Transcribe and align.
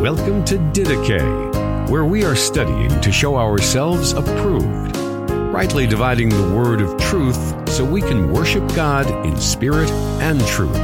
Welcome 0.00 0.44
to 0.44 0.58
Didache, 0.58 1.88
where 1.88 2.04
we 2.04 2.22
are 2.22 2.36
studying 2.36 3.00
to 3.00 3.10
show 3.10 3.36
ourselves 3.36 4.12
approved, 4.12 4.94
rightly 4.94 5.86
dividing 5.86 6.28
the 6.28 6.54
word 6.54 6.82
of 6.82 7.00
truth 7.00 7.66
so 7.70 7.82
we 7.82 8.02
can 8.02 8.30
worship 8.30 8.62
God 8.74 9.06
in 9.26 9.38
spirit 9.38 9.90
and 10.20 10.38
truth, 10.48 10.76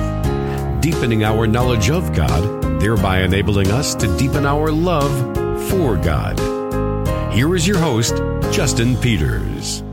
deepening 0.80 1.24
our 1.24 1.46
knowledge 1.46 1.90
of 1.90 2.14
God, 2.14 2.80
thereby 2.80 3.20
enabling 3.20 3.70
us 3.70 3.94
to 3.96 4.16
deepen 4.16 4.46
our 4.46 4.72
love 4.72 5.12
for 5.68 5.98
God. 5.98 6.40
Here 7.34 7.54
is 7.54 7.68
your 7.68 7.78
host, 7.78 8.16
Justin 8.50 8.96
Peters. 8.96 9.84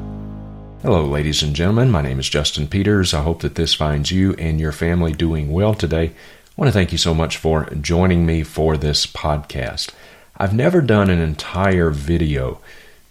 Hello, 0.81 1.05
ladies 1.05 1.43
and 1.43 1.53
gentlemen. 1.53 1.91
My 1.91 2.01
name 2.01 2.21
is 2.21 2.29
Justin 2.29 2.67
Peters. 2.67 3.13
I 3.13 3.21
hope 3.21 3.41
that 3.41 3.55
this 3.55 3.73
finds 3.73 4.11
you 4.11 4.33
and 4.35 4.61
your 4.61 4.71
family 4.71 5.11
doing 5.11 5.51
well 5.51 5.73
today. 5.73 6.13
Want 6.59 6.67
to 6.67 6.73
thank 6.73 6.91
you 6.91 6.97
so 6.97 7.13
much 7.13 7.37
for 7.37 7.73
joining 7.75 8.25
me 8.25 8.43
for 8.43 8.75
this 8.75 9.05
podcast. 9.05 9.93
I've 10.35 10.53
never 10.53 10.81
done 10.81 11.09
an 11.09 11.21
entire 11.21 11.89
video 11.89 12.59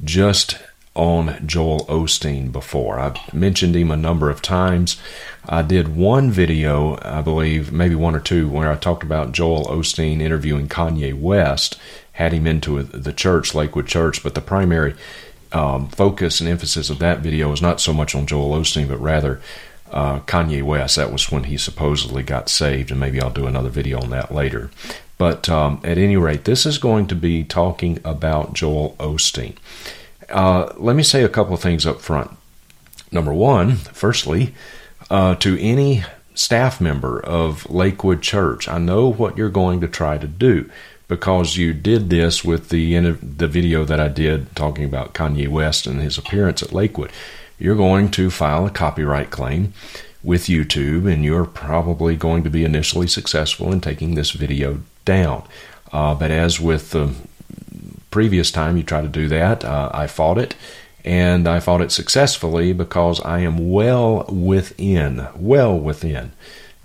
just 0.04 0.58
on 0.94 1.46
Joel 1.46 1.86
Osteen 1.86 2.52
before. 2.52 2.98
I've 2.98 3.32
mentioned 3.32 3.74
him 3.74 3.90
a 3.90 3.96
number 3.96 4.28
of 4.28 4.42
times. 4.42 5.00
I 5.48 5.62
did 5.62 5.96
one 5.96 6.30
video, 6.30 6.98
I 7.00 7.22
believe, 7.22 7.72
maybe 7.72 7.94
one 7.94 8.14
or 8.14 8.20
two, 8.20 8.50
where 8.50 8.70
I 8.70 8.76
talked 8.76 9.02
about 9.02 9.32
Joel 9.32 9.64
Osteen 9.64 10.20
interviewing 10.20 10.68
Kanye 10.68 11.18
West, 11.18 11.80
had 12.12 12.34
him 12.34 12.46
into 12.46 12.82
the 12.82 13.14
church, 13.14 13.54
Lakewood 13.54 13.86
Church, 13.86 14.22
but 14.22 14.34
the 14.34 14.42
primary 14.42 14.94
um, 15.52 15.88
focus 15.88 16.40
and 16.40 16.50
emphasis 16.50 16.90
of 16.90 16.98
that 16.98 17.20
video 17.20 17.48
was 17.48 17.62
not 17.62 17.80
so 17.80 17.94
much 17.94 18.14
on 18.14 18.26
Joel 18.26 18.60
Osteen, 18.60 18.88
but 18.88 19.00
rather 19.00 19.40
uh, 19.90 20.20
Kanye 20.20 20.62
West. 20.62 20.96
That 20.96 21.12
was 21.12 21.30
when 21.30 21.44
he 21.44 21.56
supposedly 21.56 22.22
got 22.22 22.48
saved, 22.48 22.90
and 22.90 23.00
maybe 23.00 23.20
I'll 23.20 23.30
do 23.30 23.46
another 23.46 23.68
video 23.68 24.00
on 24.00 24.10
that 24.10 24.32
later. 24.32 24.70
But 25.16 25.48
um, 25.48 25.80
at 25.82 25.98
any 25.98 26.16
rate, 26.16 26.44
this 26.44 26.64
is 26.64 26.78
going 26.78 27.06
to 27.08 27.14
be 27.14 27.42
talking 27.44 28.00
about 28.04 28.52
Joel 28.52 28.94
Osteen. 28.98 29.56
Uh, 30.28 30.72
let 30.76 30.94
me 30.94 31.02
say 31.02 31.24
a 31.24 31.28
couple 31.28 31.54
of 31.54 31.60
things 31.60 31.86
up 31.86 32.00
front. 32.00 32.30
Number 33.10 33.32
one, 33.32 33.76
firstly, 33.76 34.54
uh, 35.10 35.34
to 35.36 35.60
any 35.60 36.04
staff 36.34 36.80
member 36.80 37.18
of 37.18 37.68
Lakewood 37.68 38.22
Church, 38.22 38.68
I 38.68 38.78
know 38.78 39.10
what 39.10 39.36
you're 39.36 39.48
going 39.48 39.80
to 39.80 39.88
try 39.88 40.18
to 40.18 40.28
do 40.28 40.70
because 41.08 41.56
you 41.56 41.72
did 41.72 42.10
this 42.10 42.44
with 42.44 42.68
the 42.68 42.98
the 43.00 43.48
video 43.48 43.84
that 43.84 43.98
I 43.98 44.08
did 44.08 44.54
talking 44.54 44.84
about 44.84 45.14
Kanye 45.14 45.48
West 45.48 45.86
and 45.86 46.00
his 46.00 46.18
appearance 46.18 46.62
at 46.62 46.72
Lakewood 46.72 47.10
you're 47.58 47.76
going 47.76 48.10
to 48.12 48.30
file 48.30 48.66
a 48.66 48.70
copyright 48.70 49.30
claim 49.30 49.72
with 50.22 50.46
YouTube, 50.46 51.10
and 51.10 51.24
you're 51.24 51.44
probably 51.44 52.16
going 52.16 52.42
to 52.44 52.50
be 52.50 52.64
initially 52.64 53.06
successful 53.06 53.72
in 53.72 53.80
taking 53.80 54.14
this 54.14 54.32
video 54.32 54.80
down. 55.04 55.44
Uh, 55.92 56.14
but 56.14 56.30
as 56.30 56.60
with 56.60 56.90
the 56.90 57.14
previous 58.10 58.50
time 58.50 58.76
you 58.76 58.82
tried 58.82 59.02
to 59.02 59.08
do 59.08 59.28
that, 59.28 59.64
uh, 59.64 59.90
I 59.92 60.06
fought 60.06 60.38
it, 60.38 60.54
and 61.04 61.48
I 61.48 61.60
fought 61.60 61.80
it 61.80 61.92
successfully 61.92 62.72
because 62.72 63.20
I 63.20 63.40
am 63.40 63.70
well 63.70 64.24
within, 64.28 65.28
well 65.36 65.78
within 65.78 66.32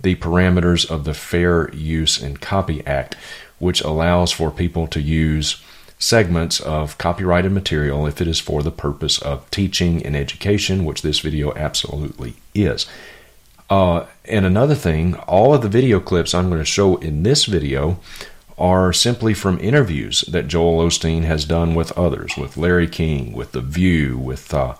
the 0.00 0.16
parameters 0.16 0.88
of 0.88 1.04
the 1.04 1.14
Fair 1.14 1.72
Use 1.74 2.22
and 2.22 2.40
Copy 2.40 2.86
Act, 2.86 3.16
which 3.58 3.80
allows 3.80 4.30
for 4.32 4.50
people 4.50 4.86
to 4.88 5.00
use 5.00 5.62
segments 6.04 6.60
of 6.60 6.98
copyrighted 6.98 7.50
material 7.50 8.06
if 8.06 8.20
it 8.20 8.28
is 8.28 8.38
for 8.38 8.62
the 8.62 8.70
purpose 8.70 9.18
of 9.22 9.50
teaching 9.50 10.04
and 10.04 10.14
education, 10.14 10.84
which 10.84 11.00
this 11.00 11.20
video 11.20 11.54
absolutely 11.54 12.34
is. 12.54 12.86
Uh, 13.70 14.04
and 14.26 14.44
another 14.44 14.74
thing, 14.74 15.14
all 15.26 15.54
of 15.54 15.62
the 15.62 15.68
video 15.68 15.98
clips 16.00 16.34
I'm 16.34 16.48
going 16.50 16.60
to 16.60 16.64
show 16.66 16.96
in 16.96 17.22
this 17.22 17.46
video 17.46 17.98
are 18.58 18.92
simply 18.92 19.32
from 19.32 19.58
interviews 19.58 20.20
that 20.22 20.46
Joel 20.46 20.86
Osteen 20.86 21.24
has 21.24 21.46
done 21.46 21.74
with 21.74 21.90
others, 21.98 22.36
with 22.36 22.58
Larry 22.58 22.86
King, 22.86 23.32
with 23.32 23.52
The 23.52 23.62
View, 23.62 24.18
with 24.18 24.52
uh, 24.52 24.74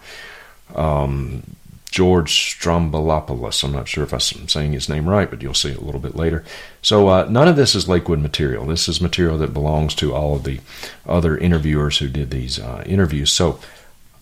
um, 0.75 1.54
George 1.95 2.59
Stroumboulopoulos. 2.59 3.63
I'm 3.63 3.71
not 3.71 3.87
sure 3.87 4.03
if 4.03 4.13
I'm 4.13 4.49
saying 4.49 4.73
his 4.73 4.89
name 4.89 5.09
right, 5.09 5.31
but 5.31 5.43
you'll 5.43 5.55
see 5.55 5.71
it 5.71 5.79
a 5.79 5.85
little 5.85 6.01
bit 6.01 6.17
later. 6.17 6.43
So 6.83 7.07
uh, 7.07 7.29
none 7.31 7.47
of 7.47 7.55
this 7.55 7.77
is 7.77 7.89
Lakewood 7.89 8.19
material. 8.19 8.67
This 8.67 8.89
is 8.89 9.01
material 9.01 9.39
that 9.39 9.55
belongs 9.55 9.95
to 9.97 10.13
all 10.13 10.35
of 10.35 10.43
the 10.43 10.59
other 11.07 11.39
interviewers 11.39 11.99
who 11.99 12.09
did 12.09 12.33
these 12.33 12.59
uh, 12.59 12.83
interviews. 12.85 13.31
So 13.31 13.61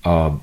uh, 0.05 0.37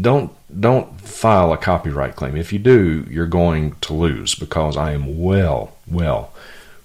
don't 0.00 0.32
don't 0.58 0.98
file 1.02 1.52
a 1.52 1.58
copyright 1.58 2.16
claim. 2.16 2.34
If 2.34 2.50
you 2.50 2.58
do, 2.58 3.06
you're 3.10 3.26
going 3.26 3.72
to 3.82 3.92
lose 3.92 4.34
because 4.34 4.78
I 4.78 4.92
am 4.92 5.20
well 5.20 5.76
well 5.86 6.32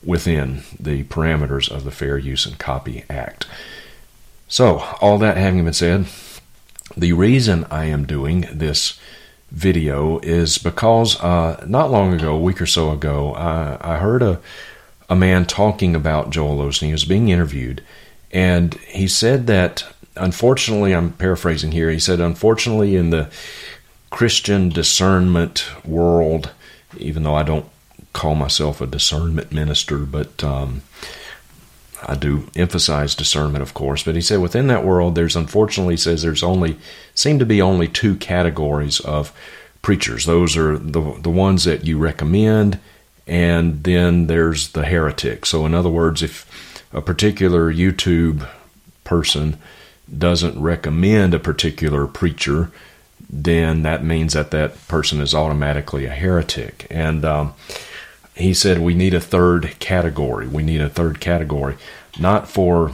within 0.03 0.63
the 0.77 1.05
parameters 1.05 1.71
of 1.71 1.85
the 1.85 1.91
Fair 1.91 2.17
Use 2.17 2.45
and 2.45 2.59
Copy 2.59 3.05
Act. 3.09 3.45
So 4.49 4.79
all 4.99 5.17
that 5.19 5.37
having 5.37 5.63
been 5.63 5.71
said 5.71 6.07
the 6.97 7.13
reason 7.13 7.65
I 7.69 7.85
am 7.85 8.05
doing 8.05 8.47
this 8.51 8.99
video 9.55 10.19
is 10.19 10.57
because 10.57 11.19
uh, 11.21 11.63
not 11.65 11.89
long 11.89 12.13
ago, 12.13 12.35
a 12.35 12.39
week 12.39 12.61
or 12.61 12.65
so 12.65 12.91
ago, 12.91 13.33
I, 13.33 13.77
I 13.79 13.97
heard 13.97 14.21
a, 14.21 14.39
a 15.09 15.15
man 15.15 15.45
talking 15.45 15.95
about 15.95 16.29
Joel 16.29 16.57
Osteen. 16.57 16.87
He 16.87 16.91
was 16.91 17.05
being 17.05 17.29
interviewed, 17.29 17.81
and 18.31 18.73
he 18.73 19.07
said 19.07 19.47
that, 19.47 19.85
unfortunately, 20.17 20.93
I'm 20.93 21.13
paraphrasing 21.13 21.71
here, 21.71 21.89
he 21.89 21.99
said, 21.99 22.19
unfortunately, 22.19 22.97
in 22.97 23.11
the 23.11 23.29
Christian 24.09 24.69
discernment 24.69 25.65
world, 25.85 26.51
even 26.97 27.23
though 27.23 27.35
I 27.35 27.43
don't 27.43 27.65
call 28.11 28.35
myself 28.35 28.81
a 28.81 28.87
discernment 28.87 29.53
minister, 29.53 29.99
but 29.99 30.43
um, 30.43 30.81
I 32.07 32.15
do 32.15 32.47
emphasize 32.55 33.15
discernment, 33.15 33.61
of 33.61 33.73
course, 33.73 34.03
but 34.03 34.15
he 34.15 34.21
said 34.21 34.39
within 34.39 34.67
that 34.67 34.85
world, 34.85 35.15
there's 35.15 35.35
unfortunately 35.35 35.93
he 35.93 35.97
says 35.97 36.21
there's 36.21 36.43
only 36.43 36.77
seem 37.13 37.39
to 37.39 37.45
be 37.45 37.61
only 37.61 37.87
two 37.87 38.15
categories 38.15 38.99
of 38.99 39.33
preachers. 39.81 40.25
Those 40.25 40.55
are 40.57 40.77
the 40.77 41.17
the 41.19 41.29
ones 41.29 41.63
that 41.63 41.85
you 41.85 41.97
recommend, 41.97 42.79
and 43.27 43.83
then 43.83 44.27
there's 44.27 44.69
the 44.69 44.85
heretic. 44.85 45.45
So 45.45 45.65
in 45.65 45.73
other 45.73 45.89
words, 45.89 46.21
if 46.21 46.45
a 46.93 47.01
particular 47.01 47.73
YouTube 47.73 48.47
person 49.03 49.57
doesn't 50.15 50.59
recommend 50.59 51.33
a 51.33 51.39
particular 51.39 52.07
preacher, 52.07 52.71
then 53.29 53.83
that 53.83 54.03
means 54.03 54.33
that 54.33 54.51
that 54.51 54.87
person 54.87 55.19
is 55.19 55.33
automatically 55.33 56.05
a 56.05 56.09
heretic. 56.09 56.87
And 56.89 57.25
um, 57.25 57.53
he 58.35 58.53
said 58.53 58.79
we 58.79 58.93
need 58.93 59.13
a 59.13 59.21
third 59.21 59.75
category. 59.79 60.47
We 60.47 60.63
need 60.63 60.81
a 60.81 60.89
third 60.89 61.19
category, 61.19 61.77
not 62.19 62.47
for 62.49 62.91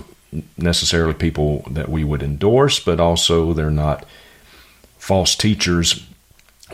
necessarily 0.57 1.13
people 1.13 1.65
that 1.69 1.89
we 1.89 2.03
would 2.03 2.23
endorse, 2.23 2.79
but 2.79 2.99
also 2.99 3.51
they're 3.51 3.71
not 3.71 4.05
false 4.97 5.35
teachers, 5.35 6.05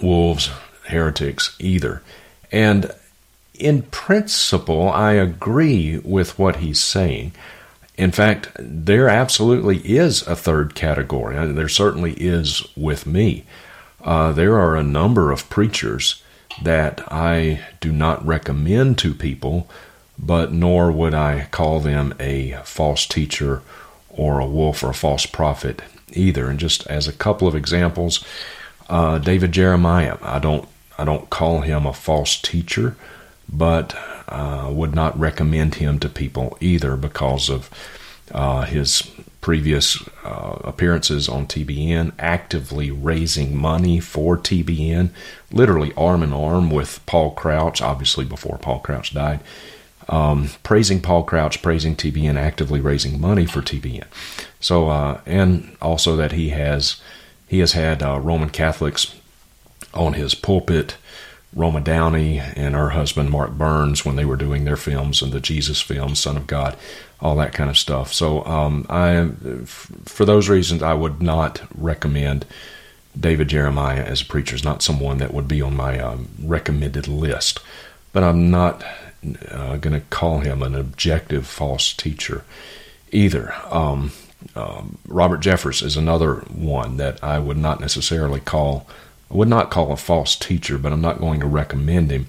wolves, 0.02 0.52
heretics 0.88 1.56
either. 1.60 2.04
And 2.52 2.92
in 3.54 3.84
principle, 3.84 4.90
I 4.90 5.14
agree 5.14 6.00
with 6.00 6.38
what 6.38 6.58
he's 6.58 6.84
saying. 6.84 7.32
In 7.98 8.12
fact, 8.12 8.52
there 8.60 9.10
absolutely 9.10 9.78
is 9.78 10.22
a 10.28 10.36
third 10.36 10.76
category. 10.76 11.54
There 11.54 11.70
certainly 11.70 12.14
is 12.14 12.64
with 12.76 13.08
me. 13.08 13.46
Uh, 14.04 14.32
there 14.34 14.60
are 14.60 14.76
a 14.76 14.84
number 14.84 15.32
of 15.32 15.50
preachers 15.50 16.22
that 16.62 17.02
I 17.12 17.66
do 17.80 17.92
not 17.92 18.26
recommend 18.26 18.98
to 19.00 19.14
people, 19.14 19.70
but 20.18 20.52
nor 20.52 20.92
would 20.92 21.14
I 21.14 21.48
call 21.52 21.80
them 21.80 22.14
a 22.20 22.54
false 22.64 23.06
teacher 23.06 23.62
or 24.10 24.40
a 24.40 24.48
wolf 24.48 24.84
or 24.84 24.90
a 24.90 24.96
false 24.96 25.26
prophet 25.26 25.82
either. 26.14 26.50
And 26.50 26.60
just 26.60 26.88
as 26.88 27.08
a 27.08 27.14
couple 27.14 27.48
of 27.48 27.56
examples, 27.56 28.26
uh, 28.90 29.20
David 29.20 29.52
Jeremiah, 29.52 30.18
I 30.22 30.40
don't 30.40 30.68
I 30.98 31.06
don't 31.06 31.30
call 31.30 31.62
him 31.62 31.86
a 31.86 31.94
false 31.94 32.42
teacher, 32.42 32.96
but 33.48 33.96
uh, 34.28 34.70
would 34.72 34.96
not 34.96 35.18
recommend 35.20 35.76
him 35.76 36.00
to 36.00 36.10
people 36.10 36.58
either 36.60 36.96
because 36.96 37.50
of 37.50 37.70
uh, 38.32 38.64
his 38.64 39.10
previous 39.42 40.08
uh, 40.24 40.60
appearances 40.64 41.30
on 41.30 41.48
TBN, 41.48 42.12
actively 42.20 42.92
raising 42.92 43.56
money 43.56 44.00
for 44.00 44.38
TBN, 44.38 45.10
literally 45.52 45.94
arm 45.96 46.24
in 46.24 46.34
arm 46.34 46.70
with 46.70 47.06
Paul 47.06 47.32
Crouch, 47.32 47.82
obviously 47.82 48.26
before 48.26 48.58
Paul 48.58 48.80
Crouch 48.80 49.14
died, 49.14 49.40
um, 50.10 50.50
praising 50.64 51.02
Paul 51.02 51.24
Crouch, 51.24 51.62
praising 51.62 51.96
TBN, 51.96 52.36
actively 52.36 52.80
raising 52.80 53.20
money 53.20 53.46
for 53.46 53.62
TBN. 53.62 54.06
So, 54.60 54.90
uh, 54.90 55.22
and 55.26 55.76
also 55.82 56.16
that 56.16 56.32
he 56.32 56.50
has 56.50 57.02
he 57.48 57.60
has 57.60 57.74
had 57.74 58.04
uh, 58.04 58.20
Roman 58.20 58.50
Catholics 58.50 59.16
on 59.94 60.14
his 60.14 60.36
pulpit. 60.36 60.98
Roma 61.54 61.80
Downey 61.80 62.40
and 62.40 62.76
her 62.76 62.90
husband 62.90 63.32
Mark 63.32 63.52
Burns 63.52 64.06
when 64.06 64.16
they 64.16 64.26
were 64.26 64.36
doing 64.36 64.66
their 64.66 64.76
films 64.76 65.22
and 65.22 65.32
the 65.32 65.40
Jesus 65.40 65.82
film, 65.82 66.14
Son 66.14 66.38
of 66.38 66.46
God, 66.46 66.76
all 67.20 67.36
that 67.38 67.54
kind 67.54 67.70
of 67.70 67.78
stuff. 67.78 68.14
So, 68.14 68.46
um, 68.46 68.86
I, 68.90 69.30
for 69.66 70.26
those 70.26 70.50
reasons, 70.50 70.84
I 70.84 70.94
would 70.94 71.22
not 71.22 71.62
recommend 71.76 72.46
David 73.20 73.48
Jeremiah 73.48 74.04
as 74.04 74.22
a 74.22 74.26
preacher. 74.26 74.56
Is 74.56 74.64
not 74.64 74.84
someone 74.84 75.18
that 75.18 75.34
would 75.34 75.48
be 75.48 75.62
on 75.62 75.76
my 75.76 76.00
um, 76.00 76.30
recommended 76.40 77.08
list. 77.08 77.60
But 78.14 78.24
I'm 78.24 78.50
not 78.50 78.84
uh, 79.52 79.78
going 79.78 79.94
to 79.94 80.06
call 80.10 80.40
him 80.40 80.62
an 80.62 80.76
objective 80.76 81.48
false 81.48 81.94
teacher 81.94 82.44
either. 83.12 83.54
Um, 83.70 84.12
um, 84.56 84.98
Robert 85.08 85.42
Jeffress 85.42 85.84
is 85.84 85.98
another 85.98 86.36
one 86.50 86.98
that 86.98 87.24
I 87.24 87.40
would 87.40 87.58
not 87.58 87.80
necessarily 87.80 88.40
call, 88.40 88.88
I 89.32 89.36
would 89.36 89.48
not 89.48 89.72
call 89.72 89.92
a 89.92 89.98
false 89.98 90.36
teacher, 90.36 90.78
but 90.78 90.94
I'm 90.94 91.02
not 91.02 91.20
going 91.20 91.40
to 91.40 91.48
recommend 91.48 92.12
him 92.12 92.28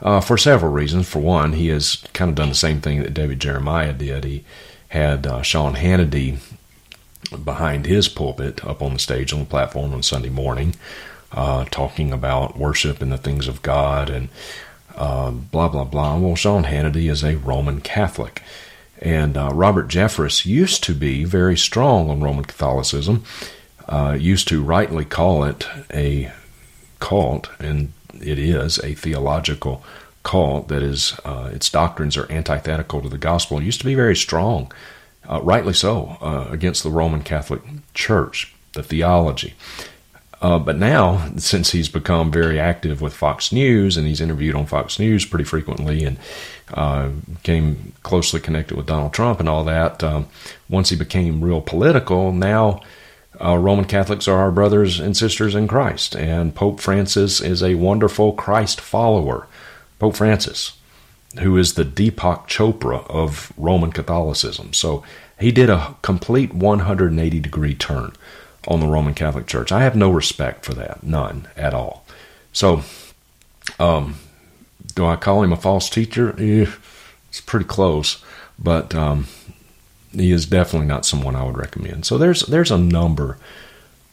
uh, 0.00 0.20
for 0.20 0.36
several 0.38 0.72
reasons. 0.72 1.08
For 1.08 1.18
one, 1.20 1.52
he 1.54 1.68
has 1.68 1.96
kind 2.12 2.28
of 2.28 2.34
done 2.34 2.48
the 2.48 2.54
same 2.54 2.80
thing 2.80 3.02
that 3.02 3.14
David 3.14 3.40
Jeremiah 3.40 3.92
did. 3.92 4.24
He 4.24 4.44
had 4.88 5.26
uh, 5.26 5.42
Sean 5.42 5.74
Hannity 5.74 6.38
behind 7.44 7.86
his 7.86 8.08
pulpit 8.08 8.64
up 8.64 8.82
on 8.82 8.94
the 8.94 8.98
stage 8.98 9.32
on 9.32 9.40
the 9.40 9.44
platform 9.44 9.92
on 9.92 10.02
Sunday 10.02 10.30
morning, 10.30 10.74
uh, 11.32 11.64
talking 11.66 12.12
about 12.12 12.56
worship 12.56 13.02
and 13.02 13.12
the 13.12 13.18
things 13.18 13.48
of 13.48 13.62
God 13.62 14.08
and 14.08 14.28
uh, 14.96 15.30
blah, 15.30 15.68
blah, 15.68 15.84
blah. 15.84 16.18
Well, 16.18 16.34
Sean 16.36 16.64
Hannity 16.64 17.10
is 17.10 17.22
a 17.22 17.36
Roman 17.36 17.80
Catholic. 17.80 18.42
And 19.00 19.36
uh, 19.36 19.50
Robert 19.52 19.88
Jeffress 19.88 20.44
used 20.44 20.82
to 20.84 20.94
be 20.94 21.24
very 21.24 21.56
strong 21.56 22.10
on 22.10 22.20
Roman 22.20 22.44
Catholicism, 22.44 23.22
uh, 23.88 24.16
used 24.18 24.48
to 24.48 24.62
rightly 24.62 25.04
call 25.04 25.44
it 25.44 25.68
a 25.92 26.32
cult, 26.98 27.48
and 27.60 27.92
it 28.22 28.38
is 28.38 28.78
a 28.80 28.94
theological 28.94 29.82
cult 30.22 30.68
that 30.68 30.82
is, 30.82 31.18
uh, 31.24 31.50
its 31.52 31.70
doctrines 31.70 32.16
are 32.16 32.30
antithetical 32.30 33.00
to 33.00 33.08
the 33.08 33.18
gospel. 33.18 33.58
It 33.58 33.64
used 33.64 33.80
to 33.80 33.86
be 33.86 33.94
very 33.94 34.16
strong, 34.16 34.70
uh, 35.28 35.40
rightly 35.42 35.72
so, 35.72 36.18
uh, 36.20 36.46
against 36.50 36.82
the 36.82 36.90
Roman 36.90 37.22
Catholic 37.22 37.62
Church, 37.94 38.54
the 38.74 38.82
theology. 38.82 39.54
Uh, 40.40 40.58
but 40.58 40.76
now, 40.76 41.32
since 41.36 41.72
he's 41.72 41.88
become 41.88 42.30
very 42.30 42.60
active 42.60 43.00
with 43.00 43.12
Fox 43.12 43.52
News 43.52 43.96
and 43.96 44.06
he's 44.06 44.20
interviewed 44.20 44.54
on 44.54 44.66
Fox 44.66 44.98
News 44.98 45.24
pretty 45.24 45.44
frequently 45.44 46.04
and 46.04 46.16
uh, 46.74 47.08
became 47.08 47.92
closely 48.04 48.38
connected 48.38 48.76
with 48.76 48.86
Donald 48.86 49.12
Trump 49.12 49.40
and 49.40 49.48
all 49.48 49.64
that, 49.64 50.02
um, 50.04 50.28
once 50.68 50.90
he 50.90 50.96
became 50.96 51.42
real 51.42 51.60
political, 51.60 52.30
now 52.32 52.80
uh, 53.42 53.56
Roman 53.56 53.84
Catholics 53.84 54.28
are 54.28 54.38
our 54.38 54.50
brothers 54.50 54.98
and 54.98 55.16
sisters 55.16 55.54
in 55.54 55.68
Christ. 55.68 56.16
And 56.16 56.54
Pope 56.54 56.80
Francis 56.80 57.40
is 57.40 57.62
a 57.62 57.74
wonderful 57.74 58.32
Christ 58.32 58.80
follower. 58.80 59.46
Pope 59.98 60.16
Francis, 60.16 60.76
who 61.40 61.56
is 61.56 61.74
the 61.74 61.84
Deepak 61.84 62.46
Chopra 62.48 63.08
of 63.10 63.52
Roman 63.56 63.92
Catholicism. 63.92 64.72
So 64.72 65.02
he 65.38 65.52
did 65.52 65.70
a 65.70 65.96
complete 66.02 66.54
180 66.54 67.40
degree 67.40 67.74
turn 67.74 68.12
on 68.66 68.80
the 68.80 68.86
Roman 68.86 69.14
Catholic 69.14 69.46
Church. 69.46 69.72
I 69.72 69.82
have 69.82 69.96
no 69.96 70.10
respect 70.10 70.64
for 70.64 70.74
that, 70.74 71.02
none 71.02 71.48
at 71.56 71.74
all. 71.74 72.04
So, 72.52 72.82
um, 73.78 74.16
do 74.94 75.06
I 75.06 75.16
call 75.16 75.42
him 75.42 75.52
a 75.52 75.56
false 75.56 75.88
teacher? 75.88 76.34
Eh, 76.38 76.66
it's 77.28 77.40
pretty 77.40 77.66
close, 77.66 78.22
but 78.58 78.94
um, 78.94 79.26
he 80.18 80.32
is 80.32 80.46
definitely 80.46 80.88
not 80.88 81.06
someone 81.06 81.36
I 81.36 81.44
would 81.44 81.58
recommend. 81.58 82.04
So 82.04 82.18
there's 82.18 82.42
there's 82.42 82.70
a 82.70 82.78
number 82.78 83.38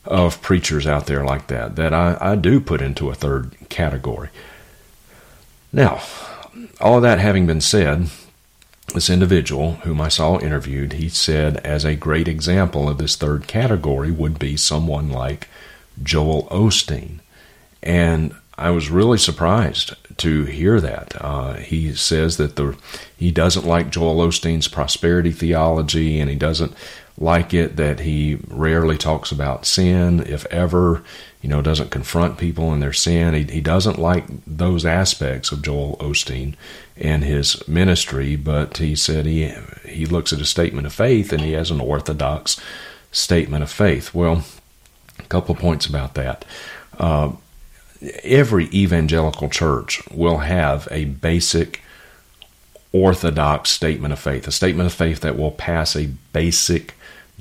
of 0.06 0.42
preachers 0.42 0.86
out 0.86 1.08
there 1.08 1.24
like 1.24 1.48
that 1.48 1.76
that 1.76 1.94
I, 1.94 2.18
I 2.22 2.36
do 2.36 2.60
put 2.60 2.82
into 2.82 3.10
a 3.10 3.16
third 3.16 3.56
category. 3.70 4.30
Now, 5.74 6.02
all 6.80 7.02
that 7.02 7.20
having 7.20 7.46
been 7.46 7.62
said, 7.62 8.10
this 8.94 9.10
individual 9.10 9.74
whom 9.84 10.00
I 10.00 10.10
saw 10.10 10.40
interviewed, 10.40 10.94
he 10.94 11.10
said 11.10 11.58
as 11.58 11.84
a 11.84 11.96
great 11.96 12.28
example 12.28 12.88
of 12.88 12.98
this 12.98 13.16
third 13.16 13.48
category 13.48 14.12
would 14.12 14.40
be 14.40 14.56
someone 14.58 15.10
like 15.10 15.48
Joel 16.02 16.48
Osteen. 16.52 17.20
And 17.82 18.34
I 18.58 18.70
was 18.70 18.90
really 18.90 19.18
surprised 19.18 19.96
to 20.18 20.46
hear 20.46 20.80
that. 20.80 21.16
Uh, 21.20 21.54
he 21.56 21.94
says 21.94 22.38
that 22.38 22.56
the 22.56 22.78
he 23.18 23.32
doesn't 23.32 23.66
like 23.66 23.90
Joel 23.90 24.28
Osteen's 24.28 24.68
prosperity 24.68 25.32
theology, 25.32 26.20
and 26.20 26.30
he 26.30 26.36
doesn't 26.36 26.74
like 27.18 27.54
it 27.54 27.78
that 27.78 28.02
he 28.02 28.40
rarely 28.48 28.98
talks 28.98 29.32
about 29.32 29.66
sin, 29.66 30.22
if 30.22 30.46
ever. 30.48 31.04
You 31.42 31.50
know, 31.50 31.62
doesn't 31.62 31.92
confront 31.92 32.40
people 32.40 32.74
in 32.74 32.80
their 32.80 32.94
sin. 32.94 33.36
He, 33.36 33.44
he 33.44 33.62
doesn't 33.62 34.00
like 34.00 34.26
those 34.48 34.86
aspects 34.86 35.52
of 35.52 35.62
Joel 35.62 35.96
Osteen 35.98 36.56
and 36.98 37.24
his 37.24 37.66
ministry. 37.68 38.36
But 38.36 38.78
he 38.78 38.96
said 38.96 39.26
he 39.26 39.54
he 39.88 40.06
looks 40.06 40.34
at 40.34 40.42
a 40.42 40.46
statement 40.46 40.88
of 40.88 40.94
faith 40.94 41.32
and 41.32 41.42
he 41.42 41.52
has 41.52 41.72
an 41.72 41.82
orthodox 41.82 42.60
statement 43.12 43.64
of 43.64 43.72
faith. 43.72 44.14
Well, 44.14 44.44
a 45.20 45.24
couple 45.24 45.56
of 45.56 45.62
points 45.62 45.86
about 45.86 46.16
that. 46.16 46.46
Uh, 46.98 47.34
every 48.24 48.66
evangelical 48.68 49.50
church 49.50 50.02
will 50.12 50.40
have 50.40 50.88
a 50.92 51.06
basic 51.06 51.82
orthodox 52.92 53.72
statement 53.72 54.14
of 54.14 54.20
faith, 54.20 54.48
a 54.48 54.52
statement 54.52 54.88
of 54.88 54.94
faith 54.94 55.20
that 55.22 55.38
will 55.38 55.52
pass 55.52 55.96
a 55.96 56.08
basic 56.32 56.94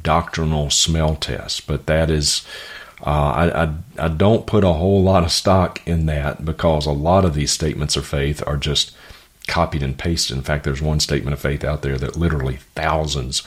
doctrinal 0.02 0.70
smell 0.70 1.14
test. 1.14 1.66
But 1.66 1.86
that 1.86 2.10
is, 2.10 2.44
uh, 3.06 3.10
I, 3.10 3.64
I, 3.64 3.74
I 3.98 4.08
don't 4.08 4.46
put 4.46 4.64
a 4.64 4.72
whole 4.72 5.02
lot 5.02 5.22
of 5.22 5.30
stock 5.30 5.80
in 5.86 6.06
that 6.06 6.44
because 6.44 6.86
a 6.86 6.92
lot 6.92 7.24
of 7.24 7.34
these 7.34 7.52
statements 7.52 7.96
of 7.96 8.06
faith 8.06 8.42
are 8.46 8.56
just 8.56 8.94
copied 9.46 9.82
and 9.82 9.96
pasted. 9.96 10.36
In 10.36 10.42
fact, 10.42 10.64
there's 10.64 10.82
one 10.82 11.00
statement 11.00 11.34
of 11.34 11.40
faith 11.40 11.64
out 11.64 11.82
there 11.82 11.98
that 11.98 12.16
literally 12.16 12.58
thousands 12.74 13.42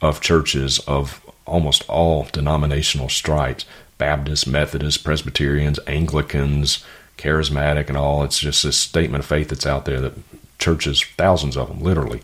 of 0.00 0.20
churches 0.20 0.78
of 0.80 1.20
almost 1.46 1.88
all 1.88 2.26
denominational 2.32 3.08
stripes 3.08 3.64
Baptists, 4.00 4.46
Methodists, 4.46 5.00
Presbyterians, 5.00 5.78
Anglicans, 5.86 6.82
Charismatic, 7.18 7.88
and 7.88 7.98
all. 7.98 8.24
It's 8.24 8.38
just 8.40 8.62
this 8.62 8.78
statement 8.78 9.22
of 9.22 9.28
faith 9.28 9.50
that's 9.50 9.66
out 9.66 9.84
there 9.84 10.00
that 10.00 10.14
churches, 10.58 11.04
thousands 11.18 11.56
of 11.56 11.68
them, 11.68 11.80
literally 11.80 12.22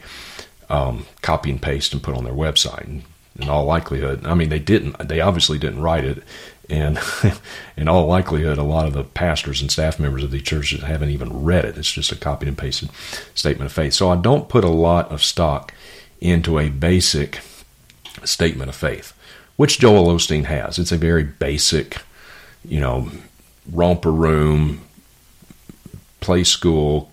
um, 0.71 1.07
copy 1.21 1.51
and 1.51 1.61
paste 1.61 1.93
and 1.93 2.03
put 2.03 2.17
on 2.17 2.25
their 2.25 2.33
website. 2.33 2.85
And 2.85 3.05
in 3.39 3.51
all 3.51 3.67
likelihood, 3.67 4.27
I 4.27 4.33
mean, 4.33 4.49
they 4.49 4.59
didn't. 4.59 5.07
They 5.07 5.21
obviously 5.21 5.59
didn't 5.59 5.83
write 5.83 6.05
it, 6.05 6.23
and 6.71 6.99
in 7.77 7.89
all 7.89 8.07
likelihood, 8.07 8.57
a 8.57 8.63
lot 8.63 8.87
of 8.87 8.95
the 8.95 9.05
pastors 9.05 9.61
and 9.61 9.71
staff 9.71 10.01
members 10.01 10.25
of 10.25 10.31
these 10.31 10.43
churches 10.43 10.83
haven't 10.83 11.11
even 11.11 11.45
read 11.45 11.67
it. 11.67 11.77
It's 11.77 11.93
just 11.93 12.11
a 12.11 12.17
copied 12.17 12.49
and 12.49 12.57
pasted 12.57 12.89
statement 13.35 13.67
of 13.67 13.73
faith. 13.73 13.93
So 13.93 14.09
I 14.09 14.17
don't 14.17 14.49
put 14.49 14.65
a 14.65 14.71
lot 14.71 15.13
of 15.13 15.23
stock 15.23 15.75
into 16.23 16.59
a 16.59 16.71
basic 16.71 17.41
statement 18.25 18.71
of 18.71 18.75
faith 18.75 19.13
which 19.57 19.79
Joel 19.79 20.07
Osteen 20.07 20.45
has. 20.45 20.79
It's 20.79 20.93
a 20.93 20.97
very 20.97 21.25
basic, 21.25 21.99
you 22.65 22.81
know, 22.81 23.11
romper 23.71 24.13
room, 24.13 24.83
play 26.21 26.45
school, 26.45 27.11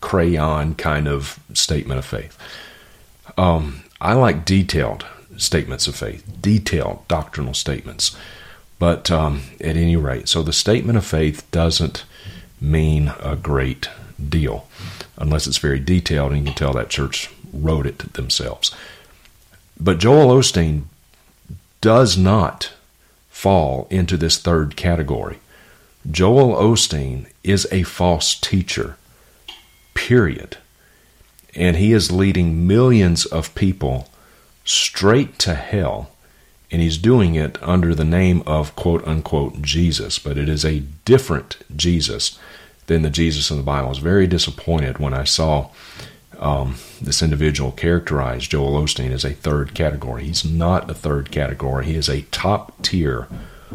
crayon 0.00 0.74
kind 0.74 1.08
of 1.08 1.38
statement 1.54 1.98
of 1.98 2.04
faith. 2.04 2.38
Um, 3.36 3.82
I 4.00 4.14
like 4.14 4.44
detailed 4.44 5.06
statements 5.36 5.86
of 5.86 5.96
faith, 5.96 6.24
detailed 6.40 7.06
doctrinal 7.08 7.54
statements. 7.54 8.16
But 8.78 9.10
um, 9.10 9.42
at 9.60 9.76
any 9.76 9.96
rate, 9.96 10.28
so 10.28 10.42
the 10.42 10.54
statement 10.54 10.96
of 10.96 11.04
faith 11.04 11.48
doesn't 11.50 12.04
mean 12.60 13.12
a 13.20 13.36
great 13.36 13.88
deal 14.28 14.66
unless 15.16 15.46
it's 15.46 15.58
very 15.58 15.78
detailed 15.78 16.32
and 16.32 16.40
you 16.40 16.46
can 16.46 16.54
tell 16.54 16.72
that 16.72 16.88
church 16.88 17.30
wrote 17.52 17.86
it 17.86 18.14
themselves. 18.14 18.74
But 19.78 19.98
Joel 19.98 20.34
Osteen 20.34 20.84
does 21.80 22.16
not 22.16 22.72
fall 23.28 23.86
into 23.90 24.16
this 24.16 24.38
third 24.38 24.76
category. 24.76 25.38
Joel 26.10 26.54
Osteen 26.54 27.26
is 27.42 27.66
a 27.70 27.82
false 27.82 28.38
teacher, 28.38 28.96
period. 29.94 30.58
And 31.54 31.76
he 31.76 31.92
is 31.92 32.12
leading 32.12 32.66
millions 32.66 33.26
of 33.26 33.54
people 33.54 34.08
straight 34.64 35.38
to 35.40 35.54
hell. 35.54 36.10
And 36.70 36.80
he's 36.80 36.98
doing 36.98 37.34
it 37.34 37.58
under 37.62 37.94
the 37.94 38.04
name 38.04 38.42
of 38.46 38.76
quote 38.76 39.06
unquote 39.06 39.60
Jesus, 39.60 40.18
but 40.18 40.38
it 40.38 40.48
is 40.48 40.64
a 40.64 40.84
different 41.04 41.58
Jesus 41.74 42.38
than 42.86 43.02
the 43.02 43.10
Jesus 43.10 43.50
in 43.50 43.56
the 43.56 43.62
Bible. 43.62 43.86
I 43.86 43.90
was 43.90 43.98
very 43.98 44.26
disappointed 44.26 44.98
when 44.98 45.12
I 45.12 45.24
saw 45.24 45.70
um, 46.40 46.76
this 47.00 47.22
individual 47.22 47.70
characterized 47.70 48.50
Joel 48.50 48.82
Osteen 48.82 49.12
as 49.12 49.24
a 49.24 49.34
third 49.34 49.74
category. 49.74 50.24
He's 50.24 50.44
not 50.44 50.90
a 50.90 50.94
third 50.94 51.30
category. 51.30 51.86
He 51.86 51.94
is 51.94 52.08
a 52.08 52.22
top 52.22 52.82
tier 52.82 53.28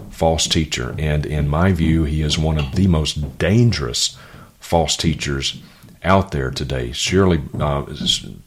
false 0.10 0.48
teacher. 0.48 0.96
And 0.98 1.26
in 1.26 1.48
my 1.48 1.72
view, 1.72 2.04
he 2.04 2.22
is 2.22 2.38
one 2.38 2.58
of 2.58 2.76
the 2.76 2.88
most 2.88 3.38
dangerous 3.38 4.18
false 4.60 4.98
teachers 4.98 5.62
out 6.04 6.32
there 6.32 6.52
today, 6.52 6.92
surely 6.92 7.42
uh, 7.60 7.86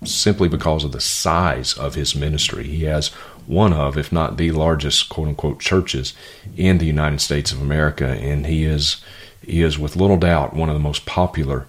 simply 0.04 0.48
because 0.48 0.84
of 0.84 0.92
the 0.92 1.00
size 1.00 1.76
of 1.76 1.94
his 1.94 2.14
ministry. 2.14 2.64
He 2.64 2.84
has 2.84 3.08
one 3.46 3.72
of, 3.72 3.96
if 3.96 4.12
not 4.12 4.36
the 4.36 4.50
largest, 4.52 5.08
quote 5.08 5.28
unquote, 5.28 5.60
churches 5.60 6.12
in 6.56 6.78
the 6.78 6.86
United 6.86 7.20
States 7.20 7.50
of 7.50 7.60
America, 7.60 8.06
and 8.06 8.46
he 8.46 8.64
is 8.64 9.02
he 9.42 9.62
is 9.62 9.78
with 9.78 9.96
little 9.96 10.18
doubt 10.18 10.54
one 10.54 10.68
of 10.68 10.74
the 10.74 10.80
most 10.80 11.06
popular 11.06 11.66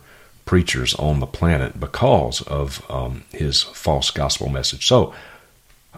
preachers 0.49 0.95
on 0.95 1.19
the 1.19 1.27
planet 1.27 1.79
because 1.79 2.41
of 2.41 2.83
um, 2.89 3.23
his 3.29 3.61
false 3.61 4.09
gospel 4.09 4.49
message. 4.49 4.87
So, 4.87 5.13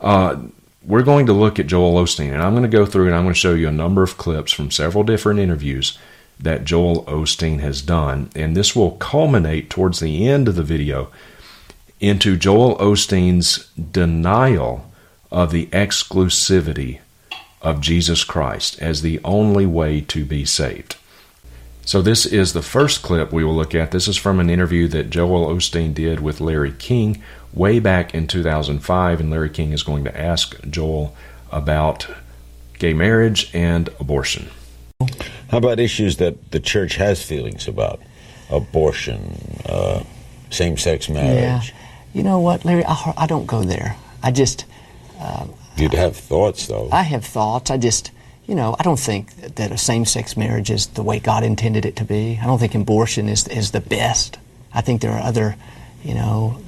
uh, 0.01 0.41
we're 0.86 1.03
going 1.03 1.27
to 1.27 1.31
look 1.31 1.58
at 1.58 1.67
Joel 1.67 2.03
Osteen, 2.03 2.34
and 2.34 2.41
I'm 2.41 2.51
going 2.51 2.70
to 2.70 2.77
go 2.77 2.86
through 2.86 3.05
and 3.05 3.15
I'm 3.15 3.24
going 3.24 3.34
to 3.34 3.39
show 3.39 3.53
you 3.53 3.70
a 3.70 3.72
number 3.72 4.03
of 4.03 4.17
clips 4.17 4.51
from 4.51 4.70
several 4.70 5.05
different 5.05 5.39
interviews 5.39 5.98
that 6.38 6.65
Joel 6.65 7.05
Osteen 7.05 7.62
has 7.62 7.81
done. 7.81 8.29
And 8.36 8.53
this 8.53 8.75
will 8.75 8.98
culminate 8.98 9.70
towards 9.70 10.01
the 10.01 10.27
end 10.27 10.50
of 10.50 10.55
the 10.55 10.63
video 10.63 11.10
into 12.01 12.36
Joel 12.36 12.75
Osteen's 12.75 13.67
denial 13.75 14.91
of 15.31 15.51
the 15.51 15.67
exclusivity 15.67 17.00
of 17.62 17.79
Jesus 17.79 18.25
Christ 18.25 18.81
as 18.81 19.01
the 19.01 19.22
only 19.24 19.65
way 19.65 20.01
to 20.01 20.25
be 20.25 20.43
saved. 20.43 20.98
So, 21.84 22.02
this 22.02 22.26
is 22.26 22.54
the 22.54 22.62
first 22.62 23.02
clip 23.02 23.34
we 23.34 23.44
will 23.44 23.56
look 23.56 23.74
at. 23.74 23.92
This 23.92 24.08
is 24.08 24.16
from 24.16 24.40
an 24.40 24.50
interview 24.50 24.88
that 24.90 25.10
Joel 25.10 25.48
Osteen 25.48 25.94
did 25.94 26.20
with 26.20 26.40
Larry 26.40 26.72
King 26.72 27.22
way 27.54 27.80
back 27.80 28.14
in 28.14 28.28
2005, 28.28 29.20
and 29.20 29.30
Larry 29.30 29.50
King 29.50 29.74
is 29.74 29.84
going 29.84 30.04
to 30.04 30.20
ask 30.20 30.60
Joel 30.70 31.16
about 31.52 32.08
gay 32.80 32.94
marriage 32.94 33.50
and 33.54 33.90
abortion. 34.00 34.50
How 35.50 35.58
about 35.58 35.80
issues 35.80 36.18
that 36.18 36.52
the 36.52 36.60
church 36.60 36.96
has 36.96 37.24
feelings 37.24 37.68
about? 37.68 38.00
Abortion, 38.50 39.62
uh, 39.66 40.04
same 40.50 40.78
sex 40.78 41.10
marriage. 41.10 41.70
Yeah. 41.70 41.78
You 42.14 42.24
know 42.24 42.40
what, 42.40 42.66
Larry? 42.66 42.84
I, 42.86 43.14
I 43.18 43.28
don't 43.28 43.46
go 43.46 43.64
there. 43.64 43.96
I 44.22 44.32
just. 44.32 44.66
Uh, 45.20 45.48
You'd 45.78 45.94
have 45.94 46.16
thoughts, 46.16 46.68
though. 46.68 46.90
I 46.92 47.04
have 47.04 47.26
thoughts. 47.26 47.72
I 47.72 47.78
just, 47.78 48.12
you 48.51 48.58
know, 48.58 48.75
I 48.77 48.84
don't 48.84 49.00
think 49.00 49.34
that 49.55 49.72
a 49.72 49.77
same 49.77 50.03
sex 50.03 50.36
marriage 50.36 50.70
is 50.70 50.88
the 50.88 51.03
way 51.03 51.20
God 51.20 51.46
intended 51.46 51.86
it 51.86 51.96
to 51.96 52.03
be. 52.03 52.38
I 52.38 52.46
don't 52.46 52.60
think 52.60 52.75
abortion 52.75 53.29
is, 53.29 53.48
is 53.48 53.72
the 53.72 53.79
best. 53.79 54.38
I 54.74 54.81
think 54.81 55.00
there 55.00 55.13
are 55.13 55.22
other, 55.22 55.55
you 56.03 56.15
know, 56.15 56.62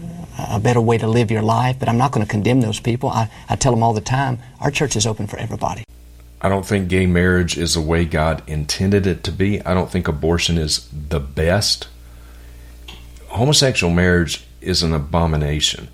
a 0.50 0.62
better 0.62 0.80
way 0.80 0.98
to 0.98 1.10
live 1.10 1.30
your 1.30 1.42
life, 1.42 1.80
but 1.80 1.90
I'm 1.90 1.98
not 1.98 2.14
going 2.14 2.26
to 2.26 2.32
condemn 2.32 2.62
those 2.62 2.80
people. 2.80 3.10
I, 3.10 3.30
I 3.50 3.58
tell 3.58 3.74
them 3.74 3.84
all 3.84 3.92
the 3.92 4.00
time 4.00 4.40
our 4.62 4.72
church 4.72 4.96
is 4.96 5.06
open 5.06 5.28
for 5.28 5.36
everybody. 5.36 5.84
I 6.40 6.48
don't 6.48 6.66
think 6.66 6.88
gay 6.88 7.06
marriage 7.06 7.58
is 7.58 7.74
the 7.74 7.82
way 7.82 8.06
God 8.06 8.44
intended 8.48 9.06
it 9.06 9.26
to 9.26 9.34
be. 9.34 9.62
I 9.64 9.74
don't 9.74 9.92
think 9.92 10.08
abortion 10.08 10.58
is 10.58 10.88
the 10.90 11.20
best. 11.20 11.90
Homosexual 13.28 13.94
marriage 13.94 14.46
is 14.62 14.84
an 14.84 14.94
abomination. 14.94 15.90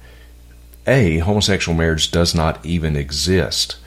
A, 0.86 1.18
homosexual 1.18 1.76
marriage 1.76 2.12
does 2.12 2.36
not 2.36 2.64
even 2.64 2.96
exist 2.96 3.78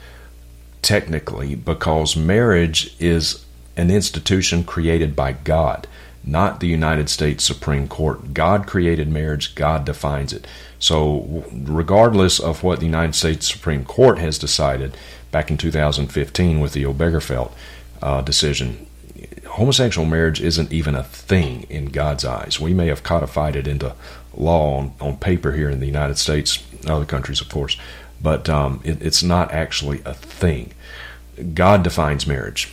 technically 0.83 1.55
because 1.55 2.15
marriage 2.15 2.95
is 2.99 3.45
an 3.75 3.89
institution 3.89 4.63
created 4.63 5.15
by 5.15 5.31
God, 5.31 5.87
not 6.23 6.59
the 6.59 6.67
United 6.67 7.09
States 7.09 7.43
Supreme 7.43 7.87
Court. 7.87 8.33
God 8.33 8.67
created 8.67 9.07
marriage, 9.07 9.55
God 9.55 9.85
defines 9.85 10.31
it. 10.31 10.45
So, 10.77 11.45
regardless 11.51 12.39
of 12.39 12.61
what 12.61 12.79
the 12.79 12.85
United 12.85 13.15
States 13.15 13.51
Supreme 13.51 13.85
Court 13.85 14.19
has 14.19 14.37
decided, 14.37 14.95
back 15.33 15.49
in 15.51 15.57
2015 15.57 16.61
with 16.61 16.71
the 16.71 16.83
Obergefell 16.83 17.51
uh, 18.01 18.21
decision. 18.21 18.87
Homosexual 19.47 20.07
marriage 20.07 20.39
isn't 20.39 20.71
even 20.71 20.95
a 20.95 21.03
thing 21.03 21.63
in 21.63 21.87
God's 21.87 22.23
eyes. 22.23 22.59
We 22.59 22.73
may 22.73 22.87
have 22.87 23.03
codified 23.03 23.57
it 23.57 23.67
into 23.67 23.95
law 24.35 24.77
on, 24.77 24.93
on 25.01 25.17
paper 25.17 25.51
here 25.51 25.69
in 25.69 25.79
the 25.79 25.85
United 25.85 26.17
States, 26.17 26.63
other 26.87 27.05
countries, 27.05 27.41
of 27.41 27.49
course, 27.49 27.77
but 28.23 28.49
um, 28.49 28.81
it, 28.83 29.01
it's 29.01 29.21
not 29.21 29.51
actually 29.51 30.01
a 30.05 30.13
thing. 30.13 30.73
God 31.53 31.83
defines 31.83 32.25
marriage, 32.25 32.71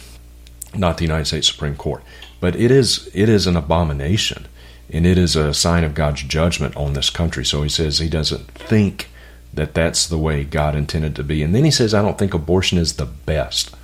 not 0.74 0.96
the 0.96 1.04
United 1.04 1.26
States 1.26 1.48
Supreme 1.48 1.76
Court. 1.76 2.02
But 2.40 2.56
it 2.56 2.70
is 2.70 3.10
it 3.12 3.28
is 3.28 3.46
an 3.46 3.56
abomination, 3.56 4.46
and 4.88 5.04
it 5.04 5.18
is 5.18 5.36
a 5.36 5.52
sign 5.52 5.84
of 5.84 5.94
God's 5.94 6.22
judgment 6.22 6.76
on 6.76 6.94
this 6.94 7.10
country. 7.10 7.44
So 7.44 7.62
he 7.62 7.68
says 7.68 7.98
he 7.98 8.08
doesn't 8.08 8.50
think 8.52 9.08
that 9.52 9.74
that's 9.74 10.06
the 10.06 10.18
way 10.18 10.44
God 10.44 10.76
intended 10.76 11.16
to 11.16 11.24
be. 11.24 11.42
And 11.42 11.54
then 11.54 11.64
he 11.64 11.70
says, 11.70 11.92
I 11.92 12.02
don't 12.02 12.18
think 12.18 12.32
abortion 12.32 12.78
is 12.78 12.94
the 12.94 13.06
best. 13.06 13.74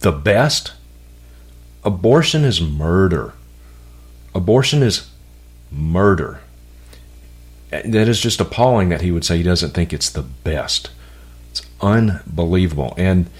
The 0.00 0.12
best? 0.12 0.74
Abortion 1.84 2.44
is 2.44 2.60
murder. 2.60 3.32
Abortion 4.34 4.82
is 4.82 5.10
murder. 5.70 6.40
That 7.84 8.08
is 8.08 8.20
just 8.20 8.40
appalling 8.40 8.90
that 8.90 9.00
he 9.00 9.10
would 9.10 9.24
say 9.24 9.38
he 9.38 9.42
doesn't 9.42 9.70
think 9.70 9.92
it's 9.92 10.10
the 10.10 10.22
best. 10.22 10.90
It's 11.50 11.62
unbelievable. 11.80 12.94
And, 12.96 13.30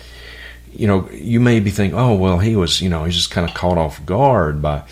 you 0.73 0.87
know, 0.87 1.09
you 1.11 1.39
may 1.39 1.61
be 1.61 1.71
thinking, 1.71 1.99
oh, 1.99 2.15
well, 2.15 2.39
he 2.39 2.57
was, 2.57 2.81
you 2.81 2.89
know, 2.89 3.05
he's 3.05 3.15
just 3.15 3.31
kind 3.31 3.49
of 3.49 3.55
caught 3.55 3.79
off 3.79 4.05
guard 4.07 4.63
by 4.63 4.83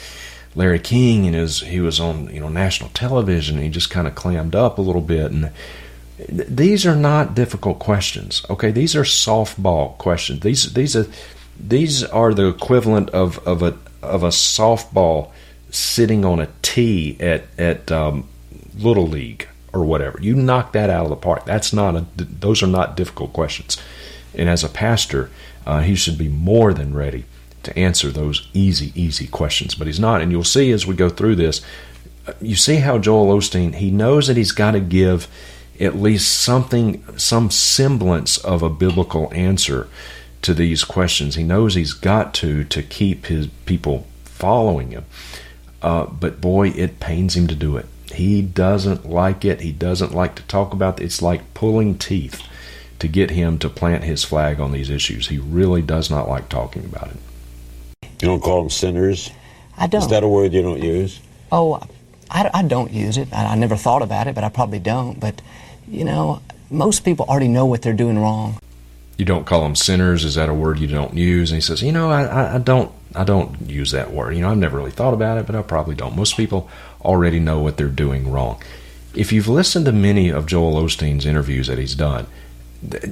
Larry 0.55 0.79
King 0.79 1.27
and 1.27 1.35
his, 1.35 1.61
he 1.61 1.81
was 1.81 2.01
on, 2.01 2.33
you 2.35 2.41
know, 2.41 2.49
national 2.49 2.91
television 2.91 3.59
he 3.59 3.69
just 3.69 3.91
kind 3.91 4.07
of 4.07 4.15
clammed 4.15 4.55
up 4.55 4.79
a 4.79 4.83
little 4.83 5.03
bit. 5.03 5.33
And, 5.33 5.51
these 6.29 6.87
are 6.87 6.97
not 6.97 7.35
difficult 7.35 7.79
questions. 7.79 8.45
Okay, 8.51 8.71
these 8.71 8.95
are 8.97 9.03
softball 9.03 9.97
questions. 9.99 10.41
These 10.41 10.73
these 10.75 10.97
are 10.97 11.07
these 11.59 12.05
are 12.05 12.35
the 12.35 12.49
equivalent 12.49 13.11
of, 13.11 13.39
of 13.47 13.63
a 13.63 13.77
of 14.03 14.23
a 14.23 14.29
softball 14.29 15.31
sitting 15.71 16.25
on 16.25 16.41
a 16.41 16.49
tee 16.63 17.17
at 17.21 17.45
at 17.59 17.91
um, 17.93 18.29
little 18.83 19.07
league 19.07 19.49
or 19.73 19.85
whatever. 19.85 20.19
You 20.21 20.35
knock 20.35 20.73
that 20.73 20.91
out 20.91 21.05
of 21.05 21.11
the 21.11 21.17
park. 21.17 21.45
That's 21.45 21.73
not 21.73 21.97
a. 21.97 22.07
Those 22.17 22.63
are 22.63 22.67
not 22.67 22.97
difficult 22.97 23.33
questions. 23.33 23.77
And 24.35 24.49
as 24.49 24.65
a 24.65 24.69
pastor, 24.69 25.31
uh, 25.67 25.81
he 25.81 25.95
should 25.95 26.19
be 26.19 26.29
more 26.29 26.73
than 26.73 26.95
ready 26.95 27.25
to 27.63 27.79
answer 27.79 28.11
those 28.11 28.49
easy, 28.55 28.93
easy 28.95 29.27
questions. 29.27 29.75
But 29.75 29.87
he's 29.87 30.01
not. 30.01 30.21
And 30.21 30.33
you'll 30.33 30.45
see 30.45 30.73
as 30.73 30.87
we 30.87 30.95
go 30.95 31.09
through 31.09 31.37
this, 31.37 31.61
uh, 32.27 32.33
you 32.41 32.57
see 32.57 32.77
how 32.77 32.99
Joel 32.99 33.37
Osteen 33.37 33.75
he 33.75 33.91
knows 33.91 34.27
that 34.27 34.37
he's 34.37 34.53
got 34.53 34.73
to 34.73 34.81
give 34.81 35.29
at 35.79 35.97
least 35.97 36.39
something, 36.39 37.03
some 37.17 37.51
semblance 37.51 38.37
of 38.39 38.63
a 38.63 38.69
biblical 38.69 39.33
answer 39.33 39.89
to 40.43 40.55
these 40.55 40.85
questions. 40.85 41.35
He 41.35 41.45
knows 41.45 41.75
he's 41.75 41.95
got 41.95 42.35
to 42.35 42.65
to 42.65 42.83
keep 42.83 43.27
his 43.27 43.47
people 43.67 44.07
following 44.25 44.91
him. 44.91 45.05
Uh, 45.83 46.07
but 46.07 46.41
boy, 46.41 46.69
it 46.69 47.01
pains 47.01 47.37
him 47.37 47.47
to 47.47 47.55
do 47.55 47.77
it. 47.77 47.87
He 48.12 48.43
doesn't 48.43 49.09
like 49.09 49.45
it. 49.45 49.61
He 49.61 49.73
doesn't 49.73 50.14
like 50.14 50.35
to 50.37 50.43
talk 50.45 50.73
about 50.73 51.00
it. 51.00 51.05
It's 51.05 51.23
like 51.23 51.55
pulling 51.55 51.97
teeth 51.99 52.43
to 52.99 53.09
get 53.09 53.31
him 53.31 53.59
to 53.59 53.69
plant 53.69 54.05
his 54.05 54.25
flag 54.25 54.61
on 54.61 54.73
these 54.73 54.90
issues. 54.90 55.29
He 55.29 55.38
really 55.38 55.83
does 55.83 56.11
not 56.11 56.29
like 56.29 56.49
talking 56.49 56.85
about 56.85 57.09
it. 57.09 57.17
You 58.23 58.29
don't 58.29 58.43
call 58.43 58.61
them 58.61 58.71
sinners? 58.71 59.31
I 59.76 59.87
don't. 59.87 60.02
Is 60.02 60.09
that 60.09 60.23
a 60.23 60.29
word 60.29 60.52
you 60.52 60.62
don't 60.62 60.83
use? 60.83 61.21
Oh, 61.50 61.81
I, 62.31 62.50
I 62.52 62.62
don't 62.62 62.93
use 62.93 63.17
it. 63.17 63.33
I, 63.33 63.47
I 63.47 63.55
never 63.55 63.76
thought 63.76 64.02
about 64.02 64.26
it, 64.26 64.35
but 64.35 64.45
I 64.45 64.50
probably 64.50 64.79
don't. 64.79 65.19
But 65.19 65.40
you 65.88 66.05
know, 66.05 66.43
most 66.71 67.05
people 67.05 67.26
already 67.26 67.49
know 67.49 67.67
what 67.67 67.83
they're 67.83 67.93
doing 67.93 68.19
wrong. 68.19 68.59
You 69.17 69.25
don't 69.25 69.47
call 69.47 69.62
them 69.62 69.75
sinners. 69.75 70.25
Is 70.25 70.37
that 70.37 70.49
a 70.49 70.55
word 70.55 70.79
you 70.79 70.87
don't 70.87 71.14
use? 71.14 71.50
And 71.50 71.57
he 71.57 71.61
says, 71.61 71.83
you 71.83 71.93
know, 71.93 72.11
I, 72.11 72.55
I 72.55 72.59
don't, 72.59 72.90
I 73.14 73.25
don't 73.25 73.61
use 73.69 73.90
that 73.90 74.12
word. 74.12 74.35
You 74.35 74.43
know, 74.43 74.50
I've 74.50 74.57
never 74.57 74.79
really 74.79 74.93
thought 74.93 75.12
about 75.12 75.37
it, 75.37 75.47
but 75.47 75.55
I 75.55 75.61
probably 75.61 75.95
don't. 75.95 76.17
Most 76.17 76.38
people 76.38 76.71
already 77.02 77.38
know 77.38 77.61
what 77.61 77.76
they're 77.76 77.88
doing 77.88 78.30
wrong. 78.30 78.62
If 79.14 79.33
you've 79.33 79.49
listened 79.49 79.87
to 79.87 79.92
many 79.92 80.30
of 80.30 80.47
Joel 80.47 80.80
Osteen's 80.83 81.26
interviews 81.26 81.66
that 81.66 81.78
he's 81.78 81.95
done, 81.95 82.26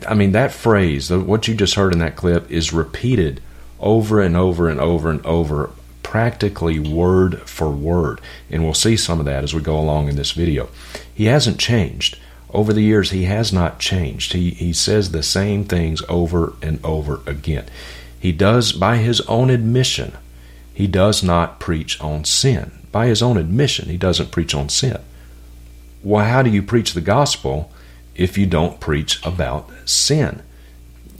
I 0.07 0.15
mean, 0.15 0.33
that 0.33 0.53
phrase, 0.53 1.11
what 1.11 1.49
you 1.49 1.55
just 1.55 1.75
heard 1.75 1.93
in 1.93 1.99
that 1.99 2.17
clip, 2.17 2.51
is 2.51 2.73
repeated 2.73 3.43
over 3.81 4.21
and 4.21 4.37
over 4.37 4.69
and 4.69 4.81
over 4.81 5.11
and 5.11 5.25
over, 5.27 5.71
practically 6.03 6.79
word 6.79 7.43
for 7.43 7.71
word. 7.71 8.21
And 8.51 8.65
we'll 8.65 8.75
see 8.75 8.97
some 8.97 9.19
of 9.19 9.27
that 9.27 9.45
as 9.45 9.55
we 9.55 9.61
go 9.61 9.79
along 9.79 10.09
in 10.09 10.17
this 10.17 10.33
video. 10.33 10.69
He 11.13 11.27
hasn't 11.27 11.59
changed 11.59 12.19
over 12.51 12.73
the 12.73 12.83
years, 12.83 13.11
he 13.11 13.25
has 13.25 13.53
not 13.53 13.79
changed. 13.79 14.33
He, 14.33 14.51
he 14.51 14.73
says 14.73 15.11
the 15.11 15.23
same 15.23 15.65
things 15.65 16.03
over 16.09 16.55
and 16.63 16.83
over 16.85 17.21
again. 17.27 17.67
He 18.19 18.33
does, 18.33 18.73
by 18.73 18.97
his 18.97 19.21
own 19.23 19.51
admission, 19.51 20.17
he 20.73 20.87
does 20.87 21.23
not 21.23 21.61
preach 21.61 22.01
on 22.01 22.25
sin. 22.25 22.73
By 22.93 23.07
his 23.07 23.23
own 23.23 23.37
admission, 23.37 23.89
he 23.89 23.97
doesn't 23.97 24.31
preach 24.31 24.55
on 24.55 24.69
sin. 24.69 24.99
Well, 26.03 26.25
how 26.25 26.43
do 26.43 26.51
you 26.51 26.63
preach 26.63 26.95
the 26.95 27.01
gospel 27.01 27.71
if 28.15 28.39
you 28.39 28.47
don't 28.47 28.81
preach 28.81 29.25
about 29.27 29.71
sin? 29.85 30.43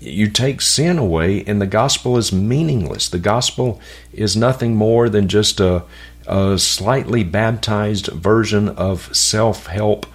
You 0.01 0.31
take 0.31 0.61
sin 0.61 0.97
away, 0.97 1.45
and 1.45 1.61
the 1.61 1.67
gospel 1.67 2.17
is 2.17 2.33
meaningless. 2.33 3.09
The 3.09 3.19
gospel 3.19 3.81
is 4.13 4.37
nothing 4.37 4.77
more 4.77 5.09
than 5.09 5.29
just 5.29 5.59
a, 5.59 5.83
a 6.27 6.59
slightly 6.59 7.25
baptized 7.25 8.07
version 8.07 8.69
of 8.69 9.15
self 9.15 9.67
help 9.67 10.07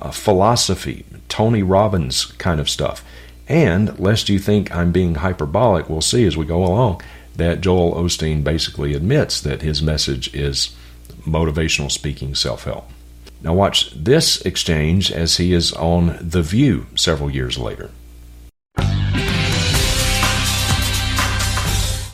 uh, 0.00 0.10
philosophy, 0.12 1.04
Tony 1.28 1.62
Robbins 1.62 2.26
kind 2.38 2.60
of 2.60 2.70
stuff. 2.70 3.04
And 3.48 3.98
lest 3.98 4.28
you 4.28 4.38
think 4.38 4.74
I'm 4.74 4.92
being 4.92 5.16
hyperbolic, 5.16 5.90
we'll 5.90 6.00
see 6.00 6.24
as 6.24 6.36
we 6.36 6.46
go 6.46 6.64
along 6.64 7.02
that 7.36 7.60
Joel 7.60 7.94
Osteen 7.94 8.44
basically 8.44 8.94
admits 8.94 9.40
that 9.40 9.62
his 9.62 9.82
message 9.82 10.32
is 10.34 10.74
motivational 11.24 11.90
speaking 11.90 12.34
self 12.34 12.64
help. 12.64 12.88
Now, 13.42 13.52
watch 13.52 13.90
this 13.90 14.40
exchange 14.42 15.12
as 15.12 15.36
he 15.36 15.52
is 15.52 15.72
on 15.74 16.16
The 16.20 16.40
View 16.40 16.86
several 16.94 17.30
years 17.30 17.58
later. 17.58 17.90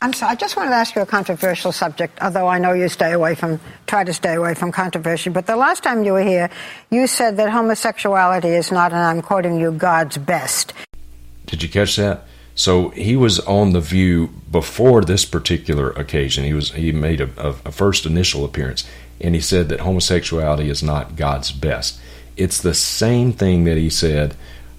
I'm 0.03 0.15
sorry, 0.15 0.33
I 0.33 0.35
just 0.35 0.57
wanted 0.57 0.71
to 0.71 0.77
ask 0.77 0.97
you 0.97 1.03
a 1.03 1.07
controversial 1.07 1.73
subject, 1.73 2.19
although 2.23 2.49
I 2.49 2.59
know 2.59 2.73
you 2.73 2.89
stay 2.89 3.13
away 3.13 3.35
from, 3.35 3.61
try 3.87 4.03
to 4.03 4.15
stay 4.15 4.35
away 4.35 4.55
from 4.55 4.73
controversy. 4.73 5.29
But 5.31 5.47
the 5.47 5.57
last 5.57 5.83
time 5.83 6.05
you 6.05 6.15
were 6.15 6.23
here, 6.23 6.51
you 6.91 7.07
said 7.07 7.37
that 7.37 7.51
homosexuality 7.51 8.49
is 8.49 8.73
not, 8.73 8.93
and 8.93 9.01
I'm 9.01 9.21
quoting 9.21 9.61
you, 9.61 9.73
God's 9.73 10.17
best. 10.17 10.73
Did 11.47 11.63
you 11.63 11.69
catch 11.69 11.97
that? 11.97 12.25
So 12.61 12.91
he 12.91 13.17
was 13.17 13.41
on 13.41 13.73
the 13.73 13.81
View 13.81 14.27
before 14.51 15.01
this 15.01 15.25
particular 15.25 15.93
occasion. 15.93 16.45
He 16.45 16.53
was 16.53 16.73
he 16.73 16.93
made 16.93 17.23
a, 17.23 17.31
a, 17.39 17.73
first 17.73 18.05
initial 18.05 18.45
appearance, 18.45 18.87
and 19.19 19.35
he 19.35 19.41
said 19.41 19.71
that 19.71 19.81
homosexuality 19.81 20.69
is 20.69 20.83
not 20.83 21.17
God's 21.17 21.53
best. 21.53 21.99
It's 22.37 22.61
the 22.61 22.75
same 22.75 23.33
thing 23.33 23.65
that 23.65 23.79
he 23.79 23.89
said 23.89 24.37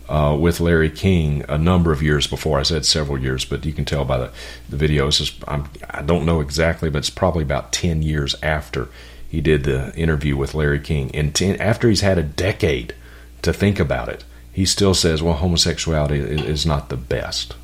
uh, 0.08 0.38
with 0.40 0.60
Larry 0.60 0.92
King 0.92 1.44
a 1.50 1.58
number 1.58 1.92
of 1.92 2.04
years 2.04 2.28
before. 2.28 2.60
I 2.60 2.64
said 2.64 2.86
several 2.86 3.18
years, 3.18 3.46
but 3.46 3.66
you 3.66 3.74
can 3.74 3.86
tell 3.86 4.06
by 4.06 4.20
the, 4.20 4.32
the 4.70 4.78
videos. 4.78 5.34
I'm, 5.48 5.68
I 5.90 6.04
do 6.04 6.20
not 6.20 6.26
know 6.26 6.40
exactly, 6.40 6.92
but 6.92 7.00
it's 7.00 7.10
probably 7.10 7.42
about 7.42 7.74
10 7.74 8.04
years 8.04 8.36
after 8.44 8.90
he 9.28 9.42
did 9.42 9.64
the 9.64 9.92
interview 9.96 10.38
with 10.38 10.54
Larry 10.54 10.82
King. 10.82 11.10
And 11.16 11.34
ten, 11.34 11.60
after 11.60 11.90
he's 11.90 12.02
had 12.02 12.20
a 12.20 12.24
decade 12.24 12.94
to 13.42 13.52
think 13.52 13.80
about 13.80 14.08
it, 14.08 14.24
he 14.54 14.66
still 14.66 14.94
says, 14.94 15.24
well, 15.24 15.34
homosexuality 15.34 16.20
is 16.20 16.64
not 16.64 16.90
the 16.90 16.98
best. 16.98 17.56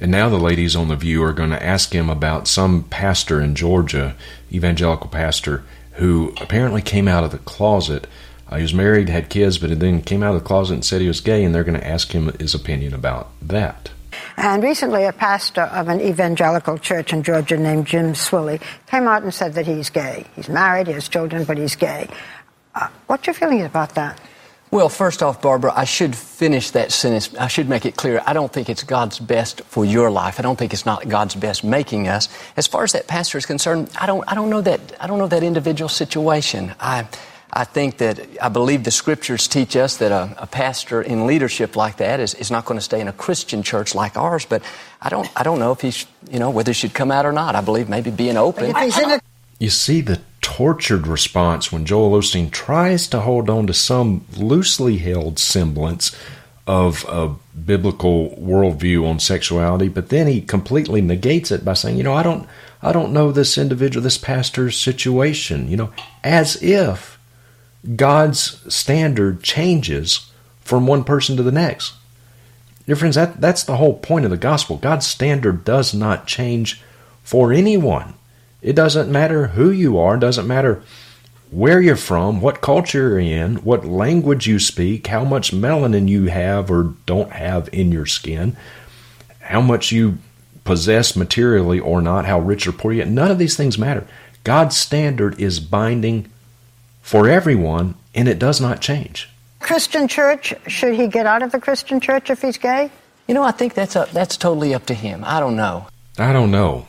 And 0.00 0.10
now 0.10 0.28
the 0.28 0.38
ladies 0.38 0.76
on 0.76 0.88
The 0.88 0.96
View 0.96 1.22
are 1.24 1.32
going 1.32 1.50
to 1.50 1.62
ask 1.62 1.92
him 1.92 2.08
about 2.08 2.46
some 2.46 2.84
pastor 2.84 3.40
in 3.40 3.54
Georgia, 3.54 4.14
evangelical 4.52 5.08
pastor, 5.08 5.64
who 5.94 6.32
apparently 6.40 6.82
came 6.82 7.08
out 7.08 7.24
of 7.24 7.32
the 7.32 7.38
closet. 7.38 8.06
Uh, 8.48 8.56
he 8.56 8.62
was 8.62 8.72
married, 8.72 9.08
had 9.08 9.28
kids, 9.28 9.58
but 9.58 9.78
then 9.80 10.00
came 10.00 10.22
out 10.22 10.34
of 10.34 10.40
the 10.40 10.46
closet 10.46 10.74
and 10.74 10.84
said 10.84 11.00
he 11.00 11.08
was 11.08 11.20
gay, 11.20 11.42
and 11.42 11.54
they're 11.54 11.64
going 11.64 11.78
to 11.78 11.86
ask 11.86 12.12
him 12.12 12.32
his 12.38 12.54
opinion 12.54 12.94
about 12.94 13.28
that. 13.42 13.90
And 14.36 14.62
recently, 14.62 15.04
a 15.04 15.12
pastor 15.12 15.62
of 15.62 15.88
an 15.88 16.00
evangelical 16.00 16.78
church 16.78 17.12
in 17.12 17.24
Georgia 17.24 17.56
named 17.56 17.86
Jim 17.86 18.12
Swilley 18.12 18.62
came 18.86 19.08
out 19.08 19.24
and 19.24 19.34
said 19.34 19.54
that 19.54 19.66
he's 19.66 19.90
gay. 19.90 20.26
He's 20.36 20.48
married, 20.48 20.86
he 20.86 20.92
has 20.92 21.08
children, 21.08 21.44
but 21.44 21.58
he's 21.58 21.74
gay. 21.74 22.08
Uh, 22.74 22.88
what's 23.08 23.26
your 23.26 23.34
feeling 23.34 23.62
about 23.62 23.96
that? 23.96 24.20
Well, 24.70 24.90
first 24.90 25.22
off, 25.22 25.40
Barbara, 25.40 25.72
I 25.74 25.84
should 25.84 26.14
finish 26.14 26.72
that 26.72 26.92
sentence. 26.92 27.34
I 27.36 27.48
should 27.48 27.70
make 27.70 27.86
it 27.86 27.96
clear. 27.96 28.22
I 28.26 28.34
don't 28.34 28.52
think 28.52 28.68
it's 28.68 28.82
God's 28.82 29.18
best 29.18 29.62
for 29.62 29.84
your 29.84 30.10
life. 30.10 30.38
I 30.38 30.42
don't 30.42 30.58
think 30.58 30.74
it's 30.74 30.84
not 30.84 31.08
God's 31.08 31.34
best 31.34 31.64
making 31.64 32.06
us. 32.06 32.28
As 32.56 32.66
far 32.66 32.84
as 32.84 32.92
that 32.92 33.06
pastor 33.06 33.38
is 33.38 33.46
concerned, 33.46 33.90
I 33.98 34.04
don't, 34.04 34.30
I 34.30 34.34
don't 34.34 34.50
know 34.50 34.60
that, 34.60 34.80
I 35.00 35.06
don't 35.06 35.18
know 35.18 35.26
that 35.28 35.42
individual 35.42 35.88
situation. 35.88 36.74
I, 36.80 37.08
I 37.50 37.64
think 37.64 37.96
that, 37.98 38.20
I 38.42 38.50
believe 38.50 38.84
the 38.84 38.90
scriptures 38.90 39.48
teach 39.48 39.74
us 39.74 39.96
that 39.96 40.12
a, 40.12 40.34
a 40.36 40.46
pastor 40.46 41.00
in 41.00 41.26
leadership 41.26 41.74
like 41.74 41.96
that 41.96 42.20
is, 42.20 42.34
is 42.34 42.50
not 42.50 42.66
going 42.66 42.76
to 42.78 42.84
stay 42.84 43.00
in 43.00 43.08
a 43.08 43.12
Christian 43.12 43.62
church 43.62 43.94
like 43.94 44.18
ours, 44.18 44.44
but 44.44 44.62
I 45.00 45.08
don't, 45.08 45.30
I 45.34 45.44
don't 45.44 45.58
know 45.58 45.72
if 45.72 45.80
he's, 45.80 46.04
you 46.30 46.38
know, 46.38 46.50
whether 46.50 46.72
he 46.72 46.74
should 46.74 46.92
come 46.92 47.10
out 47.10 47.24
or 47.24 47.32
not. 47.32 47.54
I 47.54 47.62
believe 47.62 47.88
maybe 47.88 48.10
being 48.10 48.36
open. 48.36 48.74
You 49.58 49.70
see 49.70 50.02
the 50.02 50.20
tortured 50.48 51.06
response 51.06 51.70
when 51.70 51.84
Joel 51.84 52.18
Osteen 52.18 52.50
tries 52.50 53.06
to 53.08 53.20
hold 53.20 53.50
on 53.50 53.66
to 53.66 53.74
some 53.74 54.24
loosely 54.34 54.96
held 54.96 55.38
semblance 55.38 56.16
of 56.66 57.04
a 57.06 57.34
biblical 57.54 58.30
worldview 58.30 59.06
on 59.06 59.20
sexuality, 59.20 59.88
but 59.88 60.08
then 60.08 60.26
he 60.26 60.40
completely 60.40 61.02
negates 61.02 61.50
it 61.50 61.66
by 61.66 61.74
saying, 61.74 61.98
you 61.98 62.02
know, 62.02 62.14
I 62.14 62.22
don't 62.22 62.48
I 62.80 62.92
don't 62.92 63.12
know 63.12 63.30
this 63.30 63.58
individual, 63.58 64.02
this 64.02 64.16
pastor's 64.16 64.78
situation, 64.78 65.70
you 65.70 65.76
know, 65.76 65.92
as 66.24 66.62
if 66.62 67.18
God's 67.94 68.64
standard 68.74 69.42
changes 69.42 70.32
from 70.62 70.86
one 70.86 71.04
person 71.04 71.36
to 71.36 71.42
the 71.42 71.52
next. 71.52 71.92
Dear 72.86 72.96
friends, 72.96 73.16
that, 73.16 73.38
that's 73.38 73.64
the 73.64 73.76
whole 73.76 73.98
point 73.98 74.24
of 74.24 74.30
the 74.30 74.38
gospel. 74.38 74.78
God's 74.78 75.06
standard 75.06 75.62
does 75.62 75.92
not 75.92 76.26
change 76.26 76.80
for 77.22 77.52
anyone. 77.52 78.14
It 78.68 78.76
doesn't 78.76 79.10
matter 79.10 79.46
who 79.46 79.70
you 79.70 79.96
are, 79.96 80.16
it 80.16 80.20
doesn't 80.20 80.46
matter 80.46 80.82
where 81.50 81.80
you're 81.80 81.96
from, 81.96 82.42
what 82.42 82.60
culture 82.60 83.08
you're 83.08 83.18
in, 83.18 83.56
what 83.64 83.86
language 83.86 84.46
you 84.46 84.58
speak, 84.58 85.06
how 85.06 85.24
much 85.24 85.52
melanin 85.52 86.06
you 86.06 86.26
have 86.26 86.70
or 86.70 86.94
don't 87.06 87.32
have 87.32 87.70
in 87.72 87.90
your 87.90 88.04
skin, 88.04 88.58
how 89.40 89.62
much 89.62 89.90
you 89.90 90.18
possess 90.64 91.16
materially 91.16 91.80
or 91.80 92.02
not, 92.02 92.26
how 92.26 92.40
rich 92.40 92.66
or 92.66 92.72
poor 92.72 92.92
you 92.92 93.00
are. 93.00 93.06
None 93.06 93.30
of 93.30 93.38
these 93.38 93.56
things 93.56 93.78
matter. 93.78 94.06
God's 94.44 94.76
standard 94.76 95.40
is 95.40 95.60
binding 95.60 96.30
for 97.00 97.26
everyone, 97.26 97.94
and 98.14 98.28
it 98.28 98.38
does 98.38 98.60
not 98.60 98.82
change. 98.82 99.30
Christian 99.60 100.08
church, 100.08 100.52
should 100.66 100.94
he 100.94 101.06
get 101.06 101.24
out 101.24 101.42
of 101.42 101.52
the 101.52 101.58
Christian 101.58 102.00
church 102.00 102.28
if 102.28 102.42
he's 102.42 102.58
gay? 102.58 102.90
You 103.26 103.32
know, 103.32 103.44
I 103.44 103.52
think 103.52 103.72
that's 103.72 103.96
a, 103.96 104.06
that's 104.12 104.36
totally 104.36 104.74
up 104.74 104.84
to 104.84 104.94
him. 104.94 105.24
I 105.24 105.40
don't 105.40 105.56
know. 105.56 105.86
I 106.18 106.34
don't 106.34 106.50
know 106.50 106.86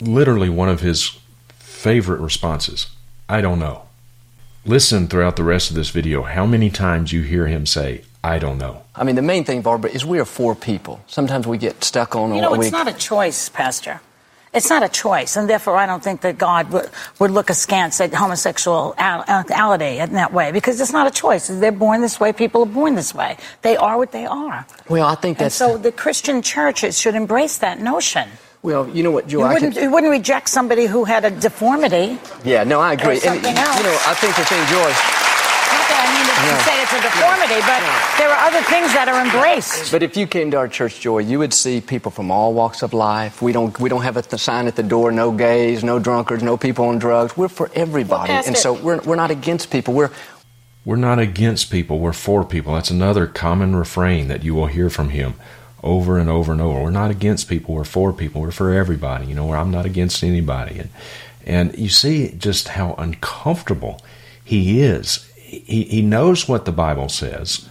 literally 0.00 0.48
one 0.48 0.68
of 0.68 0.80
his 0.80 1.18
favorite 1.58 2.20
responses. 2.20 2.88
I 3.28 3.40
don't 3.40 3.58
know. 3.58 3.82
Listen 4.66 5.08
throughout 5.08 5.36
the 5.36 5.44
rest 5.44 5.70
of 5.70 5.76
this 5.76 5.90
video 5.90 6.22
how 6.22 6.44
many 6.44 6.68
times 6.68 7.12
you 7.12 7.22
hear 7.22 7.46
him 7.46 7.64
say, 7.64 8.02
I 8.22 8.38
don't 8.38 8.58
know. 8.58 8.82
I 8.94 9.04
mean, 9.04 9.16
the 9.16 9.22
main 9.22 9.44
thing, 9.44 9.62
Barbara, 9.62 9.90
is 9.90 10.04
we 10.04 10.18
are 10.18 10.26
four 10.26 10.54
people. 10.54 11.00
Sometimes 11.06 11.46
we 11.46 11.56
get 11.56 11.82
stuck 11.82 12.14
on. 12.14 12.34
You 12.34 12.42
know, 12.42 12.54
it's 12.54 12.64
we... 12.64 12.70
not 12.70 12.86
a 12.86 12.92
choice, 12.92 13.48
Pastor. 13.48 14.00
It's 14.52 14.68
not 14.68 14.82
a 14.82 14.88
choice, 14.88 15.36
and 15.36 15.48
therefore 15.48 15.76
I 15.76 15.86
don't 15.86 16.02
think 16.02 16.22
that 16.22 16.36
God 16.36 16.70
would, 16.72 16.90
would 17.20 17.30
look 17.30 17.50
askance 17.50 18.00
at 18.00 18.12
homosexuality 18.12 19.98
in 19.98 20.12
that 20.14 20.32
way 20.32 20.50
because 20.50 20.80
it's 20.80 20.92
not 20.92 21.06
a 21.06 21.10
choice. 21.12 21.46
They're 21.46 21.70
born 21.70 22.00
this 22.00 22.18
way. 22.18 22.32
People 22.32 22.64
are 22.64 22.66
born 22.66 22.96
this 22.96 23.14
way. 23.14 23.36
They 23.62 23.76
are 23.76 23.96
what 23.96 24.10
they 24.10 24.26
are. 24.26 24.66
Well, 24.88 25.06
I 25.06 25.14
think 25.14 25.38
that's 25.38 25.60
and 25.60 25.70
so 25.70 25.78
the 25.78 25.92
Christian 25.92 26.42
churches 26.42 26.98
should 26.98 27.14
embrace 27.14 27.58
that 27.58 27.80
notion. 27.80 28.28
Well, 28.62 28.88
you 28.90 29.02
know 29.02 29.10
what, 29.10 29.26
Joe, 29.26 29.38
you 29.38 29.54
wouldn't, 29.54 29.76
you 29.76 29.90
wouldn't 29.90 30.10
reject 30.10 30.50
somebody 30.50 30.84
who 30.84 31.04
had 31.04 31.24
a 31.24 31.30
deformity. 31.30 32.18
Yeah, 32.44 32.64
no, 32.64 32.78
I 32.78 32.92
agree. 32.92 33.18
And, 33.24 33.36
you 33.36 33.52
know, 33.54 33.98
I 34.04 34.14
think 34.20 34.36
the 34.36 34.44
thing, 34.44 34.60
Joy. 34.68 34.92
Not 35.72 35.86
that 35.88 36.04
I 36.04 36.08
mean 36.12 36.26
to 36.28 36.34
no. 36.44 36.60
say 36.68 36.82
it's 36.82 36.92
a 36.92 37.00
deformity, 37.00 37.60
but 37.64 37.80
no. 37.80 38.18
there 38.18 38.28
are 38.28 38.44
other 38.44 38.60
things 38.68 38.92
that 38.92 39.08
are 39.08 39.24
embraced. 39.24 39.90
But 39.90 40.02
if 40.02 40.14
you 40.14 40.26
came 40.26 40.50
to 40.50 40.58
our 40.58 40.68
church, 40.68 41.00
Joy, 41.00 41.20
you 41.20 41.38
would 41.38 41.54
see 41.54 41.80
people 41.80 42.10
from 42.10 42.30
all 42.30 42.52
walks 42.52 42.82
of 42.82 42.92
life. 42.92 43.40
We 43.40 43.52
don't 43.52 43.78
we 43.80 43.88
don't 43.88 44.02
have 44.02 44.18
a 44.18 44.38
sign 44.38 44.66
at 44.66 44.76
the 44.76 44.82
door: 44.82 45.10
no 45.10 45.32
gays, 45.32 45.82
no 45.82 45.98
drunkards, 45.98 46.42
no 46.42 46.58
people 46.58 46.86
on 46.86 46.98
drugs. 46.98 47.36
We're 47.36 47.48
for 47.48 47.70
everybody, 47.74 48.32
well, 48.32 48.42
and 48.46 48.58
so 48.58 48.74
we're 48.74 49.00
we're 49.02 49.16
not 49.16 49.30
against 49.30 49.70
people. 49.70 49.94
We're 49.94 50.10
we're 50.84 50.96
not 50.96 51.18
against 51.18 51.70
people. 51.70 51.98
We're 51.98 52.12
for 52.12 52.44
people. 52.44 52.74
That's 52.74 52.90
another 52.90 53.26
common 53.26 53.76
refrain 53.76 54.28
that 54.28 54.42
you 54.42 54.54
will 54.54 54.66
hear 54.66 54.90
from 54.90 55.10
him 55.10 55.34
over 55.82 56.18
and 56.18 56.28
over 56.28 56.52
and 56.52 56.60
over. 56.60 56.82
We're 56.82 56.90
not 56.90 57.10
against 57.10 57.48
people. 57.48 57.74
We're 57.74 57.84
for 57.84 58.12
people. 58.12 58.40
We're 58.40 58.50
for 58.50 58.72
everybody. 58.72 59.26
You 59.26 59.34
know, 59.34 59.52
I'm 59.52 59.70
not 59.70 59.86
against 59.86 60.22
anybody. 60.22 60.78
And 60.78 60.90
and 61.44 61.78
you 61.78 61.88
see 61.88 62.32
just 62.32 62.68
how 62.68 62.94
uncomfortable 62.98 64.02
he 64.44 64.82
is. 64.82 65.30
He 65.36 65.84
he 65.84 66.02
knows 66.02 66.48
what 66.48 66.64
the 66.64 66.72
Bible 66.72 67.08
says, 67.08 67.68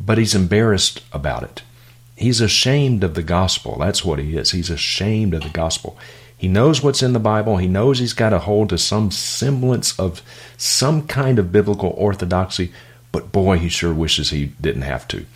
but 0.00 0.18
he's 0.18 0.34
embarrassed 0.34 1.02
about 1.12 1.42
it. 1.42 1.62
He's 2.16 2.40
ashamed 2.40 3.04
of 3.04 3.14
the 3.14 3.22
gospel. 3.22 3.78
That's 3.78 4.04
what 4.04 4.18
he 4.18 4.36
is. 4.36 4.50
He's 4.50 4.70
ashamed 4.70 5.34
of 5.34 5.42
the 5.42 5.50
gospel. 5.50 5.96
He 6.36 6.48
knows 6.48 6.82
what's 6.82 7.02
in 7.02 7.12
the 7.12 7.20
Bible. 7.20 7.56
He 7.56 7.66
knows 7.66 7.98
he's 7.98 8.12
got 8.12 8.30
to 8.30 8.38
hold 8.38 8.70
to 8.70 8.78
some 8.78 9.10
semblance 9.10 9.98
of 9.98 10.22
some 10.56 11.06
kind 11.06 11.38
of 11.38 11.50
biblical 11.50 11.92
orthodoxy, 11.96 12.72
but 13.10 13.32
boy, 13.32 13.58
he 13.58 13.68
sure 13.68 13.92
wishes 13.92 14.30
he 14.30 14.46
didn't 14.60 14.82
have 14.82 15.06
to. 15.08 15.26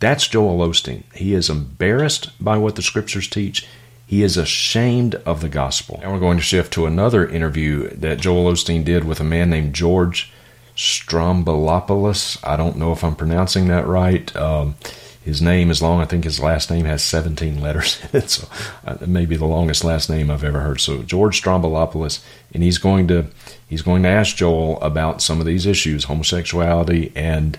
That's 0.00 0.28
Joel 0.28 0.66
Osteen. 0.66 1.02
He 1.14 1.34
is 1.34 1.50
embarrassed 1.50 2.30
by 2.42 2.56
what 2.56 2.76
the 2.76 2.82
scriptures 2.82 3.28
teach. 3.28 3.66
He 4.06 4.22
is 4.22 4.36
ashamed 4.36 5.16
of 5.16 5.40
the 5.40 5.48
gospel. 5.48 5.98
Now 6.00 6.12
we're 6.12 6.20
going 6.20 6.38
to 6.38 6.42
shift 6.42 6.72
to 6.74 6.86
another 6.86 7.26
interview 7.26 7.90
that 7.90 8.20
Joel 8.20 8.50
Osteen 8.52 8.84
did 8.84 9.04
with 9.04 9.20
a 9.20 9.24
man 9.24 9.50
named 9.50 9.74
George 9.74 10.32
Stroumboulopoulos. 10.76 12.38
I 12.46 12.56
don't 12.56 12.76
know 12.76 12.92
if 12.92 13.02
I'm 13.02 13.16
pronouncing 13.16 13.68
that 13.68 13.86
right. 13.86 14.34
Um, 14.36 14.76
his 15.22 15.42
name 15.42 15.70
is 15.70 15.82
long. 15.82 16.00
I 16.00 16.06
think 16.06 16.24
his 16.24 16.40
last 16.40 16.70
name 16.70 16.86
has 16.86 17.02
17 17.02 17.60
letters 17.60 18.00
in 18.12 18.20
it, 18.20 18.30
so 18.30 18.48
uh, 18.86 18.96
it 19.00 19.08
may 19.08 19.26
be 19.26 19.36
the 19.36 19.44
longest 19.44 19.84
last 19.84 20.08
name 20.08 20.30
I've 20.30 20.44
ever 20.44 20.60
heard. 20.60 20.80
So 20.80 21.02
George 21.02 21.42
Stroumboulopoulos, 21.42 22.24
and 22.54 22.62
he's 22.62 22.78
going 22.78 23.08
to 23.08 23.26
he's 23.68 23.82
going 23.82 24.04
to 24.04 24.08
ask 24.08 24.36
Joel 24.36 24.80
about 24.80 25.20
some 25.20 25.40
of 25.40 25.44
these 25.44 25.66
issues, 25.66 26.04
homosexuality 26.04 27.12
and 27.14 27.58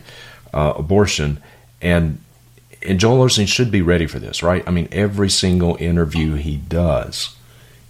uh, 0.51 0.73
abortion, 0.77 1.43
and 1.81 2.21
and 2.81 2.99
Joel 2.99 3.25
Osteen 3.25 3.47
should 3.47 3.71
be 3.71 3.81
ready 3.81 4.07
for 4.07 4.19
this, 4.19 4.41
right? 4.41 4.63
I 4.67 4.71
mean, 4.71 4.87
every 4.91 5.29
single 5.29 5.75
interview 5.79 6.35
he 6.35 6.57
does, 6.57 7.35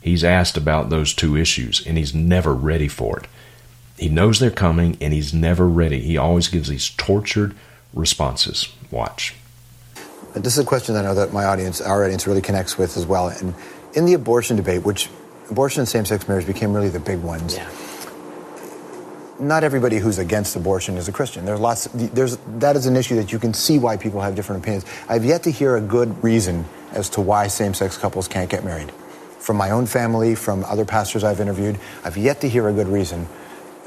he's 0.02 0.24
asked 0.24 0.58
about 0.58 0.90
those 0.90 1.14
two 1.14 1.36
issues, 1.36 1.86
and 1.86 1.98
he's 1.98 2.14
never 2.14 2.54
ready 2.54 2.88
for 2.88 3.20
it. 3.20 3.28
He 3.98 4.10
knows 4.10 4.40
they're 4.40 4.50
coming, 4.50 4.98
and 5.02 5.14
he's 5.14 5.34
never 5.34 5.68
ready. 5.68 6.00
He 6.00 6.18
always 6.18 6.48
gives 6.48 6.70
these 6.70 6.90
tortured 6.90 7.56
responses. 7.94 8.70
Watch. 8.90 9.36
This 10.34 10.54
is 10.54 10.60
a 10.60 10.66
question 10.66 10.96
I 10.96 11.02
know 11.02 11.16
that 11.16 11.34
my 11.34 11.46
audience, 11.46 11.82
our 11.82 12.04
audience, 12.06 12.26
really 12.26 12.42
connects 12.42 12.78
with 12.78 12.98
as 12.98 13.06
well. 13.06 13.28
And 13.28 13.54
in 13.94 14.06
the 14.06 14.14
abortion 14.14 14.58
debate, 14.58 14.84
which 14.84 15.10
abortion 15.50 15.82
and 15.82 15.90
same-sex 15.90 16.28
marriage 16.28 16.46
became 16.46 16.74
really 16.74 16.90
the 16.90 17.00
big 17.00 17.20
ones. 17.22 17.56
Yeah 17.58 17.70
not 19.40 19.64
everybody 19.64 19.98
who's 19.98 20.18
against 20.18 20.56
abortion 20.56 20.98
is 20.98 21.08
a 21.08 21.12
Christian. 21.12 21.46
There's 21.46 21.60
lots. 21.60 21.88
There's 21.94 22.38
that 22.58 22.76
is 22.76 22.86
an 22.86 22.96
issue 22.96 23.16
that 23.16 23.32
you 23.32 23.40
can 23.40 23.54
see 23.54 23.80
why 23.80 23.98
people 23.98 24.22
have 24.22 24.36
different 24.36 24.62
opinions. 24.64 24.86
I've 25.08 25.26
yet 25.26 25.44
to 25.44 25.52
hear 25.52 25.76
a 25.78 25.82
good 25.82 26.24
reason 26.24 26.66
as 26.92 27.10
to 27.12 27.22
why 27.22 27.48
same-sex 27.48 27.98
couples 27.98 28.28
can't 28.28 28.50
get 28.50 28.64
married. 28.66 28.92
From 29.40 29.58
my 29.58 29.72
own 29.72 29.86
family, 29.86 30.36
from 30.36 30.64
other 30.66 30.86
pastors 30.86 31.24
I've 31.24 31.40
interviewed, 31.40 31.80
I've 32.04 32.18
yet 32.18 32.42
to 32.42 32.50
hear 32.50 32.68
a 32.68 32.74
good 32.74 32.88
reason. 32.88 33.28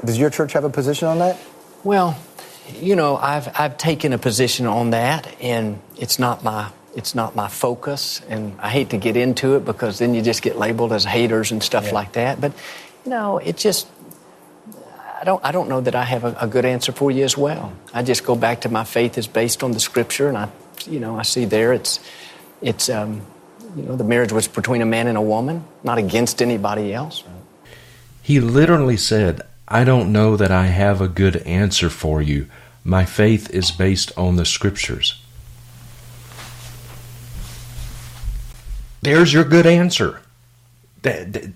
Does 0.03 0.17
your 0.17 0.29
church 0.29 0.53
have 0.53 0.63
a 0.63 0.69
position 0.69 1.07
on 1.07 1.19
that? 1.19 1.37
Well, 1.83 2.17
you 2.79 2.95
know, 2.95 3.17
I've 3.17 3.47
I've 3.57 3.77
taken 3.77 4.13
a 4.13 4.17
position 4.17 4.65
on 4.65 4.89
that, 4.91 5.27
and 5.41 5.79
it's 5.97 6.17
not 6.19 6.43
my 6.43 6.69
it's 6.95 7.15
not 7.15 7.35
my 7.35 7.47
focus, 7.47 8.21
and 8.29 8.59
I 8.59 8.69
hate 8.69 8.89
to 8.91 8.97
get 8.97 9.17
into 9.17 9.55
it 9.55 9.65
because 9.65 9.99
then 9.99 10.13
you 10.13 10.21
just 10.21 10.41
get 10.41 10.57
labeled 10.57 10.93
as 10.93 11.03
haters 11.05 11.51
and 11.51 11.61
stuff 11.61 11.87
Yeah. 11.87 11.93
like 11.93 12.13
that. 12.13 12.39
But 12.41 12.53
you 13.05 13.11
know, 13.11 13.37
it 13.37 13.57
just 13.57 13.87
I 15.23 15.25
don't 15.25 15.45
I 15.45 15.53
don't 15.53 15.69
know 15.69 15.79
that 15.79 15.95
I 15.95 16.03
have 16.03 16.25
a, 16.25 16.35
a 16.41 16.47
good 16.47 16.65
answer 16.65 16.91
for 16.91 17.09
you 17.09 17.23
as 17.23 17.37
well. 17.37 17.71
I 17.93 18.03
just 18.03 18.25
go 18.25 18.35
back 18.35 18.59
to 18.61 18.69
my 18.69 18.83
faith 18.83 19.17
is 19.17 19.25
based 19.25 19.63
on 19.63 19.71
the 19.71 19.79
Scripture, 19.79 20.27
and 20.27 20.37
I 20.37 20.49
you 20.85 20.99
know 20.99 21.17
I 21.17 21.21
see 21.21 21.45
there 21.45 21.71
it's 21.71 22.01
it's 22.61 22.89
um, 22.89 23.21
you 23.73 23.83
know 23.83 23.95
the 23.95 24.03
marriage 24.03 24.33
was 24.33 24.49
between 24.49 24.81
a 24.81 24.85
man 24.85 25.07
and 25.07 25.17
a 25.17 25.21
woman, 25.21 25.63
not 25.81 25.97
against 25.97 26.41
anybody 26.41 26.93
else. 26.93 27.23
He 28.21 28.41
literally 28.41 28.97
said, 28.97 29.39
I 29.65 29.85
don't 29.85 30.11
know 30.11 30.35
that 30.35 30.51
I 30.51 30.65
have 30.65 30.99
a 30.99 31.07
good 31.07 31.37
answer 31.37 31.89
for 31.89 32.21
you. 32.21 32.49
My 32.83 33.05
faith 33.05 33.49
is 33.49 33.71
based 33.71 34.11
on 34.17 34.35
the 34.35 34.43
scriptures. 34.43 35.21
There's 39.01 39.31
your 39.31 39.45
good 39.45 39.65
answer. 39.65 40.19
That 41.03 41.31
that 41.31 41.53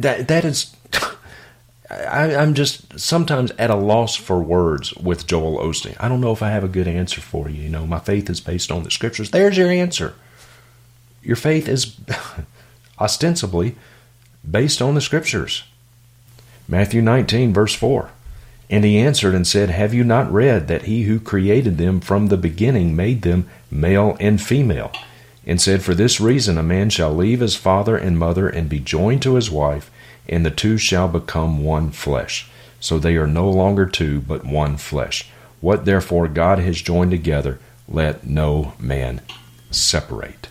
that, 0.00 0.28
that 0.28 0.44
is. 0.46 0.74
I, 1.92 2.34
I'm 2.36 2.54
just 2.54 2.98
sometimes 2.98 3.50
at 3.52 3.70
a 3.70 3.74
loss 3.76 4.16
for 4.16 4.42
words 4.42 4.94
with 4.94 5.26
Joel 5.26 5.58
Osteen. 5.58 5.96
I 6.00 6.08
don't 6.08 6.20
know 6.20 6.32
if 6.32 6.42
I 6.42 6.50
have 6.50 6.64
a 6.64 6.68
good 6.68 6.88
answer 6.88 7.20
for 7.20 7.48
you. 7.48 7.62
You 7.62 7.68
know, 7.68 7.86
my 7.86 7.98
faith 7.98 8.30
is 8.30 8.40
based 8.40 8.70
on 8.70 8.82
the 8.82 8.90
scriptures. 8.90 9.30
There's 9.30 9.56
your 9.56 9.70
answer. 9.70 10.14
Your 11.22 11.36
faith 11.36 11.68
is 11.68 11.96
ostensibly 13.00 13.76
based 14.48 14.80
on 14.80 14.94
the 14.94 15.00
scriptures. 15.00 15.64
Matthew 16.66 17.02
19, 17.02 17.52
verse 17.52 17.74
4. 17.74 18.10
And 18.70 18.84
he 18.84 18.98
answered 18.98 19.34
and 19.34 19.46
said, 19.46 19.68
Have 19.68 19.92
you 19.92 20.02
not 20.02 20.32
read 20.32 20.68
that 20.68 20.84
he 20.84 21.02
who 21.02 21.20
created 21.20 21.76
them 21.76 22.00
from 22.00 22.28
the 22.28 22.38
beginning 22.38 22.96
made 22.96 23.22
them 23.22 23.48
male 23.70 24.16
and 24.18 24.40
female? 24.40 24.92
And 25.46 25.60
said, 25.60 25.82
For 25.82 25.94
this 25.94 26.20
reason 26.20 26.56
a 26.56 26.62
man 26.62 26.88
shall 26.88 27.14
leave 27.14 27.40
his 27.40 27.56
father 27.56 27.96
and 27.96 28.18
mother 28.18 28.48
and 28.48 28.70
be 28.70 28.78
joined 28.80 29.20
to 29.22 29.34
his 29.34 29.50
wife, 29.50 29.90
and 30.28 30.44
the 30.44 30.50
two 30.50 30.78
shall 30.78 31.08
become 31.08 31.62
one 31.62 31.90
flesh. 31.90 32.48
So 32.80 32.98
they 32.98 33.16
are 33.16 33.26
no 33.26 33.48
longer 33.48 33.86
two, 33.86 34.20
but 34.20 34.44
one 34.44 34.76
flesh. 34.76 35.28
What 35.60 35.84
therefore 35.84 36.26
God 36.28 36.58
has 36.58 36.80
joined 36.80 37.12
together, 37.12 37.58
let 37.88 38.26
no 38.26 38.72
man 38.78 39.20
separate. 39.70 40.48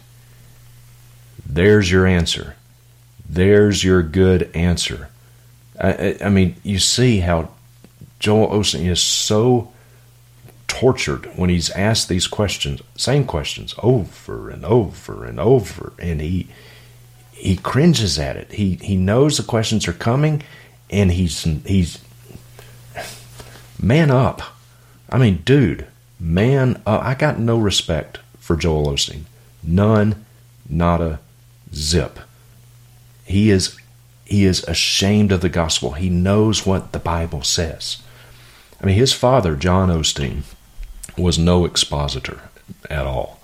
There's 1.45 1.91
your 1.91 2.05
answer. 2.05 2.55
There's 3.27 3.83
your 3.83 4.01
good 4.03 4.49
answer. 4.55 5.09
I, 5.79 6.17
I, 6.23 6.29
mean, 6.29 6.55
you 6.63 6.79
see 6.79 7.19
how 7.19 7.49
Joel 8.19 8.47
Osteen 8.49 8.87
is 8.87 9.01
so 9.01 9.71
tortured 10.67 11.25
when 11.37 11.49
he's 11.49 11.69
asked 11.71 12.07
these 12.07 12.27
questions, 12.27 12.81
same 12.95 13.25
questions 13.25 13.75
over 13.81 14.49
and 14.49 14.63
over 14.63 15.25
and 15.25 15.39
over, 15.39 15.93
and 15.99 16.21
he 16.21 16.47
he 17.41 17.57
cringes 17.57 18.19
at 18.19 18.37
it. 18.37 18.51
He 18.51 18.77
he 18.81 18.95
knows 18.95 19.37
the 19.37 19.43
questions 19.43 19.87
are 19.87 19.93
coming, 19.93 20.43
and 20.91 21.11
he's 21.11 21.43
he's 21.65 21.99
man 23.81 24.11
up. 24.11 24.41
I 25.09 25.17
mean, 25.17 25.41
dude, 25.43 25.87
man 26.19 26.81
up. 26.85 27.03
I 27.03 27.15
got 27.15 27.39
no 27.39 27.57
respect 27.57 28.19
for 28.39 28.55
Joel 28.55 28.85
Osteen. 28.87 29.23
None, 29.63 30.23
not 30.69 31.01
a 31.01 31.19
zip. 31.73 32.19
He 33.25 33.49
is 33.49 33.75
he 34.23 34.45
is 34.45 34.63
ashamed 34.65 35.31
of 35.31 35.41
the 35.41 35.49
gospel. 35.49 35.93
He 35.93 36.09
knows 36.09 36.65
what 36.65 36.91
the 36.91 36.99
Bible 36.99 37.41
says. 37.41 38.03
I 38.79 38.85
mean, 38.85 38.95
his 38.95 39.13
father, 39.13 39.55
John 39.55 39.89
Osteen, 39.89 40.43
was 41.17 41.39
no 41.39 41.65
expositor 41.65 42.41
at 42.89 43.07
all. 43.07 43.39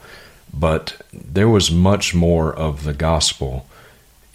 But 0.53 1.01
there 1.11 1.49
was 1.49 1.71
much 1.71 2.13
more 2.13 2.53
of 2.53 2.83
the 2.83 2.93
gospel 2.93 3.67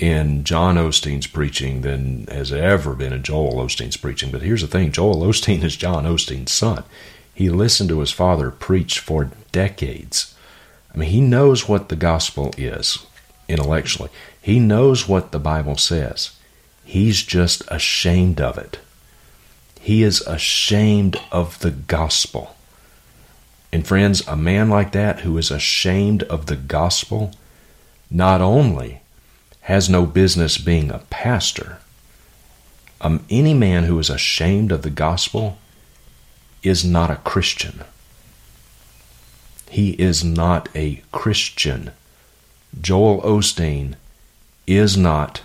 in 0.02 0.42
John 0.42 0.74
Osteen's 0.74 1.28
preaching 1.28 1.82
than 1.82 2.26
has 2.26 2.52
ever 2.52 2.96
been 2.96 3.12
in 3.12 3.22
Joel 3.22 3.54
Osteen's 3.64 3.96
preaching. 3.96 4.32
But 4.32 4.42
here's 4.42 4.62
the 4.62 4.66
thing 4.66 4.90
Joel 4.90 5.22
Osteen 5.22 5.62
is 5.62 5.76
John 5.76 6.04
Osteen's 6.06 6.50
son. 6.50 6.82
He 7.32 7.48
listened 7.48 7.88
to 7.90 8.00
his 8.00 8.10
father 8.10 8.50
preach 8.50 8.98
for 8.98 9.30
decades. 9.52 10.34
I 10.92 10.98
mean, 10.98 11.08
he 11.10 11.20
knows 11.20 11.68
what 11.68 11.88
the 11.88 11.94
gospel 11.94 12.52
is 12.58 13.06
intellectually, 13.48 14.10
he 14.40 14.58
knows 14.58 15.06
what 15.06 15.30
the 15.30 15.38
Bible 15.38 15.76
says. 15.76 16.32
He's 16.84 17.22
just 17.22 17.62
ashamed 17.68 18.40
of 18.40 18.58
it. 18.58 18.80
He 19.80 20.02
is 20.02 20.20
ashamed 20.22 21.16
of 21.30 21.60
the 21.60 21.70
gospel. 21.70 22.56
And 23.72 23.86
friends, 23.86 24.26
a 24.26 24.34
man 24.34 24.68
like 24.68 24.90
that 24.92 25.20
who 25.20 25.38
is 25.38 25.52
ashamed 25.52 26.24
of 26.24 26.46
the 26.46 26.56
gospel 26.56 27.30
not 28.10 28.40
only 28.40 29.01
has 29.62 29.88
no 29.88 30.06
business 30.06 30.58
being 30.58 30.90
a 30.90 30.98
pastor, 31.10 31.78
um, 33.00 33.24
any 33.30 33.54
man 33.54 33.84
who 33.84 33.98
is 33.98 34.10
ashamed 34.10 34.72
of 34.72 34.82
the 34.82 34.90
gospel 34.90 35.58
is 36.62 36.84
not 36.84 37.10
a 37.10 37.16
Christian. 37.16 37.82
He 39.68 39.90
is 39.92 40.22
not 40.22 40.68
a 40.74 41.02
Christian. 41.10 41.90
Joel 42.80 43.20
Osteen 43.22 43.94
is 44.66 44.96
not 44.96 45.42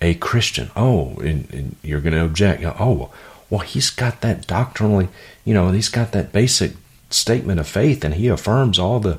a 0.00 0.14
Christian. 0.14 0.70
Oh, 0.76 1.16
and, 1.16 1.52
and 1.52 1.76
you're 1.82 2.00
going 2.00 2.14
to 2.14 2.24
object. 2.24 2.62
Oh, 2.64 3.10
well, 3.50 3.60
he's 3.60 3.90
got 3.90 4.20
that 4.20 4.46
doctrinally, 4.46 5.08
you 5.44 5.54
know, 5.54 5.70
he's 5.70 5.88
got 5.88 6.12
that 6.12 6.32
basic 6.32 6.72
statement 7.10 7.58
of 7.58 7.66
faith 7.66 8.04
and 8.04 8.14
he 8.14 8.28
affirms 8.28 8.78
all 8.78 9.00
the 9.00 9.18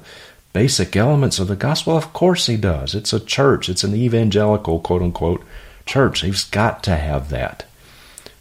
basic 0.53 0.95
elements 0.95 1.39
of 1.39 1.47
the 1.47 1.55
gospel. 1.55 1.95
Of 1.95 2.13
course 2.13 2.47
he 2.47 2.57
does. 2.57 2.95
It's 2.95 3.13
a 3.13 3.19
church, 3.19 3.69
it's 3.69 3.83
an 3.83 3.95
evangelical, 3.95 4.79
quote 4.79 5.01
unquote, 5.01 5.43
church. 5.85 6.21
He's 6.21 6.43
got 6.43 6.83
to 6.83 6.95
have 6.95 7.29
that. 7.29 7.65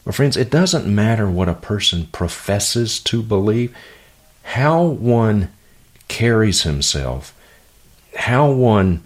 But, 0.05 0.15
friends, 0.15 0.37
it 0.37 0.51
doesn't 0.51 0.93
matter 0.93 1.29
what 1.29 1.49
a 1.49 1.55
person 1.55 2.09
professes 2.13 2.99
to 3.01 3.23
believe, 3.23 3.77
how 4.43 4.83
one 4.83 5.51
carries 6.09 6.63
himself, 6.63 7.35
how 8.17 8.51
one 8.51 9.03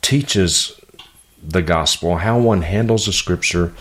teaches 0.00 0.80
the 1.46 1.62
gospel, 1.62 2.16
how 2.16 2.38
one 2.38 2.62
handles 2.62 3.06
the 3.06 3.12
scripture, 3.12 3.74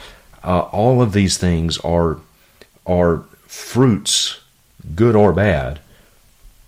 uh, 0.44 0.62
all 0.72 1.02
of 1.02 1.14
these 1.14 1.38
things 1.38 1.78
are 1.80 2.20
are 2.86 3.24
fruits, 3.48 4.40
good 4.96 5.16
or 5.16 5.34
bad, 5.34 5.80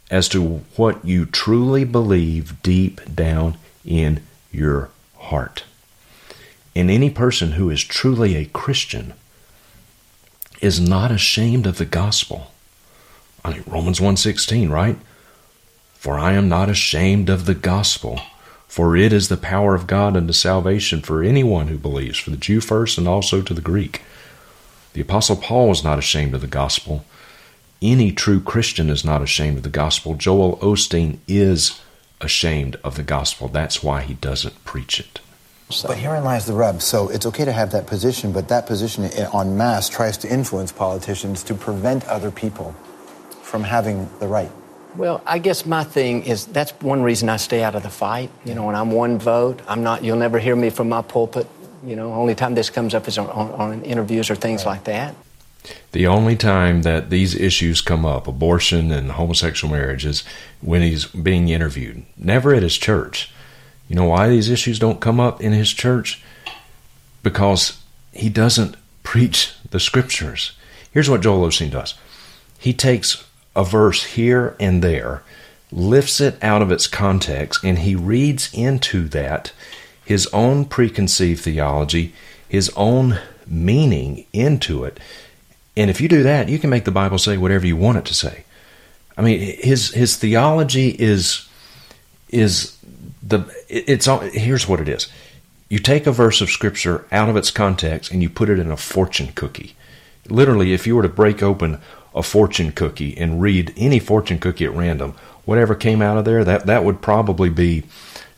as 0.09 0.27
to 0.29 0.61
what 0.75 1.03
you 1.05 1.25
truly 1.25 1.83
believe 1.83 2.61
deep 2.63 3.01
down 3.13 3.57
in 3.85 4.21
your 4.51 4.89
heart. 5.17 5.63
And 6.75 6.89
any 6.89 7.09
person 7.09 7.53
who 7.53 7.69
is 7.69 7.83
truly 7.83 8.35
a 8.35 8.45
Christian 8.45 9.13
is 10.61 10.79
not 10.79 11.11
ashamed 11.11 11.65
of 11.65 11.77
the 11.77 11.85
gospel. 11.85 12.51
I 13.43 13.51
mean, 13.53 13.63
Romans 13.67 13.99
1:16, 13.99 14.69
right? 14.69 14.97
For 15.93 16.17
I 16.17 16.33
am 16.33 16.49
not 16.49 16.69
ashamed 16.69 17.29
of 17.29 17.45
the 17.45 17.55
gospel, 17.55 18.21
for 18.67 18.95
it 18.95 19.11
is 19.11 19.27
the 19.27 19.37
power 19.37 19.75
of 19.75 19.87
God 19.87 20.15
unto 20.15 20.33
salvation 20.33 21.01
for 21.01 21.23
anyone 21.23 21.67
who 21.67 21.77
believes, 21.77 22.17
for 22.17 22.29
the 22.29 22.37
Jew 22.37 22.61
first 22.61 22.97
and 22.97 23.07
also 23.07 23.41
to 23.41 23.53
the 23.53 23.61
Greek. 23.61 24.01
The 24.93 25.01
Apostle 25.01 25.35
Paul 25.35 25.69
was 25.69 25.83
not 25.83 25.99
ashamed 25.99 26.33
of 26.33 26.41
the 26.41 26.47
gospel. 26.47 27.05
Any 27.81 28.11
true 28.11 28.41
Christian 28.41 28.89
is 28.89 29.05
not 29.05 29.21
ashamed 29.21 29.57
of 29.57 29.63
the 29.63 29.69
gospel. 29.69 30.15
Joel 30.15 30.57
Osteen 30.57 31.19
is 31.27 31.79
ashamed 32.19 32.77
of 32.83 32.95
the 32.95 33.03
gospel. 33.03 33.47
That's 33.47 33.81
why 33.81 34.01
he 34.01 34.15
doesn't 34.15 34.65
preach 34.65 34.99
it. 34.99 35.21
But 35.85 35.97
herein 35.97 36.23
lies 36.23 36.45
the 36.45 36.53
rub. 36.53 36.81
So 36.81 37.09
it's 37.09 37.25
okay 37.27 37.45
to 37.45 37.51
have 37.51 37.71
that 37.71 37.85
position, 37.87 38.31
but 38.31 38.47
that 38.49 38.65
position 38.65 39.05
en 39.05 39.55
masse 39.55 39.87
tries 39.87 40.17
to 40.17 40.27
influence 40.27 40.71
politicians 40.71 41.43
to 41.43 41.53
prevent 41.53 42.05
other 42.07 42.31
people 42.31 42.73
from 43.43 43.63
having 43.63 44.09
the 44.19 44.27
right. 44.27 44.51
Well, 44.95 45.21
I 45.25 45.37
guess 45.37 45.65
my 45.65 45.83
thing 45.83 46.23
is 46.23 46.47
that's 46.47 46.71
one 46.81 47.03
reason 47.03 47.29
I 47.29 47.37
stay 47.37 47.63
out 47.63 47.75
of 47.75 47.83
the 47.83 47.89
fight. 47.89 48.31
You 48.43 48.55
know, 48.55 48.65
when 48.65 48.75
I'm 48.75 48.91
one 48.91 49.19
vote, 49.19 49.61
I'm 49.67 49.83
not. 49.83 50.03
You'll 50.03 50.17
never 50.17 50.39
hear 50.39 50.55
me 50.55 50.71
from 50.71 50.89
my 50.89 51.03
pulpit. 51.03 51.47
You 51.85 51.95
know, 51.95 52.13
only 52.13 52.33
time 52.33 52.55
this 52.55 52.71
comes 52.71 52.95
up 52.95 53.07
is 53.07 53.17
on, 53.17 53.27
on, 53.27 53.51
on 53.51 53.83
interviews 53.83 54.31
or 54.31 54.35
things 54.35 54.65
like 54.65 54.85
that. 54.85 55.15
The 55.91 56.07
only 56.07 56.35
time 56.35 56.83
that 56.83 57.09
these 57.09 57.35
issues 57.35 57.81
come 57.81 58.05
up, 58.05 58.27
abortion 58.27 58.91
and 58.91 59.11
homosexual 59.11 59.73
marriage, 59.73 60.05
is 60.05 60.23
when 60.61 60.81
he's 60.81 61.05
being 61.05 61.49
interviewed. 61.49 62.05
Never 62.17 62.53
at 62.53 62.63
his 62.63 62.77
church. 62.77 63.31
You 63.87 63.95
know 63.95 64.05
why 64.05 64.29
these 64.29 64.49
issues 64.49 64.79
don't 64.79 65.01
come 65.01 65.19
up 65.19 65.41
in 65.41 65.51
his 65.51 65.73
church? 65.73 66.23
Because 67.23 67.79
he 68.13 68.29
doesn't 68.29 68.75
preach 69.03 69.53
the 69.71 69.79
scriptures. 69.79 70.53
Here's 70.91 71.09
what 71.09 71.21
Joel 71.21 71.47
Osteen 71.47 71.71
does 71.71 71.95
he 72.59 72.73
takes 72.73 73.25
a 73.55 73.63
verse 73.63 74.03
here 74.03 74.55
and 74.59 74.83
there, 74.83 75.23
lifts 75.71 76.21
it 76.21 76.37
out 76.43 76.61
of 76.61 76.71
its 76.71 76.87
context, 76.87 77.63
and 77.63 77.79
he 77.79 77.95
reads 77.95 78.53
into 78.53 79.07
that 79.09 79.51
his 80.05 80.27
own 80.27 80.65
preconceived 80.65 81.41
theology, 81.43 82.13
his 82.47 82.71
own 82.75 83.19
meaning 83.47 84.25
into 84.33 84.83
it. 84.83 84.99
And 85.79 85.89
if 85.89 86.01
you 86.01 86.09
do 86.09 86.23
that, 86.23 86.49
you 86.49 86.59
can 86.59 86.69
make 86.69 86.83
the 86.83 86.91
Bible 86.91 87.17
say 87.17 87.37
whatever 87.37 87.65
you 87.65 87.77
want 87.77 87.99
it 87.99 88.05
to 88.07 88.13
say. 88.13 88.43
I 89.17 89.21
mean, 89.21 89.39
his 89.39 89.91
his 89.93 90.17
theology 90.17 90.89
is 90.89 91.47
is 92.27 92.77
the 93.23 93.49
it's 93.69 94.05
all 94.05 94.19
here's 94.19 94.67
what 94.67 94.81
it 94.81 94.89
is. 94.89 95.07
You 95.69 95.79
take 95.79 96.05
a 96.05 96.11
verse 96.11 96.41
of 96.41 96.49
scripture 96.49 97.05
out 97.13 97.29
of 97.29 97.37
its 97.37 97.49
context 97.49 98.11
and 98.11 98.21
you 98.21 98.29
put 98.29 98.49
it 98.49 98.59
in 98.59 98.69
a 98.69 98.75
fortune 98.75 99.31
cookie. 99.35 99.73
Literally, 100.27 100.73
if 100.73 100.85
you 100.85 100.97
were 100.97 101.01
to 101.01 101.07
break 101.07 101.41
open 101.41 101.79
a 102.13 102.23
fortune 102.23 102.73
cookie 102.73 103.17
and 103.17 103.41
read 103.41 103.73
any 103.77 103.99
fortune 103.99 104.37
cookie 104.37 104.65
at 104.65 104.73
random, 104.73 105.13
whatever 105.45 105.75
came 105.75 106.01
out 106.01 106.17
of 106.17 106.25
there, 106.25 106.43
that 106.43 106.65
that 106.65 106.83
would 106.83 107.01
probably 107.01 107.49
be, 107.49 107.83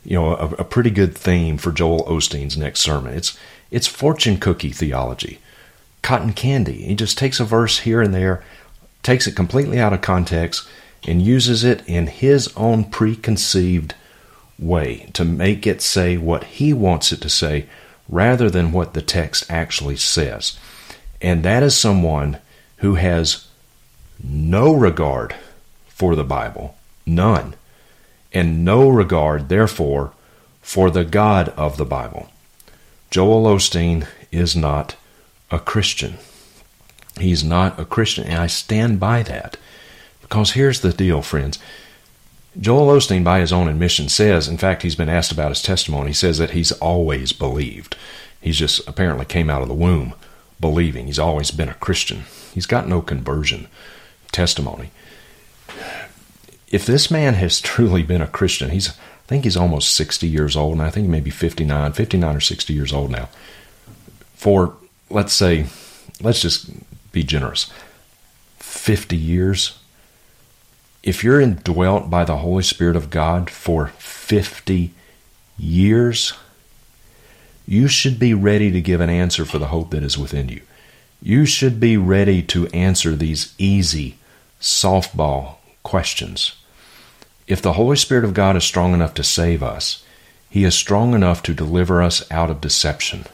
you 0.04 0.14
know, 0.14 0.36
a, 0.36 0.46
a 0.60 0.64
pretty 0.64 0.90
good 0.90 1.16
theme 1.16 1.58
for 1.58 1.72
Joel 1.72 2.04
Osteen's 2.04 2.56
next 2.56 2.82
sermon. 2.82 3.14
It's 3.14 3.36
it's 3.72 3.88
fortune 3.88 4.36
cookie 4.36 4.70
theology, 4.70 5.40
cotton 6.02 6.32
candy. 6.32 6.82
He 6.82 6.94
just 6.94 7.16
takes 7.16 7.40
a 7.40 7.44
verse 7.44 7.80
here 7.80 8.02
and 8.02 8.14
there, 8.14 8.42
takes 9.02 9.26
it 9.26 9.36
completely 9.36 9.78
out 9.78 9.92
of 9.92 10.00
context, 10.00 10.68
and 11.04 11.22
uses 11.22 11.64
it 11.64 11.82
in 11.86 12.06
his 12.06 12.52
own 12.56 12.84
preconceived 12.84 13.94
way 14.58 15.10
to 15.12 15.24
make 15.24 15.66
it 15.66 15.82
say 15.82 16.16
what 16.16 16.44
he 16.44 16.72
wants 16.72 17.12
it 17.12 17.20
to 17.20 17.28
say 17.28 17.66
rather 18.08 18.50
than 18.50 18.72
what 18.72 18.94
the 18.94 19.02
text 19.02 19.44
actually 19.50 19.96
says. 19.96 20.58
And 21.20 21.42
that 21.44 21.62
is 21.62 21.76
someone 21.76 22.38
who 22.78 22.96
has 22.96 23.46
no 24.22 24.72
regard 24.72 25.34
for 25.86 26.14
the 26.14 26.24
Bible, 26.24 26.76
none, 27.06 27.54
and 28.32 28.64
no 28.64 28.88
regard, 28.88 29.48
therefore, 29.48 30.12
for 30.60 30.90
the 30.90 31.04
God 31.04 31.48
of 31.50 31.76
the 31.76 31.84
Bible. 31.84 32.28
Joel 33.10 33.44
Osteen 33.44 34.06
is 34.30 34.56
not 34.56 34.96
a 35.52 35.60
Christian. 35.60 36.18
He's 37.20 37.44
not 37.44 37.78
a 37.78 37.84
Christian, 37.84 38.24
and 38.24 38.38
I 38.38 38.46
stand 38.48 38.98
by 38.98 39.22
that. 39.22 39.56
Because 40.20 40.52
here's 40.52 40.80
the 40.80 40.92
deal, 40.92 41.22
friends. 41.22 41.58
Joel 42.58 42.96
Osteen, 42.96 43.22
by 43.22 43.40
his 43.40 43.52
own 43.52 43.68
admission, 43.68 44.08
says, 44.08 44.48
in 44.48 44.58
fact, 44.58 44.82
he's 44.82 44.96
been 44.96 45.08
asked 45.08 45.30
about 45.30 45.50
his 45.50 45.62
testimony. 45.62 46.08
He 46.08 46.14
says 46.14 46.38
that 46.38 46.50
he's 46.50 46.72
always 46.72 47.32
believed. 47.32 47.96
He's 48.40 48.58
just 48.58 48.86
apparently 48.88 49.24
came 49.24 49.48
out 49.48 49.62
of 49.62 49.68
the 49.68 49.74
womb 49.74 50.14
believing. 50.60 51.06
He's 51.06 51.18
always 51.18 51.50
been 51.50 51.68
a 51.68 51.74
Christian. 51.74 52.24
He's 52.52 52.66
got 52.66 52.88
no 52.88 53.00
conversion 53.00 53.68
testimony. 54.32 54.90
If 56.70 56.86
this 56.86 57.10
man 57.10 57.34
has 57.34 57.60
truly 57.60 58.02
been 58.02 58.22
a 58.22 58.26
Christian, 58.26 58.70
he's 58.70 58.90
I 58.90 59.28
think 59.28 59.44
he's 59.44 59.56
almost 59.56 59.92
60 59.92 60.26
years 60.26 60.56
old, 60.56 60.72
and 60.72 60.82
I 60.82 60.90
think 60.90 61.08
maybe 61.08 61.30
59, 61.30 61.92
59 61.92 62.36
or 62.36 62.40
60 62.40 62.74
years 62.74 62.92
old 62.92 63.10
now. 63.10 63.28
For, 64.34 64.74
let's 65.12 65.32
say, 65.32 65.66
let's 66.20 66.40
just 66.40 66.70
be 67.12 67.22
generous, 67.22 67.70
50 68.58 69.16
years 69.16 69.78
if 71.02 71.24
you're 71.24 71.40
indwelt 71.40 72.08
by 72.08 72.24
the 72.24 72.38
Holy 72.38 72.62
Spirit 72.62 72.94
of 72.94 73.10
God 73.10 73.50
for 73.50 73.88
50 73.88 74.92
years, 75.58 76.32
you 77.66 77.88
should 77.88 78.18
be 78.18 78.34
ready 78.34 78.70
to 78.70 78.80
give 78.80 79.00
an 79.00 79.10
answer 79.10 79.44
for 79.44 79.58
the 79.58 79.68
hope 79.68 79.90
that 79.90 80.04
is 80.04 80.16
within 80.16 80.48
you. 80.48 80.62
You 81.20 81.44
should 81.44 81.80
be 81.80 81.96
ready 81.96 82.42
to 82.42 82.68
answer 82.68 83.14
these 83.14 83.54
easy 83.58 84.18
softball 84.60 85.56
questions. 85.82 86.56
If 87.48 87.60
the 87.60 87.74
Holy 87.74 87.96
Spirit 87.96 88.24
of 88.24 88.34
God 88.34 88.56
is 88.56 88.64
strong 88.64 88.94
enough 88.94 89.14
to 89.14 89.24
save 89.24 89.62
us, 89.62 90.04
He 90.48 90.64
is 90.64 90.74
strong 90.74 91.14
enough 91.14 91.42
to 91.44 91.54
deliver 91.54 92.00
us 92.00 92.30
out 92.30 92.50
of 92.50 92.60
deception. 92.60 93.26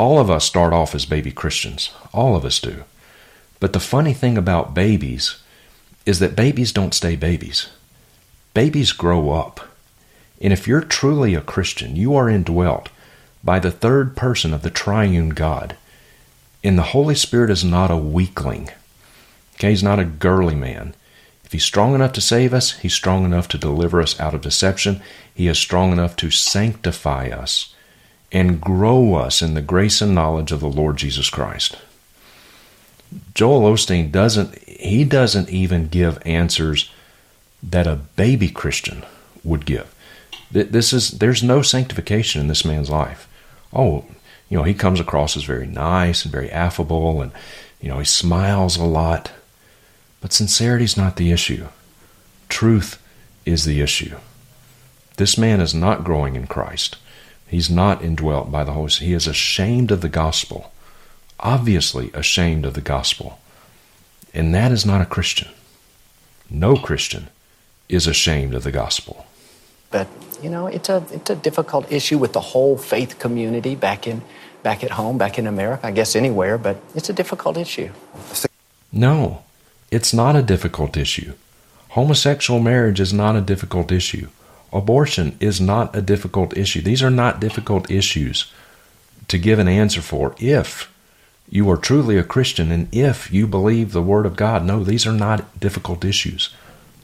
All 0.00 0.18
of 0.18 0.30
us 0.30 0.46
start 0.46 0.72
off 0.72 0.94
as 0.94 1.04
baby 1.04 1.30
Christians. 1.30 1.90
All 2.14 2.34
of 2.34 2.46
us 2.46 2.58
do. 2.58 2.84
But 3.58 3.74
the 3.74 3.78
funny 3.80 4.14
thing 4.14 4.38
about 4.38 4.72
babies 4.72 5.36
is 6.06 6.20
that 6.20 6.34
babies 6.34 6.72
don't 6.72 6.94
stay 6.94 7.16
babies. 7.16 7.68
Babies 8.54 8.92
grow 8.92 9.32
up. 9.32 9.60
And 10.40 10.54
if 10.54 10.66
you're 10.66 10.80
truly 10.80 11.34
a 11.34 11.42
Christian, 11.42 11.96
you 11.96 12.14
are 12.16 12.30
indwelt 12.30 12.88
by 13.44 13.58
the 13.58 13.70
third 13.70 14.16
person 14.16 14.54
of 14.54 14.62
the 14.62 14.70
triune 14.70 15.30
God. 15.30 15.76
And 16.64 16.78
the 16.78 16.94
Holy 16.96 17.14
Spirit 17.14 17.50
is 17.50 17.62
not 17.62 17.90
a 17.90 17.96
weakling. 17.98 18.70
Okay, 19.56 19.68
he's 19.68 19.82
not 19.82 19.98
a 19.98 20.06
girly 20.06 20.54
man. 20.54 20.94
If 21.44 21.52
he's 21.52 21.64
strong 21.64 21.94
enough 21.94 22.14
to 22.14 22.22
save 22.22 22.54
us, 22.54 22.78
he's 22.78 22.94
strong 22.94 23.26
enough 23.26 23.48
to 23.48 23.58
deliver 23.58 24.00
us 24.00 24.18
out 24.18 24.32
of 24.32 24.40
deception. 24.40 25.02
He 25.34 25.46
is 25.46 25.58
strong 25.58 25.92
enough 25.92 26.16
to 26.16 26.30
sanctify 26.30 27.28
us 27.28 27.74
and 28.32 28.60
grow 28.60 29.14
us 29.14 29.42
in 29.42 29.54
the 29.54 29.62
grace 29.62 30.00
and 30.00 30.14
knowledge 30.14 30.52
of 30.52 30.60
the 30.60 30.68
Lord 30.68 30.96
Jesus 30.96 31.30
Christ. 31.30 31.76
Joel 33.34 33.72
Osteen 33.72 34.12
doesn't 34.12 34.56
he 34.68 35.04
doesn't 35.04 35.50
even 35.50 35.88
give 35.88 36.22
answers 36.24 36.90
that 37.62 37.86
a 37.86 37.96
baby 37.96 38.48
Christian 38.48 39.04
would 39.42 39.66
give. 39.66 39.92
This 40.52 40.92
is 40.92 41.12
there's 41.12 41.42
no 41.42 41.62
sanctification 41.62 42.40
in 42.40 42.48
this 42.48 42.64
man's 42.64 42.90
life. 42.90 43.28
Oh, 43.72 44.04
you 44.48 44.56
know, 44.56 44.64
he 44.64 44.74
comes 44.74 45.00
across 45.00 45.36
as 45.36 45.44
very 45.44 45.66
nice 45.66 46.24
and 46.24 46.32
very 46.32 46.50
affable 46.50 47.20
and 47.20 47.32
you 47.80 47.88
know, 47.88 47.98
he 47.98 48.04
smiles 48.04 48.76
a 48.76 48.84
lot. 48.84 49.32
But 50.20 50.32
sincerity's 50.32 50.96
not 50.96 51.16
the 51.16 51.32
issue. 51.32 51.68
Truth 52.48 53.02
is 53.46 53.64
the 53.64 53.80
issue. 53.80 54.16
This 55.16 55.38
man 55.38 55.60
is 55.60 55.74
not 55.74 56.04
growing 56.04 56.36
in 56.36 56.46
Christ. 56.46 56.96
He's 57.50 57.68
not 57.68 58.02
indwelt 58.02 58.50
by 58.50 58.64
the 58.64 58.72
Holy 58.72 58.90
Spirit. 58.90 59.08
He 59.08 59.14
is 59.14 59.26
ashamed 59.26 59.90
of 59.90 60.00
the 60.00 60.08
gospel 60.08 60.72
obviously 61.42 62.10
ashamed 62.14 62.64
of 62.64 62.74
the 62.74 62.80
gospel. 62.80 63.38
And 64.32 64.54
that 64.54 64.72
is 64.72 64.86
not 64.86 65.00
a 65.00 65.06
Christian. 65.06 65.48
No 66.48 66.76
Christian 66.76 67.28
is 67.88 68.06
ashamed 68.06 68.54
of 68.54 68.62
the 68.62 68.70
gospel. 68.70 69.26
But, 69.90 70.08
you 70.42 70.50
know, 70.50 70.66
it's 70.66 70.88
a, 70.88 71.04
it's 71.10 71.30
a 71.30 71.36
difficult 71.36 71.90
issue 71.90 72.18
with 72.18 72.32
the 72.32 72.40
whole 72.40 72.78
faith 72.78 73.18
community 73.18 73.74
back 73.74 74.06
in 74.06 74.22
back 74.62 74.84
at 74.84 74.90
home, 74.90 75.16
back 75.16 75.38
in 75.38 75.46
America, 75.46 75.86
I 75.86 75.90
guess 75.90 76.14
anywhere, 76.14 76.58
but 76.58 76.76
it's 76.94 77.08
a 77.08 77.14
difficult 77.14 77.56
issue. 77.56 77.88
No, 78.92 79.42
it's 79.90 80.12
not 80.12 80.36
a 80.36 80.42
difficult 80.42 80.98
issue. 80.98 81.32
Homosexual 81.90 82.60
marriage 82.60 83.00
is 83.00 83.10
not 83.10 83.36
a 83.36 83.40
difficult 83.40 83.90
issue. 83.90 84.28
Abortion 84.72 85.36
is 85.40 85.60
not 85.60 85.94
a 85.96 86.02
difficult 86.02 86.56
issue. 86.56 86.80
These 86.80 87.02
are 87.02 87.10
not 87.10 87.40
difficult 87.40 87.90
issues 87.90 88.52
to 89.28 89.38
give 89.38 89.58
an 89.58 89.68
answer 89.68 90.00
for 90.00 90.34
if 90.38 90.92
you 91.48 91.68
are 91.70 91.76
truly 91.76 92.16
a 92.16 92.22
Christian 92.22 92.70
and 92.70 92.88
if 92.94 93.32
you 93.32 93.46
believe 93.46 93.92
the 93.92 94.02
Word 94.02 94.24
of 94.24 94.36
God. 94.36 94.64
No, 94.64 94.84
these 94.84 95.06
are 95.06 95.12
not 95.12 95.58
difficult 95.58 96.04
issues, 96.04 96.50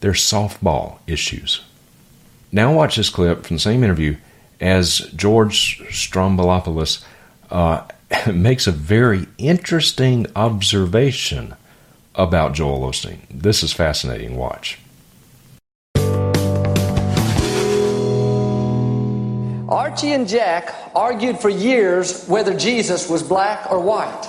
they're 0.01 0.13
softball 0.13 0.99
issues. 1.07 1.63
Now, 2.53 2.73
watch 2.73 2.97
this 2.97 3.11
clip 3.11 3.45
from 3.45 3.57
the 3.57 3.61
same 3.61 3.83
interview 3.83 4.17
as 4.61 4.99
George 5.15 5.81
Stroumboulopoulos 5.89 7.05
uh, 7.51 7.83
makes 8.33 8.67
a 8.67 8.73
very 8.73 9.27
interesting 9.37 10.27
observation 10.37 11.55
about 12.15 12.55
Joel 12.55 12.89
Osteen. 12.89 13.19
This 13.29 13.63
is 13.63 13.73
fascinating. 13.73 14.37
Watch. 14.37 14.79
Archie 19.69 20.13
and 20.13 20.29
Jack 20.29 20.73
argued 20.95 21.41
for 21.41 21.49
years 21.49 22.25
whether 22.27 22.57
Jesus 22.57 23.11
was 23.11 23.23
black 23.23 23.71
or 23.71 23.81
white. 23.81 24.29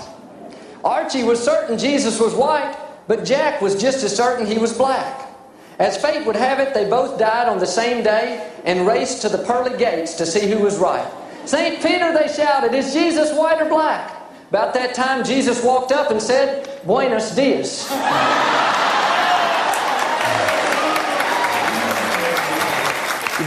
Archie 0.84 1.24
was 1.24 1.44
certain 1.44 1.78
Jesus 1.78 2.20
was 2.20 2.34
white, 2.34 2.76
but 3.08 3.24
Jack 3.24 3.62
was 3.62 3.80
just 3.80 4.04
as 4.04 4.16
certain 4.16 4.48
he 4.48 4.58
was 4.58 4.76
black. 4.76 5.28
As 5.78 5.96
fate 5.96 6.26
would 6.26 6.36
have 6.36 6.60
it, 6.60 6.74
they 6.74 6.90
both 6.90 7.20
died 7.20 7.48
on 7.48 7.60
the 7.60 7.68
same 7.68 8.04
day 8.04 8.52
and 8.66 8.88
raced 8.88 9.22
to 9.22 9.30
the 9.30 9.38
pearly 9.38 9.78
gates 9.78 10.16
to 10.16 10.26
see 10.26 10.50
who 10.50 10.58
was 10.58 10.80
right. 10.80 11.08
St. 11.46 11.84
Peter, 11.84 12.12
they 12.14 12.34
shouted, 12.34 12.74
is 12.74 12.92
Jesus 12.92 13.32
white 13.38 13.62
or 13.62 13.70
black? 13.70 14.12
About 14.50 14.74
that 14.74 14.96
time, 14.96 15.24
Jesus 15.24 15.64
walked 15.64 15.92
up 15.92 16.10
and 16.10 16.22
said, 16.22 16.82
Buenos 16.86 17.36
dias. 17.36 17.88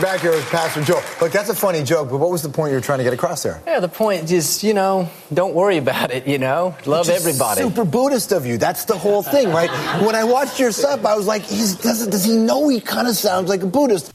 back 0.01 0.21
here 0.21 0.31
with 0.31 0.49
Pastor 0.51 0.83
Joel. 0.83 1.03
Look, 1.21 1.33
that's 1.33 1.51
a 1.51 1.55
funny 1.55 1.83
joke, 1.83 2.11
but 2.11 2.19
what 2.19 2.31
was 2.31 2.43
the 2.43 2.49
point 2.49 2.71
you 2.71 2.77
were 2.77 2.83
trying 2.83 2.99
to 2.99 3.05
get 3.05 3.13
across 3.13 3.43
there? 3.43 3.63
Yeah, 3.67 3.81
the 3.81 3.89
point 3.89 4.33
is, 4.33 4.65
you 4.65 4.73
know, 4.73 5.09
don't 5.33 5.55
worry 5.55 5.77
about 5.77 6.11
it, 6.11 6.27
you 6.27 6.39
know? 6.39 6.75
Love 6.87 7.09
everybody. 7.09 7.61
Super 7.61 7.85
Buddhist 7.85 8.33
of 8.33 8.47
you. 8.47 8.57
That's 8.57 8.87
the 8.87 8.97
whole 8.97 9.23
thing, 9.23 9.51
right? 9.51 9.71
when 10.03 10.15
I 10.15 10.25
watched 10.25 10.59
your 10.59 10.73
stuff, 10.73 11.05
I 11.05 11.15
was 11.17 11.27
like, 11.27 11.43
he's, 11.43 11.77
does, 11.77 12.07
does 12.07 12.25
he 12.25 12.37
know 12.37 12.69
he 12.69 12.81
kind 12.81 13.09
of 13.09 13.17
sounds 13.17 13.49
like 13.49 13.63
a 13.63 13.67
Buddhist? 13.67 14.13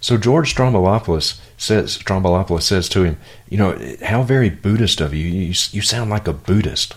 So 0.00 0.16
George 0.16 0.54
Stroumboulopoulos 0.54 1.40
says, 1.58 1.98
Stroumboulopoulos 1.98 2.62
says 2.62 2.88
to 2.90 3.02
him, 3.02 3.16
you 3.48 3.58
know, 3.58 3.78
how 4.04 4.22
very 4.22 4.50
Buddhist 4.50 5.00
of 5.00 5.12
you. 5.12 5.26
You, 5.26 5.46
you 5.48 5.82
sound 5.82 6.10
like 6.10 6.28
a 6.28 6.32
Buddhist. 6.32 6.94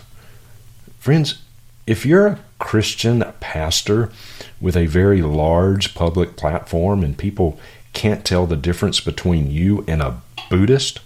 Friends, 0.98 1.42
if 1.86 2.06
you're 2.06 2.26
a 2.26 2.38
Christian 2.58 3.24
pastor 3.40 4.12
with 4.60 4.76
a 4.76 4.86
very 4.86 5.22
large 5.22 5.94
public 5.94 6.36
platform 6.36 7.02
and 7.02 7.16
people 7.16 7.58
can't 7.92 8.24
tell 8.24 8.46
the 8.46 8.56
difference 8.56 9.00
between 9.00 9.50
you 9.50 9.84
and 9.88 10.00
a 10.02 10.20
Buddhist, 10.48 11.00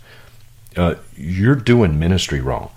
uh, 0.76 0.96
you're 1.16 1.54
doing 1.54 1.98
ministry 1.98 2.40
wrong. 2.40 2.70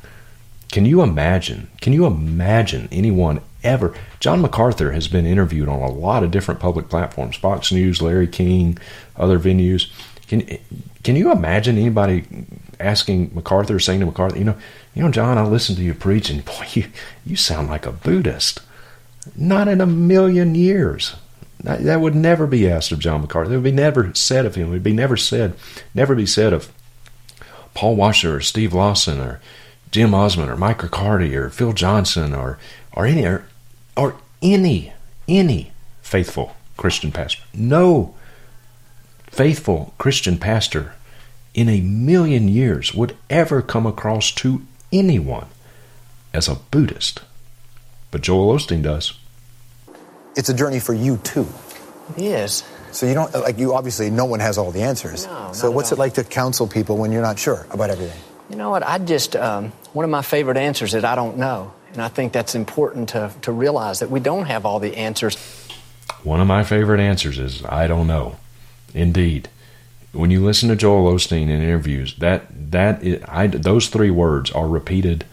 Can 0.72 0.86
you 0.86 1.02
imagine? 1.02 1.70
Can 1.82 1.94
you 1.94 2.06
imagine 2.06 2.90
anyone 2.92 3.42
ever? 3.64 3.94
John 4.20 4.42
MacArthur 4.42 4.92
has 4.92 5.08
been 5.08 5.26
interviewed 5.26 5.70
on 5.70 5.82
a 5.82 5.90
lot 5.92 6.24
of 6.24 6.32
different 6.32 6.60
public 6.60 6.90
platforms, 6.90 7.38
Fox 7.38 7.72
News, 7.72 8.02
Larry 8.02 8.28
King, 8.28 8.78
other 9.16 9.40
venues. 9.40 9.90
Can 10.28 10.60
can 11.04 11.16
you 11.16 11.32
imagine 11.32 11.78
anybody 11.78 12.26
asking 12.80 13.32
MacArthur, 13.34 13.80
saying 13.80 14.02
to 14.02 14.06
MacArthur, 14.06 14.38
you 14.38 14.44
know, 14.44 14.58
you 14.94 15.02
know, 15.02 15.12
John, 15.12 15.38
I 15.38 15.44
listened 15.44 15.78
to 15.78 15.84
you 15.84 15.94
preach, 15.94 16.30
and 16.30 16.44
boy, 16.44 16.68
you 16.74 16.88
you 17.26 17.36
sound 17.36 17.70
like 17.70 17.86
a 17.86 17.92
Buddhist. 17.92 18.60
Not 19.36 19.68
in 19.68 19.82
a 19.82 19.86
million 19.86 20.56
years. 20.56 21.16
That, 21.68 22.00
would 22.00 22.16
never 22.16 22.48
be 22.48 22.70
asked 22.70 22.94
of 22.94 23.00
John 23.00 23.22
MacArthur. 23.22 23.52
It 23.52 23.58
would 23.58 23.64
be 23.64 23.72
never 23.72 24.14
said 24.16 24.46
of 24.46 24.56
him. 24.56 24.68
It 24.68 24.72
would 24.72 24.84
be 24.84 24.94
never 24.94 25.18
said, 25.18 25.54
never 25.94 26.16
be 26.16 26.26
said 26.26 26.54
of 26.54 26.72
Paul 27.74 27.98
Washer 27.98 28.38
or 28.38 28.42
Steve 28.42 28.74
Lawson 28.74 29.20
or 29.20 29.42
Jim 29.92 30.14
Osman 30.14 30.48
or 30.48 30.56
Mike 30.56 30.82
Riccardi 30.82 31.36
or 31.36 31.50
Phil 31.50 31.74
Johnson 31.74 32.34
or 32.34 32.58
or 32.94 33.06
any 33.06 33.26
or, 33.26 33.46
or 33.98 34.16
any 34.42 34.94
any 35.28 35.74
faithful 36.02 36.56
Christian 36.78 37.12
pastor. 37.12 37.44
No 37.54 38.16
faithful 39.26 39.94
Christian 39.98 40.38
pastor 40.38 40.94
in 41.54 41.68
a 41.68 41.82
million 41.82 42.48
years 42.48 42.94
would 42.94 43.18
ever 43.30 43.62
come 43.62 43.86
across 43.86 44.32
to 44.32 44.62
anyone 44.94 45.48
as 46.34 46.48
a 46.48 46.56
Buddhist. 46.72 47.20
But 48.10 48.22
Joel 48.22 48.56
Osteen 48.56 48.84
does. 48.84 49.20
It's 50.38 50.50
a 50.50 50.54
journey 50.54 50.80
for 50.80 50.94
you 50.94 51.18
too. 51.18 51.48
It 52.16 52.24
is. 52.24 52.64
So 52.92 53.06
you 53.06 53.14
don't 53.14 53.34
like 53.34 53.58
you 53.58 53.74
obviously 53.74 54.10
no 54.10 54.26
one 54.26 54.40
has 54.40 54.58
all 54.58 54.72
the 54.72 54.84
answers. 54.84 55.26
No, 55.26 55.52
so 55.52 55.68
not 55.68 55.76
what's 55.76 55.92
at 55.92 55.98
it 55.98 56.00
like 56.00 56.14
to 56.14 56.24
counsel 56.24 56.68
people 56.68 56.98
when 56.98 57.12
you're 57.12 57.22
not 57.22 57.38
sure 57.38 57.68
about 57.72 57.90
everything? 57.90 58.20
You 58.50 58.56
know 58.56 58.70
what? 58.70 58.84
I 58.84 58.98
just, 58.98 59.36
um, 59.36 59.74
one 59.92 60.06
of 60.06 60.10
my 60.12 60.22
favorite 60.22 60.58
answers 60.58 60.94
is 60.94 61.04
I 61.04 61.16
don't 61.16 61.38
know. 61.38 61.74
And 61.94 62.02
I 62.02 62.08
think 62.08 62.32
that's 62.32 62.56
important 62.56 63.10
to, 63.10 63.32
to 63.42 63.52
realize 63.52 64.00
that 64.00 64.10
we 64.10 64.20
don't 64.20 64.46
have 64.46 64.66
all 64.66 64.80
the 64.80 64.96
answers. 64.96 65.36
One 66.24 66.40
of 66.40 66.48
my 66.48 66.64
favorite 66.64 67.00
answers 67.00 67.40
is 67.40 67.66
I 67.66 67.88
don't 67.88 68.08
know. 68.08 68.38
Indeed. 68.94 69.50
When 70.14 70.32
you 70.32 70.44
listen 70.44 70.70
to 70.70 70.76
Joel 70.76 71.12
Osteen 71.14 71.44
in 71.44 71.62
interviews, 71.62 72.16
that 72.20 72.72
that 72.72 73.04
is, 73.04 73.24
I, 73.28 73.48
those 73.48 73.88
three 73.90 74.12
words 74.12 74.52
are 74.52 74.68
repeated 74.68 75.26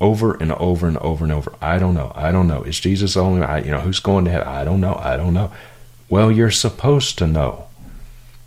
over 0.00 0.34
and 0.34 0.52
over 0.52 0.88
and 0.88 0.96
over 0.98 1.24
and 1.24 1.32
over. 1.32 1.52
I 1.60 1.78
don't 1.78 1.94
know. 1.94 2.12
I 2.14 2.32
don't 2.32 2.48
know. 2.48 2.62
Is 2.62 2.80
Jesus 2.80 3.16
only? 3.16 3.42
I, 3.42 3.58
you 3.58 3.70
know, 3.70 3.80
who's 3.80 4.00
going 4.00 4.24
to 4.24 4.30
heaven? 4.30 4.48
I 4.48 4.64
don't 4.64 4.80
know. 4.80 4.94
I 4.94 5.16
don't 5.16 5.34
know. 5.34 5.52
Well, 6.08 6.32
you're 6.32 6.50
supposed 6.50 7.18
to 7.18 7.26
know. 7.26 7.66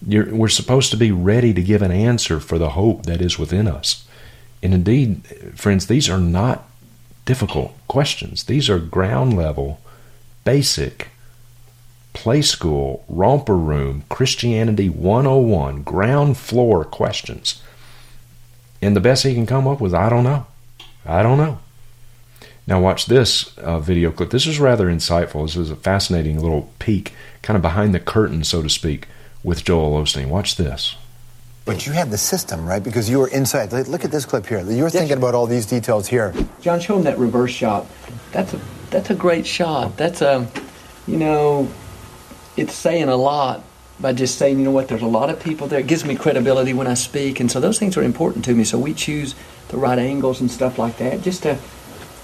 You're, 0.06 0.34
we're 0.34 0.50
supposed 0.50 0.92
to 0.92 0.98
be 0.98 1.12
ready 1.12 1.54
to 1.54 1.62
give 1.62 1.82
an 1.82 1.92
answer 1.92 2.40
for 2.40 2.58
the 2.58 2.72
hope 2.72 3.06
that 3.06 3.22
is 3.22 3.40
within 3.40 3.68
us. 3.68 4.06
And 4.62 4.74
indeed, 4.74 5.26
friends, 5.56 5.88
these 5.88 6.10
are 6.10 6.20
not 6.20 6.68
difficult 7.26 7.74
questions. 7.88 8.46
These 8.46 8.70
are 8.70 8.80
ground 8.80 9.38
level, 9.38 9.80
basic, 10.44 11.10
play 12.14 12.42
school, 12.42 13.06
romper 13.08 13.56
room, 13.56 14.04
Christianity 14.10 14.90
101, 14.90 15.84
ground 15.84 16.38
floor 16.38 16.84
questions. 16.84 17.62
And 18.82 18.96
the 18.96 19.02
best 19.02 19.24
he 19.24 19.34
can 19.34 19.46
come 19.46 19.68
up 19.68 19.80
with, 19.80 19.94
I 19.94 20.10
don't 20.10 20.24
know. 20.24 20.46
I 21.06 21.24
don't 21.24 21.38
know. 21.38 21.60
Now, 22.66 22.80
watch 22.80 23.08
this 23.08 23.58
uh, 23.58 23.80
video 23.80 24.12
clip. 24.12 24.30
This 24.30 24.48
is 24.48 24.60
rather 24.60 24.88
insightful. 24.88 25.46
This 25.46 25.58
is 25.58 25.70
a 25.70 25.76
fascinating 25.76 26.40
little 26.40 26.72
peek, 26.80 27.14
kind 27.42 27.56
of 27.56 27.62
behind 27.62 27.94
the 27.94 28.00
curtain, 28.00 28.44
so 28.46 28.62
to 28.62 28.70
speak, 28.70 29.08
with 29.44 29.66
Joel 29.66 30.02
Osteen. 30.02 30.28
Watch 30.28 30.56
this. 30.56 30.96
But 31.66 31.86
you 31.86 31.94
had 31.94 32.10
the 32.10 32.18
system, 32.18 32.66
right? 32.66 32.84
Because 32.84 33.10
you 33.10 33.20
were 33.20 33.28
inside. 33.30 33.72
Look 33.72 34.04
at 34.06 34.12
this 34.12 34.26
clip 34.26 34.46
here. 34.46 34.60
You 34.70 34.84
were 34.84 34.90
thinking 34.90 35.18
about 35.18 35.34
all 35.34 35.46
these 35.46 35.66
details 35.66 36.08
here. 36.08 36.34
John, 36.62 36.80
show 36.80 36.98
him 36.98 37.04
that 37.04 37.18
reverse 37.18 37.52
shot. 37.52 37.86
That's 38.32 38.54
a 38.54 38.60
that's 38.90 39.10
a 39.10 39.16
great 39.16 39.48
shot. 39.48 39.98
That's 39.98 40.22
a, 40.22 40.48
you 41.08 41.18
know, 41.18 41.70
it's 42.58 42.74
saying 42.74 43.10
a 43.10 43.16
lot 43.16 43.64
by 44.00 44.14
just 44.14 44.38
saying, 44.38 44.60
you 44.60 44.66
know 44.66 44.72
what, 44.72 44.88
there's 44.88 45.02
a 45.02 45.08
lot 45.08 45.30
of 45.30 45.42
people 45.42 45.68
there. 45.68 45.80
It 45.80 45.88
gives 45.88 46.04
me 46.04 46.16
credibility 46.16 46.74
when 46.74 46.88
I 46.88 46.94
speak, 46.96 47.40
and 47.40 47.50
so 47.52 47.60
those 47.60 47.80
things 47.80 47.98
are 47.98 48.04
important 48.04 48.46
to 48.46 48.54
me. 48.54 48.64
So 48.66 48.78
we 48.78 48.94
choose 48.94 49.34
the 49.74 49.80
right 49.80 49.98
angles 49.98 50.40
and 50.40 50.50
stuff 50.50 50.78
like 50.78 50.98
that, 50.98 51.22
just 51.24 51.44
to, 51.44 51.58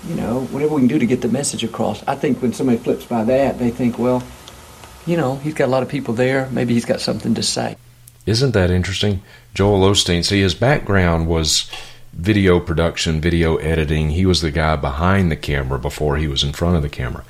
you 0.08 0.16
know, 0.16 0.42
whatever 0.52 0.76
we 0.76 0.82
can 0.82 0.88
do 0.88 1.00
to 1.00 1.06
get 1.08 1.22
the 1.22 1.28
message 1.28 1.64
across. 1.64 2.08
I 2.08 2.16
think 2.16 2.42
when 2.42 2.54
somebody 2.54 2.78
flips 2.78 3.06
by 3.06 3.24
that, 3.24 3.58
they 3.58 3.72
think, 3.72 3.98
well, 3.98 4.24
you 5.08 5.18
know, 5.18 5.38
he's 5.38 5.56
got 5.56 5.66
a 5.66 5.72
lot 5.72 5.82
of 5.82 5.90
people 5.90 6.14
there. 6.14 6.48
Maybe 6.52 6.76
he's 6.76 6.86
got 6.86 7.02
something 7.02 7.34
to 7.34 7.44
say. 7.44 7.76
Isn't 8.28 8.52
that 8.52 8.70
interesting? 8.70 9.24
Joel 9.56 9.82
Osteen, 9.90 10.24
see, 10.24 10.42
his 10.42 10.54
background 10.54 11.28
was 11.28 11.70
video 12.14 12.60
production, 12.60 13.20
video 13.20 13.56
editing. 13.58 14.12
He 14.12 14.28
was 14.28 14.42
the 14.42 14.52
guy 14.52 14.76
behind 14.76 15.32
the 15.32 15.36
camera 15.36 15.80
before 15.80 16.18
he 16.18 16.28
was 16.28 16.44
in 16.44 16.54
front 16.54 16.76
of 16.76 16.84
the 16.84 16.90
camera. 16.90 17.24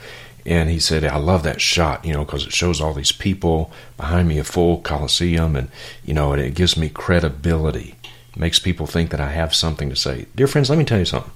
And 0.45 0.69
he 0.69 0.79
said, 0.79 1.05
I 1.05 1.17
love 1.17 1.43
that 1.43 1.62
shot, 1.62 2.03
you 2.03 2.12
know, 2.12 2.25
because 2.25 2.45
it 2.45 2.51
shows 2.51 2.82
all 2.82 2.93
these 2.93 3.13
people 3.13 3.71
behind 3.95 4.27
me, 4.27 4.38
a 4.38 4.43
full 4.43 4.82
Coliseum, 4.82 5.55
and, 5.55 5.69
you 6.03 6.13
know, 6.13 6.34
and 6.34 6.41
it 6.41 6.55
gives 6.55 6.75
me 6.75 6.89
credibility. 6.89 7.95
Makes 8.39 8.60
people 8.60 8.88
think 8.88 9.10
that 9.10 9.19
I 9.19 9.32
have 9.32 9.54
something 9.54 9.89
to 9.89 9.97
say. 9.97 10.25
Dear 10.34 10.47
friends, 10.47 10.69
let 10.69 10.80
me 10.80 10.86
tell 10.86 10.97
you 10.97 11.04
something. 11.04 11.34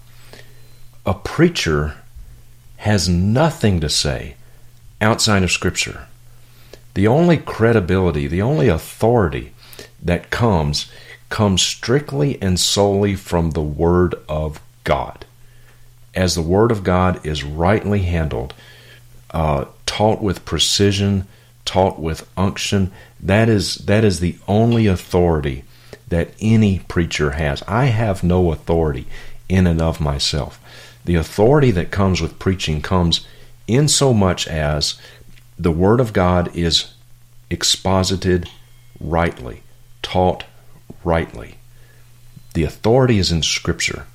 A 1.05 1.13
preacher 1.13 1.97
has 2.77 3.09
nothing 3.09 3.81
to 3.81 3.89
say 3.89 4.35
outside 5.01 5.43
of 5.43 5.51
Scripture. 5.51 6.07
The 6.93 7.05
only 7.05 7.35
credibility, 7.35 8.25
the 8.27 8.41
only 8.41 8.69
authority 8.69 9.51
that 10.01 10.29
comes, 10.29 10.89
comes 11.29 11.61
strictly 11.61 12.41
and 12.41 12.57
solely 12.57 13.15
from 13.15 13.51
the 13.51 13.61
Word 13.61 14.15
of 14.29 14.61
God. 14.85 15.25
As 16.15 16.35
the 16.35 16.41
Word 16.41 16.71
of 16.71 16.85
God 16.85 17.25
is 17.25 17.43
rightly 17.43 18.03
handled, 18.03 18.53
uh, 19.31 19.65
taught 19.85 20.21
with 20.21 20.45
precision, 20.45 21.27
taught 21.65 21.99
with 21.99 22.29
unction, 22.37 22.93
that 23.19 23.49
is 23.49 23.75
that 23.75 24.05
is 24.05 24.21
the 24.21 24.37
only 24.47 24.87
authority 24.87 25.65
that 26.13 26.33
any 26.39 26.79
preacher 26.79 27.31
has. 27.31 27.63
I 27.67 27.85
have 27.85 28.23
no 28.23 28.51
authority 28.51 29.07
in 29.49 29.67
and 29.67 29.81
of 29.81 29.99
myself. 29.99 30.59
The 31.05 31.15
authority 31.15 31.71
that 31.71 31.91
comes 31.91 32.21
with 32.21 32.39
preaching 32.39 32.81
comes 32.81 33.25
in 33.67 33.87
so 33.87 34.13
much 34.13 34.47
as 34.47 34.95
the 35.57 35.71
Word 35.71 35.99
of 35.99 36.13
God 36.13 36.55
is 36.55 36.93
exposited 37.49 38.49
rightly, 38.99 39.63
taught 40.01 40.45
rightly. 41.03 41.55
The 42.53 42.63
authority 42.63 43.17
is 43.17 43.31
in 43.31 43.41
Scripture. 43.41 44.05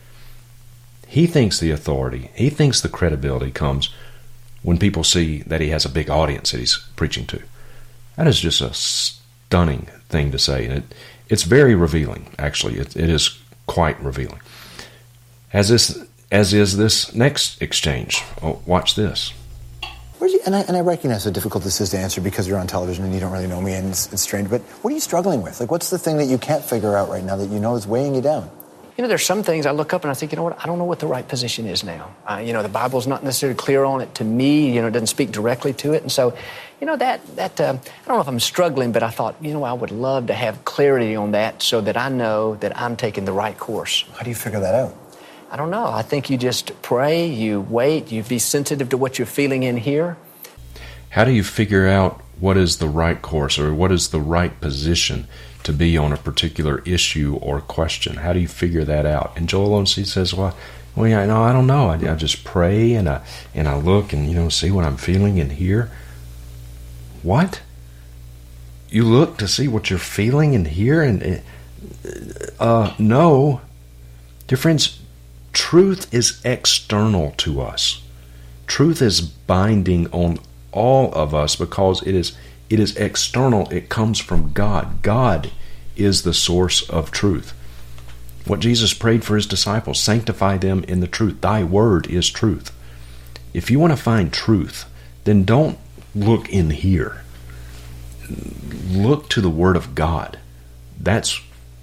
He 1.06 1.26
thinks 1.26 1.58
the 1.58 1.70
authority, 1.70 2.30
he 2.34 2.50
thinks 2.50 2.80
the 2.80 2.88
credibility 2.88 3.50
comes 3.50 3.92
when 4.62 4.78
people 4.78 5.04
see 5.04 5.42
that 5.42 5.60
he 5.60 5.70
has 5.70 5.84
a 5.84 5.90
big 5.90 6.10
audience 6.10 6.52
that 6.52 6.60
he's 6.60 6.78
preaching 6.96 7.26
to. 7.26 7.42
That 8.16 8.26
is 8.26 8.40
just 8.40 8.60
a 8.60 8.74
stunning 8.74 9.88
thing 10.08 10.30
to 10.32 10.38
say, 10.38 10.66
and 10.66 10.78
it, 10.78 10.94
it's 11.28 11.42
very 11.42 11.74
revealing. 11.74 12.28
Actually, 12.38 12.78
it, 12.78 12.96
it 12.96 13.08
is 13.10 13.38
quite 13.66 14.00
revealing. 14.02 14.40
As 15.52 15.68
this, 15.68 16.04
as 16.30 16.52
is 16.52 16.76
this 16.76 17.14
next 17.14 17.60
exchange. 17.62 18.22
Oh, 18.42 18.60
watch 18.66 18.94
this. 18.94 19.32
You, 20.20 20.40
and, 20.44 20.54
I, 20.54 20.60
and 20.62 20.76
I 20.76 20.80
recognize 20.80 21.24
how 21.24 21.30
difficult 21.30 21.64
this 21.64 21.80
is 21.80 21.90
to 21.90 21.98
answer 21.98 22.20
because 22.20 22.46
you're 22.46 22.58
on 22.58 22.66
television 22.66 23.04
and 23.04 23.14
you 23.14 23.20
don't 23.20 23.32
really 23.32 23.46
know 23.46 23.62
me 23.62 23.72
and 23.72 23.88
it's, 23.88 24.12
it's 24.12 24.20
strange. 24.20 24.50
But 24.50 24.60
what 24.82 24.90
are 24.90 24.94
you 24.94 25.00
struggling 25.00 25.42
with? 25.42 25.60
Like, 25.60 25.70
what's 25.70 25.90
the 25.90 25.98
thing 25.98 26.18
that 26.18 26.26
you 26.26 26.38
can't 26.38 26.62
figure 26.62 26.96
out 26.96 27.08
right 27.08 27.24
now 27.24 27.36
that 27.36 27.46
you 27.46 27.60
know 27.60 27.76
is 27.76 27.86
weighing 27.86 28.14
you 28.14 28.20
down? 28.20 28.50
You 28.98 29.02
know, 29.02 29.08
there's 29.08 29.24
some 29.24 29.44
things 29.44 29.64
I 29.64 29.70
look 29.70 29.94
up 29.94 30.02
and 30.02 30.10
I 30.10 30.14
think, 30.14 30.32
you 30.32 30.36
know 30.36 30.42
what, 30.42 30.60
I 30.60 30.66
don't 30.66 30.76
know 30.76 30.84
what 30.84 30.98
the 30.98 31.06
right 31.06 31.26
position 31.26 31.68
is 31.68 31.84
now. 31.84 32.16
Uh, 32.28 32.42
you 32.44 32.52
know, 32.52 32.64
the 32.64 32.68
Bible's 32.68 33.06
not 33.06 33.22
necessarily 33.22 33.56
clear 33.56 33.84
on 33.84 34.00
it 34.00 34.12
to 34.16 34.24
me. 34.24 34.74
You 34.74 34.82
know, 34.82 34.88
it 34.88 34.90
doesn't 34.90 35.06
speak 35.06 35.30
directly 35.30 35.72
to 35.74 35.92
it. 35.92 36.02
And 36.02 36.10
so, 36.10 36.36
you 36.80 36.86
know, 36.88 36.96
that, 36.96 37.24
that 37.36 37.60
uh, 37.60 37.78
I 37.80 38.08
don't 38.08 38.16
know 38.16 38.20
if 38.20 38.26
I'm 38.26 38.40
struggling, 38.40 38.90
but 38.90 39.04
I 39.04 39.10
thought, 39.10 39.36
you 39.40 39.52
know, 39.52 39.62
I 39.62 39.72
would 39.72 39.92
love 39.92 40.26
to 40.26 40.34
have 40.34 40.64
clarity 40.64 41.14
on 41.14 41.30
that 41.30 41.62
so 41.62 41.80
that 41.80 41.96
I 41.96 42.08
know 42.08 42.56
that 42.56 42.76
I'm 42.76 42.96
taking 42.96 43.24
the 43.24 43.30
right 43.30 43.56
course. 43.56 44.04
How 44.14 44.24
do 44.24 44.30
you 44.30 44.34
figure 44.34 44.58
that 44.58 44.74
out? 44.74 44.96
I 45.52 45.56
don't 45.56 45.70
know. 45.70 45.86
I 45.86 46.02
think 46.02 46.28
you 46.28 46.36
just 46.36 46.82
pray, 46.82 47.28
you 47.28 47.60
wait, 47.60 48.10
you 48.10 48.24
be 48.24 48.40
sensitive 48.40 48.88
to 48.88 48.96
what 48.96 49.16
you're 49.16 49.26
feeling 49.26 49.62
in 49.62 49.76
here. 49.76 50.16
How 51.10 51.24
do 51.24 51.30
you 51.30 51.44
figure 51.44 51.86
out 51.86 52.20
what 52.40 52.56
is 52.56 52.78
the 52.78 52.88
right 52.88 53.22
course 53.22 53.60
or 53.60 53.72
what 53.72 53.92
is 53.92 54.08
the 54.08 54.20
right 54.20 54.60
position 54.60 55.28
to 55.64 55.72
be 55.72 55.96
on 55.96 56.12
a 56.12 56.16
particular 56.16 56.82
issue 56.84 57.38
or 57.40 57.60
question? 57.60 58.16
How 58.16 58.32
do 58.32 58.40
you 58.40 58.48
figure 58.48 58.84
that 58.84 59.06
out? 59.06 59.32
And 59.36 59.48
Joel 59.48 59.82
Osteen 59.82 60.06
says, 60.06 60.34
well, 60.34 60.56
well, 60.98 61.08
yeah, 61.08 61.24
no, 61.26 61.42
I 61.42 61.52
don't 61.52 61.66
know. 61.66 61.88
I, 61.90 61.94
I 61.94 62.14
just 62.16 62.42
pray 62.42 62.94
and 62.94 63.08
I 63.08 63.24
and 63.54 63.68
I 63.68 63.76
look 63.76 64.12
and 64.12 64.28
you 64.28 64.34
know 64.34 64.48
see 64.48 64.72
what 64.72 64.84
I'm 64.84 64.96
feeling 64.96 65.38
and 65.38 65.52
hear. 65.52 65.92
What? 67.22 67.60
You 68.90 69.04
look 69.04 69.38
to 69.38 69.46
see 69.46 69.68
what 69.68 69.90
you're 69.90 69.98
feeling 69.98 70.56
and 70.56 70.66
hear 70.66 71.02
and 71.02 71.42
uh, 72.58 72.94
no, 72.98 73.60
dear 74.48 74.58
friends, 74.58 75.00
truth 75.52 76.12
is 76.12 76.40
external 76.44 77.32
to 77.38 77.60
us. 77.60 78.02
Truth 78.66 79.00
is 79.00 79.20
binding 79.20 80.10
on 80.10 80.38
all 80.72 81.12
of 81.14 81.34
us 81.34 81.54
because 81.56 82.02
it 82.02 82.14
is 82.14 82.36
it 82.70 82.80
is 82.80 82.96
external. 82.96 83.68
It 83.70 83.88
comes 83.88 84.18
from 84.18 84.52
God. 84.52 85.02
God 85.02 85.50
is 85.96 86.22
the 86.22 86.34
source 86.34 86.88
of 86.88 87.10
truth. 87.10 87.52
What 88.46 88.60
Jesus 88.60 88.94
prayed 88.94 89.24
for 89.24 89.36
his 89.36 89.46
disciples 89.46 90.00
sanctify 90.00 90.58
them 90.58 90.84
in 90.84 91.00
the 91.00 91.06
truth. 91.06 91.40
Thy 91.40 91.64
word 91.64 92.06
is 92.06 92.30
truth. 92.30 92.72
If 93.52 93.70
you 93.70 93.78
want 93.78 93.92
to 93.92 93.96
find 93.96 94.32
truth, 94.32 94.84
then 95.24 95.44
don't 95.44 95.78
look 96.14 96.48
in 96.48 96.70
here. 96.70 97.22
Look 98.90 99.28
to 99.30 99.40
the 99.40 99.50
Word 99.50 99.76
of 99.76 99.94
God. 99.94 100.38
That's 100.98 101.40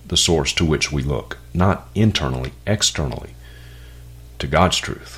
the 0.07 0.17
source 0.17 0.53
to 0.53 0.65
which 0.65 0.91
we 0.91 1.01
look, 1.01 1.37
not 1.53 1.87
internally, 1.95 2.53
externally, 2.67 3.33
to 4.39 4.47
God's 4.47 4.77
truth. 4.77 5.14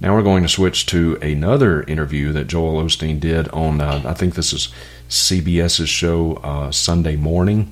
Now 0.00 0.14
we're 0.14 0.22
going 0.22 0.42
to 0.42 0.48
switch 0.48 0.86
to 0.86 1.16
another 1.16 1.82
interview 1.82 2.32
that 2.32 2.46
Joel 2.46 2.82
Osteen 2.82 3.20
did 3.20 3.48
on, 3.48 3.82
uh, 3.82 4.02
I 4.06 4.14
think 4.14 4.34
this 4.34 4.54
is 4.54 4.72
CBS's 5.10 5.90
show 5.90 6.36
uh, 6.36 6.70
Sunday 6.70 7.16
morning. 7.16 7.70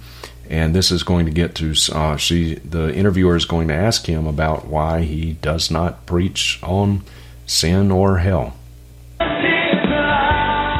And 0.50 0.74
this 0.74 0.90
is 0.90 1.02
going 1.02 1.24
to 1.24 1.32
get 1.32 1.54
to, 1.56 1.74
uh, 1.94 2.16
she, 2.16 2.56
the 2.56 2.94
interviewer 2.94 3.36
is 3.36 3.46
going 3.46 3.68
to 3.68 3.74
ask 3.74 4.06
him 4.06 4.26
about 4.26 4.66
why 4.66 5.02
he 5.02 5.34
does 5.34 5.70
not 5.70 6.04
preach 6.04 6.58
on 6.62 7.02
sin 7.46 7.90
or 7.90 8.18
hell. 8.18 8.56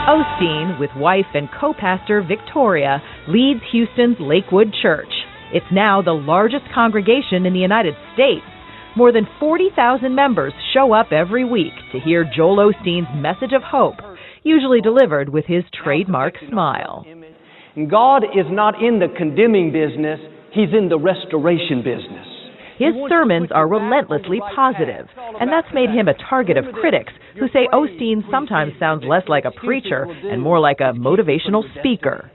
Osteen, 0.09 0.79
with 0.79 0.91
wife 0.97 1.27
and 1.35 1.49
co 1.59 1.73
pastor 1.73 2.23
Victoria, 2.23 3.03
leads 3.27 3.61
Houston's 3.73 4.19
Lakewood 4.21 4.75
Church. 4.83 5.13
It's 5.53 5.71
now 5.73 6.03
the 6.03 6.13
largest 6.13 6.65
congregation 6.75 7.47
in 7.47 7.53
the 7.53 7.61
United 7.61 7.95
States. 8.15 8.45
More 8.99 9.13
than 9.13 9.29
40,000 9.39 10.13
members 10.13 10.53
show 10.75 10.93
up 10.93 11.13
every 11.13 11.45
week 11.45 11.73
to 11.93 12.01
hear 12.01 12.29
Joel 12.37 12.73
Osteen's 12.73 13.07
message 13.15 13.53
of 13.55 13.63
hope, 13.63 13.95
usually 14.43 14.81
delivered 14.81 15.29
with 15.29 15.45
his 15.45 15.63
trademark 15.85 16.35
smile. 16.51 17.07
God 17.89 18.25
is 18.25 18.47
not 18.51 18.83
in 18.83 18.99
the 18.99 19.07
condemning 19.17 19.71
business, 19.71 20.19
He's 20.51 20.75
in 20.77 20.89
the 20.89 20.99
restoration 20.99 21.79
business. 21.79 22.27
His 22.79 22.93
sermons 23.09 23.51
are 23.55 23.69
relentlessly 23.69 24.41
positive, 24.57 25.07
and 25.41 25.49
that's 25.49 25.73
made 25.73 25.91
him 25.91 26.09
a 26.09 26.15
target 26.29 26.57
of 26.57 26.65
critics 26.75 27.13
who 27.39 27.47
say 27.53 27.69
Osteen 27.73 28.29
sometimes 28.33 28.73
sounds 28.81 29.05
less 29.07 29.23
like 29.29 29.45
a 29.45 29.53
preacher 29.65 30.09
and 30.25 30.43
more 30.43 30.59
like 30.59 30.81
a 30.81 30.93
motivational 30.93 31.63
speaker. 31.79 32.33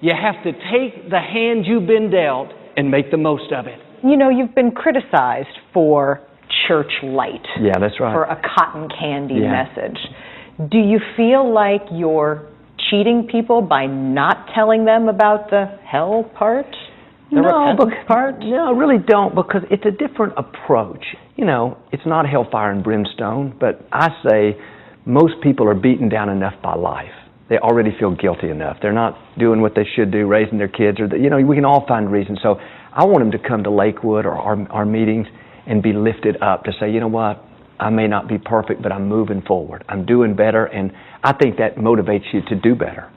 You 0.00 0.12
have 0.16 0.42
to 0.44 0.52
take 0.52 1.10
the 1.10 1.20
hand 1.20 1.66
you've 1.66 1.86
been 1.86 2.10
dealt 2.10 2.48
and 2.78 2.90
make 2.90 3.10
the 3.10 3.18
most 3.18 3.52
of 3.52 3.66
it. 3.66 3.89
You 4.02 4.16
know, 4.16 4.28
you've 4.28 4.54
been 4.54 4.70
criticized 4.70 5.58
for 5.72 6.20
church 6.66 6.92
light. 7.02 7.46
Yeah, 7.60 7.78
that's 7.78 8.00
right. 8.00 8.12
For 8.12 8.24
a 8.24 8.40
cotton 8.56 8.88
candy 8.88 9.34
Yeah. 9.34 9.64
message. 9.64 9.98
Do 10.68 10.78
you 10.78 10.98
feel 11.16 11.50
like 11.50 11.82
you're 11.90 12.42
cheating 12.90 13.26
people 13.26 13.62
by 13.62 13.86
not 13.86 14.48
telling 14.54 14.84
them 14.84 15.08
about 15.08 15.50
the 15.50 15.66
hell 15.84 16.24
part? 16.34 16.66
The 17.30 17.36
no, 17.36 17.42
repentance 17.42 18.06
part? 18.08 18.40
No, 18.40 18.68
I 18.68 18.70
really 18.72 18.98
don't 18.98 19.34
because 19.34 19.62
it's 19.70 19.84
a 19.86 19.90
different 19.90 20.34
approach. 20.36 21.04
You 21.36 21.44
know, 21.44 21.76
it's 21.92 22.04
not 22.04 22.28
hellfire 22.28 22.72
and 22.72 22.82
brimstone, 22.82 23.54
but 23.60 23.86
I 23.92 24.08
say 24.28 24.56
most 25.06 25.40
people 25.40 25.68
are 25.68 25.74
beaten 25.74 26.08
down 26.08 26.28
enough 26.28 26.54
by 26.62 26.74
life. 26.74 27.12
They 27.48 27.58
already 27.58 27.90
feel 27.98 28.14
guilty 28.14 28.50
enough. 28.50 28.78
They're 28.82 28.92
not 28.92 29.16
doing 29.38 29.60
what 29.60 29.74
they 29.74 29.84
should 29.96 30.10
do, 30.10 30.26
raising 30.26 30.58
their 30.58 30.68
kids, 30.68 31.00
or 31.00 31.08
the, 31.08 31.18
you 31.18 31.30
know, 31.30 31.40
we 31.40 31.56
can 31.56 31.64
all 31.64 31.84
find 31.86 32.10
reasons. 32.10 32.38
So 32.42 32.60
I 32.92 33.04
want 33.04 33.20
them 33.20 33.30
to 33.32 33.38
come 33.38 33.64
to 33.64 33.70
Lakewood 33.70 34.26
or 34.26 34.32
our, 34.32 34.68
our 34.70 34.84
meetings 34.84 35.26
and 35.66 35.82
be 35.82 35.92
lifted 35.92 36.42
up 36.42 36.64
to 36.64 36.72
say, 36.72 36.90
you 36.90 37.00
know 37.00 37.08
what, 37.08 37.44
I 37.78 37.90
may 37.90 38.06
not 38.06 38.28
be 38.28 38.38
perfect, 38.38 38.82
but 38.82 38.92
I'm 38.92 39.08
moving 39.08 39.40
forward. 39.42 39.84
I'm 39.88 40.04
doing 40.04 40.34
better, 40.34 40.66
and 40.66 40.92
I 41.22 41.32
think 41.32 41.56
that 41.56 41.76
motivates 41.76 42.32
you 42.32 42.42
to 42.42 42.54
do 42.54 42.74
better. 42.74 43.08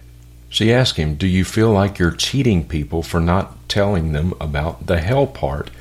She 0.48 0.72
asked 0.72 0.98
him, 0.98 1.16
Do 1.16 1.28
you 1.28 1.44
feel 1.44 1.72
like 1.72 2.00
you're 2.00 2.12
cheating 2.12 2.68
people 2.68 3.04
for 3.04 3.20
not 3.20 3.68
telling 3.68 4.14
them 4.14 4.34
about 4.40 4.86
the 4.86 5.02
hell 5.02 5.28
part? 5.28 5.72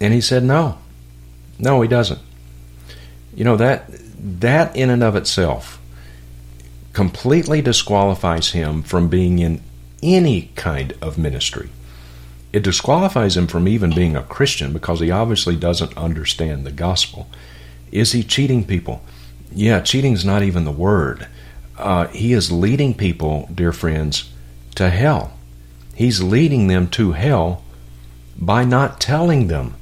And 0.00 0.12
he 0.12 0.20
said, 0.20 0.42
No. 0.42 0.78
No, 1.58 1.80
he 1.80 1.88
doesn't. 1.88 2.20
You 3.34 3.44
know, 3.44 3.56
that 3.56 3.86
that 4.18 4.74
in 4.76 4.90
and 4.90 5.02
of 5.02 5.16
itself 5.16 5.80
completely 6.92 7.62
disqualifies 7.62 8.50
him 8.50 8.82
from 8.82 9.08
being 9.08 9.38
in 9.38 9.62
any 10.02 10.50
kind 10.56 10.94
of 11.00 11.16
ministry. 11.16 11.70
It 12.52 12.62
disqualifies 12.62 13.36
him 13.36 13.46
from 13.46 13.68
even 13.68 13.94
being 13.94 14.16
a 14.16 14.22
Christian 14.22 14.72
because 14.72 15.00
he 15.00 15.10
obviously 15.10 15.56
doesn't 15.56 15.96
understand 15.96 16.64
the 16.64 16.72
gospel. 16.72 17.28
Is 17.92 18.12
he 18.12 18.22
cheating 18.22 18.64
people? 18.64 19.02
Yeah, 19.52 19.80
cheating's 19.80 20.24
not 20.24 20.42
even 20.42 20.64
the 20.64 20.72
word. 20.72 21.28
Uh, 21.76 22.06
he 22.08 22.32
is 22.32 22.50
leading 22.50 22.94
people, 22.94 23.48
dear 23.54 23.72
friends, 23.72 24.30
to 24.76 24.90
hell. 24.90 25.38
He's 25.94 26.22
leading 26.22 26.68
them 26.68 26.88
to 26.90 27.12
hell 27.12 27.64
by 28.36 28.64
not 28.64 29.00
telling 29.00 29.48
them 29.48 29.74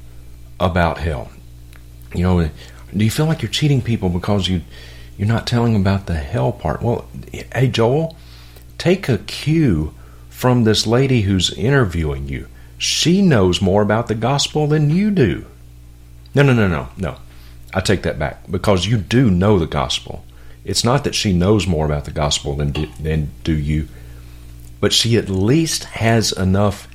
about 0.59 0.99
hell. 0.99 1.31
You 2.15 2.23
know, 2.23 2.51
do 2.97 3.05
you 3.05 3.11
feel 3.11 3.27
like 3.27 3.43
you're 3.43 3.51
cheating 3.51 3.83
people 3.83 4.09
because 4.09 4.49
you 4.49 4.63
you're 5.19 5.29
not 5.29 5.47
telling 5.47 5.73
them 5.73 5.83
about 5.83 6.07
the 6.07 6.15
hell 6.15 6.53
part? 6.53 6.83
Well, 6.83 7.07
hey 7.33 7.69
Joel, 7.69 8.17
take 8.79 9.09
a 9.09 9.19
cue 9.19 9.95
from 10.29 10.65
this 10.65 10.87
lady 10.87 11.23
who's 11.23 11.53
interviewing 11.53 12.29
you. 12.29 12.49
She 12.79 13.23
knows 13.23 13.61
more 13.61 13.83
about 13.83 14.09
the 14.09 14.15
gospel 14.15 14.67
than 14.67 14.91
you 14.91 15.11
do. 15.11 15.47
No, 16.35 16.43
no, 16.43 16.53
no, 16.53 16.69
no, 16.69 16.89
no. 16.97 17.17
I 17.73 17.81
take 17.81 18.03
that 18.03 18.19
back 18.19 18.51
because 18.51 18.87
you 18.87 18.97
do 18.99 19.31
know 19.31 19.59
the 19.59 19.67
gospel. 19.67 20.25
It's 20.65 20.85
not 20.85 21.05
that 21.05 21.15
she 21.15 21.33
knows 21.33 21.67
more 21.67 21.87
about 21.87 22.05
the 22.05 22.11
gospel 22.11 22.55
than 22.55 22.73
do, 22.73 22.87
than 23.01 23.31
do 23.45 23.57
you, 23.57 23.89
but 24.81 24.93
she 24.93 25.17
at 25.17 25.29
least 25.29 25.85
has 25.85 26.33
enough 26.33 26.89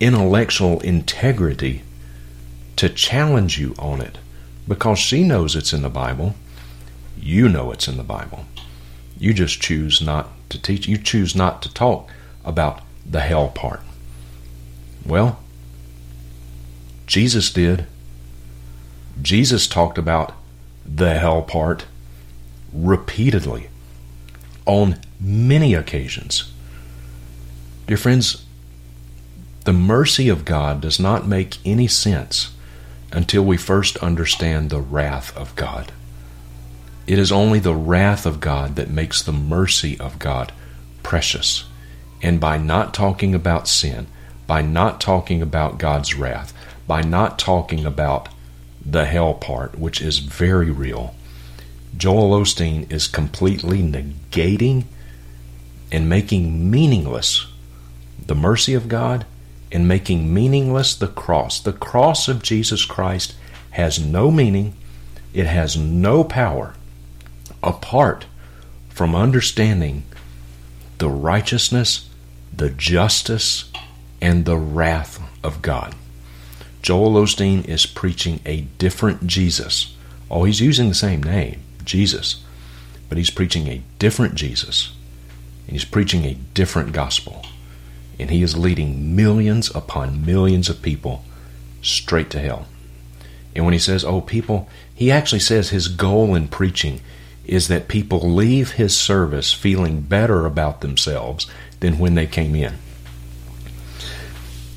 intellectual 0.00 0.80
integrity 0.80 1.82
to 2.76 2.88
challenge 2.88 3.58
you 3.58 3.74
on 3.78 4.00
it 4.00 4.18
because 4.66 4.98
she 4.98 5.22
knows 5.22 5.54
it's 5.56 5.72
in 5.72 5.82
the 5.82 5.88
Bible. 5.88 6.34
You 7.18 7.48
know 7.48 7.70
it's 7.70 7.88
in 7.88 7.96
the 7.96 8.02
Bible. 8.02 8.46
You 9.18 9.32
just 9.32 9.60
choose 9.60 10.00
not 10.00 10.30
to 10.50 10.60
teach. 10.60 10.88
You 10.88 10.98
choose 10.98 11.34
not 11.34 11.62
to 11.62 11.72
talk 11.72 12.10
about 12.44 12.80
the 13.04 13.20
hell 13.20 13.48
part. 13.48 13.80
Well, 15.06 15.38
Jesus 17.06 17.50
did. 17.50 17.86
Jesus 19.20 19.66
talked 19.66 19.98
about 19.98 20.32
the 20.86 21.14
hell 21.14 21.42
part 21.42 21.86
repeatedly 22.72 23.68
on 24.66 24.98
many 25.20 25.74
occasions. 25.74 26.52
Dear 27.86 27.96
friends, 27.96 28.44
the 29.64 29.72
mercy 29.72 30.28
of 30.28 30.44
God 30.44 30.80
does 30.80 30.98
not 30.98 31.26
make 31.26 31.58
any 31.64 31.86
sense 31.86 32.52
until 33.12 33.44
we 33.44 33.56
first 33.56 33.96
understand 33.98 34.70
the 34.70 34.80
wrath 34.80 35.36
of 35.36 35.54
God. 35.56 35.92
It 37.06 37.18
is 37.18 37.30
only 37.30 37.58
the 37.58 37.74
wrath 37.74 38.26
of 38.26 38.40
God 38.40 38.76
that 38.76 38.90
makes 38.90 39.22
the 39.22 39.32
mercy 39.32 39.98
of 40.00 40.18
God 40.18 40.52
precious. 41.02 41.64
And 42.22 42.40
by 42.40 42.56
not 42.56 42.94
talking 42.94 43.34
about 43.34 43.68
sin, 43.68 44.06
by 44.46 44.62
not 44.62 45.00
talking 45.00 45.42
about 45.42 45.78
God's 45.78 46.14
wrath, 46.14 46.52
by 46.86 47.02
not 47.02 47.38
talking 47.38 47.84
about 47.84 48.28
the 48.84 49.04
hell 49.04 49.34
part, 49.34 49.78
which 49.78 50.00
is 50.00 50.18
very 50.18 50.70
real, 50.70 51.14
Joel 51.96 52.40
Osteen 52.40 52.90
is 52.90 53.06
completely 53.06 53.82
negating 53.82 54.84
and 55.92 56.08
making 56.08 56.70
meaningless 56.70 57.46
the 58.26 58.34
mercy 58.34 58.74
of 58.74 58.88
God 58.88 59.24
and 59.70 59.88
making 59.88 60.32
meaningless 60.32 60.94
the 60.94 61.08
cross. 61.08 61.60
The 61.60 61.72
cross 61.72 62.28
of 62.28 62.42
Jesus 62.42 62.84
Christ 62.84 63.34
has 63.72 63.98
no 63.98 64.30
meaning, 64.30 64.74
it 65.32 65.46
has 65.46 65.76
no 65.76 66.24
power 66.24 66.74
apart 67.62 68.26
from 68.88 69.14
understanding 69.14 70.04
the 70.98 71.08
righteousness, 71.08 72.08
the 72.56 72.70
justice, 72.70 73.70
and 74.20 74.44
the 74.44 74.56
wrath 74.56 75.20
of 75.42 75.62
God. 75.62 75.94
Joel 76.82 77.12
Osteen 77.12 77.66
is 77.66 77.86
preaching 77.86 78.40
a 78.44 78.62
different 78.78 79.26
Jesus. 79.26 79.96
Oh, 80.30 80.44
he's 80.44 80.60
using 80.60 80.88
the 80.88 80.94
same 80.94 81.22
name, 81.22 81.60
Jesus, 81.84 82.44
but 83.08 83.18
he's 83.18 83.30
preaching 83.30 83.68
a 83.68 83.82
different 83.98 84.34
Jesus. 84.34 84.94
And 85.66 85.72
he's 85.72 85.84
preaching 85.84 86.24
a 86.24 86.34
different 86.52 86.92
gospel. 86.92 87.44
And 88.18 88.30
he 88.30 88.42
is 88.42 88.56
leading 88.56 89.16
millions 89.16 89.74
upon 89.74 90.24
millions 90.24 90.68
of 90.68 90.82
people 90.82 91.24
straight 91.82 92.30
to 92.30 92.38
hell. 92.38 92.66
And 93.54 93.64
when 93.64 93.72
he 93.72 93.78
says, 93.78 94.04
oh, 94.04 94.20
people, 94.20 94.68
he 94.94 95.10
actually 95.10 95.40
says 95.40 95.70
his 95.70 95.88
goal 95.88 96.34
in 96.34 96.48
preaching 96.48 97.00
is 97.46 97.68
that 97.68 97.88
people 97.88 98.20
leave 98.20 98.72
his 98.72 98.96
service 98.96 99.52
feeling 99.52 100.00
better 100.00 100.46
about 100.46 100.80
themselves 100.80 101.46
than 101.80 101.98
when 101.98 102.14
they 102.14 102.26
came 102.26 102.54
in. 102.54 102.74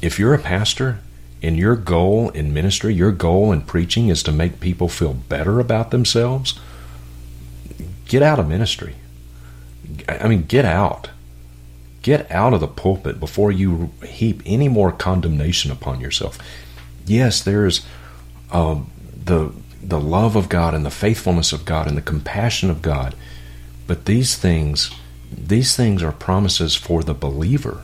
If 0.02 0.20
you're 0.20 0.34
a 0.34 0.40
pastor 0.40 1.00
and 1.42 1.58
your 1.58 1.76
goal 1.76 2.30
in 2.30 2.54
ministry, 2.54 2.94
your 2.94 3.12
goal 3.12 3.52
in 3.52 3.62
preaching 3.62 4.10
is 4.10 4.24
to 4.24 4.32
make 4.32 4.60
people 4.60 4.90
feel 4.90 5.14
better 5.14 5.60
about 5.60 5.92
themselves, 5.92 6.60
get 8.06 8.24
out 8.24 8.40
of 8.40 8.48
ministry. 8.48 8.96
I 10.08 10.28
mean, 10.28 10.44
get 10.44 10.66
out. 10.66 11.10
Get 12.02 12.32
out 12.32 12.54
of 12.54 12.62
the 12.62 12.68
pulpit 12.68 13.20
before 13.20 13.52
you 13.52 13.92
heap 14.06 14.42
any 14.46 14.70
more 14.70 14.92
condemnation 14.92 15.72
upon 15.72 16.00
yourself. 16.00 16.38
yes, 17.06 17.42
there 17.42 17.66
is 17.66 17.86
uh, 18.52 18.80
the 19.26 19.52
the 19.82 20.00
love 20.00 20.36
of 20.36 20.50
God 20.50 20.74
and 20.74 20.86
the 20.86 20.92
faithfulness 20.92 21.54
of 21.54 21.64
God 21.64 21.88
and 21.88 21.96
the 21.96 22.02
compassion 22.02 22.70
of 22.70 22.82
God, 22.82 23.16
but 23.88 24.06
these 24.06 24.36
things 24.36 24.92
these 25.32 25.76
things 25.76 26.02
are 26.04 26.12
promises 26.12 26.76
for 26.76 27.04
the 27.04 27.14
believer. 27.14 27.84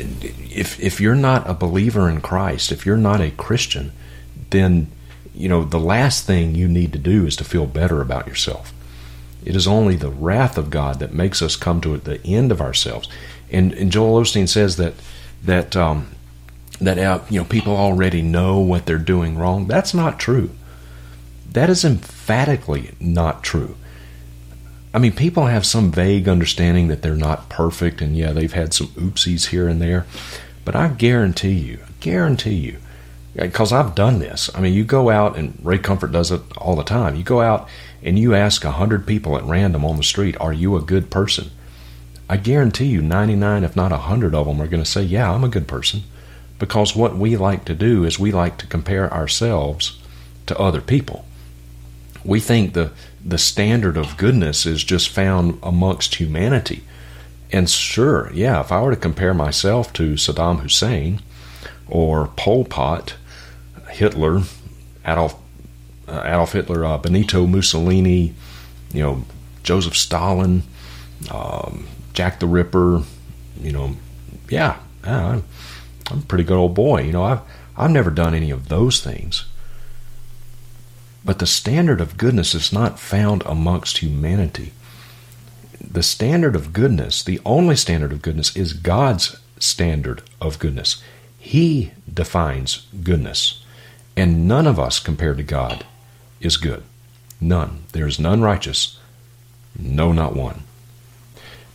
If 0.00 0.80
if 0.80 1.00
you're 1.00 1.14
not 1.14 1.48
a 1.48 1.54
believer 1.54 2.08
in 2.08 2.20
Christ, 2.20 2.72
if 2.72 2.84
you're 2.84 2.96
not 2.96 3.20
a 3.20 3.30
Christian, 3.30 3.92
then 4.50 4.90
you 5.34 5.48
know 5.48 5.64
the 5.64 5.80
last 5.80 6.26
thing 6.26 6.54
you 6.54 6.68
need 6.68 6.92
to 6.92 6.98
do 6.98 7.26
is 7.26 7.36
to 7.36 7.44
feel 7.44 7.66
better 7.66 8.00
about 8.00 8.26
yourself. 8.26 8.72
It 9.44 9.56
is 9.56 9.66
only 9.66 9.96
the 9.96 10.10
wrath 10.10 10.58
of 10.58 10.70
God 10.70 10.98
that 10.98 11.14
makes 11.14 11.40
us 11.40 11.56
come 11.56 11.80
to 11.80 11.96
the 11.96 12.24
end 12.26 12.52
of 12.52 12.60
ourselves. 12.60 13.08
And, 13.50 13.72
and 13.72 13.90
Joel 13.90 14.20
Osteen 14.20 14.48
says 14.48 14.76
that 14.76 14.94
that 15.42 15.76
um, 15.76 16.08
that 16.80 16.98
uh, 16.98 17.20
you 17.28 17.40
know 17.40 17.46
people 17.46 17.76
already 17.76 18.22
know 18.22 18.58
what 18.58 18.86
they're 18.86 18.98
doing 18.98 19.38
wrong. 19.38 19.66
That's 19.66 19.94
not 19.94 20.18
true. 20.18 20.50
That 21.50 21.70
is 21.70 21.84
emphatically 21.84 22.92
not 23.00 23.42
true. 23.42 23.76
I 24.92 24.98
mean, 24.98 25.12
people 25.12 25.46
have 25.46 25.64
some 25.64 25.92
vague 25.92 26.28
understanding 26.28 26.88
that 26.88 27.02
they're 27.02 27.14
not 27.14 27.48
perfect, 27.48 28.00
and 28.00 28.16
yeah, 28.16 28.32
they've 28.32 28.52
had 28.52 28.74
some 28.74 28.88
oopsies 28.88 29.46
here 29.46 29.68
and 29.68 29.80
there. 29.80 30.04
But 30.64 30.74
I 30.74 30.88
guarantee 30.88 31.52
you, 31.52 31.78
guarantee 32.00 32.56
you, 32.56 32.78
uh, 33.38 33.44
because 33.44 33.72
I've 33.72 33.94
done 33.94 34.18
this. 34.18 34.50
I 34.54 34.60
mean, 34.60 34.74
you 34.74 34.84
go 34.84 35.10
out, 35.10 35.36
and 35.36 35.58
Ray 35.62 35.78
Comfort 35.78 36.10
does 36.10 36.32
it 36.32 36.42
all 36.56 36.74
the 36.74 36.82
time. 36.82 37.14
You 37.14 37.22
go 37.22 37.40
out 37.40 37.68
and 38.02 38.18
you 38.18 38.34
ask 38.34 38.64
a 38.64 38.72
hundred 38.72 39.06
people 39.06 39.36
at 39.36 39.44
random 39.44 39.84
on 39.84 39.96
the 39.96 40.02
street, 40.02 40.36
"Are 40.40 40.52
you 40.52 40.76
a 40.76 40.82
good 40.82 41.08
person?" 41.10 41.50
I 42.28 42.36
guarantee 42.36 42.86
you, 42.86 43.00
ninety-nine, 43.00 43.62
if 43.62 43.76
not 43.76 43.92
a 43.92 43.98
hundred 43.98 44.34
of 44.34 44.46
them, 44.46 44.60
are 44.60 44.68
going 44.68 44.82
to 44.82 44.90
say, 44.90 45.02
"Yeah, 45.02 45.32
I'm 45.32 45.44
a 45.44 45.48
good 45.48 45.68
person," 45.68 46.02
because 46.58 46.96
what 46.96 47.16
we 47.16 47.36
like 47.36 47.64
to 47.66 47.74
do 47.74 48.04
is 48.04 48.18
we 48.18 48.32
like 48.32 48.58
to 48.58 48.66
compare 48.66 49.12
ourselves 49.12 49.98
to 50.46 50.58
other 50.58 50.80
people. 50.80 51.24
We 52.24 52.40
think 52.40 52.74
the 52.74 52.90
the 53.24 53.38
standard 53.38 53.96
of 53.96 54.16
goodness 54.16 54.66
is 54.66 54.82
just 54.82 55.08
found 55.08 55.58
amongst 55.62 56.16
humanity. 56.16 56.82
And 57.52 57.68
sure, 57.68 58.30
yeah, 58.32 58.60
if 58.60 58.70
I 58.70 58.80
were 58.80 58.90
to 58.90 58.96
compare 58.96 59.34
myself 59.34 59.92
to 59.94 60.14
Saddam 60.14 60.60
Hussein 60.60 61.20
or 61.88 62.28
Pol 62.36 62.64
Pot, 62.64 63.16
Hitler, 63.90 64.42
Adolf 65.04 65.36
uh, 66.06 66.22
Adolf 66.24 66.52
Hitler, 66.52 66.84
uh, 66.84 66.98
Benito 66.98 67.46
Mussolini, 67.46 68.34
you 68.92 69.02
know, 69.02 69.24
Joseph 69.62 69.96
Stalin, 69.96 70.62
um, 71.30 71.86
Jack 72.12 72.40
the 72.40 72.46
Ripper, 72.46 73.02
you 73.60 73.72
know, 73.72 73.96
yeah, 74.48 74.78
I'm, 75.04 75.44
I'm 76.10 76.18
a 76.18 76.22
pretty 76.22 76.44
good 76.44 76.56
old 76.56 76.74
boy. 76.74 77.02
You 77.02 77.12
know, 77.12 77.24
I've 77.24 77.40
I've 77.76 77.90
never 77.90 78.10
done 78.10 78.34
any 78.34 78.50
of 78.50 78.68
those 78.68 79.00
things. 79.00 79.44
But 81.24 81.38
the 81.38 81.46
standard 81.46 82.00
of 82.00 82.16
goodness 82.16 82.54
is 82.54 82.72
not 82.72 82.98
found 82.98 83.42
amongst 83.44 83.98
humanity. 83.98 84.72
The 85.80 86.02
standard 86.02 86.54
of 86.56 86.72
goodness, 86.72 87.22
the 87.22 87.40
only 87.44 87.76
standard 87.76 88.12
of 88.12 88.22
goodness, 88.22 88.56
is 88.56 88.72
God's 88.72 89.38
standard 89.58 90.22
of 90.40 90.58
goodness. 90.58 91.02
He 91.38 91.92
defines 92.12 92.86
goodness. 93.02 93.64
And 94.16 94.46
none 94.46 94.66
of 94.66 94.78
us, 94.78 94.98
compared 94.98 95.38
to 95.38 95.42
God, 95.42 95.84
is 96.40 96.56
good. 96.56 96.82
None. 97.40 97.84
There 97.92 98.06
is 98.06 98.18
none 98.18 98.42
righteous. 98.42 98.98
No, 99.78 100.12
not 100.12 100.36
one. 100.36 100.62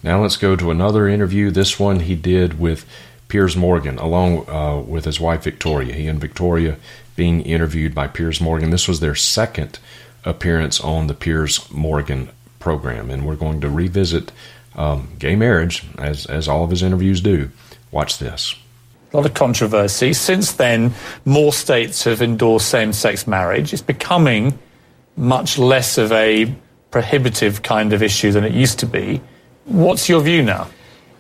Now 0.04 0.22
let's 0.22 0.38
go 0.38 0.56
to 0.56 0.70
another 0.70 1.08
interview. 1.08 1.50
This 1.50 1.80
one 1.80 2.02
he 2.02 2.16
did 2.16 2.60
with 2.60 2.86
Piers 3.28 3.56
Morgan, 3.56 3.98
along 3.98 4.50
uh, 4.50 4.80
with 4.80 5.06
his 5.06 5.20
wife 5.20 5.44
Victoria. 5.44 5.94
He 5.94 6.08
and 6.08 6.20
Victoria 6.20 6.78
being 7.16 7.42
interviewed 7.42 7.96
by 7.96 8.08
Piers 8.08 8.40
Morgan. 8.40 8.70
This 8.70 8.88
was 8.88 9.00
their 9.00 9.16
second 9.16 9.80
appearance 10.24 10.80
on 10.80 11.08
the 11.08 11.14
Piers 11.14 11.70
Morgan 11.72 12.30
program, 12.60 13.10
and 13.12 13.26
we're 13.26 13.36
going 13.36 13.62
to 13.62 13.70
revisit 13.70 14.32
um, 14.76 15.10
gay 15.20 15.36
marriage 15.36 15.84
as 15.98 16.26
as 16.26 16.48
all 16.48 16.64
of 16.64 16.70
his 16.70 16.84
interviews 16.84 17.22
do. 17.22 17.50
Watch 17.92 18.18
this. 18.18 18.56
A 19.14 19.18
lot 19.18 19.26
of 19.26 19.34
controversy. 19.34 20.12
Since 20.14 20.54
then, 20.54 20.94
more 21.24 21.54
states 21.54 22.04
have 22.04 22.22
endorsed 22.22 22.68
same-sex 22.68 23.28
marriage. 23.28 23.72
It's 23.72 23.82
becoming 23.82 24.60
much 25.16 25.58
less 25.58 25.98
of 25.98 26.12
a 26.12 26.54
prohibitive 26.92 27.62
kind 27.62 27.94
of 27.94 28.04
issue 28.04 28.32
than 28.32 28.44
it 28.44 28.52
used 28.52 28.80
to 28.80 28.86
be. 28.86 29.22
What's 29.66 30.10
your 30.10 30.22
view 30.22 30.44
now? 30.44 30.68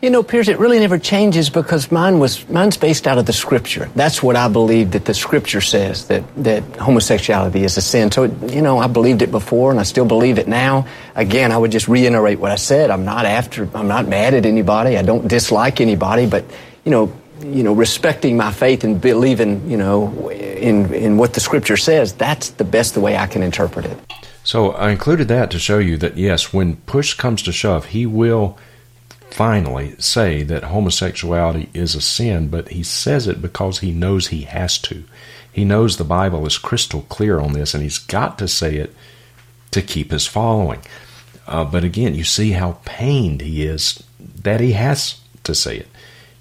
You 0.05 0.11
know, 0.11 0.21
Piers, 0.21 0.49
it 0.49 0.59
really 0.59 0.77
never 0.77 0.99
changes 0.99 1.49
because 1.49 1.91
mine 1.91 2.19
was 2.19 2.47
mine's 2.47 2.77
based 2.77 3.07
out 3.07 3.17
of 3.17 3.25
the 3.25 3.33
scripture. 3.33 3.89
That's 3.95 4.21
what 4.21 4.35
I 4.35 4.47
believe 4.47 4.91
that 4.91 5.05
the 5.05 5.15
scripture 5.15 5.61
says 5.61 6.09
that 6.09 6.23
that 6.43 6.61
homosexuality 6.75 7.63
is 7.63 7.75
a 7.75 7.81
sin. 7.81 8.11
So, 8.11 8.25
you 8.25 8.61
know, 8.61 8.77
I 8.77 8.85
believed 8.85 9.23
it 9.23 9.31
before 9.31 9.71
and 9.71 9.79
I 9.79 9.83
still 9.83 10.05
believe 10.05 10.37
it 10.37 10.47
now. 10.47 10.85
Again, 11.15 11.51
I 11.51 11.57
would 11.57 11.71
just 11.71 11.87
reiterate 11.87 12.39
what 12.39 12.51
I 12.51 12.55
said. 12.55 12.91
I'm 12.91 13.03
not 13.03 13.25
after 13.25 13.67
I'm 13.73 13.87
not 13.87 14.07
mad 14.07 14.35
at 14.35 14.45
anybody. 14.45 14.95
I 14.95 15.01
don't 15.01 15.27
dislike 15.27 15.81
anybody, 15.81 16.27
but 16.27 16.45
you 16.83 16.91
know, 16.91 17.11
you 17.39 17.63
know, 17.63 17.73
respecting 17.73 18.37
my 18.37 18.51
faith 18.51 18.83
and 18.83 19.01
believing, 19.01 19.67
you 19.67 19.77
know, 19.77 20.29
in 20.29 20.93
in 20.93 21.17
what 21.17 21.33
the 21.33 21.39
scripture 21.39 21.77
says, 21.77 22.13
that's 22.13 22.51
the 22.51 22.63
best 22.63 22.93
the 22.93 22.99
way 22.99 23.17
I 23.17 23.25
can 23.25 23.41
interpret 23.41 23.87
it. 23.87 23.97
So, 24.43 24.73
I 24.73 24.91
included 24.91 25.29
that 25.29 25.49
to 25.49 25.57
show 25.57 25.79
you 25.79 25.97
that 25.97 26.15
yes, 26.15 26.53
when 26.53 26.75
push 26.75 27.15
comes 27.15 27.41
to 27.41 27.51
shove, 27.51 27.85
he 27.85 28.05
will 28.05 28.59
finally 29.35 29.95
say 29.99 30.43
that 30.43 30.63
homosexuality 30.63 31.69
is 31.73 31.93
a 31.93 32.01
sin, 32.01 32.47
but 32.47 32.69
he 32.69 32.83
says 32.83 33.27
it 33.27 33.41
because 33.41 33.79
he 33.79 33.91
knows 33.91 34.27
he 34.27 34.43
has 34.43 34.77
to. 34.77 35.03
He 35.51 35.65
knows 35.65 35.97
the 35.97 36.05
Bible 36.05 36.45
is 36.45 36.57
crystal 36.57 37.01
clear 37.09 37.39
on 37.39 37.51
this, 37.51 37.73
and 37.73 37.83
he's 37.83 37.97
got 37.97 38.37
to 38.39 38.47
say 38.47 38.77
it 38.77 38.95
to 39.71 39.81
keep 39.81 40.11
his 40.11 40.25
following. 40.25 40.81
Uh, 41.47 41.65
but 41.65 41.83
again, 41.83 42.15
you 42.15 42.23
see 42.23 42.51
how 42.51 42.79
pained 42.85 43.41
he 43.41 43.65
is 43.65 44.01
that 44.41 44.61
he 44.61 44.71
has 44.71 45.19
to 45.43 45.53
say 45.53 45.79
it. 45.79 45.87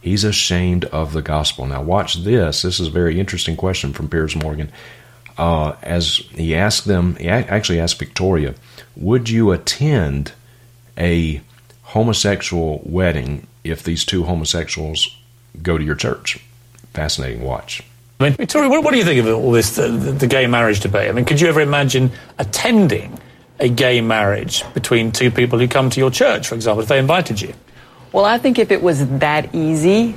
He's 0.01 0.23
ashamed 0.23 0.85
of 0.87 1.13
the 1.13 1.23
gospel. 1.23 1.67
Now, 1.67 1.83
watch 1.83 2.15
this. 2.15 2.63
This 2.63 2.79
is 2.79 2.89
a 2.89 2.93
very 2.93 3.19
interesting 3.19 3.57
question 3.57 3.93
from 3.93 4.09
Piers 4.09 4.37
Morgan. 4.37 4.71
Uh, 5.37 5.75
as 5.83 6.17
he 6.35 6.55
asked 6.55 6.85
them, 6.85 7.17
he 7.17 7.29
actually 7.29 7.81
asked 7.81 7.99
Victoria, 7.99 8.55
Would 8.95 9.29
you 9.31 9.51
attend 9.51 10.33
a 10.97 11.41
homosexual 11.95 12.83
wedding 12.85 13.47
if 13.63 13.85
these 13.85 14.05
two 14.05 14.25
homosexuals 14.25 15.17
go 15.63 15.79
to 15.79 15.85
your 15.85 15.95
church. 15.95 16.45
Fascinating 16.93 17.45
watch. 17.45 17.83
I 18.19 18.25
mean, 18.25 18.33
Victoria, 18.33 18.69
what, 18.69 18.83
what 18.83 18.91
do 18.91 18.99
you 18.99 19.05
think 19.05 19.25
of 19.25 19.33
all 19.33 19.53
this, 19.53 19.77
the, 19.77 19.89
the, 19.89 20.27
gay 20.27 20.49
marriage 20.49 20.81
debate? 20.81 21.09
I 21.09 21.13
mean, 21.13 21.25
could 21.25 21.41
you 21.41 21.47
ever 21.47 21.61
imagine 21.61 22.11
attending 22.37 23.17
a 23.61 23.69
gay 23.69 24.01
marriage 24.01 24.65
between 24.75 25.13
two 25.13 25.31
people 25.31 25.57
who 25.61 25.69
come 25.69 25.89
to 25.91 26.01
your 26.01 26.11
church, 26.11 26.49
for 26.49 26.57
example, 26.57 26.83
if 26.83 26.89
they 26.89 26.99
invited 26.99 27.41
you? 27.41 27.55
Well, 28.13 28.25
I 28.25 28.39
think 28.39 28.59
if 28.59 28.73
it 28.73 28.83
was 28.83 29.07
that 29.21 29.55
easy, 29.55 30.17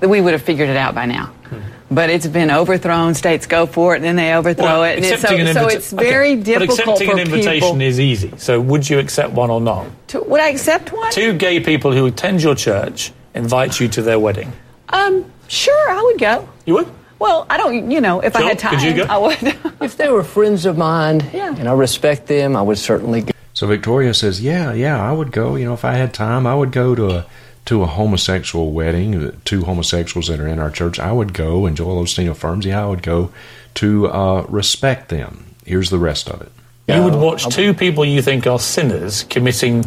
that 0.00 0.08
we 0.08 0.20
would 0.20 0.32
have 0.32 0.42
figured 0.42 0.68
it 0.68 0.76
out 0.76 0.96
by 0.96 1.06
now. 1.06 1.26
Hmm 1.26 1.73
but 1.94 2.10
it's 2.10 2.26
been 2.26 2.50
overthrown. 2.50 3.14
States 3.14 3.46
go 3.46 3.66
for 3.66 3.94
it, 3.94 3.96
and 3.96 4.04
then 4.04 4.16
they 4.16 4.34
overthrow 4.34 4.64
well, 4.64 4.84
it. 4.84 4.96
And 4.96 5.20
so, 5.20 5.34
invita- 5.34 5.54
so 5.54 5.68
it's 5.68 5.92
very 5.92 6.32
okay. 6.32 6.42
difficult 6.42 6.78
but 6.78 6.88
accepting 6.88 7.08
for 7.08 7.12
an 7.14 7.18
invitation 7.20 7.60
people. 7.60 7.80
is 7.80 8.00
easy. 8.00 8.32
So 8.36 8.60
would 8.60 8.88
you 8.88 8.98
accept 8.98 9.32
one 9.32 9.50
or 9.50 9.60
not? 9.60 9.86
To, 10.08 10.22
would 10.22 10.40
I 10.40 10.48
accept 10.48 10.92
one? 10.92 11.10
Two 11.12 11.32
gay 11.34 11.60
people 11.60 11.92
who 11.92 12.06
attend 12.06 12.42
your 12.42 12.54
church 12.54 13.12
invite 13.34 13.80
you 13.80 13.88
to 13.88 14.02
their 14.02 14.18
wedding. 14.18 14.52
Um, 14.88 15.30
sure, 15.48 15.90
I 15.90 16.02
would 16.02 16.18
go. 16.18 16.48
You 16.66 16.74
would? 16.74 16.88
Well, 17.18 17.46
I 17.48 17.56
don't, 17.56 17.90
you 17.90 18.00
know, 18.00 18.20
if 18.20 18.34
Jill, 18.34 18.44
I 18.44 18.48
had 18.48 18.58
time, 18.58 18.74
could 18.74 18.82
you 18.82 18.94
go? 18.94 19.04
I 19.04 19.18
would. 19.18 19.38
if 19.80 19.96
they 19.96 20.08
were 20.08 20.24
friends 20.24 20.66
of 20.66 20.76
mine, 20.76 21.24
yeah. 21.32 21.54
and 21.56 21.68
I 21.68 21.72
respect 21.72 22.26
them, 22.26 22.56
I 22.56 22.62
would 22.62 22.78
certainly 22.78 23.22
go. 23.22 23.32
So 23.54 23.68
Victoria 23.68 24.12
says, 24.14 24.42
"Yeah, 24.42 24.72
yeah, 24.72 25.00
I 25.00 25.12
would 25.12 25.30
go. 25.30 25.54
You 25.54 25.64
know, 25.66 25.74
if 25.74 25.84
I 25.84 25.92
had 25.92 26.12
time, 26.12 26.44
I 26.46 26.56
would 26.56 26.72
go 26.72 26.94
to 26.94 27.10
a 27.10 27.26
to 27.66 27.82
a 27.82 27.86
homosexual 27.86 28.72
wedding, 28.72 29.40
two 29.44 29.64
homosexuals 29.64 30.28
that 30.28 30.40
are 30.40 30.48
in 30.48 30.58
our 30.58 30.70
church, 30.70 30.98
I 30.98 31.12
would 31.12 31.32
go, 31.32 31.66
and 31.66 31.76
Joel 31.76 32.04
Osteen 32.04 32.30
affirms, 32.30 32.66
yeah, 32.66 32.82
I 32.82 32.86
would 32.86 33.02
go 33.02 33.30
to 33.74 34.08
uh, 34.08 34.46
respect 34.48 35.08
them. 35.08 35.46
Here's 35.64 35.90
the 35.90 35.98
rest 35.98 36.28
of 36.28 36.42
it. 36.42 36.52
You 36.86 37.02
would 37.02 37.14
watch 37.14 37.48
two 37.48 37.72
people 37.72 38.04
you 38.04 38.20
think 38.20 38.46
are 38.46 38.58
sinners 38.58 39.24
committing 39.24 39.84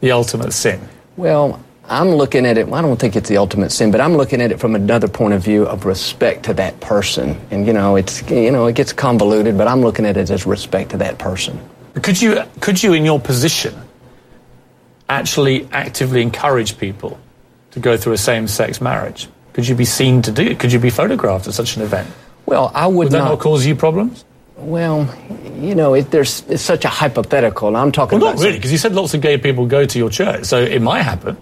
the 0.00 0.10
ultimate 0.10 0.52
sin. 0.52 0.80
Well, 1.16 1.62
I'm 1.88 2.10
looking 2.10 2.46
at 2.46 2.58
it, 2.58 2.72
I 2.72 2.82
don't 2.82 2.98
think 2.98 3.14
it's 3.14 3.28
the 3.28 3.36
ultimate 3.36 3.70
sin, 3.70 3.90
but 3.90 4.00
I'm 4.00 4.16
looking 4.16 4.40
at 4.40 4.50
it 4.50 4.58
from 4.58 4.74
another 4.74 5.08
point 5.08 5.34
of 5.34 5.42
view 5.42 5.64
of 5.66 5.84
respect 5.84 6.44
to 6.44 6.54
that 6.54 6.80
person. 6.80 7.40
And, 7.50 7.66
you 7.66 7.72
know, 7.72 7.96
it's, 7.96 8.28
you 8.30 8.50
know, 8.50 8.66
it 8.66 8.74
gets 8.74 8.92
convoluted, 8.92 9.56
but 9.56 9.68
I'm 9.68 9.80
looking 9.80 10.06
at 10.06 10.16
it 10.16 10.30
as 10.30 10.46
respect 10.46 10.90
to 10.90 10.96
that 10.98 11.18
person. 11.18 11.60
Could 12.02 12.20
you, 12.20 12.42
could 12.60 12.82
you 12.82 12.92
in 12.92 13.04
your 13.04 13.20
position, 13.20 13.74
actually 15.10 15.68
actively 15.72 16.22
encourage 16.22 16.78
people 16.78 17.18
to 17.72 17.80
go 17.80 17.96
through 17.96 18.14
a 18.14 18.18
same-sex 18.18 18.80
marriage? 18.80 19.28
Could 19.52 19.68
you 19.68 19.74
be 19.74 19.84
seen 19.84 20.22
to 20.22 20.32
do 20.32 20.42
it? 20.42 20.58
Could 20.58 20.72
you 20.72 20.78
be 20.78 20.90
photographed 20.90 21.46
at 21.48 21.54
such 21.54 21.76
an 21.76 21.82
event? 21.82 22.08
Well, 22.46 22.70
I 22.74 22.86
would, 22.86 22.96
would 22.96 23.12
that 23.12 23.18
not, 23.18 23.28
not 23.30 23.40
cause 23.40 23.66
you 23.66 23.74
problems? 23.74 24.24
Well, 24.56 25.12
you 25.56 25.74
know, 25.74 25.94
it, 25.94 26.10
there's 26.10 26.42
it's 26.48 26.62
such 26.62 26.84
a 26.84 26.88
hypothetical. 26.88 27.76
I'm 27.76 27.92
talking 27.92 28.20
well, 28.20 28.30
about 28.30 28.38
not 28.38 28.44
really, 28.44 28.58
because 28.58 28.72
you 28.72 28.78
said 28.78 28.94
lots 28.94 29.14
of 29.14 29.20
gay 29.20 29.38
people 29.38 29.66
go 29.66 29.86
to 29.86 29.98
your 29.98 30.10
church, 30.10 30.44
so 30.44 30.60
it 30.60 30.80
might 30.80 31.02
happen. 31.02 31.36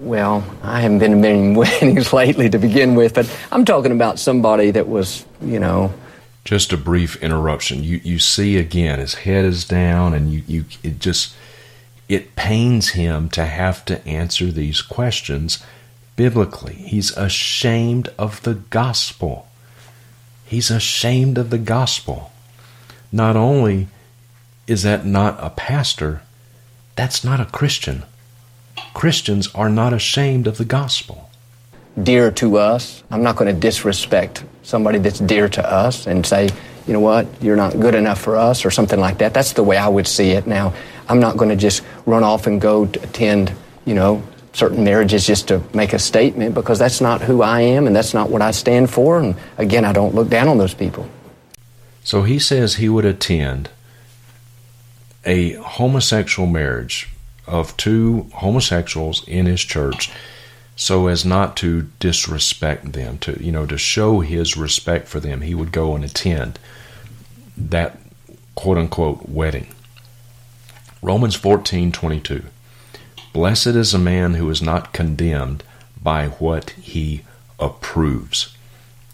well, 0.00 0.44
I 0.62 0.80
haven't 0.80 1.00
been 1.00 1.10
to 1.12 1.16
many 1.28 1.56
weddings 1.56 2.12
lately 2.12 2.48
to 2.50 2.58
begin 2.58 2.94
with, 2.94 3.14
but 3.14 3.28
I'm 3.50 3.64
talking 3.64 3.92
about 3.92 4.18
somebody 4.18 4.70
that 4.70 4.88
was, 4.88 5.24
you 5.42 5.58
know. 5.58 5.92
Just 6.44 6.72
a 6.72 6.76
brief 6.76 7.16
interruption. 7.22 7.82
You 7.82 8.00
you 8.04 8.18
see 8.18 8.56
again, 8.56 9.00
his 9.00 9.14
head 9.14 9.44
is 9.44 9.64
down, 9.64 10.14
and 10.14 10.32
you 10.32 10.42
you 10.46 10.64
it 10.82 10.98
just 10.98 11.34
it 12.08 12.34
pains 12.36 12.90
him 12.90 13.28
to 13.30 13.44
have 13.44 13.84
to 13.84 14.06
answer 14.06 14.46
these 14.46 14.80
questions 14.80 15.62
biblically. 16.16 16.74
He's 16.74 17.16
ashamed 17.16 18.08
of 18.18 18.42
the 18.42 18.54
gospel. 18.54 19.48
He's 20.46 20.70
ashamed 20.70 21.36
of 21.36 21.50
the 21.50 21.58
gospel. 21.58 22.32
Not 23.12 23.36
only 23.36 23.88
is 24.66 24.82
that 24.82 25.04
not 25.04 25.38
a 25.40 25.50
pastor, 25.50 26.22
that's 26.96 27.22
not 27.22 27.40
a 27.40 27.46
Christian. 27.46 28.04
Christians 28.94 29.48
are 29.54 29.68
not 29.68 29.92
ashamed 29.92 30.46
of 30.46 30.58
the 30.58 30.64
gospel. 30.64 31.30
Dear 32.02 32.30
to 32.32 32.58
us, 32.58 33.02
I'm 33.10 33.22
not 33.22 33.36
going 33.36 33.52
to 33.54 33.60
disrespect 33.60 34.44
somebody 34.62 34.98
that's 34.98 35.18
dear 35.18 35.48
to 35.48 35.72
us 35.72 36.06
and 36.06 36.24
say, 36.24 36.48
you 36.88 36.94
know 36.94 37.00
what, 37.00 37.26
you're 37.42 37.54
not 37.54 37.78
good 37.78 37.94
enough 37.94 38.18
for 38.18 38.36
us 38.36 38.64
or 38.64 38.70
something 38.70 38.98
like 38.98 39.18
that. 39.18 39.34
That's 39.34 39.52
the 39.52 39.62
way 39.62 39.76
I 39.76 39.88
would 39.88 40.06
see 40.06 40.30
it. 40.30 40.46
Now, 40.46 40.72
I'm 41.06 41.20
not 41.20 41.36
going 41.36 41.50
to 41.50 41.56
just 41.56 41.82
run 42.06 42.24
off 42.24 42.46
and 42.46 42.60
go 42.60 42.84
attend, 42.84 43.52
you 43.84 43.94
know, 43.94 44.22
certain 44.54 44.84
marriages 44.84 45.26
just 45.26 45.48
to 45.48 45.62
make 45.74 45.92
a 45.92 45.98
statement 45.98 46.54
because 46.54 46.78
that's 46.78 47.02
not 47.02 47.20
who 47.20 47.42
I 47.42 47.60
am 47.60 47.86
and 47.86 47.94
that's 47.94 48.14
not 48.14 48.30
what 48.30 48.40
I 48.40 48.52
stand 48.52 48.88
for. 48.88 49.18
And 49.20 49.36
again, 49.58 49.84
I 49.84 49.92
don't 49.92 50.14
look 50.14 50.30
down 50.30 50.48
on 50.48 50.56
those 50.56 50.72
people. 50.72 51.08
So 52.02 52.22
he 52.22 52.38
says 52.38 52.76
he 52.76 52.88
would 52.88 53.04
attend 53.04 53.68
a 55.26 55.52
homosexual 55.52 56.48
marriage 56.48 57.10
of 57.46 57.76
two 57.76 58.30
homosexuals 58.34 59.28
in 59.28 59.44
his 59.44 59.60
church 59.60 60.10
so 60.74 61.08
as 61.08 61.24
not 61.24 61.56
to 61.56 61.82
disrespect 61.98 62.92
them 62.92 63.18
to 63.18 63.42
you 63.42 63.50
know 63.50 63.66
to 63.66 63.76
show 63.76 64.20
his 64.20 64.56
respect 64.56 65.08
for 65.08 65.18
them 65.18 65.40
he 65.40 65.54
would 65.54 65.72
go 65.72 65.96
and 65.96 66.04
attend 66.04 66.58
that 67.58 67.98
quote 68.54 68.78
unquote 68.78 69.28
wedding. 69.28 69.68
Romans 71.02 71.36
14:22 71.36 72.44
Blessed 73.32 73.66
is 73.68 73.94
a 73.94 73.98
man 73.98 74.34
who 74.34 74.48
is 74.50 74.62
not 74.62 74.92
condemned 74.92 75.62
by 76.02 76.28
what 76.28 76.70
he 76.70 77.22
approves. 77.58 78.56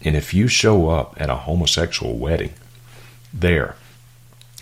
And 0.01 0.15
if 0.15 0.33
you 0.33 0.47
show 0.47 0.89
up 0.89 1.15
at 1.17 1.29
a 1.29 1.35
homosexual 1.35 2.15
wedding 2.15 2.53
there 3.33 3.75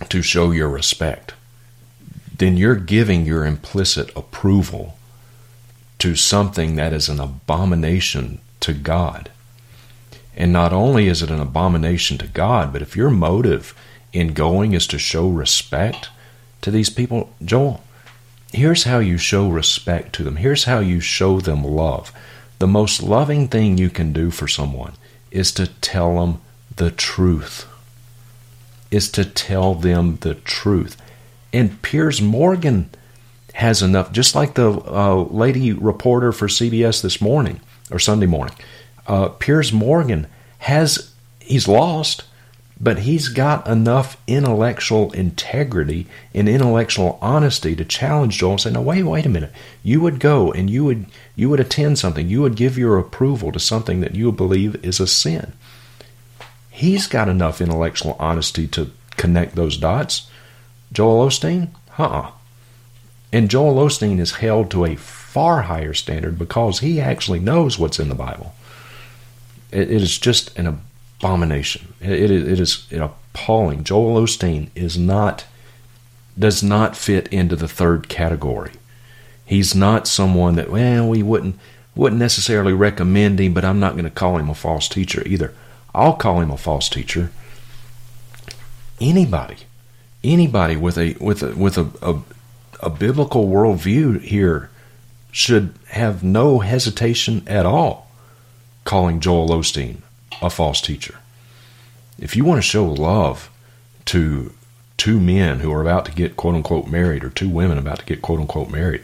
to 0.10 0.22
show 0.22 0.52
your 0.52 0.70
respect 0.70 1.34
then 2.38 2.58
you're 2.58 2.76
giving 2.76 3.26
your 3.26 3.46
implicit 3.46 4.12
approval 4.16 4.98
to 6.00 6.16
something 6.16 6.76
that 6.76 6.92
is 6.92 7.08
an 7.08 7.20
abomination 7.20 8.40
to 8.60 8.74
God. 8.74 9.30
And 10.36 10.52
not 10.52 10.74
only 10.74 11.08
is 11.08 11.22
it 11.22 11.30
an 11.30 11.40
abomination 11.40 12.18
to 12.18 12.28
God, 12.28 12.74
but 12.74 12.82
if 12.82 12.96
your 12.96 13.10
motive 13.10 13.76
in 14.12 14.34
going 14.34 14.74
is 14.74 14.88
to 14.88 15.00
show 15.00 15.28
respect 15.28 16.10
to 16.62 16.72
these 16.72 16.90
people, 16.90 17.34
Joel, 17.44 17.84
here's 18.52 18.86
how 18.86 19.00
you 19.00 19.18
show 19.18 19.50
respect 19.50 20.14
to 20.16 20.24
them. 20.24 20.38
Here's 20.38 20.64
how 20.64 20.80
you 20.80 21.00
show 21.00 21.40
them 21.40 21.64
love. 21.64 22.12
The 22.60 22.68
most 22.68 23.04
loving 23.04 23.48
thing 23.48 23.78
you 23.78 23.90
can 23.90 24.14
do 24.14 24.32
for 24.32 24.48
someone 24.48 24.94
is 25.32 25.52
to 25.54 25.68
tell 25.68 26.20
them 26.20 26.42
the 26.76 26.92
truth. 26.92 27.68
Is 28.92 29.12
to 29.12 29.26
tell 29.26 29.76
them 29.76 30.18
the 30.22 30.36
truth. 30.36 30.98
And 31.52 31.82
Piers 31.82 32.22
Morgan 32.22 32.90
has 33.54 33.82
enough, 33.82 34.12
just 34.12 34.36
like 34.36 34.56
the 34.56 34.72
uh, 34.72 35.16
lady 35.30 35.74
reporter 35.74 36.32
for 36.32 36.48
CBS 36.48 37.02
this 37.02 37.22
morning 37.22 37.62
or 37.92 38.00
Sunday 38.00 38.26
morning. 38.26 38.56
Uh, 39.08 39.30
Piers 39.30 39.74
Morgan 39.74 40.28
has, 40.60 41.14
he's 41.40 41.68
lost, 41.68 42.24
but 42.80 43.00
he's 43.00 43.30
got 43.30 43.68
enough 43.68 44.18
intellectual 44.28 45.12
integrity 45.14 46.08
and 46.34 46.50
intellectual 46.50 47.18
honesty 47.22 47.76
to 47.76 47.86
challenge 47.86 48.38
Joel 48.38 48.54
and 48.54 48.62
say, 48.62 48.72
"No, 48.72 48.82
wait, 48.82 49.04
wait 49.04 49.26
a 49.26 49.30
minute. 49.30 49.54
You 49.84 50.02
would 50.02 50.20
go 50.20 50.52
and 50.52 50.70
you 50.70 50.84
would 50.86 51.06
you 51.36 51.50
would 51.50 51.60
attend 51.60 52.00
something. 52.00 52.28
You 52.28 52.42
would 52.42 52.56
give 52.56 52.78
your 52.78 52.98
approval 52.98 53.52
to 53.52 53.60
something 53.60 54.02
that 54.02 54.16
you 54.16 54.32
believe 54.32 54.84
is 54.84 55.00
a 55.00 55.08
sin." 55.08 55.54
He's 56.72 57.08
got 57.08 57.30
enough 57.30 57.62
intellectual 57.62 58.18
honesty 58.20 58.68
to 58.70 58.92
connect 59.12 59.56
those 59.56 59.78
dots. 59.78 60.30
Joel 60.92 61.28
Osteen? 61.28 61.70
Uh-uh. 61.98 62.32
And 63.32 63.50
Joel 63.50 63.76
Osteen 63.76 64.20
is 64.20 64.34
held 64.34 64.72
to 64.72 64.86
a 64.86 64.96
far 64.96 65.64
higher 65.64 65.94
standard 65.94 66.38
because 66.38 66.80
he 66.80 67.00
actually 67.00 67.40
knows 67.40 67.80
what's 67.80 68.00
in 68.00 68.10
the 68.10 68.16
Bible. 68.16 68.56
It, 69.74 69.92
it 69.92 70.02
is 70.02 70.18
just 70.18 70.58
an 70.58 70.80
abomination. 71.20 71.94
It, 72.00 72.32
it, 72.32 72.48
it 72.48 72.60
is 72.60 72.88
appalling. 72.92 73.84
Joel 73.84 74.22
Osteen 74.22 74.70
is 74.76 74.98
not 74.98 75.46
does 76.38 76.64
not 76.64 76.98
fit 76.98 77.28
into 77.28 77.56
the 77.56 77.68
third 77.68 78.10
category. 78.10 78.72
He's 79.46 79.76
not 79.76 80.08
someone 80.08 80.56
that 80.56 80.70
well 80.70 81.10
we 81.10 81.24
wouldn't 81.24 81.60
wouldn't 81.96 82.20
necessarily 82.20 82.74
recommend 82.74 83.40
him, 83.40 83.54
but 83.54 83.66
I'm 83.66 83.80
not 83.80 83.94
going 83.94 84.06
to 84.06 84.10
call 84.10 84.38
him 84.38 84.50
a 84.50 84.56
false 84.56 84.88
teacher 84.88 85.22
either. 85.28 85.54
I'll 85.94 86.14
call 86.14 86.42
him 86.42 86.50
a 86.50 86.58
false 86.58 86.90
teacher. 86.90 87.32
Anybody 89.00 89.58
anybody 90.24 90.76
with 90.76 90.98
a 90.98 91.16
with 91.20 91.44
a 91.44 91.56
with 91.56 91.78
a, 91.78 91.90
a, 92.02 92.22
a 92.82 92.90
biblical 92.90 93.48
worldview 93.48 94.22
here 94.22 94.70
should 95.32 95.74
have 95.90 96.24
no 96.24 96.60
hesitation 96.60 97.44
at 97.48 97.66
all 97.66 98.10
calling 98.84 99.20
Joel 99.20 99.50
Osteen 99.50 99.98
a 100.42 100.50
false 100.50 100.82
teacher. 100.82 101.20
If 102.20 102.36
you 102.36 102.46
want 102.46 102.60
to 102.60 102.68
show 102.68 102.86
love 102.86 103.50
to 104.06 104.54
two 104.98 105.20
men 105.20 105.60
who 105.60 105.72
are 105.74 105.82
about 105.82 106.06
to 106.06 106.12
get 106.12 106.38
quote 106.38 106.56
unquote 106.56 106.88
married 106.88 107.24
or 107.24 107.30
two 107.30 107.50
women 107.50 107.78
about 107.78 108.00
to 108.00 108.06
get 108.06 108.22
quote 108.22 108.40
unquote 108.40 108.70
married, 108.70 109.02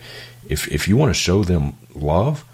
if 0.47 0.67
if 0.67 0.87
you 0.87 0.97
want 0.97 1.09
to 1.09 1.19
show 1.19 1.43
them 1.43 1.73
love, 1.95 2.45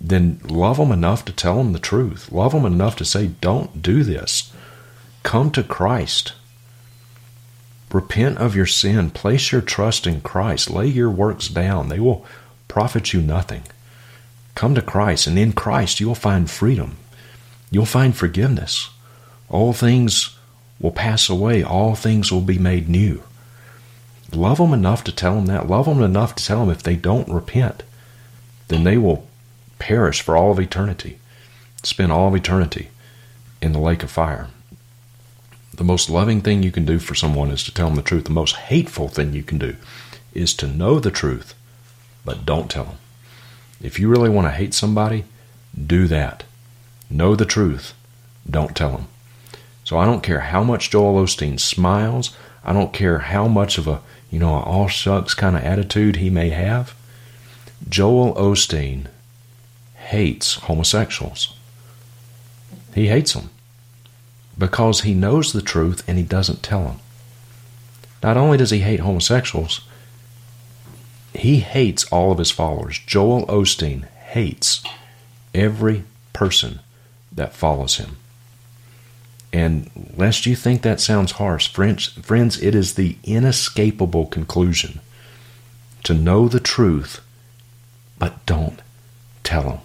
then 0.00 0.40
love 0.44 0.76
them 0.76 0.92
enough 0.92 1.24
to 1.24 1.32
tell 1.32 1.56
them 1.56 1.72
the 1.72 1.78
truth. 1.78 2.30
Love 2.30 2.52
them 2.52 2.64
enough 2.64 2.96
to 2.96 3.04
say, 3.04 3.26
don't 3.40 3.82
do 3.82 4.02
this. 4.02 4.52
Come 5.22 5.50
to 5.52 5.62
Christ. 5.62 6.34
Repent 7.90 8.38
of 8.38 8.54
your 8.54 8.66
sin. 8.66 9.10
Place 9.10 9.50
your 9.50 9.60
trust 9.60 10.06
in 10.06 10.20
Christ. 10.20 10.70
Lay 10.70 10.86
your 10.86 11.10
works 11.10 11.48
down. 11.48 11.88
They 11.88 12.00
will 12.00 12.24
profit 12.68 13.12
you 13.12 13.20
nothing. 13.20 13.62
Come 14.58 14.74
to 14.74 14.82
Christ, 14.82 15.28
and 15.28 15.38
in 15.38 15.52
Christ 15.52 16.00
you 16.00 16.08
will 16.08 16.16
find 16.16 16.50
freedom. 16.50 16.96
You'll 17.70 17.86
find 17.86 18.16
forgiveness. 18.16 18.90
All 19.48 19.72
things 19.72 20.36
will 20.80 20.90
pass 20.90 21.28
away. 21.28 21.62
All 21.62 21.94
things 21.94 22.32
will 22.32 22.40
be 22.40 22.58
made 22.58 22.88
new. 22.88 23.22
Love 24.32 24.58
them 24.58 24.72
enough 24.72 25.04
to 25.04 25.12
tell 25.12 25.36
them 25.36 25.46
that. 25.46 25.68
Love 25.68 25.86
them 25.86 26.02
enough 26.02 26.34
to 26.34 26.44
tell 26.44 26.58
them 26.58 26.70
if 26.70 26.82
they 26.82 26.96
don't 26.96 27.28
repent, 27.28 27.84
then 28.66 28.82
they 28.82 28.98
will 28.98 29.28
perish 29.78 30.22
for 30.22 30.36
all 30.36 30.50
of 30.50 30.58
eternity, 30.58 31.20
spend 31.84 32.10
all 32.10 32.26
of 32.26 32.34
eternity 32.34 32.88
in 33.62 33.70
the 33.70 33.78
lake 33.78 34.02
of 34.02 34.10
fire. 34.10 34.48
The 35.72 35.84
most 35.84 36.10
loving 36.10 36.40
thing 36.40 36.64
you 36.64 36.72
can 36.72 36.84
do 36.84 36.98
for 36.98 37.14
someone 37.14 37.52
is 37.52 37.62
to 37.62 37.72
tell 37.72 37.86
them 37.86 37.94
the 37.94 38.02
truth. 38.02 38.24
The 38.24 38.30
most 38.30 38.56
hateful 38.56 39.06
thing 39.06 39.34
you 39.34 39.44
can 39.44 39.58
do 39.58 39.76
is 40.34 40.52
to 40.54 40.66
know 40.66 40.98
the 40.98 41.12
truth, 41.12 41.54
but 42.24 42.44
don't 42.44 42.68
tell 42.68 42.86
them. 42.86 42.98
If 43.80 43.98
you 43.98 44.08
really 44.08 44.30
want 44.30 44.46
to 44.46 44.52
hate 44.52 44.74
somebody, 44.74 45.24
do 45.86 46.06
that. 46.08 46.44
Know 47.10 47.34
the 47.34 47.44
truth, 47.44 47.94
don't 48.48 48.76
tell 48.76 48.90
them. 48.90 49.06
So 49.84 49.96
I 49.98 50.04
don't 50.04 50.22
care 50.22 50.40
how 50.40 50.62
much 50.62 50.90
Joel 50.90 51.22
Osteen 51.22 51.58
smiles. 51.58 52.36
I 52.64 52.72
don't 52.72 52.92
care 52.92 53.20
how 53.20 53.48
much 53.48 53.78
of 53.78 53.88
a, 53.88 54.02
you 54.30 54.38
know, 54.38 54.54
all 54.54 54.88
shucks 54.88 55.32
kind 55.32 55.56
of 55.56 55.62
attitude 55.62 56.16
he 56.16 56.28
may 56.28 56.50
have. 56.50 56.94
Joel 57.88 58.34
Osteen 58.34 59.06
hates 59.94 60.54
homosexuals. 60.56 61.54
He 62.94 63.06
hates 63.06 63.32
them 63.32 63.50
because 64.58 65.02
he 65.02 65.14
knows 65.14 65.52
the 65.52 65.62
truth 65.62 66.02
and 66.08 66.18
he 66.18 66.24
doesn't 66.24 66.62
tell 66.62 66.82
them. 66.82 66.96
Not 68.22 68.36
only 68.36 68.58
does 68.58 68.70
he 68.70 68.80
hate 68.80 69.00
homosexuals, 69.00 69.82
he 71.34 71.60
hates 71.60 72.04
all 72.12 72.32
of 72.32 72.38
his 72.38 72.50
followers. 72.50 72.98
Joel 72.98 73.46
Osteen 73.46 74.08
hates 74.08 74.82
every 75.54 76.04
person 76.32 76.80
that 77.32 77.54
follows 77.54 77.96
him. 77.96 78.16
And 79.52 79.90
lest 80.16 80.46
you 80.46 80.54
think 80.54 80.82
that 80.82 81.00
sounds 81.00 81.32
harsh, 81.32 81.68
friends, 81.68 82.08
friends, 82.08 82.60
it 82.60 82.74
is 82.74 82.94
the 82.94 83.16
inescapable 83.24 84.26
conclusion 84.26 85.00
to 86.04 86.14
know 86.14 86.48
the 86.48 86.60
truth, 86.60 87.20
but 88.18 88.44
don't 88.44 88.80
tell 89.42 89.62
them. 89.62 89.78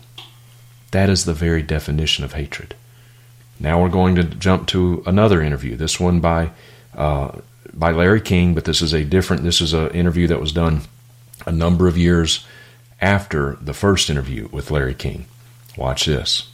That 0.91 1.10
is 1.10 1.26
the 1.26 1.34
very 1.34 1.64
definition 1.64 2.24
of 2.24 2.34
hatred. 2.34 2.76
Now 3.60 3.82
we're 3.82 3.89
going 3.89 4.16
to 4.16 4.24
jump 4.24 4.68
to 4.68 5.02
another 5.06 5.41
interview. 5.41 5.76
This 5.76 6.00
one 6.00 6.20
by 6.20 6.52
uh, 6.96 7.39
by 7.74 7.91
Larry 7.91 8.22
King, 8.22 8.54
but 8.54 8.66
this 8.66 8.82
is 8.82 8.94
a 8.94 9.04
different. 9.04 9.44
This 9.44 9.62
is 9.62 9.74
an 9.74 9.89
interview 9.91 10.28
that 10.28 10.39
was 10.39 10.52
done 10.52 10.82
a 11.46 11.52
number 11.52 11.88
of 11.88 11.98
years 11.98 12.46
after 13.02 13.58
the 13.62 13.74
first 13.74 14.10
interview 14.10 14.48
with 14.52 14.72
Larry 14.72 14.94
King. 14.94 15.26
Watch 15.78 16.06
this. 16.06 16.50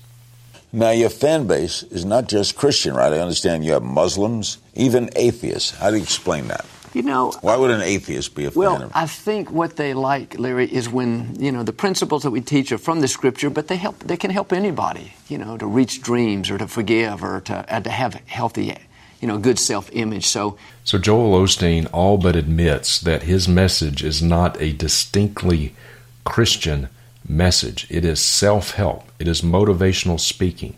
Now, 0.72 0.92
your 0.92 1.10
fan 1.10 1.48
base 1.48 1.84
is 1.84 2.06
not 2.06 2.28
just 2.28 2.56
Christian, 2.56 2.94
right? 2.94 3.12
I 3.12 3.20
understand 3.20 3.66
you 3.66 3.72
have 3.74 3.84
Muslims, 3.84 4.60
even 4.76 5.10
atheists. 5.16 5.72
How 5.72 5.90
do 5.90 5.98
you 5.98 6.04
explain 6.04 6.48
that? 6.50 6.66
You 6.94 7.04
know, 7.04 7.32
why 7.42 7.56
would 7.56 7.70
an 7.70 7.82
atheist 7.82 8.34
be 8.34 8.46
a 8.46 8.52
well, 8.52 8.74
fan 8.74 8.82
of? 8.84 8.92
I 8.96 9.06
think 9.06 9.52
what 9.52 9.76
they 9.76 9.94
like, 9.94 10.40
Larry, 10.40 10.72
is 10.72 10.90
when 10.90 11.36
you 11.40 11.52
know 11.52 11.62
the 11.62 11.74
principles 11.74 12.24
that 12.24 12.32
we 12.32 12.42
teach 12.42 12.72
are 12.72 12.80
from 12.80 13.02
the 13.02 13.08
Scripture, 13.08 13.52
but 13.52 13.68
they 13.68 13.78
help. 13.78 14.00
They 14.00 14.18
can 14.18 14.32
help 14.32 14.52
anybody, 14.52 15.14
you 15.28 15.38
know, 15.38 15.56
to 15.58 15.68
reach 15.68 16.02
dreams 16.02 16.50
or 16.50 16.58
to 16.58 16.68
forgive 16.68 17.24
or 17.24 17.42
to 17.42 17.76
uh, 17.76 17.80
to 17.80 17.90
have 17.92 18.16
healthy, 18.26 18.76
you 19.20 19.28
know, 19.28 19.38
good 19.38 19.59
self-image. 19.59 20.26
So, 20.26 20.57
so 20.84 20.97
Joel 20.97 21.39
Osteen 21.41 21.88
all 21.91 22.17
but 22.17 22.36
admits 22.36 22.99
that 23.01 23.24
his 23.24 23.47
message 23.47 24.03
is 24.03 24.22
not 24.22 24.59
a 24.61 24.74
distinctly 24.74 25.76
Christian 26.24 26.89
message. 27.28 27.86
It 27.89 28.05
is 28.05 28.20
self-help. 28.20 29.03
It 29.20 29.28
is 29.28 29.41
motivational 29.41 30.20
speaking. 30.20 30.76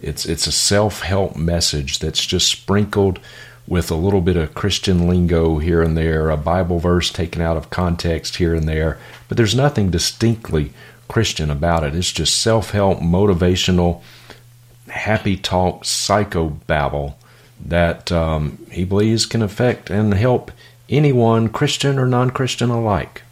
It's 0.00 0.24
it's 0.24 0.46
a 0.46 0.52
self-help 0.52 1.36
message 1.36 1.98
that's 1.98 2.24
just 2.24 2.48
sprinkled 2.48 3.18
with 3.66 3.90
a 3.90 3.96
little 3.96 4.20
bit 4.20 4.36
of 4.36 4.54
Christian 4.54 5.06
lingo 5.06 5.58
here 5.58 5.82
and 5.82 5.96
there, 5.96 6.30
a 6.30 6.36
Bible 6.36 6.80
verse 6.80 7.10
taken 7.10 7.42
out 7.42 7.56
of 7.56 7.70
context 7.70 8.36
here 8.36 8.54
and 8.54 8.68
there, 8.68 8.98
but 9.28 9.36
there's 9.36 9.54
nothing 9.54 9.90
distinctly 9.90 10.72
Christian 11.06 11.50
about 11.50 11.84
it. 11.84 11.94
It's 11.94 12.12
just 12.12 12.40
self 12.40 12.70
help, 12.70 12.98
motivational, 12.98 14.02
happy 14.88 15.36
talk, 15.36 15.84
psychobabble 15.84 17.14
that 17.66 18.10
um, 18.10 18.64
he 18.70 18.84
believes 18.84 19.26
can 19.26 19.42
affect 19.42 19.90
and 19.90 20.14
help 20.14 20.50
anyone, 20.88 21.48
Christian 21.48 21.98
or 21.98 22.06
non 22.06 22.30
Christian 22.30 22.70
alike. 22.70 23.22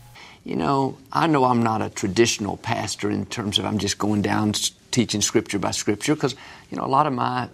You 0.45 0.57
know, 0.57 0.97
I 1.13 1.27
know 1.27 1.45
I'm 1.45 1.63
not 1.63 1.83
a 1.83 1.91
traditional 1.91 2.57
pastor 2.57 3.11
in 3.11 3.27
terms 3.27 3.59
of 3.59 3.67
I'm 3.67 3.79
just 3.79 3.99
going 3.99 4.23
down 4.23 4.53
teaching 4.91 5.21
scripture 5.21 5.59
by 5.59 5.73
scripture 5.73 6.15
because, 6.15 6.35
you 6.71 6.79
know, 6.79 6.85
a 6.85 6.87
lot 6.87 7.07
of 7.07 7.13
my 7.13 7.49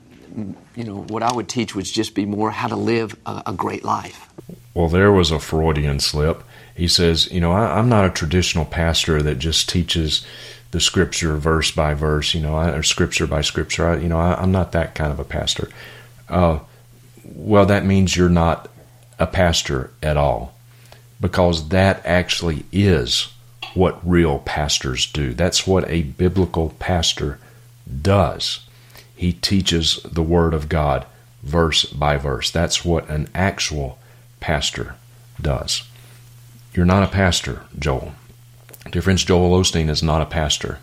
you 0.74 0.84
know, 0.84 1.02
what 1.08 1.22
I 1.22 1.32
would 1.32 1.48
teach 1.48 1.74
would 1.74 1.84
just 1.84 2.14
be 2.14 2.26
more 2.26 2.50
how 2.50 2.68
to 2.68 2.76
live 2.76 3.16
a, 3.26 3.42
a 3.46 3.52
great 3.52 3.84
life. 3.84 4.28
Well, 4.72 4.88
there 4.88 5.12
was 5.12 5.30
a 5.30 5.38
Freudian 5.38 6.00
slip. 6.00 6.42
He 6.74 6.88
says, 6.88 7.30
you 7.30 7.40
know, 7.40 7.52
I, 7.52 7.78
am 7.78 7.88
not 7.88 8.04
a 8.04 8.10
traditional 8.10 8.64
pastor 8.64 9.22
that 9.22 9.38
just 9.38 9.68
teaches 9.68 10.26
the 10.72 10.80
scripture 10.80 11.36
verse 11.36 11.70
by 11.70 11.94
verse, 11.94 12.34
you 12.34 12.40
know, 12.40 12.56
or 12.56 12.82
scripture 12.82 13.28
by 13.28 13.42
scripture. 13.42 13.88
I, 13.88 13.98
you 13.98 14.08
know, 14.08 14.18
I, 14.18 14.42
am 14.42 14.50
not 14.50 14.72
that 14.72 14.94
kind 14.96 15.12
of 15.12 15.20
a 15.20 15.24
pastor. 15.24 15.68
Uh, 16.28 16.60
well, 17.24 17.66
that 17.66 17.84
means 17.84 18.16
you're 18.16 18.28
not 18.28 18.70
a 19.18 19.26
pastor 19.26 19.90
at 20.02 20.16
all, 20.16 20.54
because 21.20 21.68
that 21.68 22.04
actually 22.04 22.64
is 22.72 23.32
what 23.74 24.08
real 24.08 24.38
pastors 24.40 25.10
do. 25.10 25.34
That's 25.34 25.66
what 25.66 25.88
a 25.88 26.02
biblical 26.02 26.70
pastor 26.78 27.38
does 28.02 28.60
he 29.16 29.32
teaches 29.32 30.00
the 30.04 30.22
Word 30.22 30.54
of 30.54 30.68
God 30.68 31.06
verse 31.42 31.84
by 31.84 32.16
verse. 32.16 32.50
That's 32.50 32.84
what 32.84 33.08
an 33.08 33.28
actual 33.34 33.98
pastor 34.40 34.96
does. 35.40 35.84
You're 36.74 36.84
not 36.84 37.04
a 37.04 37.12
pastor, 37.12 37.62
Joel. 37.78 38.12
Dear 38.90 39.02
friends, 39.02 39.24
Joel 39.24 39.58
Osteen 39.58 39.88
is 39.88 40.02
not 40.02 40.22
a 40.22 40.26
pastor. 40.26 40.78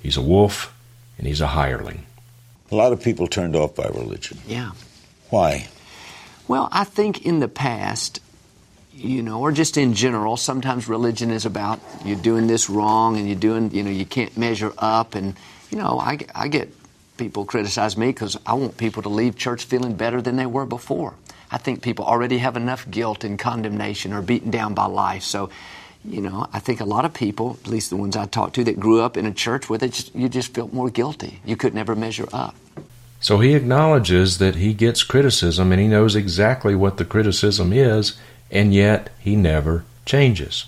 He's 0.00 0.16
a 0.16 0.22
wolf 0.22 0.72
and 1.18 1.26
he's 1.26 1.40
a 1.40 1.48
hireling. 1.48 2.05
A 2.70 2.74
lot 2.74 2.92
of 2.92 3.02
people 3.02 3.26
turned 3.26 3.54
off 3.54 3.74
by 3.74 3.86
religion. 3.86 4.38
Yeah. 4.46 4.72
Why? 5.30 5.68
Well, 6.48 6.68
I 6.72 6.84
think 6.84 7.24
in 7.24 7.40
the 7.40 7.48
past, 7.48 8.20
you 8.92 9.22
know, 9.22 9.40
or 9.40 9.52
just 9.52 9.76
in 9.76 9.94
general, 9.94 10.36
sometimes 10.36 10.88
religion 10.88 11.30
is 11.30 11.44
about 11.44 11.80
you're 12.04 12.16
doing 12.16 12.46
this 12.46 12.70
wrong 12.70 13.16
and 13.16 13.26
you're 13.26 13.38
doing, 13.38 13.70
you 13.72 13.82
know, 13.82 13.90
you 13.90 14.06
can't 14.06 14.36
measure 14.36 14.72
up. 14.78 15.14
And, 15.14 15.36
you 15.70 15.78
know, 15.78 15.98
I, 16.00 16.18
I 16.34 16.48
get 16.48 16.72
people 17.16 17.44
criticize 17.44 17.96
me 17.96 18.08
because 18.08 18.38
I 18.46 18.54
want 18.54 18.76
people 18.76 19.02
to 19.02 19.08
leave 19.08 19.36
church 19.36 19.64
feeling 19.64 19.94
better 19.94 20.20
than 20.22 20.36
they 20.36 20.46
were 20.46 20.66
before. 20.66 21.14
I 21.50 21.58
think 21.58 21.82
people 21.82 22.04
already 22.04 22.38
have 22.38 22.56
enough 22.56 22.88
guilt 22.90 23.22
and 23.22 23.38
condemnation 23.38 24.12
or 24.12 24.22
beaten 24.22 24.50
down 24.50 24.74
by 24.74 24.86
life. 24.86 25.22
So, 25.22 25.50
you 26.06 26.20
know, 26.20 26.46
I 26.52 26.58
think 26.58 26.80
a 26.80 26.84
lot 26.84 27.04
of 27.04 27.14
people, 27.14 27.58
at 27.62 27.68
least 27.68 27.90
the 27.90 27.96
ones 27.96 28.16
I 28.16 28.26
talked 28.26 28.54
to, 28.56 28.64
that 28.64 28.80
grew 28.80 29.00
up 29.00 29.16
in 29.16 29.26
a 29.26 29.32
church 29.32 29.68
where 29.68 29.78
you 30.14 30.28
just 30.28 30.54
felt 30.54 30.72
more 30.72 30.90
guilty. 30.90 31.40
You 31.44 31.56
could 31.56 31.74
never 31.74 31.94
measure 31.94 32.28
up. 32.32 32.54
So 33.20 33.40
he 33.40 33.54
acknowledges 33.54 34.38
that 34.38 34.56
he 34.56 34.74
gets 34.74 35.02
criticism 35.02 35.72
and 35.72 35.80
he 35.80 35.88
knows 35.88 36.14
exactly 36.14 36.74
what 36.74 36.96
the 36.96 37.04
criticism 37.04 37.72
is, 37.72 38.18
and 38.50 38.74
yet 38.74 39.10
he 39.18 39.36
never 39.36 39.84
changes. 40.04 40.66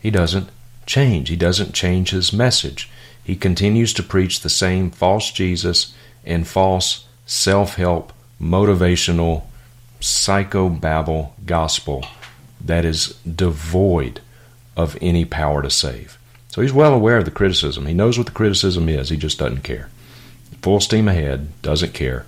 He 0.00 0.10
doesn't 0.10 0.50
change. 0.86 1.28
He 1.28 1.36
doesn't 1.36 1.72
change 1.72 2.10
his 2.10 2.32
message 2.32 2.90
he 3.24 3.34
continues 3.34 3.94
to 3.94 4.02
preach 4.02 4.40
the 4.40 4.50
same 4.50 4.90
false 4.90 5.32
Jesus 5.32 5.94
and 6.24 6.46
false 6.46 7.06
self 7.24 7.76
help, 7.76 8.12
motivational, 8.40 9.44
psychobabble 10.00 11.30
gospel 11.46 12.04
that 12.60 12.84
is 12.84 13.14
devoid 13.20 14.20
of 14.76 14.98
any 15.00 15.24
power 15.24 15.62
to 15.62 15.70
save. 15.70 16.18
So 16.48 16.62
he's 16.62 16.72
well 16.72 16.94
aware 16.94 17.18
of 17.18 17.24
the 17.24 17.30
criticism. 17.30 17.86
He 17.86 17.94
knows 17.94 18.16
what 18.16 18.26
the 18.26 18.32
criticism 18.32 18.88
is, 18.88 19.08
he 19.08 19.16
just 19.16 19.38
doesn't 19.38 19.64
care. 19.64 19.88
Full 20.62 20.80
steam 20.80 21.08
ahead, 21.08 21.60
doesn't 21.62 21.94
care, 21.94 22.26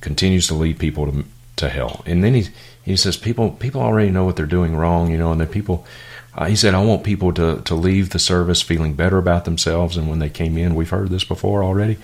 continues 0.00 0.46
to 0.46 0.54
lead 0.54 0.78
people 0.78 1.10
to, 1.10 1.24
to 1.56 1.68
hell. 1.68 2.02
And 2.06 2.24
then 2.24 2.34
he, 2.34 2.46
he 2.82 2.96
says 2.96 3.16
people 3.16 3.50
people 3.50 3.80
already 3.80 4.10
know 4.10 4.24
what 4.24 4.36
they're 4.36 4.46
doing 4.46 4.76
wrong, 4.76 5.10
you 5.10 5.18
know, 5.18 5.32
and 5.32 5.40
then 5.40 5.48
people 5.48 5.86
uh, 6.34 6.46
he 6.46 6.56
said, 6.56 6.74
I 6.74 6.82
want 6.82 7.04
people 7.04 7.32
to, 7.34 7.60
to 7.62 7.74
leave 7.74 8.10
the 8.10 8.18
service 8.18 8.62
feeling 8.62 8.94
better 8.94 9.18
about 9.18 9.44
themselves 9.44 9.96
And 9.96 10.08
when 10.08 10.18
they 10.18 10.30
came 10.30 10.56
in. 10.56 10.74
We've 10.74 10.88
heard 10.88 11.10
this 11.10 11.24
before 11.24 11.62
already. 11.62 11.98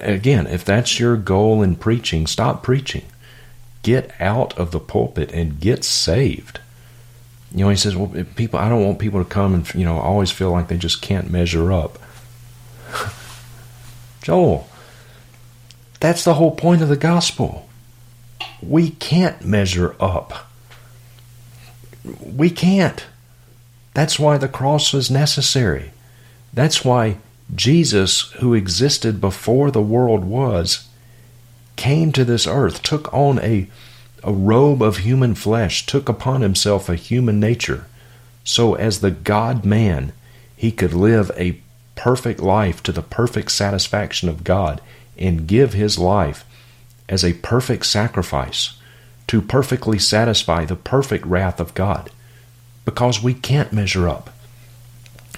Again, 0.00 0.46
if 0.46 0.64
that's 0.64 1.00
your 1.00 1.16
goal 1.16 1.62
in 1.62 1.76
preaching, 1.76 2.26
stop 2.26 2.62
preaching. 2.62 3.04
Get 3.82 4.12
out 4.20 4.56
of 4.58 4.72
the 4.72 4.80
pulpit 4.80 5.32
and 5.32 5.58
get 5.58 5.84
saved. 5.84 6.60
You 7.52 7.64
know, 7.64 7.70
he 7.70 7.76
says, 7.76 7.96
well, 7.96 8.24
people, 8.36 8.58
I 8.58 8.68
don't 8.68 8.84
want 8.84 8.98
people 8.98 9.22
to 9.22 9.28
come 9.28 9.54
and, 9.54 9.74
you 9.74 9.84
know, 9.84 9.98
always 9.98 10.30
feel 10.30 10.50
like 10.52 10.68
they 10.68 10.76
just 10.76 11.02
can't 11.02 11.30
measure 11.30 11.72
up. 11.72 11.98
Joel, 14.22 14.68
that's 15.98 16.24
the 16.24 16.34
whole 16.34 16.52
point 16.52 16.82
of 16.82 16.88
the 16.88 16.96
gospel. 16.96 17.68
We 18.62 18.90
can't 18.90 19.44
measure 19.44 19.96
up. 19.98 20.50
We 22.22 22.50
can't. 22.50 23.04
That's 23.94 24.18
why 24.18 24.38
the 24.38 24.48
cross 24.48 24.92
was 24.92 25.10
necessary. 25.10 25.90
That's 26.52 26.84
why 26.84 27.18
Jesus, 27.54 28.30
who 28.38 28.54
existed 28.54 29.20
before 29.20 29.70
the 29.70 29.82
world 29.82 30.24
was, 30.24 30.88
came 31.76 32.12
to 32.12 32.24
this 32.24 32.46
earth, 32.46 32.82
took 32.82 33.12
on 33.12 33.38
a, 33.40 33.68
a 34.22 34.32
robe 34.32 34.82
of 34.82 34.98
human 34.98 35.34
flesh, 35.34 35.86
took 35.86 36.08
upon 36.08 36.40
himself 36.40 36.88
a 36.88 36.94
human 36.94 37.40
nature, 37.40 37.86
so 38.44 38.74
as 38.74 39.00
the 39.00 39.10
God 39.10 39.64
man, 39.64 40.12
he 40.56 40.70
could 40.72 40.92
live 40.92 41.30
a 41.36 41.60
perfect 41.94 42.40
life 42.40 42.82
to 42.82 42.92
the 42.92 43.02
perfect 43.02 43.50
satisfaction 43.50 44.28
of 44.28 44.44
God 44.44 44.80
and 45.18 45.46
give 45.46 45.72
his 45.72 45.98
life 45.98 46.44
as 47.08 47.24
a 47.24 47.34
perfect 47.34 47.86
sacrifice 47.86 48.74
to 49.26 49.42
perfectly 49.42 49.98
satisfy 49.98 50.64
the 50.64 50.76
perfect 50.76 51.24
wrath 51.26 51.60
of 51.60 51.74
God 51.74 52.10
because 52.84 53.22
we 53.22 53.34
can't 53.34 53.72
measure 53.72 54.08
up. 54.08 54.30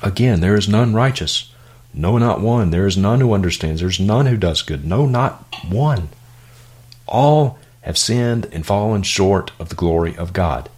Again, 0.03 0.41
there 0.41 0.57
is 0.57 0.69
none 0.69 0.95
righteous. 0.95 1.53
No, 1.95 2.17
not 2.17 2.41
one. 2.41 2.71
There 2.71 2.87
is 2.87 2.97
none 2.97 3.21
who 3.21 3.35
understands. 3.35 3.81
There 3.81 3.91
is 3.91 4.01
none 4.01 4.27
who 4.27 4.37
does 4.37 4.63
good. 4.63 4.85
No, 4.85 5.07
not 5.07 5.45
one. 5.69 6.09
All 7.07 7.59
have 7.83 7.99
sinned 7.99 8.49
and 8.53 8.67
fallen 8.67 9.03
short 9.03 9.53
of 9.59 9.69
the 9.69 9.75
glory 9.75 10.17
of 10.17 10.33
God. 10.33 10.69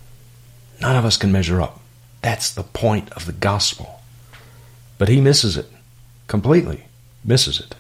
None 0.81 0.97
of 0.97 1.05
us 1.05 1.17
can 1.17 1.33
measure 1.33 1.63
up. 1.63 1.81
That's 2.23 2.53
the 2.53 2.63
point 2.63 3.11
of 3.13 3.27
the 3.27 3.33
gospel. 3.33 4.01
But 4.99 5.09
he 5.09 5.21
misses 5.21 5.57
it 5.57 5.71
completely, 6.27 6.85
misses 7.25 7.61
it. 7.61 7.75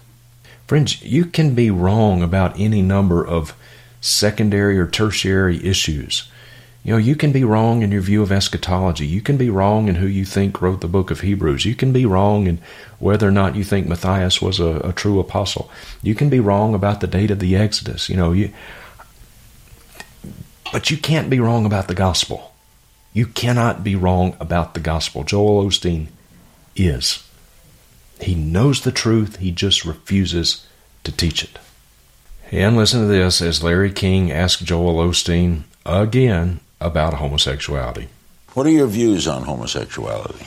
Friends, 0.66 1.02
you 1.02 1.24
can 1.26 1.54
be 1.54 1.70
wrong 1.70 2.22
about 2.22 2.58
any 2.58 2.82
number 2.82 3.26
of 3.26 3.54
secondary 4.00 4.78
or 4.78 4.86
tertiary 4.86 5.64
issues. 5.64 6.30
You 6.82 6.92
know, 6.92 6.98
you 6.98 7.16
can 7.16 7.32
be 7.32 7.44
wrong 7.44 7.80
in 7.80 7.90
your 7.90 8.02
view 8.02 8.22
of 8.22 8.30
eschatology. 8.30 9.06
You 9.06 9.22
can 9.22 9.38
be 9.38 9.48
wrong 9.48 9.88
in 9.88 9.94
who 9.94 10.06
you 10.06 10.26
think 10.26 10.60
wrote 10.60 10.82
the 10.82 10.88
book 10.88 11.10
of 11.10 11.20
Hebrews. 11.20 11.64
You 11.64 11.74
can 11.74 11.92
be 11.92 12.04
wrong 12.04 12.46
in 12.46 12.58
whether 12.98 13.26
or 13.26 13.30
not 13.30 13.56
you 13.56 13.64
think 13.64 13.86
Matthias 13.86 14.42
was 14.42 14.60
a, 14.60 14.80
a 14.84 14.92
true 14.92 15.18
apostle. 15.18 15.70
You 16.02 16.14
can 16.14 16.28
be 16.28 16.40
wrong 16.40 16.74
about 16.74 17.00
the 17.00 17.06
date 17.06 17.30
of 17.30 17.38
the 17.38 17.56
Exodus. 17.56 18.10
You 18.10 18.16
know, 18.16 18.32
you, 18.32 18.52
but 20.74 20.90
you 20.90 20.96
can't 20.96 21.30
be 21.30 21.38
wrong 21.38 21.64
about 21.66 21.86
the 21.86 21.94
gospel. 21.94 22.52
You 23.12 23.26
cannot 23.26 23.84
be 23.84 23.94
wrong 23.94 24.36
about 24.40 24.74
the 24.74 24.80
gospel. 24.80 25.22
Joel 25.22 25.64
Osteen 25.64 26.08
is. 26.74 27.22
He 28.20 28.34
knows 28.34 28.80
the 28.80 28.90
truth, 28.90 29.36
he 29.36 29.52
just 29.52 29.84
refuses 29.84 30.66
to 31.04 31.12
teach 31.12 31.44
it. 31.44 31.60
And 32.50 32.76
listen 32.76 33.02
to 33.02 33.06
this 33.06 33.40
as 33.40 33.62
Larry 33.62 33.92
King 33.92 34.32
asked 34.32 34.64
Joel 34.64 34.96
Osteen 34.96 35.62
again 35.86 36.58
about 36.80 37.14
homosexuality. 37.14 38.08
What 38.54 38.66
are 38.66 38.70
your 38.70 38.88
views 38.88 39.28
on 39.28 39.44
homosexuality? 39.44 40.44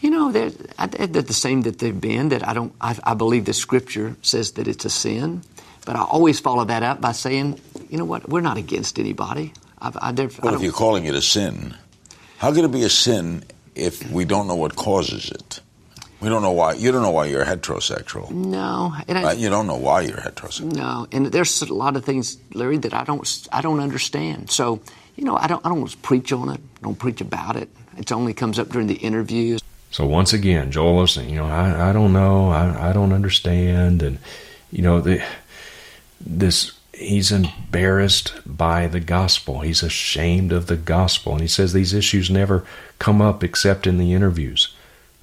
You 0.00 0.08
know, 0.10 0.30
No, 0.30 0.32
they're, 0.32 1.06
they're 1.06 1.22
the 1.22 1.34
same 1.34 1.60
that 1.62 1.78
they've 1.78 2.00
been. 2.00 2.30
That 2.30 2.48
I 2.48 2.54
don't. 2.54 2.72
I, 2.80 2.98
I 3.04 3.12
believe 3.12 3.44
the 3.44 3.52
Scripture 3.52 4.16
says 4.22 4.52
that 4.52 4.66
it's 4.66 4.86
a 4.86 4.90
sin, 4.90 5.42
but 5.88 5.96
I 5.96 6.02
always 6.02 6.38
follow 6.38 6.66
that 6.66 6.82
up 6.82 7.00
by 7.00 7.12
saying, 7.12 7.58
you 7.88 7.96
know 7.96 8.04
what? 8.04 8.28
We're 8.28 8.42
not 8.42 8.58
against 8.58 8.98
anybody. 8.98 9.54
I, 9.80 9.88
I, 9.88 10.28
well, 10.42 10.54
if 10.54 10.60
you're 10.60 10.70
calling 10.70 11.06
it 11.06 11.14
a 11.14 11.22
sin, 11.22 11.74
how 12.36 12.52
can 12.52 12.66
it 12.66 12.72
be 12.72 12.82
a 12.82 12.90
sin 12.90 13.42
if 13.74 14.10
we 14.10 14.26
don't 14.26 14.46
know 14.46 14.54
what 14.54 14.76
causes 14.76 15.30
it? 15.30 15.60
We 16.20 16.28
don't 16.28 16.42
know 16.42 16.52
why. 16.52 16.74
You 16.74 16.92
don't 16.92 17.00
know 17.00 17.10
why 17.10 17.24
you're 17.24 17.46
heterosexual. 17.46 18.30
No, 18.30 18.94
and 19.08 19.16
I, 19.16 19.22
uh, 19.22 19.32
you 19.32 19.48
don't 19.48 19.66
know 19.66 19.78
why 19.78 20.02
you're 20.02 20.18
heterosexual. 20.18 20.74
No, 20.74 21.06
and 21.10 21.28
there's 21.28 21.62
a 21.62 21.72
lot 21.72 21.96
of 21.96 22.04
things, 22.04 22.36
Larry, 22.52 22.76
that 22.76 22.92
I 22.92 23.04
don't. 23.04 23.48
I 23.50 23.62
don't 23.62 23.80
understand. 23.80 24.50
So 24.50 24.82
you 25.16 25.24
know, 25.24 25.38
I 25.38 25.46
don't. 25.46 25.64
I 25.64 25.70
don't 25.70 26.02
preach 26.02 26.34
on 26.34 26.50
it. 26.50 26.60
I 26.60 26.80
don't 26.82 26.98
preach 26.98 27.22
about 27.22 27.56
it. 27.56 27.70
It 27.96 28.12
only 28.12 28.34
comes 28.34 28.58
up 28.58 28.68
during 28.68 28.88
the 28.88 28.96
interviews. 28.96 29.62
So 29.90 30.04
once 30.04 30.34
again, 30.34 30.70
Joel 30.70 31.04
Osteen, 31.04 31.30
you 31.30 31.36
know, 31.36 31.46
I, 31.46 31.88
I 31.88 31.92
don't 31.94 32.12
know, 32.12 32.50
I, 32.50 32.90
I 32.90 32.92
don't 32.92 33.14
understand, 33.14 34.02
and 34.02 34.18
you 34.70 34.82
know, 34.82 35.00
the 35.00 35.24
this 36.20 36.72
he's 36.92 37.30
embarrassed 37.30 38.34
by 38.44 38.86
the 38.86 39.00
gospel. 39.00 39.60
He's 39.60 39.82
ashamed 39.82 40.52
of 40.52 40.66
the 40.66 40.76
gospel, 40.76 41.32
and 41.32 41.40
he 41.40 41.48
says 41.48 41.72
these 41.72 41.94
issues 41.94 42.30
never 42.30 42.64
come 42.98 43.22
up 43.22 43.44
except 43.44 43.86
in 43.86 43.98
the 43.98 44.12
interviews. 44.12 44.74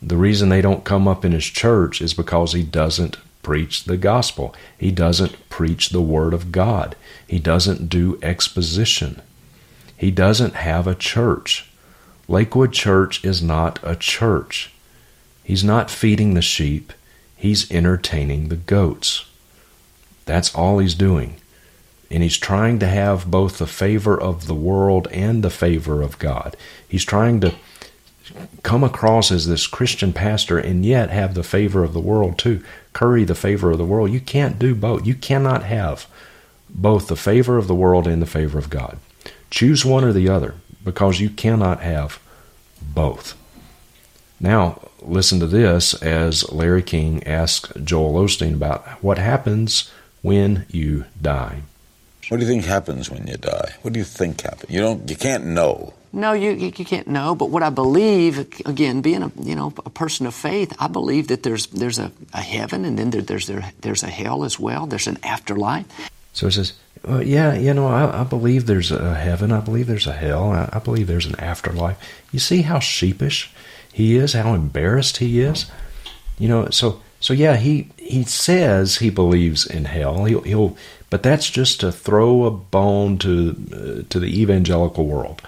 The 0.02 0.18
reason 0.18 0.50
they 0.50 0.62
don't 0.62 0.84
come 0.84 1.08
up 1.08 1.26
in 1.26 1.32
his 1.32 1.46
church 1.46 2.02
is 2.02 2.14
because 2.14 2.54
he 2.54 2.64
doesn't 2.64 3.18
preach 3.42 3.84
the 3.84 3.98
gospel. 3.98 4.56
He 4.78 4.92
doesn't 4.92 5.50
preach 5.50 5.90
the 5.90 6.02
word 6.02 6.34
of 6.34 6.52
God. 6.52 6.96
He 7.28 7.40
doesn't 7.40 7.90
do 7.90 8.20
exposition. 8.22 9.22
He 9.98 10.12
doesn't 10.12 10.56
have 10.56 10.88
a 10.88 10.96
church. 10.96 11.70
Lakewood 12.28 12.74
Church 12.74 13.24
is 13.24 13.42
not 13.42 13.80
a 13.84 13.96
church. 13.96 14.74
He's 15.44 15.64
not 15.64 15.92
feeding 15.92 16.34
the 16.34 16.42
sheep, 16.42 16.92
he's 17.36 17.72
entertaining 17.72 18.50
the 18.50 18.56
goats. 18.56 19.26
That's 20.26 20.54
all 20.54 20.80
he's 20.80 20.96
doing. 20.96 21.36
And 22.12 22.22
he's 22.22 22.38
trying 22.38 22.80
to 22.80 22.88
have 22.88 23.32
both 23.32 23.58
the 23.58 23.68
favor 23.68 24.20
of 24.20 24.48
the 24.48 24.56
world 24.56 25.08
and 25.12 25.44
the 25.44 25.50
favor 25.50 26.02
of 26.02 26.20
God. 26.20 26.56
He's 26.88 27.06
trying 27.06 27.42
to 27.42 27.56
come 28.64 28.84
across 28.84 29.32
as 29.32 29.48
this 29.48 29.68
Christian 29.68 30.14
pastor 30.14 30.58
and 30.58 30.86
yet 30.86 31.10
have 31.10 31.34
the 31.34 31.44
favor 31.44 31.84
of 31.84 31.94
the 31.94 32.00
world 32.00 32.38
too. 32.38 32.64
Curry 32.94 33.24
the 33.24 33.36
favor 33.36 33.72
of 33.72 33.78
the 33.78 33.86
world. 33.86 34.12
You 34.12 34.20
can't 34.20 34.58
do 34.58 34.74
both. 34.76 35.06
You 35.06 35.16
cannot 35.16 35.64
have 35.64 36.08
both 36.70 37.08
the 37.08 37.16
favor 37.16 37.58
of 37.58 37.68
the 37.68 37.76
world 37.76 38.08
and 38.08 38.22
the 38.22 38.28
favor 38.28 38.58
of 38.58 38.70
God. 38.70 38.98
Choose 39.50 39.86
one 39.86 40.04
or 40.04 40.12
the 40.12 40.30
other 40.30 40.56
because 40.84 41.20
you 41.20 41.30
cannot 41.30 41.82
have 41.82 42.20
both. 42.82 43.36
Now, 44.40 44.90
listen 45.02 45.40
to 45.40 45.48
this 45.48 45.94
as 45.96 46.52
Larry 46.52 46.84
King 46.84 47.24
asks 47.26 47.72
Joel 47.84 48.14
Osteen 48.14 48.56
about 48.56 48.86
what 49.04 49.18
happens 49.18 49.92
when 50.26 50.66
you 50.72 51.06
die. 51.22 51.62
What 52.30 52.40
do 52.40 52.46
you 52.46 52.52
think 52.52 52.66
happens 52.66 53.12
when 53.12 53.28
you 53.28 53.38
die? 53.38 53.76
What 53.84 53.94
do 53.94 54.00
you 54.00 54.06
think 54.06 54.42
happens? 54.42 54.72
You 54.72 54.82
don't. 54.82 55.08
You 55.08 55.16
can't 55.16 55.46
know. 55.46 55.94
No, 56.12 56.34
you, 56.34 56.52
you 56.52 56.72
can't 56.72 57.08
know. 57.08 57.36
But 57.36 57.52
what 57.52 57.62
I 57.62 57.70
believe, 57.70 58.40
again, 58.66 59.02
being 59.02 59.22
a 59.22 59.32
you 59.40 59.54
know 59.54 59.72
a 59.86 59.90
person 59.92 60.26
of 60.26 60.34
faith, 60.34 60.74
I 60.80 60.88
believe 60.88 61.28
that 61.28 61.44
there's 61.44 61.68
there's 61.68 62.00
a, 62.00 62.12
a 62.34 62.42
heaven 62.42 62.86
and 62.86 62.98
then 62.98 63.12
there, 63.12 63.22
there's 63.22 63.46
there, 63.46 63.72
there's 63.82 64.02
a 64.02 64.08
hell 64.08 64.44
as 64.44 64.60
well. 64.60 64.88
There's 64.88 65.08
an 65.08 65.20
afterlife. 65.24 65.86
So 66.34 66.48
he 66.48 66.52
says, 66.52 66.74
well, 67.04 67.22
yeah, 67.22 67.54
you 67.54 67.74
know, 67.74 67.88
I, 67.88 68.22
I, 68.22 68.24
believe 68.26 68.66
there's 68.66 68.92
a 68.92 69.14
heaven. 69.16 69.54
I 69.54 69.62
believe 69.62 69.88
there's 69.88 70.08
a 70.08 70.14
hell. 70.14 70.52
I, 70.52 70.68
I 70.74 70.80
believe 70.80 71.08
there's 71.08 71.28
an 71.28 71.40
afterlife. 71.40 71.98
You 72.34 72.40
see 72.40 72.64
how 72.64 72.80
sheepish 72.80 73.54
he 73.94 74.18
is, 74.18 74.34
how 74.34 74.54
embarrassed 74.54 75.18
he 75.18 75.40
is. 75.40 75.72
You 76.38 76.50
know, 76.50 76.70
so 76.72 77.02
so 77.20 77.34
yeah, 77.34 77.58
he 77.58 77.90
he 77.98 78.24
says 78.24 78.98
he 78.98 79.10
believes 79.10 79.66
in 79.66 79.86
hell. 79.86 80.26
He'll, 80.26 80.42
he'll 80.42 80.78
but 81.10 81.24
that's 81.24 81.50
just 81.50 81.80
to 81.80 81.92
throw 81.92 82.44
a 82.44 82.52
bone 82.52 83.18
to 83.20 83.56
uh, 83.74 84.04
to 84.10 84.20
the 84.20 84.42
evangelical 84.42 85.06
world. 85.06 85.42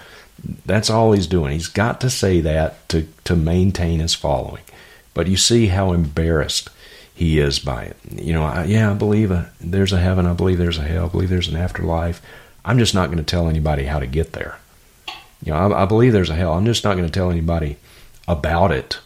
That's 0.64 0.90
all 0.90 1.12
he's 1.12 1.26
doing. 1.26 1.52
He's 1.52 1.68
got 1.68 2.00
to 2.00 2.10
say 2.10 2.40
that 2.40 2.88
to, 2.90 3.08
to 3.24 3.34
maintain 3.34 4.00
his 4.00 4.14
following. 4.14 4.62
But 5.12 5.26
you 5.26 5.36
see 5.36 5.66
how 5.66 5.92
embarrassed 5.92 6.70
he 7.12 7.40
is 7.40 7.58
by 7.58 7.84
it. 7.84 7.96
You 8.12 8.32
know, 8.32 8.44
I, 8.44 8.64
yeah, 8.64 8.92
I 8.92 8.94
believe 8.94 9.32
a, 9.32 9.50
there's 9.60 9.92
a 9.92 9.98
heaven. 9.98 10.26
I 10.26 10.34
believe 10.34 10.58
there's 10.58 10.78
a 10.78 10.82
hell. 10.82 11.06
I 11.06 11.08
believe 11.08 11.28
there's 11.28 11.48
an 11.48 11.56
afterlife. 11.56 12.22
I'm 12.64 12.78
just 12.78 12.94
not 12.94 13.06
going 13.06 13.18
to 13.18 13.24
tell 13.24 13.48
anybody 13.48 13.84
how 13.84 13.98
to 13.98 14.06
get 14.06 14.32
there. 14.32 14.58
You 15.44 15.52
know, 15.52 15.58
I, 15.58 15.82
I 15.82 15.86
believe 15.86 16.12
there's 16.12 16.30
a 16.30 16.36
hell. 16.36 16.52
I'm 16.52 16.66
just 16.66 16.84
not 16.84 16.94
going 16.94 17.06
to 17.06 17.12
tell 17.12 17.30
anybody 17.30 17.76
about 18.28 18.70
it 18.70 19.00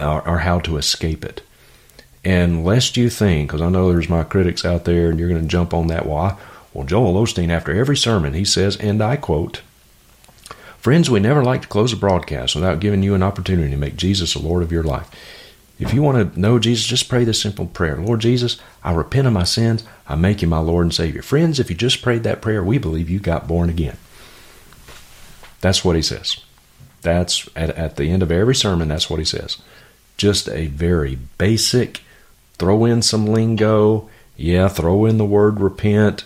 or, 0.00 0.26
or 0.26 0.38
how 0.38 0.60
to 0.60 0.78
escape 0.78 1.24
it. 1.24 1.42
And 2.24 2.64
lest 2.64 2.96
you 2.96 3.08
think, 3.10 3.48
because 3.48 3.62
I 3.62 3.68
know 3.68 3.90
there's 3.90 4.08
my 4.08 4.24
critics 4.24 4.64
out 4.64 4.84
there, 4.84 5.10
and 5.10 5.18
you're 5.18 5.28
going 5.28 5.42
to 5.42 5.48
jump 5.48 5.72
on 5.72 5.86
that. 5.86 6.06
why? 6.06 6.36
well, 6.72 6.86
Joel 6.86 7.14
Osteen, 7.14 7.50
after 7.50 7.74
every 7.74 7.96
sermon, 7.96 8.34
he 8.34 8.44
says, 8.44 8.76
and 8.76 9.02
I 9.02 9.16
quote, 9.16 9.62
Friends, 10.78 11.10
we 11.10 11.18
never 11.18 11.42
like 11.42 11.62
to 11.62 11.68
close 11.68 11.92
a 11.92 11.96
broadcast 11.96 12.54
without 12.54 12.80
giving 12.80 13.02
you 13.02 13.14
an 13.14 13.22
opportunity 13.22 13.70
to 13.70 13.76
make 13.76 13.96
Jesus 13.96 14.34
the 14.34 14.38
Lord 14.38 14.62
of 14.62 14.70
your 14.70 14.84
life. 14.84 15.10
If 15.78 15.92
you 15.92 16.02
want 16.02 16.34
to 16.34 16.40
know 16.40 16.58
Jesus, 16.58 16.86
just 16.86 17.08
pray 17.08 17.24
this 17.24 17.40
simple 17.40 17.66
prayer 17.66 17.96
Lord 17.96 18.20
Jesus, 18.20 18.58
I 18.82 18.92
repent 18.92 19.26
of 19.26 19.32
my 19.32 19.44
sins. 19.44 19.84
I 20.08 20.14
make 20.14 20.40
you 20.42 20.48
my 20.48 20.58
Lord 20.58 20.86
and 20.86 20.94
Savior. 20.94 21.22
Friends, 21.22 21.60
if 21.60 21.68
you 21.68 21.76
just 21.76 22.02
prayed 22.02 22.22
that 22.24 22.40
prayer, 22.40 22.62
we 22.64 22.78
believe 22.78 23.10
you 23.10 23.18
got 23.18 23.48
born 23.48 23.70
again. 23.70 23.96
That's 25.60 25.84
what 25.84 25.96
he 25.96 26.02
says. 26.02 26.38
That's 27.02 27.48
at, 27.54 27.70
at 27.70 27.96
the 27.96 28.10
end 28.10 28.22
of 28.22 28.32
every 28.32 28.54
sermon, 28.54 28.88
that's 28.88 29.10
what 29.10 29.18
he 29.18 29.24
says. 29.24 29.58
Just 30.16 30.48
a 30.48 30.66
very 30.66 31.16
basic, 31.38 32.00
throw 32.58 32.84
in 32.84 33.02
some 33.02 33.26
lingo. 33.26 34.08
Yeah, 34.36 34.68
throw 34.68 35.04
in 35.04 35.18
the 35.18 35.24
word 35.24 35.60
repent. 35.60 36.24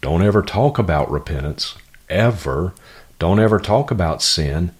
Don't 0.00 0.22
ever 0.22 0.42
talk 0.42 0.78
about 0.78 1.10
repentance, 1.10 1.76
ever. 2.08 2.72
Don't 3.18 3.38
ever 3.38 3.58
talk 3.58 3.90
about 3.90 4.22
sin 4.22 4.74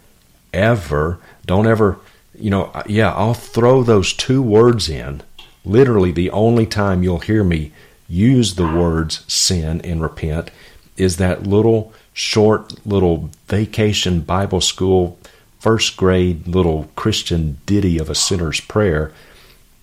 ever. 0.53 1.19
Don't 1.47 1.67
ever, 1.67 1.99
you 2.35 2.51
know, 2.51 2.71
yeah, 2.87 3.13
I'll 3.13 3.35
throw 3.35 3.83
those 3.83 4.13
two 4.13 4.43
words 4.43 4.89
in. 4.89 5.23
Literally, 5.65 6.13
the 6.13 6.31
only 6.31 6.67
time 6.67 7.03
you'll 7.03 7.21
hear 7.21 7.45
me 7.45 7.73
use 8.09 8.55
the 8.55 8.67
words 8.67 9.25
sin 9.33 9.81
and 9.83 10.03
repent 10.03 10.51
is 10.97 11.17
that 11.17 11.47
little 11.47 11.93
short 12.13 12.85
little 12.87 13.31
vacation 13.47 14.21
Bible 14.21 14.61
school 14.61 15.19
first 15.59 15.97
grade 15.97 16.47
little 16.47 16.91
Christian 16.97 17.59
ditty 17.65 17.99
of 17.99 18.11
a 18.11 18.15
sinner's 18.15 18.61
prayer 18.61 19.13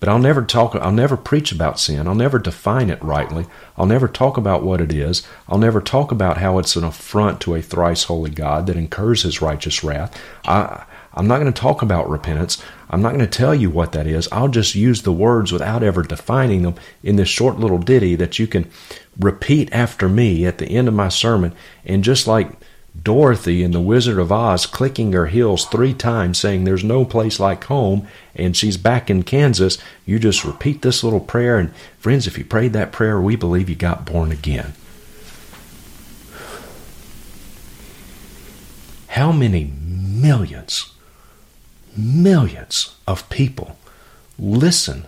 but 0.00 0.08
I'll 0.08 0.18
never 0.18 0.42
talk, 0.42 0.74
I'll 0.74 0.90
never 0.90 1.16
preach 1.16 1.52
about 1.52 1.78
sin. 1.78 2.08
I'll 2.08 2.14
never 2.14 2.38
define 2.38 2.88
it 2.88 3.02
rightly. 3.02 3.46
I'll 3.76 3.86
never 3.86 4.08
talk 4.08 4.38
about 4.38 4.62
what 4.62 4.80
it 4.80 4.92
is. 4.92 5.26
I'll 5.46 5.58
never 5.58 5.80
talk 5.80 6.10
about 6.10 6.38
how 6.38 6.58
it's 6.58 6.74
an 6.74 6.84
affront 6.84 7.40
to 7.42 7.54
a 7.54 7.62
thrice 7.62 8.04
holy 8.04 8.30
God 8.30 8.66
that 8.66 8.76
incurs 8.76 9.22
his 9.22 9.42
righteous 9.42 9.84
wrath. 9.84 10.18
I, 10.46 10.84
I'm 11.12 11.26
not 11.26 11.38
going 11.38 11.52
to 11.52 11.60
talk 11.60 11.82
about 11.82 12.08
repentance. 12.08 12.62
I'm 12.88 13.02
not 13.02 13.10
going 13.10 13.20
to 13.20 13.26
tell 13.26 13.54
you 13.54 13.68
what 13.68 13.92
that 13.92 14.06
is. 14.06 14.28
I'll 14.32 14.48
just 14.48 14.74
use 14.74 15.02
the 15.02 15.12
words 15.12 15.52
without 15.52 15.82
ever 15.82 16.02
defining 16.02 16.62
them 16.62 16.76
in 17.02 17.16
this 17.16 17.28
short 17.28 17.58
little 17.58 17.78
ditty 17.78 18.16
that 18.16 18.38
you 18.38 18.46
can 18.46 18.70
repeat 19.18 19.72
after 19.72 20.08
me 20.08 20.46
at 20.46 20.58
the 20.58 20.66
end 20.66 20.88
of 20.88 20.94
my 20.94 21.08
sermon. 21.08 21.52
And 21.84 22.02
just 22.02 22.26
like 22.26 22.52
Dorothy 23.02 23.62
in 23.62 23.70
The 23.70 23.80
Wizard 23.80 24.18
of 24.18 24.32
Oz 24.32 24.66
clicking 24.66 25.12
her 25.12 25.26
heels 25.26 25.64
three 25.66 25.94
times 25.94 26.38
saying 26.38 26.64
there's 26.64 26.84
no 26.84 27.04
place 27.04 27.40
like 27.40 27.64
home 27.64 28.06
and 28.34 28.56
she's 28.56 28.76
back 28.76 29.08
in 29.08 29.22
Kansas, 29.22 29.78
you 30.04 30.18
just 30.18 30.44
repeat 30.44 30.82
this 30.82 31.02
little 31.04 31.20
prayer 31.20 31.58
and 31.58 31.74
friends, 31.98 32.26
if 32.26 32.36
you 32.36 32.44
prayed 32.44 32.72
that 32.72 32.92
prayer, 32.92 33.20
we 33.20 33.36
believe 33.36 33.68
you 33.68 33.76
got 33.76 34.04
born 34.04 34.32
again. 34.32 34.74
How 39.08 39.32
many 39.32 39.64
millions, 39.64 40.92
millions 41.96 42.96
of 43.06 43.28
people 43.28 43.76
listen 44.38 45.06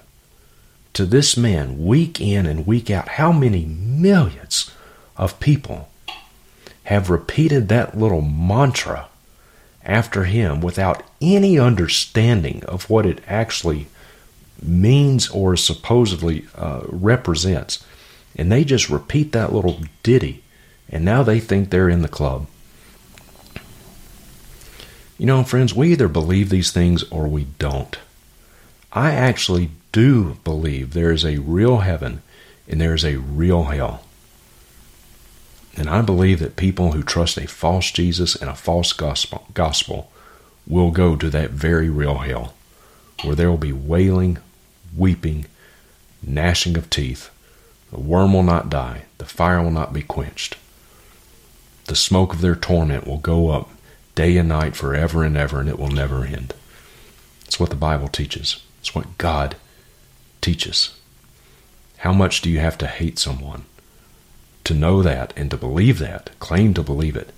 to 0.93 1.07
this 1.07 1.37
man 1.37 1.85
week 1.85 2.21
in 2.21 2.47
and 2.47 2.67
week 2.67 2.91
out? 2.91 3.09
How 3.11 3.33
many 3.33 3.65
millions 3.65 4.71
of 5.17 5.39
people 5.41 5.89
have 6.93 7.11
repeated 7.11 7.69
that 7.69 7.97
little 7.99 8.23
mantra 8.23 9.09
after 9.85 10.25
him 10.25 10.61
without 10.61 11.03
any 11.21 11.59
understanding 11.59 12.63
of 12.65 12.89
what 12.89 13.07
it 13.07 13.21
actually 13.27 13.87
means 14.63 15.29
or 15.31 15.57
supposedly 15.57 16.47
uh, 16.55 16.83
represents. 16.87 17.85
And 18.37 18.51
they 18.51 18.65
just 18.65 18.89
repeat 18.89 19.33
that 19.33 19.53
little 19.53 19.81
ditty, 20.03 20.43
and 20.89 21.05
now 21.05 21.23
they 21.23 21.41
think 21.41 21.69
they're 21.71 21.89
in 21.89 22.03
the 22.03 22.09
club. 22.09 22.47
You 25.19 25.27
know, 25.27 25.43
friends, 25.45 25.75
we 25.75 25.93
either 25.93 26.09
believe 26.09 26.49
these 26.49 26.71
things 26.71 27.05
or 27.05 27.29
we 27.29 27.47
don't. 27.59 27.99
I 28.93 29.13
actually 29.13 29.71
do 29.93 30.39
believe 30.45 30.93
there 30.93 31.13
is 31.13 31.25
a 31.25 31.39
real 31.39 31.79
heaven 31.79 32.23
and 32.69 32.81
there 32.81 32.95
is 32.95 33.05
a 33.05 33.17
real 33.17 33.65
hell. 33.65 34.03
And 35.77 35.89
I 35.89 36.03
believe 36.03 36.39
that 36.41 36.57
people 36.57 36.93
who 36.93 37.03
trust 37.03 37.39
a 37.39 37.47
false 37.47 37.91
Jesus 37.91 38.37
and 38.37 38.51
a 38.51 38.55
false 38.55 38.93
gospel, 38.93 39.47
gospel 39.55 40.11
will 40.67 40.91
go 40.91 41.17
to 41.17 41.31
that 41.31 41.51
very 41.51 41.89
real 41.89 42.19
hell 42.19 42.55
where 43.23 43.35
there 43.35 43.51
will 43.51 43.59
be 43.59 43.73
wailing, 43.73 44.39
weeping, 44.97 45.47
gnashing 46.23 46.77
of 46.77 46.91
teeth. 46.91 47.31
The 47.91 48.01
worm 48.01 48.33
will 48.33 48.43
not 48.43 48.71
die, 48.71 49.05
the 49.19 49.25
fire 49.25 49.63
will 49.63 49.71
not 49.71 49.93
be 49.93 50.03
quenched. 50.03 50.57
The 51.87 51.97
smoke 51.97 52.33
of 52.33 52.41
their 52.41 52.55
torment 52.55 53.07
will 53.07 53.19
go 53.19 53.51
up 53.51 53.71
day 54.15 54.37
and 54.37 54.49
night 54.49 54.77
forever 54.77 55.25
and 55.25 55.37
ever, 55.37 55.61
and 55.61 55.69
it 55.69 55.79
will 55.79 55.91
never 55.91 56.25
end. 56.25 56.55
It's 57.45 57.59
what 57.59 57.71
the 57.71 57.77
Bible 57.77 58.09
teaches. 58.09 58.63
It's 58.81 58.95
what 58.95 59.19
God 59.19 59.57
teaches. 60.41 60.99
How 61.99 62.13
much 62.13 62.41
do 62.41 62.51
you 62.51 62.61
have 62.61 62.79
to 62.79 62.87
hate 62.87 63.19
someone 63.19 63.65
to 64.65 64.75
know 64.75 65.03
that 65.03 65.33
and 65.37 65.51
to 65.51 65.57
believe 65.57 65.99
that, 65.99 66.31
claim 66.39 66.75
to 66.75 66.83
believe 66.83 67.17
it, 67.17 67.31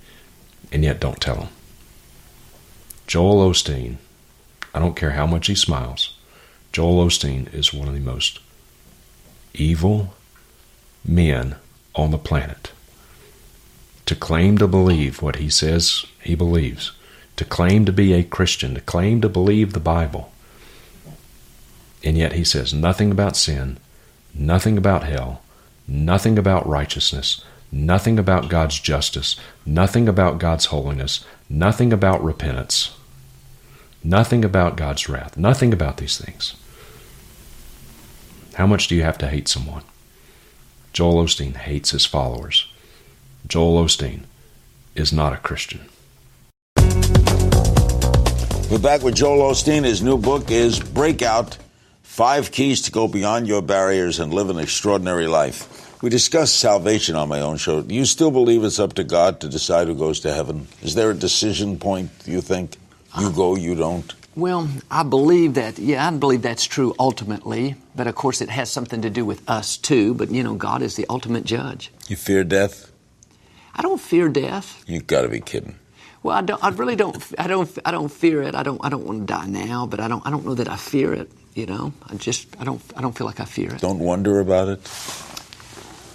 and 0.71 0.83
yet 0.83 0.99
don't 0.99 1.21
tell 1.21 1.35
them? 1.35 1.49
Joel 3.07 3.49
Osteen, 3.49 3.97
I 4.73 4.79
don't 4.79 4.95
care 4.95 5.11
how 5.11 5.25
much 5.25 5.47
he 5.47 5.55
smiles, 5.55 6.17
Joel 6.71 7.05
Osteen 7.05 7.53
is 7.53 7.73
one 7.73 7.87
of 7.87 7.93
the 7.93 7.99
most 7.99 8.39
evil 9.53 10.13
men 11.05 11.55
on 11.95 12.11
the 12.11 12.17
planet. 12.17 12.71
To 14.07 14.15
claim 14.15 14.57
to 14.57 14.67
believe 14.67 15.21
what 15.21 15.37
he 15.37 15.49
says 15.49 16.05
he 16.21 16.35
believes, 16.35 16.91
to 17.37 17.45
claim 17.45 17.85
to 17.85 17.91
be 17.91 18.13
a 18.13 18.23
Christian, 18.23 18.75
to 18.75 18.81
claim 18.81 19.21
to 19.21 19.29
believe 19.29 19.73
the 19.73 19.79
Bible, 19.79 20.31
and 22.03 22.17
yet 22.17 22.33
he 22.33 22.43
says 22.43 22.73
nothing 22.73 23.11
about 23.11 23.35
sin, 23.35 23.77
nothing 24.33 24.77
about 24.77 25.03
hell, 25.03 25.41
nothing 25.87 26.37
about 26.37 26.67
righteousness, 26.67 27.43
nothing 27.71 28.17
about 28.17 28.49
God's 28.49 28.79
justice, 28.79 29.35
nothing 29.65 30.07
about 30.07 30.39
God's 30.39 30.65
holiness, 30.65 31.25
nothing 31.49 31.93
about 31.93 32.23
repentance, 32.23 32.95
nothing 34.03 34.45
about 34.45 34.77
God's 34.77 35.07
wrath, 35.09 35.37
nothing 35.37 35.73
about 35.73 35.97
these 35.97 36.17
things. 36.17 36.55
How 38.55 38.65
much 38.65 38.87
do 38.87 38.95
you 38.95 39.03
have 39.03 39.17
to 39.17 39.27
hate 39.27 39.47
someone? 39.47 39.83
Joel 40.93 41.25
Osteen 41.25 41.57
hates 41.57 41.91
his 41.91 42.05
followers. 42.05 42.71
Joel 43.47 43.83
Osteen 43.83 44.21
is 44.95 45.11
not 45.11 45.33
a 45.33 45.37
Christian. 45.37 45.89
We're 48.71 48.79
back 48.79 49.03
with 49.03 49.15
Joel 49.15 49.51
Osteen. 49.51 49.83
His 49.83 50.01
new 50.01 50.17
book 50.17 50.49
is 50.49 50.79
Breakout 50.79 51.57
Five 52.01 52.51
Keys 52.51 52.81
to 52.83 52.91
Go 52.91 53.09
Beyond 53.09 53.45
Your 53.45 53.61
Barriers 53.61 54.19
and 54.19 54.33
Live 54.33 54.49
an 54.49 54.57
Extraordinary 54.57 55.27
Life. 55.27 55.74
We 56.05 56.11
discussed 56.11 56.59
salvation 56.59 57.15
on 57.15 57.29
my 57.29 57.41
own 57.41 57.57
show. 57.57 57.81
Do 57.81 57.95
you 57.95 58.05
still 58.05 58.29
believe 58.29 58.63
it's 58.63 58.77
up 58.77 58.93
to 58.93 59.03
God 59.03 59.39
to 59.39 59.49
decide 59.49 59.87
who 59.87 59.95
goes 59.95 60.19
to 60.19 60.31
heaven? 60.31 60.67
Is 60.83 60.93
there 60.93 61.09
a 61.09 61.15
decision 61.15 61.79
point, 61.79 62.11
you 62.27 62.41
think? 62.41 62.77
You 63.17 63.31
go, 63.31 63.55
you 63.55 63.73
don't? 63.73 64.13
Well, 64.35 64.69
I 64.91 65.01
believe 65.01 65.55
that, 65.55 65.79
yeah, 65.79 66.07
I 66.07 66.11
believe 66.11 66.43
that's 66.43 66.65
true 66.65 66.93
ultimately, 66.99 67.73
but 67.95 68.05
of 68.05 68.13
course 68.13 68.39
it 68.39 68.49
has 68.49 68.69
something 68.69 69.01
to 69.01 69.09
do 69.09 69.25
with 69.25 69.41
us 69.49 69.77
too. 69.77 70.13
But, 70.13 70.29
you 70.29 70.43
know, 70.43 70.53
God 70.53 70.83
is 70.83 70.95
the 70.95 71.07
ultimate 71.09 71.43
judge. 71.43 71.91
You 72.07 72.17
fear 72.17 72.43
death? 72.43 72.91
I 73.73 73.81
don't 73.81 73.99
fear 73.99 74.29
death. 74.29 74.83
You've 74.85 75.07
gotta 75.07 75.27
be 75.27 75.39
kidding. 75.39 75.73
Well, 76.21 76.37
I 76.37 76.41
don't. 76.41 76.63
I 76.63 76.69
really 76.69 76.95
don't. 76.95 77.17
I 77.39 77.47
don't. 77.47 77.79
I 77.83 77.89
don't 77.89 78.11
fear 78.11 78.43
it. 78.43 78.53
I 78.53 78.61
don't. 78.61 78.79
I 78.85 78.89
don't 78.89 79.05
want 79.07 79.21
to 79.21 79.33
die 79.33 79.47
now, 79.47 79.87
but 79.87 79.99
I 79.99 80.07
don't. 80.07 80.23
I 80.23 80.29
don't 80.29 80.45
know 80.45 80.53
that 80.53 80.69
I 80.69 80.75
fear 80.75 81.13
it. 81.13 81.31
You 81.55 81.65
know, 81.65 81.93
I 82.07 82.13
just. 82.15 82.47
I 82.59 82.63
don't. 82.63 82.81
I 82.95 83.01
don't 83.01 83.17
feel 83.17 83.25
like 83.25 83.39
I 83.39 83.45
fear 83.45 83.73
it. 83.73 83.81
Don't 83.81 83.99
wonder 83.99 84.39
about 84.39 84.69
it? 84.69 84.87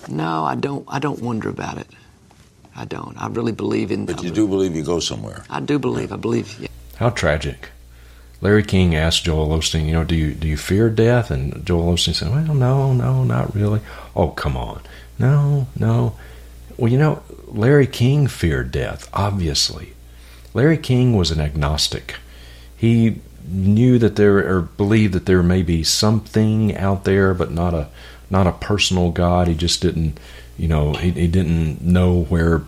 No, 0.09 0.44
I 0.44 0.55
don't. 0.55 0.84
I 0.88 0.98
don't 0.98 1.20
wonder 1.20 1.48
about 1.48 1.78
it. 1.78 1.86
I 2.74 2.84
don't. 2.84 3.16
I 3.20 3.26
really 3.28 3.53
believe 3.53 3.90
in. 3.90 4.07
But 4.07 4.22
you 4.22 4.30
do 4.30 4.46
believe 4.48 4.74
you 4.74 4.82
go 4.82 5.01
somewhere. 5.01 5.44
I 5.51 5.61
do 5.61 5.78
believe. 5.78 6.12
I 6.12 6.16
believe. 6.16 6.59
Yeah. 6.61 6.68
How 6.96 7.11
tragic. 7.11 7.70
Larry 8.42 8.62
King 8.62 8.94
asked 8.94 9.24
Joel 9.24 9.48
Osteen, 9.48 9.86
you 9.86 9.92
know, 9.92 10.05
do 10.05 10.14
you 10.14 10.32
do 10.32 10.48
you 10.48 10.57
fear 10.57 10.88
death? 10.88 11.30
And 11.30 11.64
Joel 11.66 11.92
Osteen 11.92 12.14
said, 12.14 12.30
well, 12.30 12.55
no, 12.55 12.92
no, 12.92 13.22
not 13.22 13.55
really. 13.55 13.80
Oh, 14.16 14.28
come 14.28 14.57
on, 14.57 14.80
no, 15.18 15.66
no. 15.76 16.16
Well, 16.78 16.90
you 16.90 16.98
know, 16.98 17.22
Larry 17.46 17.86
King 17.86 18.26
feared 18.26 18.72
death, 18.72 19.11
obviously. 19.12 19.92
Larry 20.55 20.78
King 20.78 21.16
was 21.16 21.30
an 21.30 21.40
agnostic. 21.40 22.16
He 22.74 23.20
knew 23.46 23.98
that 23.98 24.16
there 24.16 24.38
or 24.38 24.62
believed 24.62 25.12
that 25.12 25.26
there 25.26 25.42
may 25.42 25.62
be 25.62 25.84
something 25.84 26.74
out 26.76 27.05
there, 27.05 27.34
but 27.34 27.51
not 27.51 27.74
a 27.74 27.88
not 28.31 28.47
a 28.47 28.53
personal 28.53 29.11
God. 29.11 29.49
He 29.49 29.55
just 29.55 29.83
didn't, 29.83 30.18
you 30.57 30.68
know, 30.68 30.95
he, 30.95 31.11
he 31.11 31.26
didn't 31.26 31.83
know 31.83 32.24
where 32.24 32.62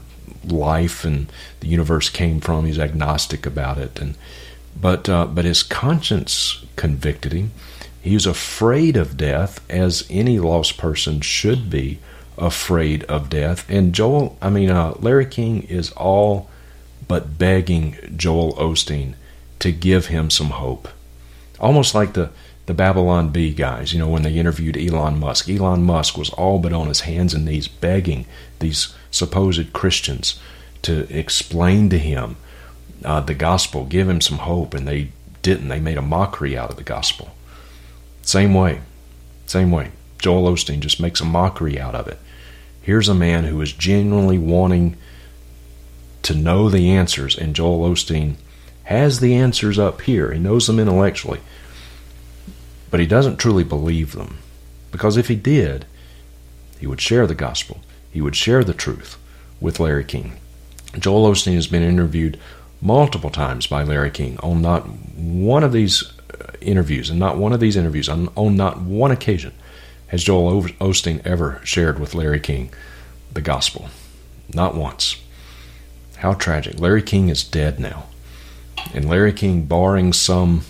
life 0.44 1.04
and 1.04 1.30
the 1.60 1.68
universe 1.68 2.08
came 2.08 2.40
from. 2.40 2.66
He's 2.66 2.78
agnostic 2.78 3.46
about 3.46 3.78
it, 3.78 4.00
and 4.00 4.16
but 4.80 5.08
uh, 5.08 5.26
but 5.26 5.44
his 5.44 5.62
conscience 5.62 6.64
convicted 6.76 7.32
him. 7.32 7.52
He 8.00 8.14
was 8.14 8.26
afraid 8.26 8.96
of 8.96 9.16
death, 9.16 9.60
as 9.70 10.04
any 10.10 10.40
lost 10.40 10.76
person 10.76 11.20
should 11.20 11.70
be 11.70 12.00
afraid 12.36 13.04
of 13.04 13.30
death. 13.30 13.64
And 13.68 13.92
Joel, 13.92 14.36
I 14.42 14.50
mean, 14.50 14.70
uh, 14.70 14.94
Larry 14.98 15.26
King 15.26 15.62
is 15.62 15.92
all 15.92 16.50
but 17.06 17.38
begging 17.38 17.96
Joel 18.16 18.54
Osteen 18.54 19.14
to 19.60 19.70
give 19.70 20.06
him 20.06 20.30
some 20.30 20.50
hope, 20.50 20.88
almost 21.60 21.94
like 21.94 22.14
the 22.14 22.30
the 22.66 22.74
Babylon 22.74 23.30
Bee 23.30 23.52
guys. 23.52 23.92
You 23.92 23.98
know, 23.98 24.08
when 24.08 24.22
they 24.22 24.34
interviewed 24.34 24.76
Elon 24.76 25.18
Musk, 25.18 25.48
Elon 25.48 25.82
Musk 25.82 26.16
was 26.16 26.30
all 26.30 26.58
but 26.58 26.72
on 26.72 26.88
his 26.88 27.00
hands 27.00 27.34
and 27.34 27.44
knees 27.44 27.68
begging 27.68 28.26
these 28.60 28.94
supposed 29.10 29.72
Christians 29.72 30.38
to 30.82 31.06
explain 31.16 31.88
to 31.90 31.98
him 31.98 32.36
uh, 33.04 33.20
the 33.20 33.34
gospel, 33.34 33.84
give 33.84 34.08
him 34.08 34.20
some 34.20 34.38
hope, 34.38 34.74
and 34.74 34.86
they 34.86 35.10
didn't. 35.42 35.68
They 35.68 35.80
made 35.80 35.98
a 35.98 36.02
mockery 36.02 36.56
out 36.56 36.70
of 36.70 36.76
the 36.76 36.82
gospel. 36.82 37.34
Same 38.22 38.54
way, 38.54 38.80
same 39.46 39.70
way. 39.70 39.90
Joel 40.18 40.52
Osteen 40.52 40.80
just 40.80 41.00
makes 41.00 41.20
a 41.20 41.24
mockery 41.24 41.80
out 41.80 41.96
of 41.96 42.06
it. 42.06 42.18
Here's 42.80 43.08
a 43.08 43.14
man 43.14 43.44
who 43.44 43.60
is 43.60 43.72
genuinely 43.72 44.38
wanting 44.38 44.96
to 46.22 46.34
know 46.34 46.68
the 46.68 46.90
answers, 46.90 47.36
and 47.36 47.54
Joel 47.54 47.90
Osteen 47.90 48.36
has 48.84 49.20
the 49.20 49.34
answers 49.34 49.78
up 49.78 50.02
here. 50.02 50.32
He 50.32 50.38
knows 50.38 50.66
them 50.66 50.78
intellectually, 50.78 51.40
but 52.93 53.01
he 53.01 53.07
doesn't 53.07 53.38
truly 53.38 53.64
believe 53.64 54.12
them. 54.12 54.38
Because 54.93 55.16
if 55.16 55.28
he 55.28 55.34
did, 55.34 55.86
he 56.78 56.86
would 56.86 57.01
share 57.01 57.26
the 57.26 57.34
gospel, 57.34 57.80
he 58.12 58.20
would 58.20 58.36
share 58.36 58.62
the 58.62 58.74
truth 58.74 59.16
with 59.61 59.80
Larry 59.80 60.05
King. 60.05 60.34
Joel 60.99 61.32
Osteen 61.32 61.55
has 61.55 61.66
been 61.66 61.82
interviewed 61.82 62.38
multiple 62.82 63.30
times 63.30 63.66
by 63.66 63.82
Larry 63.82 64.11
King 64.11 64.38
on 64.40 64.61
not 64.61 64.86
one 64.86 65.64
of 65.64 65.72
these 65.72 66.12
uh, 66.38 66.53
interviews, 66.61 67.09
and 67.09 67.18
not 67.18 67.38
one 67.38 67.55
of 67.55 67.61
these 67.61 67.76
interviews, 67.76 68.11
on, 68.11 68.28
on 68.36 68.57
not 68.57 68.82
one 68.82 69.11
occasion, 69.11 69.55
has 70.09 70.22
Joel 70.22 70.62
Osteen 70.62 71.24
ever 71.24 71.62
shared 71.64 71.99
with 71.99 72.14
Larry 72.14 72.40
King 72.40 72.74
the 73.32 73.40
gospel. 73.40 73.88
Not 74.53 74.74
once. 74.74 75.16
How 76.18 76.34
tragic. 76.34 76.78
Larry 76.78 77.03
King 77.03 77.30
is 77.30 77.43
dead 77.43 77.80
now. 77.80 78.05
And 78.93 79.09
Larry 79.09 79.32
King, 79.32 79.64
barring 79.64 80.12
some 80.12 80.64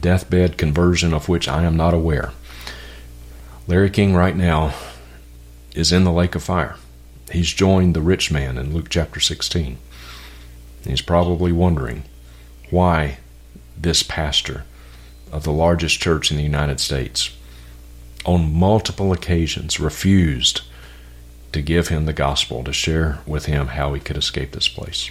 deathbed 0.00 0.58
conversion 0.58 1.12
of 1.12 1.28
which 1.28 1.48
I 1.48 1.64
am 1.64 1.76
not 1.76 1.94
aware, 1.94 2.32
Larry 3.66 3.90
King 3.90 4.14
right 4.14 4.36
now 4.36 4.74
is 5.74 5.92
in 5.92 6.04
the 6.04 6.12
lake 6.12 6.34
of 6.34 6.42
fire. 6.42 6.76
He's 7.30 7.52
joined 7.52 7.94
the 7.94 8.00
rich 8.00 8.30
man 8.30 8.56
in 8.56 8.72
Luke 8.72 8.88
chapter 8.88 9.20
16. 9.20 9.76
He's 10.86 11.02
probably 11.02 11.52
wondering 11.52 12.04
why 12.70 13.18
this 13.76 14.02
pastor 14.02 14.64
of 15.30 15.44
the 15.44 15.52
largest 15.52 16.00
church 16.00 16.30
in 16.30 16.36
the 16.36 16.42
United 16.42 16.80
States 16.80 17.30
on 18.24 18.54
multiple 18.54 19.12
occasions 19.12 19.78
refused 19.78 20.62
to 21.52 21.62
give 21.62 21.88
him 21.88 22.04
the 22.04 22.12
gospel, 22.12 22.62
to 22.64 22.72
share 22.72 23.20
with 23.26 23.46
him 23.46 23.68
how 23.68 23.94
he 23.94 24.00
could 24.00 24.16
escape 24.16 24.52
this 24.52 24.68
place. 24.68 25.10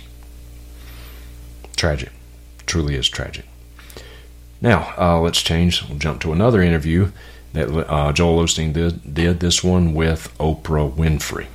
Tragic. 1.76 2.12
Truly 2.66 2.96
is 2.96 3.10
tragic. 3.10 3.46
Now, 4.62 4.94
uh, 4.98 5.20
let's 5.20 5.42
change. 5.42 5.88
We'll 5.88 6.00
jump 6.00 6.22
to 6.22 6.32
another 6.34 6.62
interview 6.62 7.12
that 7.54 7.70
uh, 7.70 8.12
Joel 8.14 8.44
Osteen 8.44 8.74
did, 8.74 9.14
did, 9.14 9.40
this 9.40 9.64
one 9.64 9.94
with 9.94 10.36
Oprah 10.38 10.92
Winfrey. 10.92 11.48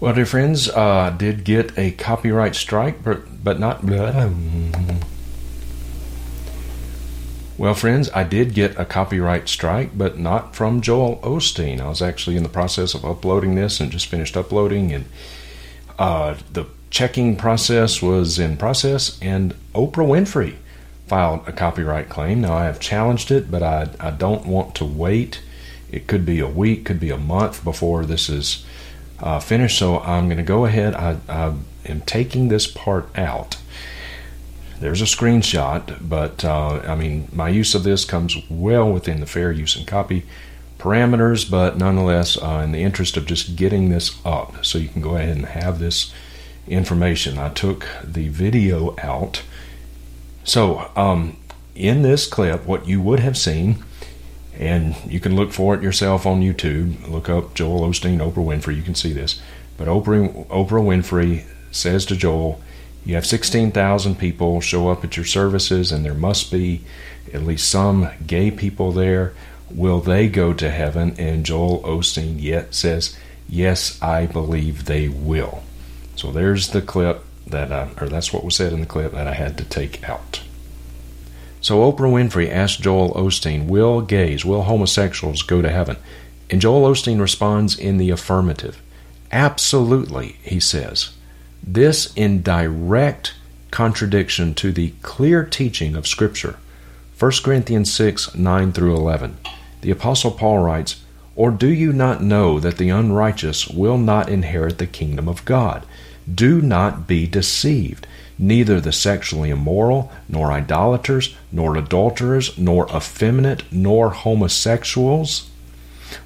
Well, 0.00 0.14
dear 0.14 0.26
friends, 0.26 0.68
uh, 0.68 1.14
did 1.16 1.44
get 1.44 1.78
a 1.78 1.92
copyright 1.92 2.54
strike, 2.54 3.02
but, 3.02 3.44
but 3.44 3.60
not. 3.60 3.84
Well, 7.56 7.74
friends, 7.74 8.10
I 8.12 8.24
did 8.24 8.52
get 8.52 8.78
a 8.78 8.84
copyright 8.84 9.48
strike, 9.48 9.96
but 9.96 10.18
not 10.18 10.56
from 10.56 10.80
Joel 10.80 11.18
Osteen. 11.18 11.80
I 11.80 11.88
was 11.88 12.02
actually 12.02 12.36
in 12.36 12.42
the 12.42 12.48
process 12.48 12.94
of 12.94 13.04
uploading 13.04 13.54
this 13.54 13.80
and 13.80 13.92
just 13.92 14.06
finished 14.06 14.36
uploading, 14.36 14.92
and 14.92 15.04
uh, 15.98 16.34
the 16.52 16.66
checking 16.90 17.36
process 17.36 18.02
was 18.02 18.38
in 18.38 18.56
process, 18.56 19.18
and 19.22 19.54
Oprah 19.72 20.06
Winfrey 20.06 20.56
filed 21.06 21.46
a 21.46 21.52
copyright 21.52 22.08
claim. 22.08 22.40
Now, 22.40 22.54
I 22.54 22.64
have 22.64 22.80
challenged 22.80 23.30
it, 23.30 23.50
but 23.50 23.62
I, 23.62 23.88
I 24.00 24.10
don't 24.10 24.46
want 24.46 24.74
to 24.76 24.84
wait. 24.84 25.42
It 25.90 26.06
could 26.06 26.24
be 26.24 26.40
a 26.40 26.48
week, 26.48 26.84
could 26.84 27.00
be 27.00 27.10
a 27.10 27.18
month 27.18 27.62
before 27.62 28.04
this 28.06 28.28
is 28.28 28.64
uh, 29.20 29.38
finished, 29.38 29.78
so 29.78 30.00
I'm 30.00 30.26
going 30.26 30.38
to 30.38 30.42
go 30.42 30.64
ahead. 30.64 30.94
I, 30.94 31.18
I 31.28 31.54
am 31.86 32.00
taking 32.02 32.48
this 32.48 32.66
part 32.66 33.08
out 33.16 33.56
There's 34.80 35.00
a 35.00 35.04
screenshot, 35.04 35.98
but 36.06 36.44
uh, 36.44 36.80
I 36.86 36.94
mean, 36.94 37.28
my 37.32 37.48
use 37.48 37.74
of 37.74 37.84
this 37.84 38.04
comes 38.04 38.36
well 38.50 38.90
within 38.90 39.20
the 39.20 39.26
fair 39.26 39.52
use 39.52 39.76
and 39.76 39.86
copy 39.86 40.24
parameters, 40.78 41.48
but 41.48 41.78
nonetheless, 41.78 42.36
uh, 42.36 42.60
in 42.64 42.72
the 42.72 42.82
interest 42.82 43.16
of 43.16 43.24
just 43.26 43.56
getting 43.56 43.88
this 43.88 44.20
up, 44.24 44.64
so 44.64 44.78
you 44.78 44.88
can 44.88 45.00
go 45.00 45.16
ahead 45.16 45.36
and 45.36 45.46
have 45.46 45.78
this 45.78 46.12
information, 46.66 47.38
I 47.38 47.50
took 47.50 47.86
the 48.02 48.28
video 48.28 48.94
out. 48.98 49.42
So, 50.44 50.90
um, 50.94 51.38
in 51.74 52.02
this 52.02 52.26
clip, 52.26 52.66
what 52.66 52.86
you 52.86 53.00
would 53.00 53.20
have 53.20 53.36
seen, 53.36 53.82
and 54.58 54.94
you 55.06 55.18
can 55.18 55.34
look 55.34 55.52
for 55.52 55.74
it 55.74 55.82
yourself 55.82 56.26
on 56.26 56.42
YouTube, 56.42 57.08
look 57.08 57.28
up 57.28 57.54
Joel 57.54 57.80
Osteen, 57.80 58.18
Oprah 58.18 58.44
Winfrey, 58.44 58.76
you 58.76 58.82
can 58.82 58.94
see 58.94 59.12
this. 59.12 59.40
But 59.76 59.88
Oprah, 59.88 60.46
Oprah 60.48 60.84
Winfrey 60.84 61.44
says 61.72 62.04
to 62.06 62.16
Joel, 62.16 62.60
You 63.04 63.14
have 63.14 63.26
16,000 63.26 64.18
people 64.18 64.60
show 64.60 64.90
up 64.90 65.02
at 65.02 65.16
your 65.16 65.26
services, 65.26 65.90
and 65.90 66.04
there 66.04 66.14
must 66.14 66.52
be 66.52 66.84
at 67.32 67.42
least 67.42 67.68
some 67.68 68.10
gay 68.26 68.50
people 68.50 68.92
there. 68.92 69.34
Will 69.70 70.00
they 70.00 70.28
go 70.28 70.52
to 70.52 70.70
heaven? 70.70 71.14
And 71.18 71.46
Joel 71.46 71.82
Osteen 71.82 72.40
yet 72.40 72.74
says, 72.74 73.16
Yes, 73.48 74.00
I 74.02 74.26
believe 74.26 74.84
they 74.84 75.08
will. 75.08 75.64
So 76.16 76.30
there's 76.30 76.68
the 76.68 76.82
clip 76.82 77.24
that, 77.46 77.72
I, 77.72 77.88
or 78.00 78.08
that's 78.08 78.32
what 78.32 78.44
was 78.44 78.56
said 78.56 78.72
in 78.72 78.80
the 78.80 78.86
clip 78.86 79.12
that 79.12 79.26
I 79.26 79.34
had 79.34 79.58
to 79.58 79.64
take 79.64 80.08
out. 80.08 80.42
So 81.60 81.78
Oprah 81.78 82.12
Winfrey 82.12 82.50
asked 82.50 82.82
Joel 82.82 83.14
Osteen, 83.14 83.66
Will 83.66 84.02
gays, 84.02 84.44
will 84.44 84.64
homosexuals 84.64 85.42
go 85.42 85.62
to 85.62 85.70
heaven? 85.70 85.96
And 86.50 86.60
Joel 86.60 86.90
Osteen 86.90 87.20
responds 87.20 87.78
in 87.78 87.96
the 87.96 88.10
affirmative. 88.10 88.82
Absolutely, 89.32 90.36
he 90.42 90.60
says. 90.60 91.14
This 91.62 92.12
in 92.14 92.42
direct 92.42 93.34
contradiction 93.70 94.54
to 94.54 94.72
the 94.72 94.92
clear 95.02 95.44
teaching 95.44 95.96
of 95.96 96.06
Scripture. 96.06 96.56
1 97.18 97.32
Corinthians 97.42 97.92
6 97.92 98.34
9 98.34 98.72
through 98.72 98.94
11. 98.94 99.38
The 99.80 99.90
Apostle 99.90 100.32
Paul 100.32 100.58
writes, 100.58 101.02
Or 101.34 101.50
do 101.50 101.68
you 101.68 101.92
not 101.92 102.22
know 102.22 102.60
that 102.60 102.76
the 102.76 102.90
unrighteous 102.90 103.68
will 103.68 103.98
not 103.98 104.28
inherit 104.28 104.78
the 104.78 104.86
kingdom 104.86 105.28
of 105.28 105.44
God? 105.44 105.86
Do 106.32 106.60
not 106.60 107.06
be 107.06 107.26
deceived. 107.26 108.06
Neither 108.38 108.80
the 108.80 108.92
sexually 108.92 109.50
immoral, 109.50 110.10
nor 110.28 110.50
idolaters, 110.50 111.36
nor 111.52 111.76
adulterers, 111.76 112.56
nor 112.58 112.88
effeminate, 112.88 113.62
nor 113.72 114.10
homosexuals, 114.10 115.50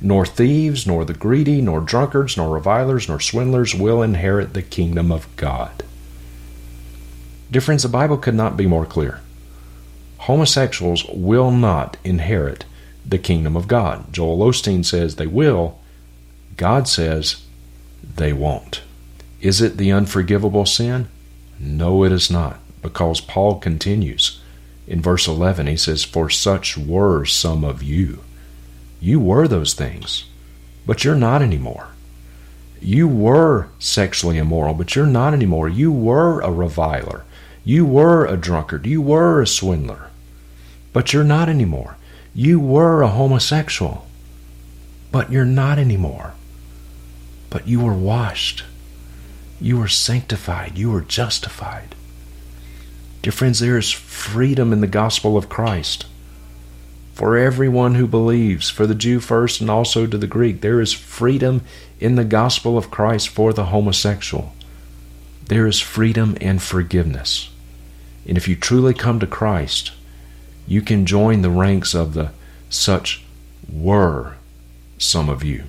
nor 0.00 0.24
thieves, 0.24 0.86
nor 0.86 1.04
the 1.04 1.14
greedy, 1.14 1.60
nor 1.60 1.80
drunkards, 1.80 2.36
nor 2.36 2.54
revilers, 2.54 3.08
nor 3.08 3.20
swindlers 3.20 3.74
will 3.74 4.02
inherit 4.02 4.54
the 4.54 4.62
kingdom 4.62 5.12
of 5.12 5.26
God. 5.36 5.84
Dear 7.50 7.60
friends, 7.62 7.82
the 7.82 7.88
Bible 7.88 8.18
could 8.18 8.34
not 8.34 8.56
be 8.56 8.66
more 8.66 8.86
clear. 8.86 9.20
Homosexuals 10.18 11.04
will 11.06 11.50
not 11.50 11.96
inherit 12.04 12.64
the 13.06 13.18
kingdom 13.18 13.56
of 13.56 13.68
God. 13.68 14.12
Joel 14.12 14.38
Osteen 14.38 14.84
says 14.84 15.16
they 15.16 15.26
will. 15.26 15.78
God 16.56 16.88
says 16.88 17.42
they 18.16 18.32
won't. 18.32 18.82
Is 19.40 19.60
it 19.60 19.76
the 19.76 19.92
unforgivable 19.92 20.66
sin? 20.66 21.08
No, 21.60 22.04
it 22.04 22.12
is 22.12 22.30
not, 22.30 22.58
because 22.82 23.20
Paul 23.20 23.58
continues. 23.58 24.40
In 24.86 25.02
verse 25.02 25.28
11, 25.28 25.66
he 25.66 25.76
says, 25.76 26.04
For 26.04 26.30
such 26.30 26.78
were 26.78 27.24
some 27.24 27.62
of 27.62 27.82
you. 27.82 28.20
You 29.00 29.20
were 29.20 29.46
those 29.46 29.74
things, 29.74 30.24
but 30.86 31.04
you're 31.04 31.14
not 31.14 31.42
anymore. 31.42 31.88
You 32.80 33.06
were 33.06 33.68
sexually 33.78 34.38
immoral, 34.38 34.74
but 34.74 34.94
you're 34.94 35.06
not 35.06 35.34
anymore. 35.34 35.68
You 35.68 35.92
were 35.92 36.40
a 36.40 36.50
reviler. 36.50 37.24
You 37.64 37.84
were 37.84 38.24
a 38.24 38.36
drunkard. 38.36 38.86
You 38.86 39.02
were 39.02 39.42
a 39.42 39.46
swindler, 39.46 40.10
but 40.92 41.12
you're 41.12 41.24
not 41.24 41.48
anymore. 41.48 41.96
You 42.34 42.60
were 42.60 43.02
a 43.02 43.08
homosexual, 43.08 44.06
but 45.12 45.30
you're 45.30 45.44
not 45.44 45.78
anymore. 45.78 46.34
But 47.50 47.66
you 47.66 47.80
were 47.80 47.94
washed. 47.94 48.64
You 49.60 49.82
are 49.82 49.88
sanctified. 49.88 50.78
You 50.78 50.94
are 50.94 51.00
justified. 51.00 51.94
Dear 53.22 53.32
friends, 53.32 53.58
there 53.58 53.76
is 53.76 53.90
freedom 53.90 54.72
in 54.72 54.80
the 54.80 54.86
gospel 54.86 55.36
of 55.36 55.48
Christ. 55.48 56.06
For 57.14 57.36
everyone 57.36 57.96
who 57.96 58.06
believes, 58.06 58.70
for 58.70 58.86
the 58.86 58.94
Jew 58.94 59.18
first 59.18 59.60
and 59.60 59.68
also 59.68 60.06
to 60.06 60.16
the 60.16 60.28
Greek, 60.28 60.60
there 60.60 60.80
is 60.80 60.92
freedom 60.92 61.62
in 61.98 62.14
the 62.14 62.24
gospel 62.24 62.78
of 62.78 62.92
Christ 62.92 63.28
for 63.28 63.52
the 63.52 63.66
homosexual. 63.66 64.54
There 65.46 65.66
is 65.66 65.80
freedom 65.80 66.36
and 66.40 66.62
forgiveness. 66.62 67.50
And 68.26 68.36
if 68.36 68.46
you 68.46 68.54
truly 68.54 68.94
come 68.94 69.18
to 69.18 69.26
Christ, 69.26 69.90
you 70.66 70.80
can 70.80 71.06
join 71.06 71.42
the 71.42 71.50
ranks 71.50 71.94
of 71.94 72.14
the 72.14 72.30
such 72.70 73.24
were 73.68 74.34
some 74.98 75.28
of 75.28 75.42
you. 75.42 75.64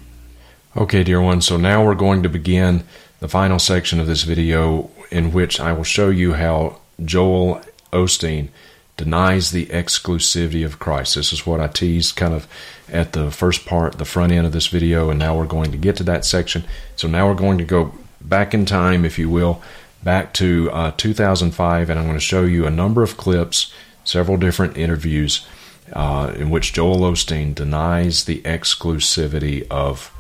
Okay, 0.78 1.04
dear 1.04 1.22
ones, 1.22 1.48
so 1.48 1.58
now 1.58 1.84
we're 1.84 1.96
going 1.96 2.22
to 2.24 2.30
begin 2.30 2.84
the 3.20 3.28
final 3.28 3.60
section 3.60 4.00
of 4.00 4.08
this 4.08 4.24
video 4.24 4.90
in 5.12 5.32
which 5.32 5.60
I 5.60 5.74
will 5.74 5.84
show 5.84 6.10
you 6.10 6.34
how 6.34 6.80
Joel 7.04 7.62
Osteen 7.92 8.50
denies 8.98 9.52
the 9.52 9.66
exclusivity 9.68 10.66
of 10.66 10.80
Christ. 10.80 11.16
This 11.16 11.32
is 11.32 11.46
what 11.46 11.60
I 11.60 11.68
teased 11.68 12.16
kind 12.16 12.34
of 12.34 12.48
at 12.90 13.14
the 13.14 13.32
first 13.32 13.66
part, 13.66 13.98
the 13.98 14.06
front 14.06 14.32
end 14.32 14.46
of 14.46 14.52
this 14.52 14.68
video, 14.68 15.10
and 15.10 15.18
now 15.18 15.38
we're 15.38 15.46
going 15.46 15.72
to 15.72 15.78
get 15.78 15.96
to 15.98 16.04
that 16.04 16.26
section. 16.26 16.66
So 16.96 17.08
now 17.08 17.28
we're 17.28 17.36
going 17.36 17.58
to 17.60 17.64
go 17.64 17.94
back 18.20 18.54
in 18.54 18.66
time, 18.66 19.06
if 19.06 19.18
you 19.18 19.30
will, 19.30 19.62
back 20.04 20.34
to 20.34 20.70
uh, 20.72 20.92
2005, 20.98 21.90
and 21.90 22.00
I'm 22.00 22.06
going 22.06 22.18
to 22.18 22.22
show 22.22 22.44
you 22.44 22.66
a 22.66 22.72
number 22.72 23.02
of 23.02 23.18
clips, 23.18 23.74
several 24.04 24.38
different 24.38 24.78
interviews 24.78 25.46
uh, 25.94 26.34
in 26.38 26.50
which 26.50 26.74
Joel 26.74 27.00
Osteen 27.00 27.56
denies 27.56 28.26
the 28.26 28.42
exclusivity 28.42 29.66
of 29.70 30.12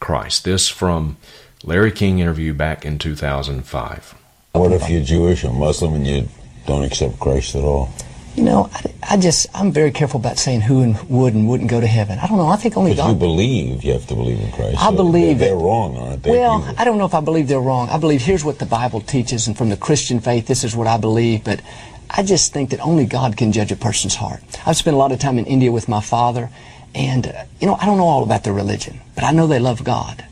Christ. 0.00 0.44
This 0.44 0.68
from 0.68 1.16
Larry 1.64 1.90
King 1.90 2.20
interview 2.20 2.54
back 2.54 2.84
in 2.84 2.98
2005. 2.98 4.14
What 4.52 4.72
if 4.72 4.88
you're 4.88 5.02
Jewish 5.02 5.44
or 5.44 5.52
Muslim 5.52 5.94
and 5.94 6.06
you 6.06 6.28
don't 6.66 6.84
accept 6.84 7.18
Christ 7.18 7.54
at 7.54 7.64
all? 7.64 7.90
You 8.36 8.44
know, 8.44 8.70
I, 8.72 9.14
I, 9.14 9.16
just, 9.16 9.48
I'm 9.52 9.72
very 9.72 9.90
careful 9.90 10.20
about 10.20 10.38
saying 10.38 10.60
who 10.60 10.82
and 10.82 10.96
would 11.10 11.34
and 11.34 11.48
wouldn't 11.48 11.68
go 11.68 11.80
to 11.80 11.86
heaven. 11.86 12.20
I 12.20 12.28
don't 12.28 12.38
know. 12.38 12.46
I 12.46 12.54
think 12.54 12.76
only 12.76 12.92
but 12.92 12.98
God. 12.98 13.08
you 13.08 13.14
believe 13.16 13.82
you 13.82 13.92
have 13.92 14.06
to 14.06 14.14
believe 14.14 14.38
in 14.38 14.52
Christ. 14.52 14.78
I 14.78 14.90
so 14.90 14.96
believe 14.96 15.40
they're, 15.40 15.48
they're 15.48 15.58
wrong, 15.58 15.98
aren't 15.98 16.22
they? 16.22 16.30
Well, 16.30 16.74
I 16.78 16.84
don't 16.84 16.98
know 16.98 17.04
if 17.04 17.14
I 17.14 17.20
believe 17.20 17.48
they're 17.48 17.60
wrong. 17.60 17.88
I 17.88 17.98
believe 17.98 18.22
here's 18.22 18.44
what 18.44 18.60
the 18.60 18.66
Bible 18.66 19.00
teaches, 19.00 19.48
and 19.48 19.58
from 19.58 19.70
the 19.70 19.76
Christian 19.76 20.20
faith, 20.20 20.46
this 20.46 20.62
is 20.62 20.76
what 20.76 20.86
I 20.86 20.98
believe. 20.98 21.42
But 21.42 21.62
I 22.10 22.22
just 22.22 22.52
think 22.52 22.70
that 22.70 22.78
only 22.78 23.06
God 23.06 23.36
can 23.36 23.50
judge 23.50 23.72
a 23.72 23.76
person's 23.76 24.14
heart. 24.14 24.40
I've 24.64 24.76
spent 24.76 24.94
a 24.94 24.98
lot 24.98 25.10
of 25.10 25.18
time 25.18 25.38
in 25.38 25.46
India 25.46 25.72
with 25.72 25.88
my 25.88 26.00
father, 26.00 26.48
and 26.94 27.26
uh, 27.26 27.44
you 27.60 27.66
know, 27.66 27.74
I 27.74 27.86
don't 27.86 27.98
know 27.98 28.06
all 28.06 28.22
about 28.22 28.44
their 28.44 28.54
religion, 28.54 29.00
but 29.16 29.24
I 29.24 29.32
know 29.32 29.48
they 29.48 29.58
love 29.58 29.82
God. 29.82 30.24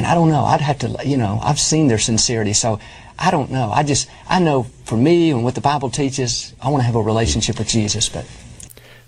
And 0.00 0.06
I 0.06 0.14
don't 0.14 0.30
know. 0.30 0.44
I'd 0.46 0.62
have 0.62 0.78
to, 0.78 0.96
you 1.04 1.18
know, 1.18 1.38
I've 1.42 1.60
seen 1.60 1.88
their 1.88 1.98
sincerity. 1.98 2.54
So 2.54 2.80
I 3.18 3.30
don't 3.30 3.50
know. 3.50 3.70
I 3.70 3.82
just, 3.82 4.08
I 4.30 4.40
know 4.40 4.62
for 4.86 4.96
me 4.96 5.30
and 5.30 5.44
what 5.44 5.54
the 5.54 5.60
Bible 5.60 5.90
teaches, 5.90 6.54
I 6.58 6.70
want 6.70 6.80
to 6.80 6.86
have 6.86 6.94
a 6.94 7.02
relationship 7.02 7.58
with 7.58 7.68
Jesus. 7.68 8.08
But 8.08 8.24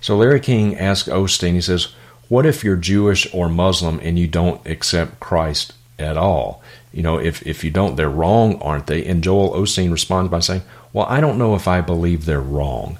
so 0.02 0.18
Larry 0.18 0.38
King 0.38 0.76
asked 0.76 1.08
Osteen, 1.08 1.54
he 1.54 1.62
says, 1.62 1.88
"What 2.28 2.44
if 2.44 2.62
you're 2.62 2.76
Jewish 2.76 3.26
or 3.32 3.48
Muslim 3.48 4.00
and 4.02 4.18
you 4.18 4.26
don't 4.26 4.60
accept 4.66 5.18
Christ 5.18 5.72
at 5.98 6.18
all? 6.18 6.62
You 6.92 7.02
know, 7.02 7.18
if 7.18 7.40
if 7.46 7.64
you 7.64 7.70
don't, 7.70 7.96
they're 7.96 8.10
wrong, 8.10 8.60
aren't 8.60 8.86
they?" 8.86 9.02
And 9.06 9.24
Joel 9.24 9.54
Osteen 9.54 9.92
responds 9.92 10.30
by 10.30 10.40
saying, 10.40 10.62
"Well, 10.92 11.06
I 11.08 11.22
don't 11.22 11.38
know 11.38 11.54
if 11.54 11.66
I 11.66 11.80
believe 11.80 12.26
they're 12.26 12.38
wrong. 12.38 12.98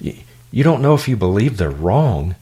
You, 0.00 0.14
you 0.52 0.62
don't 0.62 0.80
know 0.80 0.94
if 0.94 1.08
you 1.08 1.16
believe 1.16 1.56
they're 1.56 1.70
wrong." 1.70 2.36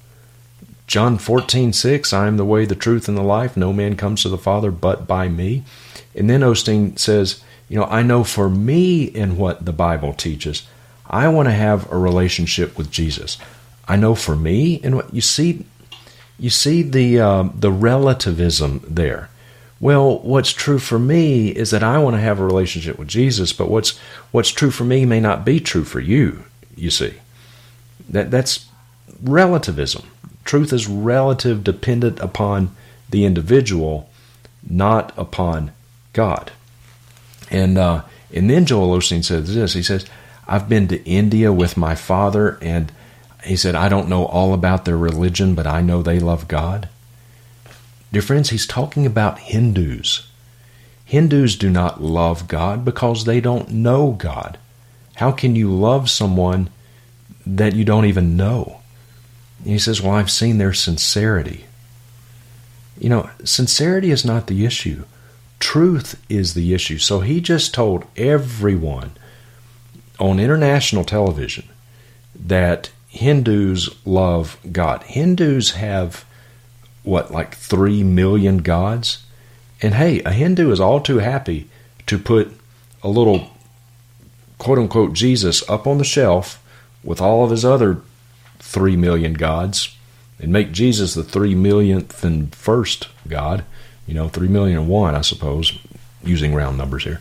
John 0.90 1.18
14, 1.18 1.72
6, 1.72 2.12
I 2.12 2.26
am 2.26 2.36
the 2.36 2.44
way, 2.44 2.64
the 2.64 2.74
truth, 2.74 3.06
and 3.06 3.16
the 3.16 3.22
life. 3.22 3.56
No 3.56 3.72
man 3.72 3.94
comes 3.94 4.22
to 4.22 4.28
the 4.28 4.36
Father 4.36 4.72
but 4.72 5.06
by 5.06 5.28
me. 5.28 5.62
And 6.16 6.28
then 6.28 6.40
Osteen 6.40 6.98
says, 6.98 7.44
You 7.68 7.78
know, 7.78 7.84
I 7.84 8.02
know 8.02 8.24
for 8.24 8.50
me 8.50 9.04
in 9.04 9.36
what 9.36 9.64
the 9.64 9.72
Bible 9.72 10.12
teaches, 10.12 10.66
I 11.08 11.28
want 11.28 11.46
to 11.46 11.52
have 11.52 11.88
a 11.92 11.96
relationship 11.96 12.76
with 12.76 12.90
Jesus. 12.90 13.38
I 13.86 13.94
know 13.94 14.16
for 14.16 14.34
me 14.34 14.80
in 14.82 14.96
what 14.96 15.14
you 15.14 15.20
see, 15.20 15.64
you 16.40 16.50
see 16.50 16.82
the 16.82 17.20
uh, 17.20 17.48
the 17.54 17.70
relativism 17.70 18.84
there. 18.84 19.30
Well, 19.78 20.18
what's 20.18 20.52
true 20.52 20.80
for 20.80 20.98
me 20.98 21.50
is 21.50 21.70
that 21.70 21.84
I 21.84 21.98
want 21.98 22.16
to 22.16 22.20
have 22.20 22.40
a 22.40 22.44
relationship 22.44 22.98
with 22.98 23.06
Jesus, 23.06 23.52
but 23.52 23.70
what's 23.70 23.96
what's 24.32 24.50
true 24.50 24.72
for 24.72 24.82
me 24.82 25.04
may 25.04 25.20
not 25.20 25.44
be 25.44 25.60
true 25.60 25.84
for 25.84 26.00
you. 26.00 26.42
You 26.74 26.90
see, 26.90 27.14
that 28.08 28.32
that's 28.32 28.66
relativism. 29.22 30.02
Truth 30.50 30.72
is 30.72 30.88
relative, 30.88 31.62
dependent 31.62 32.18
upon 32.18 32.74
the 33.08 33.24
individual, 33.24 34.10
not 34.68 35.16
upon 35.16 35.70
God. 36.12 36.50
And 37.52 37.78
uh, 37.78 38.02
and 38.34 38.50
then 38.50 38.66
Joel 38.66 38.98
Osteen 38.98 39.24
says 39.24 39.54
this. 39.54 39.74
He 39.74 39.82
says, 39.84 40.06
"I've 40.48 40.68
been 40.68 40.88
to 40.88 41.04
India 41.04 41.52
with 41.52 41.76
my 41.76 41.94
father, 41.94 42.58
and 42.60 42.90
he 43.44 43.54
said 43.54 43.76
I 43.76 43.88
don't 43.88 44.08
know 44.08 44.26
all 44.26 44.52
about 44.52 44.86
their 44.86 44.98
religion, 44.98 45.54
but 45.54 45.68
I 45.68 45.82
know 45.82 46.02
they 46.02 46.18
love 46.18 46.48
God." 46.48 46.88
Dear 48.12 48.22
friends, 48.22 48.50
he's 48.50 48.66
talking 48.66 49.06
about 49.06 49.38
Hindus. 49.38 50.26
Hindus 51.04 51.54
do 51.54 51.70
not 51.70 52.02
love 52.02 52.48
God 52.48 52.84
because 52.84 53.24
they 53.24 53.40
don't 53.40 53.70
know 53.70 54.16
God. 54.18 54.58
How 55.14 55.30
can 55.30 55.54
you 55.54 55.70
love 55.70 56.10
someone 56.10 56.70
that 57.46 57.76
you 57.76 57.84
don't 57.84 58.06
even 58.06 58.36
know? 58.36 58.79
He 59.64 59.78
says, 59.78 60.00
Well, 60.00 60.14
I've 60.14 60.30
seen 60.30 60.58
their 60.58 60.72
sincerity. 60.72 61.66
You 62.98 63.08
know, 63.08 63.30
sincerity 63.44 64.10
is 64.10 64.24
not 64.24 64.46
the 64.46 64.64
issue. 64.64 65.04
Truth 65.58 66.22
is 66.28 66.54
the 66.54 66.74
issue. 66.74 66.98
So 66.98 67.20
he 67.20 67.40
just 67.40 67.74
told 67.74 68.04
everyone 68.16 69.12
on 70.18 70.38
international 70.38 71.04
television 71.04 71.68
that 72.34 72.90
Hindus 73.08 73.88
love 74.06 74.58
God. 74.70 75.02
Hindus 75.02 75.72
have, 75.72 76.24
what, 77.02 77.30
like 77.30 77.54
three 77.54 78.02
million 78.02 78.58
gods? 78.58 79.24
And 79.82 79.94
hey, 79.94 80.20
a 80.22 80.32
Hindu 80.32 80.70
is 80.70 80.80
all 80.80 81.00
too 81.00 81.18
happy 81.18 81.68
to 82.06 82.18
put 82.18 82.52
a 83.02 83.08
little 83.08 83.50
quote 84.58 84.78
unquote 84.78 85.14
Jesus 85.14 85.68
up 85.68 85.86
on 85.86 85.98
the 85.98 86.04
shelf 86.04 86.62
with 87.02 87.20
all 87.20 87.44
of 87.44 87.50
his 87.50 87.64
other 87.64 88.02
three 88.70 88.96
million 88.96 89.34
gods 89.34 89.96
and 90.38 90.52
make 90.52 90.70
Jesus 90.70 91.14
the 91.14 91.24
three 91.24 91.56
millionth 91.56 92.22
and 92.22 92.54
first 92.54 93.08
God, 93.26 93.64
you 94.06 94.14
know, 94.14 94.28
three 94.28 94.48
million 94.48 94.78
and 94.78 94.88
one, 94.88 95.16
I 95.16 95.22
suppose, 95.22 95.76
using 96.22 96.54
round 96.54 96.78
numbers 96.78 97.02
here. 97.02 97.20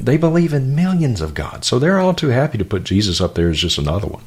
They 0.00 0.16
believe 0.16 0.54
in 0.54 0.74
millions 0.74 1.20
of 1.20 1.34
gods, 1.34 1.66
so 1.66 1.78
they're 1.78 1.98
all 1.98 2.14
too 2.14 2.28
happy 2.28 2.56
to 2.56 2.64
put 2.64 2.84
Jesus 2.84 3.20
up 3.20 3.34
there 3.34 3.50
as 3.50 3.58
just 3.58 3.76
another 3.76 4.06
one. 4.06 4.24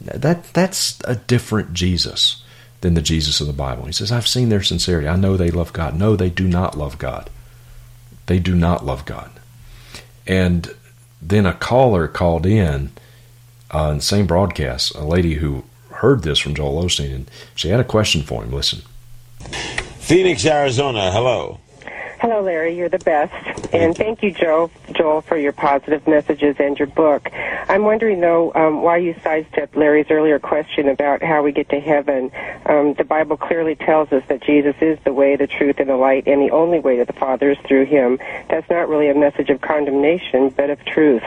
That 0.00 0.44
that's 0.54 0.98
a 1.04 1.16
different 1.16 1.74
Jesus 1.74 2.42
than 2.80 2.94
the 2.94 3.02
Jesus 3.02 3.40
of 3.42 3.46
the 3.46 3.52
Bible. 3.52 3.84
He 3.84 3.92
says, 3.92 4.10
I've 4.10 4.26
seen 4.26 4.48
their 4.48 4.62
sincerity. 4.62 5.08
I 5.08 5.16
know 5.16 5.36
they 5.36 5.50
love 5.50 5.74
God. 5.74 5.98
No, 5.98 6.16
they 6.16 6.30
do 6.30 6.48
not 6.48 6.76
love 6.76 6.98
God. 6.98 7.28
They 8.26 8.38
do 8.38 8.54
not 8.54 8.84
love 8.84 9.04
God. 9.04 9.30
And 10.26 10.74
then 11.20 11.44
a 11.44 11.52
caller 11.52 12.08
called 12.08 12.46
in 12.46 12.92
uh, 13.70 13.94
the 13.94 14.00
same 14.00 14.26
broadcast, 14.26 14.94
a 14.94 15.04
lady 15.04 15.34
who 15.34 15.64
heard 15.96 16.22
this 16.22 16.38
from 16.38 16.54
Joel 16.54 16.82
Osteen, 16.84 17.14
and 17.14 17.30
she 17.54 17.68
had 17.68 17.80
a 17.80 17.84
question 17.84 18.22
for 18.22 18.42
him. 18.42 18.52
Listen. 18.52 18.82
Phoenix, 19.98 20.44
Arizona. 20.46 21.10
Hello. 21.10 21.60
Hello, 22.20 22.40
Larry. 22.40 22.76
You're 22.76 22.88
the 22.88 22.98
best. 22.98 23.34
And 23.74 23.94
thank 23.94 24.22
you, 24.22 24.30
Joe, 24.30 24.70
Joel, 24.92 25.20
for 25.20 25.36
your 25.36 25.52
positive 25.52 26.06
messages 26.06 26.56
and 26.58 26.78
your 26.78 26.88
book. 26.88 27.28
I'm 27.68 27.82
wondering, 27.82 28.20
though, 28.20 28.52
um, 28.54 28.82
why 28.82 28.96
you 28.96 29.14
sidestepped 29.22 29.76
Larry's 29.76 30.06
earlier 30.10 30.38
question 30.38 30.88
about 30.88 31.22
how 31.22 31.42
we 31.42 31.52
get 31.52 31.68
to 31.70 31.80
heaven. 31.80 32.30
Um, 32.64 32.94
the 32.94 33.04
Bible 33.04 33.36
clearly 33.36 33.74
tells 33.74 34.12
us 34.12 34.22
that 34.28 34.42
Jesus 34.42 34.74
is 34.80 34.98
the 35.04 35.12
way, 35.12 35.36
the 35.36 35.46
truth, 35.46 35.78
and 35.78 35.90
the 35.90 35.96
light, 35.96 36.26
and 36.26 36.40
the 36.40 36.50
only 36.52 36.78
way 36.78 36.96
to 36.96 37.04
the 37.04 37.12
Father 37.12 37.50
is 37.50 37.58
through 37.66 37.84
him. 37.84 38.18
That's 38.48 38.68
not 38.70 38.88
really 38.88 39.10
a 39.10 39.14
message 39.14 39.50
of 39.50 39.60
condemnation, 39.60 40.48
but 40.50 40.70
of 40.70 40.82
truth. 40.86 41.22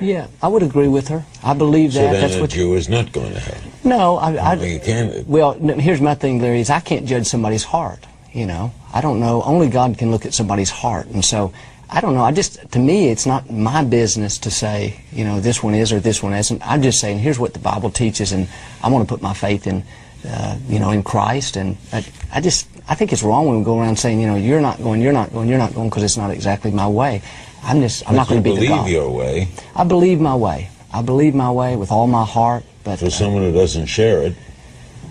Yeah, 0.00 0.28
I 0.40 0.48
would 0.48 0.62
agree 0.62 0.88
with 0.88 1.08
her. 1.08 1.26
I 1.44 1.52
believe 1.52 1.92
that. 1.92 1.98
So 1.98 2.12
then 2.12 2.20
That's 2.22 2.36
a 2.36 2.40
what 2.40 2.50
Jew 2.50 2.74
is 2.74 2.88
not 2.88 3.12
going 3.12 3.34
to 3.34 3.40
heaven. 3.40 3.69
No, 3.84 4.16
I, 4.16 4.34
I 4.34 4.54
You 4.54 4.80
can. 4.80 5.24
well, 5.26 5.52
here's 5.54 6.00
my 6.00 6.14
thing, 6.14 6.40
Larry, 6.40 6.60
is 6.60 6.70
I 6.70 6.80
can't 6.80 7.06
judge 7.06 7.26
somebody's 7.26 7.64
heart. 7.64 8.06
You 8.32 8.46
know, 8.46 8.72
I 8.92 9.00
don't 9.00 9.18
know. 9.18 9.42
Only 9.42 9.68
God 9.68 9.98
can 9.98 10.10
look 10.10 10.24
at 10.24 10.34
somebody's 10.34 10.70
heart, 10.70 11.06
and 11.06 11.24
so 11.24 11.52
I 11.92 12.00
don't 12.00 12.14
know. 12.14 12.22
I 12.22 12.30
just, 12.30 12.70
to 12.70 12.78
me, 12.78 13.08
it's 13.08 13.26
not 13.26 13.50
my 13.50 13.82
business 13.82 14.38
to 14.38 14.50
say, 14.50 15.00
you 15.12 15.24
know, 15.24 15.40
this 15.40 15.62
one 15.62 15.74
is 15.74 15.92
or 15.92 15.98
this 15.98 16.22
one 16.22 16.32
isn't. 16.34 16.64
I'm 16.64 16.82
just 16.82 17.00
saying, 17.00 17.18
here's 17.18 17.40
what 17.40 17.54
the 17.54 17.58
Bible 17.58 17.90
teaches, 17.90 18.30
and 18.30 18.48
I 18.82 18.88
want 18.88 19.08
to 19.08 19.12
put 19.12 19.20
my 19.20 19.34
faith 19.34 19.66
in, 19.66 19.82
uh, 20.28 20.56
you 20.68 20.78
know, 20.78 20.90
in 20.90 21.02
Christ. 21.02 21.56
And 21.56 21.76
I, 21.92 22.06
I 22.32 22.40
just, 22.40 22.68
I 22.88 22.94
think 22.94 23.12
it's 23.12 23.24
wrong 23.24 23.46
when 23.46 23.58
we 23.58 23.64
go 23.64 23.80
around 23.80 23.98
saying, 23.98 24.20
you 24.20 24.28
know, 24.28 24.36
you're 24.36 24.60
not 24.60 24.78
going, 24.78 25.00
you're 25.00 25.12
not 25.12 25.32
going, 25.32 25.48
you're 25.48 25.58
not 25.58 25.74
going, 25.74 25.88
because 25.88 26.04
it's 26.04 26.16
not 26.16 26.30
exactly 26.30 26.70
my 26.70 26.86
way. 26.86 27.22
I'm 27.64 27.80
just, 27.80 28.06
I'm 28.06 28.14
But 28.14 28.18
not 28.18 28.28
going 28.28 28.42
to 28.44 28.48
be 28.48 28.56
the 28.56 28.66
believe 28.68 28.88
your 28.88 29.10
way. 29.10 29.48
I 29.74 29.82
believe 29.82 30.20
my 30.20 30.36
way. 30.36 30.68
I 30.92 31.02
believe 31.02 31.34
my 31.34 31.50
way 31.50 31.76
with 31.76 31.90
all 31.92 32.06
my 32.06 32.24
heart. 32.24 32.64
But 32.84 32.98
For 32.98 33.10
someone 33.10 33.42
who 33.42 33.52
doesn't 33.52 33.86
share 33.86 34.22
it, 34.22 34.34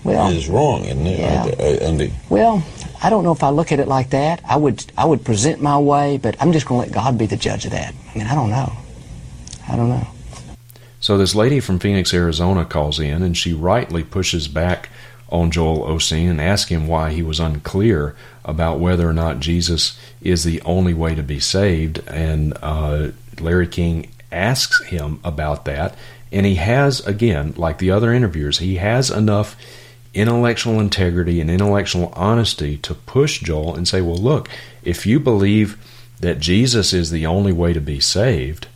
Well, 0.04 0.28
is 0.30 0.48
wrong, 0.48 0.84
isn't 0.84 1.06
it? 1.06 1.18
yeah. 1.18 1.44
Uh, 1.58 1.88
and 1.88 2.00
the- 2.00 2.10
Well, 2.28 2.62
I 3.02 3.10
don't 3.10 3.22
know 3.24 3.32
if 3.32 3.42
I 3.42 3.50
look 3.50 3.70
at 3.72 3.80
it 3.80 3.88
like 3.88 4.10
that. 4.10 4.40
I 4.46 4.56
would 4.56 4.84
I 4.98 5.04
would 5.04 5.24
present 5.24 5.62
my 5.62 5.78
way, 5.78 6.18
but 6.18 6.36
I'm 6.40 6.52
just 6.52 6.66
going 6.66 6.80
to 6.82 6.86
let 6.88 6.94
God 6.94 7.16
be 7.16 7.26
the 7.26 7.36
judge 7.36 7.64
of 7.64 7.70
that. 7.72 7.94
I 8.14 8.18
mean, 8.18 8.26
I 8.26 8.34
don't 8.34 8.50
know. 8.50 8.72
I 9.68 9.76
don't 9.76 9.88
know. 9.88 10.06
So 11.00 11.16
this 11.16 11.34
lady 11.34 11.60
from 11.60 11.78
Phoenix, 11.78 12.12
Arizona 12.12 12.64
calls 12.64 12.98
in 12.98 13.22
and 13.22 13.36
she 13.36 13.54
rightly 13.54 14.02
pushes 14.04 14.48
back 14.48 14.90
on 15.30 15.50
Joel 15.50 15.86
Osteen 15.86 16.28
and 16.28 16.40
asks 16.40 16.70
him 16.70 16.88
why 16.88 17.12
he 17.12 17.22
was 17.22 17.38
unclear 17.40 18.14
about 18.44 18.80
whether 18.80 19.08
or 19.08 19.12
not 19.12 19.38
Jesus 19.40 19.96
is 20.20 20.44
the 20.44 20.60
only 20.62 20.92
way 20.92 21.14
to 21.14 21.22
be 21.22 21.38
saved. 21.40 22.02
And 22.08 22.52
uh, 22.60 23.12
Larry 23.40 23.68
King 23.68 24.10
asks 24.32 24.82
him 24.84 25.20
about 25.24 25.64
that. 25.64 25.94
And 26.32 26.46
he 26.46 26.56
has, 26.56 27.00
again, 27.06 27.54
like 27.56 27.78
the 27.78 27.90
other 27.90 28.12
interviewers, 28.12 28.58
he 28.58 28.76
has 28.76 29.10
enough 29.10 29.56
intellectual 30.14 30.80
integrity 30.80 31.40
and 31.40 31.50
intellectual 31.50 32.12
honesty 32.16 32.76
to 32.78 32.94
push 32.94 33.40
Joel 33.40 33.74
and 33.74 33.86
say, 33.86 34.00
well, 34.00 34.16
look, 34.16 34.48
if 34.82 35.06
you 35.06 35.20
believe 35.20 35.76
that 36.20 36.40
Jesus 36.40 36.92
is 36.92 37.10
the 37.10 37.26
only 37.26 37.52
way 37.52 37.72
to 37.72 37.80
be 37.80 38.00
saved, 38.00 38.66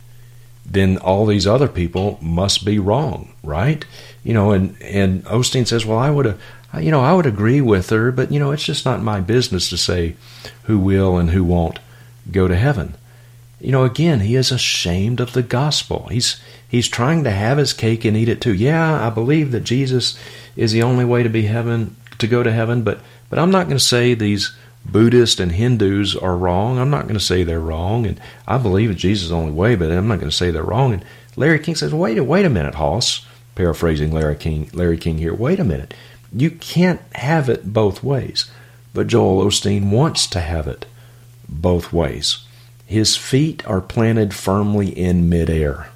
then 0.65 0.97
all 0.97 1.25
these 1.25 1.45
other 1.45 1.67
people 1.67 2.17
must 2.21 2.65
be 2.65 2.79
wrong, 2.79 3.33
right? 3.43 3.85
You 4.23 4.33
know, 4.33 4.51
and 4.51 4.81
and 4.81 5.23
Osteen 5.25 5.67
says, 5.67 5.85
well, 5.85 5.99
I 5.99 6.09
would 6.09 6.37
you 6.79 6.91
know, 6.91 7.01
I 7.01 7.13
would 7.13 7.25
agree 7.25 7.61
with 7.61 7.89
her, 7.91 8.11
but 8.11 8.31
you 8.31 8.39
know, 8.39 8.51
it's 8.51 8.65
just 8.65 8.85
not 8.85 9.01
my 9.01 9.21
business 9.21 9.69
to 9.69 9.77
say 9.77 10.15
who 10.63 10.79
will 10.79 11.17
and 11.17 11.29
who 11.29 11.43
won't 11.43 11.79
go 12.31 12.47
to 12.47 12.55
heaven. 12.55 12.95
You 13.65 13.71
know, 13.71 13.83
again, 13.83 14.19
he 14.19 14.35
is 14.35 14.51
ashamed 14.51 15.19
of 15.19 15.33
the 15.33 15.41
gospel. 15.41 16.07
He's 16.11 16.39
he's 16.69 16.87
trying 16.87 17.23
to 17.23 17.31
have 17.31 17.57
his 17.57 17.73
cake 17.73 18.05
and 18.05 18.15
eat 18.15 18.29
it 18.29 18.39
too. 18.39 18.53
Yeah, 18.53 19.03
I 19.03 19.09
believe 19.09 19.51
that 19.53 19.61
Jesus 19.61 20.19
is 20.55 20.71
the 20.71 20.83
only 20.83 21.03
way 21.03 21.23
to 21.23 21.29
be 21.29 21.47
heaven 21.47 21.95
to 22.19 22.27
go 22.27 22.43
to 22.43 22.51
heaven, 22.51 22.83
but 22.83 22.99
but 23.27 23.39
I'm 23.39 23.49
not 23.49 23.65
going 23.65 23.79
to 23.79 23.83
say 23.83 24.13
these 24.13 24.55
Buddhists 24.85 25.39
and 25.39 25.51
Hindus 25.51 26.15
are 26.15 26.37
wrong. 26.37 26.77
I'm 26.77 26.91
not 26.91 27.05
going 27.05 27.15
to 27.15 27.19
say 27.19 27.43
they're 27.43 27.59
wrong, 27.59 28.05
and 28.05 28.21
I 28.47 28.59
believe 28.59 28.89
that 28.89 28.99
Jesus 28.99 29.23
is 29.23 29.29
the 29.31 29.35
only 29.35 29.51
way, 29.51 29.73
but 29.73 29.89
I'm 29.89 30.07
not 30.07 30.19
going 30.19 30.29
to 30.29 30.35
say 30.35 30.51
they're 30.51 30.61
wrong. 30.61 30.93
And 30.93 31.05
Larry 31.35 31.57
King 31.57 31.73
says, 31.73 31.91
"Wait, 31.91 32.19
a 32.19 32.23
wait 32.23 32.45
a 32.45 32.51
minute, 32.51 32.75
Hoss." 32.75 33.25
Paraphrasing 33.55 34.11
Larry 34.11 34.35
King, 34.35 34.69
Larry 34.73 34.97
King 34.97 35.17
here. 35.17 35.33
Wait 35.33 35.59
a 35.59 35.63
minute. 35.63 35.95
You 36.31 36.51
can't 36.51 37.01
have 37.15 37.49
it 37.49 37.73
both 37.73 38.03
ways. 38.03 38.45
But 38.93 39.07
Joel 39.07 39.43
Osteen 39.43 39.89
wants 39.89 40.27
to 40.27 40.39
have 40.39 40.67
it 40.67 40.85
both 41.49 41.91
ways. 41.91 42.44
His 42.85 43.15
feet 43.15 43.65
are 43.67 43.81
planted 43.81 44.33
firmly 44.33 44.89
in 44.89 45.29
midair. 45.29 45.89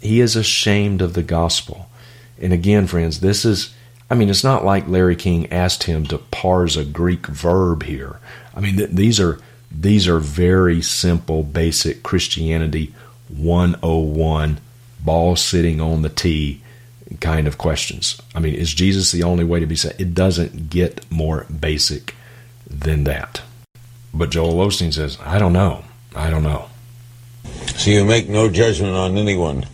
He 0.00 0.20
is 0.20 0.34
ashamed 0.36 1.02
of 1.02 1.14
the 1.14 1.22
gospel. 1.22 1.90
And 2.40 2.52
again, 2.52 2.86
friends, 2.86 3.20
this 3.20 3.44
is, 3.44 3.74
I 4.10 4.14
mean, 4.14 4.30
it's 4.30 4.44
not 4.44 4.64
like 4.64 4.88
Larry 4.88 5.16
King 5.16 5.52
asked 5.52 5.84
him 5.84 6.06
to 6.06 6.18
parse 6.18 6.76
a 6.76 6.84
Greek 6.84 7.26
verb 7.26 7.82
here. 7.82 8.18
I 8.54 8.60
mean, 8.60 8.76
th- 8.76 8.90
these 8.90 9.20
are 9.20 9.38
these 9.70 10.08
are 10.08 10.18
very 10.18 10.82
simple, 10.82 11.44
basic 11.44 12.02
Christianity 12.02 12.92
101, 13.28 14.58
ball 15.04 15.36
sitting 15.36 15.80
on 15.80 16.02
the 16.02 16.08
tee 16.08 16.60
kind 17.20 17.46
of 17.46 17.58
questions. 17.58 18.20
I 18.34 18.40
mean, 18.40 18.54
is 18.54 18.74
Jesus 18.74 19.12
the 19.12 19.22
only 19.22 19.44
way 19.44 19.60
to 19.60 19.66
be 19.66 19.76
saved? 19.76 20.00
It 20.00 20.14
doesn't 20.14 20.70
get 20.70 21.08
more 21.10 21.46
basic 21.46 22.14
than 22.68 23.04
that. 23.04 23.42
But 24.12 24.30
Joel 24.30 24.54
Osteen 24.54 24.92
says, 24.92 25.18
I 25.24 25.38
don't 25.38 25.52
know. 25.52 25.84
I 26.14 26.30
don't 26.30 26.42
know. 26.42 26.68
so 27.76 27.90
you 27.90 28.04
make 28.04 28.28
no 28.28 28.48
judgment 28.50 28.94
on 28.94 29.16
anyone 29.16 29.64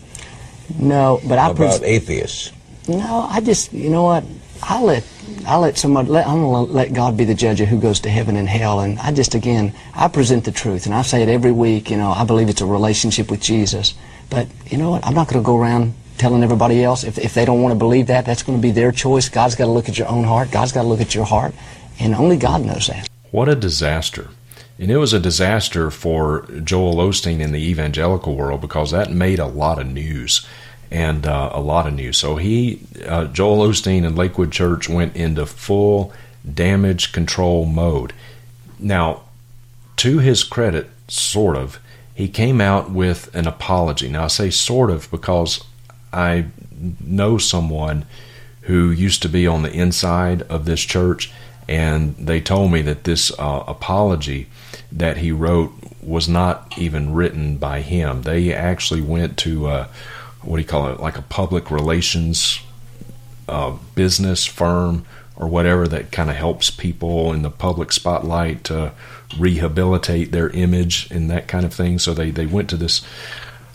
No, 0.78 1.20
but 1.26 1.38
I 1.38 1.46
about 1.50 1.56
pres- 1.56 1.82
atheists. 1.82 2.52
No, 2.88 3.26
I 3.30 3.40
just 3.40 3.72
you 3.72 3.90
know 3.90 4.04
what? 4.04 4.24
I 4.62 4.80
let 4.82 5.04
I 5.46 5.56
let 5.56 5.76
somebody 5.76 6.08
let, 6.08 6.26
I'm 6.26 6.40
gonna 6.40 6.62
let 6.72 6.92
God 6.92 7.16
be 7.16 7.24
the 7.24 7.34
judge 7.34 7.60
of 7.60 7.68
who 7.68 7.80
goes 7.80 8.00
to 8.00 8.10
heaven 8.10 8.36
and 8.36 8.48
hell, 8.48 8.80
and 8.80 8.98
I 8.98 9.12
just 9.12 9.34
again 9.34 9.72
I 9.94 10.08
present 10.08 10.44
the 10.44 10.52
truth, 10.52 10.86
and 10.86 10.94
I 10.94 11.02
say 11.02 11.22
it 11.22 11.28
every 11.28 11.52
week. 11.52 11.90
You 11.90 11.96
know, 11.96 12.10
I 12.10 12.24
believe 12.24 12.48
it's 12.48 12.60
a 12.60 12.66
relationship 12.66 13.30
with 13.30 13.40
Jesus, 13.40 13.94
but 14.30 14.46
you 14.66 14.78
know 14.78 14.90
what? 14.90 15.06
I'm 15.06 15.14
not 15.14 15.28
going 15.28 15.42
to 15.42 15.46
go 15.46 15.56
around 15.56 15.94
telling 16.18 16.42
everybody 16.42 16.82
else 16.82 17.04
if 17.04 17.18
if 17.18 17.34
they 17.34 17.44
don't 17.44 17.60
want 17.62 17.72
to 17.72 17.78
believe 17.78 18.06
that, 18.06 18.24
that's 18.24 18.42
going 18.42 18.58
to 18.58 18.62
be 18.62 18.70
their 18.70 18.92
choice. 18.92 19.28
God's 19.28 19.56
got 19.56 19.66
to 19.66 19.70
look 19.72 19.88
at 19.88 19.98
your 19.98 20.08
own 20.08 20.24
heart. 20.24 20.50
God's 20.50 20.72
got 20.72 20.82
to 20.82 20.88
look 20.88 21.00
at 21.00 21.14
your 21.14 21.24
heart, 21.24 21.54
and 21.98 22.14
only 22.14 22.36
God 22.36 22.64
knows 22.64 22.86
that. 22.86 23.08
What 23.30 23.48
a 23.48 23.54
disaster. 23.54 24.28
And 24.78 24.90
it 24.90 24.98
was 24.98 25.12
a 25.12 25.20
disaster 25.20 25.90
for 25.90 26.46
Joel 26.62 26.96
Osteen 26.96 27.40
in 27.40 27.52
the 27.52 27.70
evangelical 27.70 28.36
world 28.36 28.60
because 28.60 28.90
that 28.90 29.10
made 29.10 29.38
a 29.38 29.46
lot 29.46 29.78
of 29.78 29.86
news 29.86 30.46
and 30.90 31.26
uh, 31.26 31.50
a 31.52 31.60
lot 31.60 31.86
of 31.86 31.94
news. 31.94 32.18
So 32.18 32.36
he, 32.36 32.80
uh, 33.06 33.26
Joel 33.26 33.68
Osteen 33.68 34.06
and 34.06 34.16
Lakewood 34.16 34.52
Church 34.52 34.88
went 34.88 35.16
into 35.16 35.46
full 35.46 36.12
damage 36.52 37.12
control 37.12 37.64
mode. 37.64 38.12
Now, 38.78 39.22
to 39.96 40.18
his 40.18 40.44
credit, 40.44 40.90
sort 41.08 41.56
of, 41.56 41.80
he 42.14 42.28
came 42.28 42.60
out 42.60 42.90
with 42.90 43.34
an 43.34 43.46
apology. 43.46 44.08
Now, 44.08 44.24
I 44.24 44.28
say 44.28 44.50
sort 44.50 44.90
of 44.90 45.10
because 45.10 45.64
I 46.12 46.46
know 47.00 47.38
someone 47.38 48.04
who 48.62 48.90
used 48.90 49.22
to 49.22 49.28
be 49.28 49.46
on 49.46 49.62
the 49.62 49.72
inside 49.72 50.42
of 50.42 50.64
this 50.64 50.80
church, 50.80 51.32
and 51.68 52.14
they 52.16 52.40
told 52.40 52.72
me 52.72 52.82
that 52.82 53.04
this 53.04 53.32
uh, 53.38 53.64
apology 53.66 54.48
that 54.92 55.18
he 55.18 55.32
wrote 55.32 55.72
was 56.02 56.28
not 56.28 56.72
even 56.78 57.14
written 57.14 57.56
by 57.56 57.80
him. 57.80 58.22
They 58.22 58.52
actually 58.52 59.00
went 59.00 59.36
to 59.38 59.66
uh, 59.66 59.88
what 60.42 60.56
do 60.56 60.62
you 60.62 60.68
call 60.68 60.88
it, 60.88 61.00
like 61.00 61.18
a 61.18 61.22
public 61.22 61.70
relations 61.70 62.60
uh, 63.48 63.76
business 63.94 64.44
firm 64.44 65.04
or 65.36 65.48
whatever 65.48 65.86
that 65.88 66.10
kind 66.12 66.30
of 66.30 66.36
helps 66.36 66.70
people 66.70 67.32
in 67.32 67.42
the 67.42 67.50
public 67.50 67.92
spotlight 67.92 68.64
to 68.64 68.92
rehabilitate 69.38 70.32
their 70.32 70.48
image 70.50 71.10
and 71.10 71.30
that 71.30 71.46
kind 71.46 71.66
of 71.66 71.74
thing. 71.74 71.98
So 71.98 72.14
they, 72.14 72.30
they 72.30 72.46
went 72.46 72.70
to 72.70 72.76
this 72.76 73.02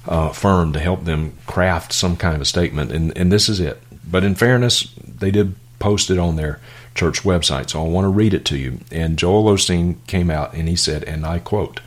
uh, 0.08 0.30
firm 0.30 0.74
to 0.74 0.80
help 0.80 1.04
them 1.04 1.38
craft 1.46 1.94
some 1.94 2.18
kind 2.18 2.36
of 2.36 2.42
a 2.42 2.46
statement, 2.46 2.92
and, 2.92 3.16
and 3.18 3.32
this 3.32 3.48
is 3.48 3.60
it. 3.60 3.80
But 4.10 4.24
in 4.24 4.34
fairness, 4.34 4.94
they 4.96 5.30
did 5.30 5.56
post 5.78 6.10
it 6.10 6.18
on 6.18 6.36
their 6.36 6.60
church 6.96 7.24
website, 7.24 7.70
so 7.70 7.84
I 7.84 7.88
want 7.88 8.06
to 8.06 8.10
read 8.10 8.34
it 8.34 8.46
to 8.46 8.58
you. 8.58 8.80
And 8.92 9.18
Joel 9.18 9.46
Osteen 9.46 9.98
came 10.08 10.30
out 10.30 10.54
and 10.54 10.68
he 10.68 10.76
said, 10.76 11.04
and 11.04 11.26
I 11.26 11.40
quote, 11.40 11.80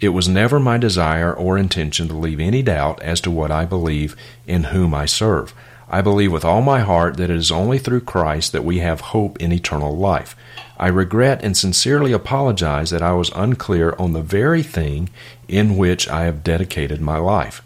It 0.00 0.10
was 0.10 0.28
never 0.28 0.60
my 0.60 0.78
desire 0.78 1.32
or 1.32 1.58
intention 1.58 2.08
to 2.08 2.14
leave 2.14 2.40
any 2.40 2.62
doubt 2.62 3.02
as 3.02 3.20
to 3.22 3.30
what 3.30 3.50
I 3.50 3.64
believe 3.64 4.16
in 4.46 4.64
whom 4.64 4.94
I 4.94 5.06
serve. 5.06 5.54
I 5.90 6.02
believe 6.02 6.30
with 6.30 6.44
all 6.44 6.60
my 6.60 6.80
heart 6.80 7.16
that 7.16 7.30
it 7.30 7.36
is 7.36 7.50
only 7.50 7.78
through 7.78 8.02
Christ 8.02 8.52
that 8.52 8.64
we 8.64 8.80
have 8.80 9.00
hope 9.00 9.40
in 9.40 9.52
eternal 9.52 9.96
life. 9.96 10.36
I 10.76 10.88
regret 10.88 11.42
and 11.42 11.56
sincerely 11.56 12.12
apologize 12.12 12.90
that 12.90 13.02
I 13.02 13.12
was 13.12 13.32
unclear 13.34 13.96
on 13.98 14.12
the 14.12 14.22
very 14.22 14.62
thing 14.62 15.08
in 15.48 15.78
which 15.78 16.06
I 16.08 16.24
have 16.24 16.44
dedicated 16.44 17.00
my 17.00 17.16
life. 17.16 17.62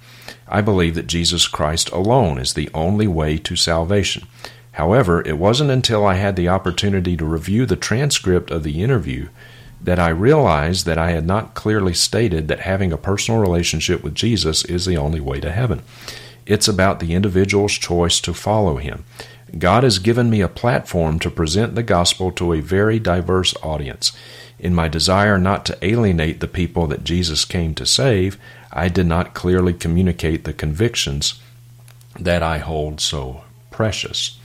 I 0.47 0.61
believe 0.61 0.95
that 0.95 1.09
Jesus 1.09 1.49
Christ 1.49 1.91
alone 1.91 2.39
is 2.39 2.55
the 2.55 2.71
only 2.73 3.09
way 3.09 3.39
to 3.39 3.57
salvation. 3.57 4.27
However, 4.73 5.23
it 5.27 5.39
wasn't 5.39 5.71
until 5.71 6.07
I 6.07 6.15
had 6.15 6.37
the 6.37 6.49
opportunity 6.49 7.17
to 7.17 7.25
review 7.25 7.67
the 7.67 7.77
transcript 7.77 8.51
of 8.51 8.63
the 8.63 8.83
interview 8.83 9.29
that 9.83 9.99
I 9.99 10.09
realized 10.09 10.87
that 10.87 10.99
I 10.99 11.11
had 11.11 11.27
not 11.27 11.55
clearly 11.55 11.93
stated 11.93 12.49
that 12.49 12.61
having 12.61 12.93
a 12.93 12.97
personal 12.97 13.41
relationship 13.41 14.03
with 14.03 14.15
Jesus 14.15 14.65
is 14.65 14.87
the 14.87 14.97
only 14.97 15.21
way 15.21 15.41
to 15.41 15.51
heaven. 15.51 15.83
It's 16.47 16.69
about 16.69 17.01
the 17.01 17.15
individual's 17.15 17.73
choice 17.73 18.21
to 18.21 18.33
follow 18.33 18.77
him. 18.77 19.05
God 19.59 19.83
has 19.83 19.99
given 19.99 20.31
me 20.31 20.41
a 20.41 20.49
platform 20.49 21.19
to 21.19 21.31
present 21.31 21.75
the 21.75 21.83
gospel 21.83 22.33
to 22.33 22.53
a 22.53 22.61
very 22.61 22.99
diverse 22.99 23.55
audience. 23.63 24.13
In 24.59 24.75
my 24.75 24.89
desire 24.89 25.37
not 25.37 25.67
to 25.67 25.85
alienate 25.85 26.41
the 26.41 26.49
people 26.49 26.87
that 26.87 27.05
Jesus 27.05 27.45
came 27.45 27.75
to 27.75 27.85
save, 27.85 28.39
I 28.73 28.89
did 28.89 29.07
not 29.07 29.35
clearly 29.35 29.75
communicate 29.75 30.45
the 30.45 30.53
convictions 30.53 31.41
that 32.19 32.43
I 32.43 32.59
hold 32.59 33.01
so 33.01 33.43
precious. 33.71 34.39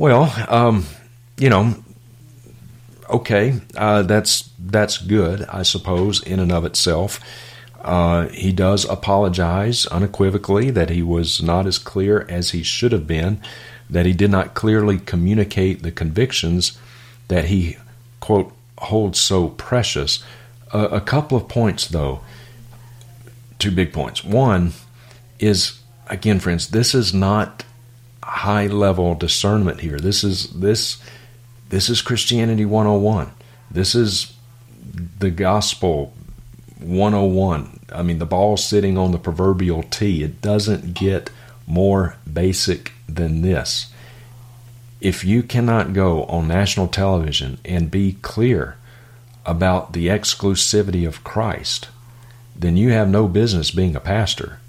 Well, 0.00 0.32
um, 0.48 0.86
you 1.36 1.50
know, 1.50 1.74
okay, 3.10 3.60
uh, 3.76 4.00
that's 4.00 4.48
that's 4.58 4.96
good, 4.96 5.42
I 5.42 5.62
suppose, 5.62 6.22
in 6.22 6.40
and 6.40 6.50
of 6.50 6.64
itself. 6.64 7.20
Uh, 7.82 8.28
he 8.28 8.50
does 8.50 8.86
apologize 8.86 9.84
unequivocally 9.84 10.70
that 10.70 10.88
he 10.88 11.02
was 11.02 11.42
not 11.42 11.66
as 11.66 11.76
clear 11.76 12.24
as 12.30 12.52
he 12.52 12.62
should 12.62 12.92
have 12.92 13.06
been, 13.06 13.42
that 13.90 14.06
he 14.06 14.14
did 14.14 14.30
not 14.30 14.54
clearly 14.54 14.98
communicate 15.00 15.82
the 15.82 15.92
convictions 15.92 16.78
that 17.28 17.44
he, 17.44 17.76
quote, 18.20 18.54
holds 18.78 19.20
so 19.20 19.48
precious. 19.50 20.24
Uh, 20.72 20.88
a 20.90 21.02
couple 21.02 21.36
of 21.36 21.46
points, 21.46 21.86
though, 21.86 22.22
two 23.58 23.70
big 23.70 23.92
points. 23.92 24.24
One 24.24 24.72
is, 25.38 25.78
again, 26.06 26.40
friends, 26.40 26.68
this 26.68 26.94
is 26.94 27.12
not 27.12 27.64
high 28.30 28.68
level 28.68 29.14
discernment 29.14 29.80
here. 29.80 29.98
This 29.98 30.22
is 30.22 30.48
this 30.50 31.02
this 31.68 31.88
is 31.88 32.00
Christianity 32.00 32.64
101. 32.64 33.30
This 33.70 33.94
is 33.94 34.32
the 35.18 35.30
gospel 35.30 36.12
101. 36.78 37.80
I 37.92 38.02
mean, 38.02 38.18
the 38.18 38.26
ball's 38.26 38.64
sitting 38.64 38.96
on 38.96 39.12
the 39.12 39.18
proverbial 39.18 39.82
tee. 39.82 40.22
It 40.22 40.40
doesn't 40.40 40.94
get 40.94 41.30
more 41.66 42.16
basic 42.30 42.92
than 43.08 43.42
this. 43.42 43.92
If 45.00 45.24
you 45.24 45.42
cannot 45.42 45.92
go 45.92 46.24
on 46.24 46.46
national 46.48 46.88
television 46.88 47.58
and 47.64 47.90
be 47.90 48.16
clear 48.22 48.76
about 49.46 49.92
the 49.92 50.08
exclusivity 50.08 51.06
of 51.06 51.24
Christ, 51.24 51.88
then 52.54 52.76
you 52.76 52.90
have 52.90 53.08
no 53.08 53.26
business 53.26 53.70
being 53.70 53.96
a 53.96 54.00
pastor 54.00 54.60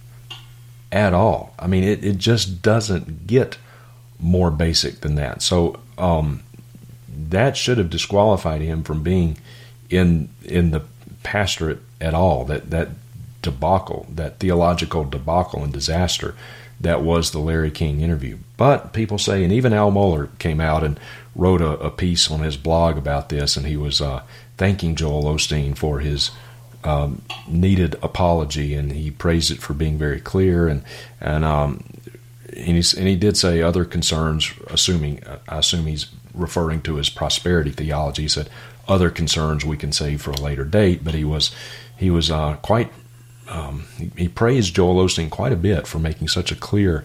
at 0.91 1.13
all. 1.13 1.53
I 1.57 1.67
mean, 1.67 1.83
it, 1.83 2.03
it 2.03 2.17
just 2.17 2.61
doesn't 2.61 3.27
get 3.27 3.57
more 4.19 4.51
basic 4.51 5.01
than 5.01 5.15
that. 5.15 5.41
So 5.41 5.79
um, 5.97 6.43
that 7.29 7.57
should 7.57 7.77
have 7.77 7.89
disqualified 7.89 8.61
him 8.61 8.83
from 8.83 9.03
being 9.03 9.37
in 9.89 10.29
in 10.43 10.71
the 10.71 10.83
pastorate 11.23 11.79
at 11.99 12.13
all. 12.13 12.45
That 12.45 12.69
that 12.69 12.89
debacle, 13.41 14.07
that 14.13 14.39
theological 14.39 15.03
debacle 15.05 15.63
and 15.63 15.73
disaster 15.73 16.35
that 16.81 17.01
was 17.01 17.31
the 17.31 17.39
Larry 17.39 17.71
King 17.71 18.01
interview. 18.01 18.37
But 18.57 18.93
people 18.93 19.17
say, 19.17 19.43
and 19.43 19.53
even 19.53 19.73
Al 19.73 19.91
Mohler 19.91 20.29
came 20.39 20.59
out 20.59 20.83
and 20.83 20.99
wrote 21.35 21.61
a, 21.61 21.79
a 21.79 21.91
piece 21.91 22.29
on 22.29 22.41
his 22.41 22.57
blog 22.57 22.97
about 22.97 23.29
this, 23.29 23.55
and 23.55 23.65
he 23.65 23.77
was 23.77 24.01
uh, 24.01 24.23
thanking 24.57 24.95
Joel 24.95 25.23
Osteen 25.23 25.77
for 25.77 25.99
his 25.99 26.31
um, 26.83 27.21
needed 27.47 27.95
apology, 28.01 28.73
and 28.73 28.91
he 28.91 29.11
praised 29.11 29.51
it 29.51 29.61
for 29.61 29.73
being 29.73 29.97
very 29.97 30.19
clear, 30.19 30.67
and 30.67 30.83
and 31.19 31.45
um, 31.45 31.83
and, 32.55 32.75
and 32.75 33.07
he 33.07 33.15
did 33.15 33.37
say 33.37 33.61
other 33.61 33.85
concerns, 33.85 34.51
assuming 34.67 35.21
I 35.47 35.59
assume 35.59 35.85
he's 35.85 36.07
referring 36.33 36.81
to 36.83 36.95
his 36.95 37.09
prosperity 37.09 37.71
theology. 37.71 38.23
He 38.23 38.27
said 38.27 38.49
other 38.87 39.09
concerns 39.09 39.63
we 39.63 39.77
can 39.77 39.91
save 39.91 40.21
for 40.21 40.31
a 40.31 40.41
later 40.41 40.65
date, 40.65 41.03
but 41.03 41.13
he 41.13 41.23
was 41.23 41.51
he 41.97 42.09
was 42.09 42.31
uh, 42.31 42.55
quite 42.61 42.91
um, 43.49 43.85
he, 43.97 44.11
he, 44.17 44.27
praised 44.27 44.75
Joel 44.75 45.03
Osteen 45.05 45.29
quite 45.29 45.51
a 45.51 45.57
bit 45.57 45.85
for 45.85 45.99
making 45.99 46.29
such 46.29 46.51
a 46.51 46.55
clear 46.55 47.03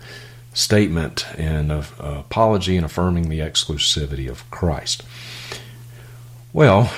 statement 0.55 1.27
and 1.37 1.73
uh, 1.73 1.83
apology 2.01 2.77
and 2.77 2.87
affirming 2.87 3.29
the 3.29 3.41
exclusivity 3.41 4.29
of 4.29 4.49
Christ. 4.51 5.03
Well, 6.53 6.93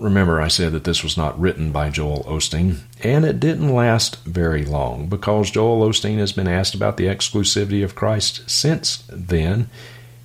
remember 0.00 0.40
I 0.40 0.48
said 0.48 0.72
that 0.72 0.84
this 0.84 1.02
was 1.02 1.16
not 1.16 1.38
written 1.38 1.72
by 1.72 1.90
Joel 1.90 2.24
Osteen, 2.24 2.80
and 3.02 3.24
it 3.24 3.38
didn't 3.38 3.74
last 3.74 4.16
very 4.24 4.64
long 4.64 5.08
because 5.08 5.50
Joel 5.50 5.86
Osteen 5.86 6.18
has 6.18 6.32
been 6.32 6.48
asked 6.48 6.74
about 6.74 6.96
the 6.96 7.06
exclusivity 7.06 7.84
of 7.84 7.94
Christ 7.94 8.48
since 8.48 9.04
then, 9.08 9.68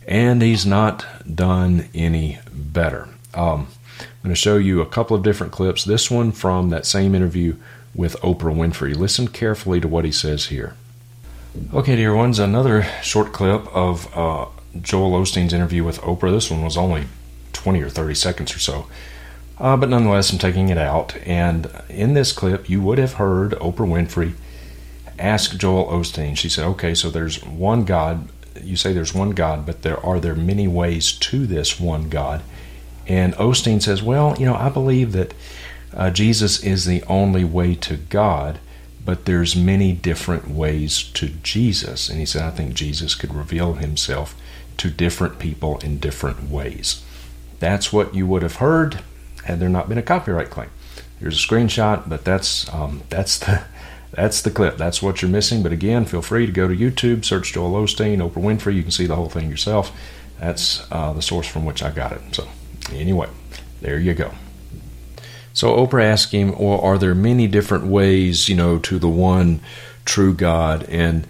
and 0.08 0.42
he's 0.42 0.66
not 0.66 1.06
done 1.34 1.90
any 1.94 2.40
better. 2.52 3.10
Um, 3.34 3.68
I'm 4.00 4.08
going 4.24 4.36
to 4.36 4.36
show 4.36 4.58
you 4.58 4.82
a 4.82 4.86
couple 4.86 5.16
of 5.16 5.24
different 5.24 5.54
clips. 5.54 5.84
This 5.84 6.10
one 6.10 6.32
from 6.32 6.70
that 6.70 6.86
same 6.86 7.14
interview 7.14 7.56
with 7.94 8.20
Oprah 8.22 8.56
Winfrey. 8.56 8.96
Listen 8.96 9.28
carefully 9.28 9.80
to 9.80 9.88
what 9.88 10.06
he 10.06 10.12
says 10.12 10.48
here. 10.48 10.76
Okay, 11.74 11.96
dear 11.96 12.14
ones, 12.14 12.40
another 12.40 12.84
short 13.02 13.32
clip 13.32 13.66
of 13.74 14.16
uh, 14.18 14.48
Joel 14.82 15.12
Osteen's 15.12 15.54
interview 15.54 15.84
with 15.84 16.02
Oprah. 16.02 16.32
This 16.32 16.52
one 16.52 16.64
was 16.64 16.76
only 16.76 17.06
20 17.54 17.82
or 17.82 17.90
30 17.90 18.16
seconds 18.16 18.56
or 18.56 18.60
so. 18.60 18.88
Uh, 19.58 19.78
but 19.78 19.90
nonetheless, 19.90 20.32
I'm 20.32 20.40
taking 20.40 20.70
it 20.70 20.78
out. 20.78 21.16
And 21.26 21.72
in 21.90 22.14
this 22.14 22.32
clip, 22.32 22.70
you 22.70 22.82
would 22.82 22.98
have 22.98 23.14
heard 23.14 23.52
Oprah 23.54 23.88
Winfrey 23.88 24.34
ask 25.18 25.56
Joel 25.58 25.86
Osteen. 25.86 26.38
She 26.38 26.50
said, 26.50 26.66
"Okay, 26.66 26.94
so 26.94 27.10
there's 27.10 27.44
one 27.44 27.86
God. 27.86 28.28
You 28.62 28.76
say 28.76 28.92
there's 28.94 29.14
one 29.14 29.32
God, 29.32 29.66
but 29.66 29.82
there 29.82 30.04
are 30.06 30.20
there 30.20 30.36
many 30.36 30.68
ways 30.68 31.14
to 31.14 31.46
this 31.48 31.80
one 31.80 32.10
God." 32.10 32.42
And 33.08 33.34
Osteen 33.36 33.82
says, 33.82 34.04
"Well, 34.04 34.36
you 34.38 34.46
know, 34.46 34.56
I 34.56 34.70
believe 34.70 35.14
that 35.14 35.34
uh, 35.94 36.10
Jesus 36.10 36.62
is 36.62 36.86
the 36.86 37.04
only 37.04 37.46
way 37.46 37.76
to 37.76 37.96
God." 37.98 38.60
But 39.06 39.26
there's 39.26 39.56
many 39.56 39.94
different 39.94 40.50
ways 40.50 41.04
to 41.14 41.28
Jesus. 41.44 42.10
And 42.10 42.20
he 42.20 42.26
said, 42.26 42.42
I 42.42 42.50
think 42.50 42.74
Jesus 42.74 43.14
could 43.14 43.36
reveal 43.36 43.76
himself 43.76 44.34
to 44.78 44.90
different 44.90 45.38
people 45.38 45.78
in 45.84 46.00
different 46.00 46.50
ways. 46.50 47.04
That's 47.60 47.94
what 47.94 48.16
you 48.16 48.26
would 48.26 48.42
have 48.42 48.56
heard 48.56 49.02
had 49.46 49.60
there 49.60 49.70
not 49.70 49.88
been 49.88 49.98
a 49.98 50.04
copyright 50.04 50.50
claim. 50.50 50.70
Here's 51.20 51.36
a 51.44 51.48
screenshot, 51.48 52.10
but 52.10 52.26
that's 52.26 52.72
um, 52.74 53.04
that's 53.10 53.40
the 53.40 53.64
that's 54.12 54.42
the 54.42 54.52
clip. 54.52 54.78
That's 54.78 55.02
what 55.02 55.22
you're 55.22 55.32
missing. 55.32 55.64
But 55.64 55.72
again, 55.72 56.06
feel 56.06 56.22
free 56.22 56.46
to 56.46 56.52
go 56.52 56.68
to 56.68 56.76
YouTube, 56.76 57.26
search 57.26 57.54
Joel 57.54 57.72
Osteen, 57.72 58.18
Oprah 58.18 58.44
Winfrey. 58.44 58.76
You 58.76 58.82
can 58.82 58.92
see 58.92 59.06
the 59.06 59.16
whole 59.16 59.30
thing 59.30 59.50
yourself. 59.50 59.92
That's 60.40 60.86
uh, 60.92 61.14
the 61.14 61.22
source 61.22 61.48
from 61.48 61.66
which 61.66 61.84
I 61.84 61.92
got 61.92 62.12
it. 62.12 62.22
So 62.34 62.48
anyway, 62.92 63.30
there 63.82 64.00
you 64.00 64.14
go. 64.14 64.32
So 65.54 65.76
Oprah 65.76 66.04
asked 66.04 66.32
him, 66.32 66.58
"Well, 66.58 66.80
are 66.80 66.98
there 66.98 67.16
many 67.16 67.48
different 67.48 67.86
ways, 67.86 68.50
you 68.50 68.56
know, 68.56 68.80
to 68.80 69.00
the 69.00 69.10
one 69.10 69.62
true 70.04 70.34
God?" 70.34 70.84
And 70.90 71.28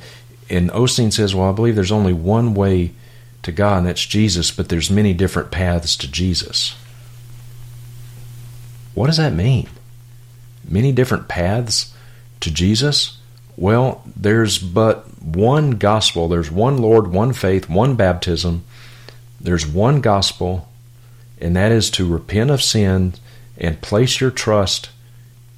and 0.49 0.71
Osteen 0.71 1.13
says, 1.13 1.35
"Well, 1.35 1.49
I 1.49 1.53
believe 1.53 1.75
there's 1.75 1.91
only 1.91 2.13
one 2.13 2.53
way 2.53 2.93
to 3.43 3.51
God, 3.51 3.79
and 3.79 3.87
that's 3.87 4.05
Jesus. 4.05 4.51
But 4.51 4.69
there's 4.69 4.89
many 4.89 5.13
different 5.13 5.51
paths 5.51 5.95
to 5.97 6.11
Jesus." 6.11 6.75
What 8.95 9.07
does 9.07 9.17
that 9.17 9.33
mean? 9.33 9.69
Many 10.67 10.91
different 10.91 11.27
paths 11.27 11.93
to 12.39 12.49
Jesus? 12.49 13.19
Well, 13.57 14.03
there's 14.15 14.57
but 14.57 15.05
one 15.21 15.71
gospel. 15.71 16.27
There's 16.27 16.49
one 16.49 16.77
Lord, 16.79 17.07
one 17.07 17.33
faith, 17.33 17.69
one 17.69 17.95
baptism. 17.95 18.63
There's 19.39 19.67
one 19.67 20.01
gospel, 20.01 20.67
and 21.39 21.55
that 21.55 21.71
is 21.71 21.89
to 21.91 22.11
repent 22.11 22.49
of 22.49 22.63
sin 22.63 23.13
and 23.57 23.81
place 23.81 24.19
your 24.19 24.31
trust 24.31 24.89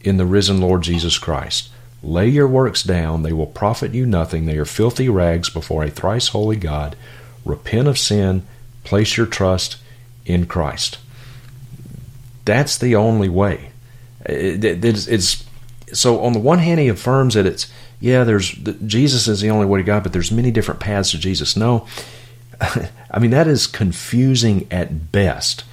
in 0.01 0.17
the 0.17 0.25
risen 0.25 0.59
Lord 0.59 0.81
Jesus 0.81 1.17
Christ. 1.17 1.69
Lay 2.03 2.27
your 2.27 2.47
works 2.47 2.83
down, 2.83 3.23
they 3.23 3.33
will 3.33 3.47
profit 3.47 3.93
you 3.93 4.05
nothing. 4.05 4.45
They 4.45 4.57
are 4.57 4.65
filthy 4.65 5.09
rags 5.09 5.49
before 5.49 5.83
a 5.83 5.89
thrice 5.89 6.29
holy 6.29 6.57
God. 6.57 6.95
Repent 7.43 7.87
of 7.87 7.97
sin, 7.97 8.45
place 8.83 9.17
your 9.17 9.25
trust 9.25 9.77
in 10.25 10.45
Christ. 10.45 10.99
That's 12.47 12.77
the 12.77 12.95
only 12.95 13.27
way. 13.27 13.71
It, 14.25 14.63
it, 14.63 14.85
it's, 14.85 15.05
it's, 15.07 15.45
so 15.91 16.21
on 16.21 16.31
the 16.31 16.39
one 16.39 16.59
hand, 16.59 16.79
he 16.79 16.87
affirms 16.87 17.33
that 17.33 17.45
it's 17.45 17.69
yeah, 17.99 18.23
there's 18.23 18.51
Jesus 18.51 19.27
is 19.27 19.41
the 19.41 19.49
only 19.49 19.65
way 19.65 19.79
to 19.79 19.83
God, 19.83 20.03
but 20.03 20.13
there's 20.13 20.31
many 20.31 20.49
different 20.49 20.79
paths 20.79 21.11
to 21.11 21.17
Jesus. 21.17 21.57
No, 21.57 21.85
I 22.61 23.19
mean 23.19 23.31
that 23.31 23.47
is 23.47 23.67
confusing 23.67 24.65
at 24.71 25.11
best. 25.11 25.65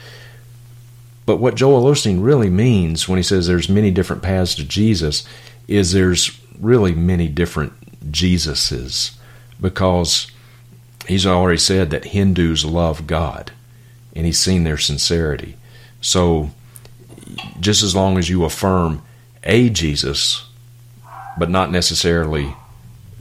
But 1.26 1.36
what 1.36 1.55
Joel 1.55 1.84
Osteen 1.84 2.24
really 2.24 2.51
means 2.51 3.09
when 3.09 3.18
he 3.18 3.22
says 3.22 3.46
there's 3.46 3.68
many 3.68 3.92
different 3.92 4.22
paths 4.22 4.56
to 4.56 4.64
Jesus 4.64 5.24
is 5.68 5.92
there's 5.92 6.38
really 6.59 6.92
many 6.92 7.28
different 7.28 7.72
Jesuses 8.10 9.16
because 9.60 10.26
he's 11.06 11.24
already 11.24 11.59
said 11.59 11.90
that 11.90 12.06
Hindus 12.06 12.64
love 12.64 13.06
God 13.06 13.52
and 14.16 14.26
he's 14.26 14.40
seen 14.40 14.64
their 14.64 14.76
sincerity. 14.76 15.56
So 16.01 16.51
just 17.60 17.82
as 17.82 17.94
long 17.94 18.18
as 18.18 18.28
you 18.28 18.44
affirm 18.44 19.02
a 19.44 19.68
Jesus, 19.70 20.46
but 21.38 21.51
not 21.51 21.70
necessarily 21.70 22.55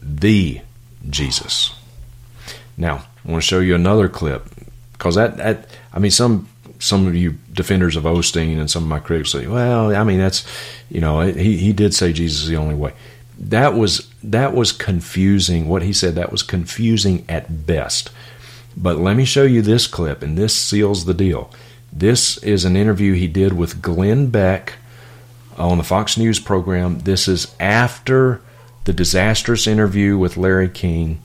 the 0.01 0.61
Jesus. 1.09 1.75
Now, 2.77 3.05
I 3.25 3.31
want 3.31 3.43
to 3.43 3.47
show 3.47 3.59
you 3.59 3.75
another 3.75 4.09
clip 4.09 4.47
because 4.93 5.15
that, 5.15 5.37
that 5.37 5.69
I 5.93 5.99
mean 5.99 6.11
some 6.11 6.49
some 6.79 7.07
of 7.07 7.15
you 7.15 7.37
defenders 7.53 7.95
of 7.95 8.03
Osteen 8.03 8.59
and 8.59 8.69
some 8.69 8.83
of 8.83 8.89
my 8.89 8.99
critics 8.99 9.31
say, 9.31 9.47
well, 9.47 9.95
I 9.95 10.03
mean 10.03 10.19
that's 10.19 10.45
you 10.89 11.01
know 11.01 11.21
he 11.21 11.57
he 11.57 11.73
did 11.73 11.93
say 11.93 12.13
Jesus 12.13 12.43
is 12.43 12.49
the 12.49 12.57
only 12.57 12.75
way. 12.75 12.93
That 13.39 13.73
was 13.73 14.11
that 14.23 14.53
was 14.53 14.71
confusing. 14.71 15.67
What 15.67 15.81
he 15.81 15.93
said 15.93 16.15
that 16.15 16.31
was 16.31 16.43
confusing 16.43 17.25
at 17.29 17.65
best. 17.65 18.11
But 18.75 18.97
let 18.97 19.15
me 19.15 19.25
show 19.25 19.43
you 19.43 19.61
this 19.61 19.85
clip, 19.85 20.23
and 20.23 20.37
this 20.37 20.55
seals 20.55 21.05
the 21.05 21.13
deal. 21.13 21.51
This 21.95 22.37
is 22.39 22.65
an 22.65 22.75
interview 22.75 23.13
he 23.13 23.27
did 23.27 23.53
with 23.53 23.81
Glenn 23.81 24.27
Beck 24.27 24.73
on 25.57 25.77
the 25.77 25.83
Fox 25.83 26.17
News 26.17 26.39
program. 26.39 26.99
This 26.99 27.27
is 27.27 27.53
after 27.59 28.41
the 28.85 28.93
disastrous 28.93 29.67
interview 29.67 30.17
with 30.17 30.35
Larry 30.35 30.69
King. 30.69 31.21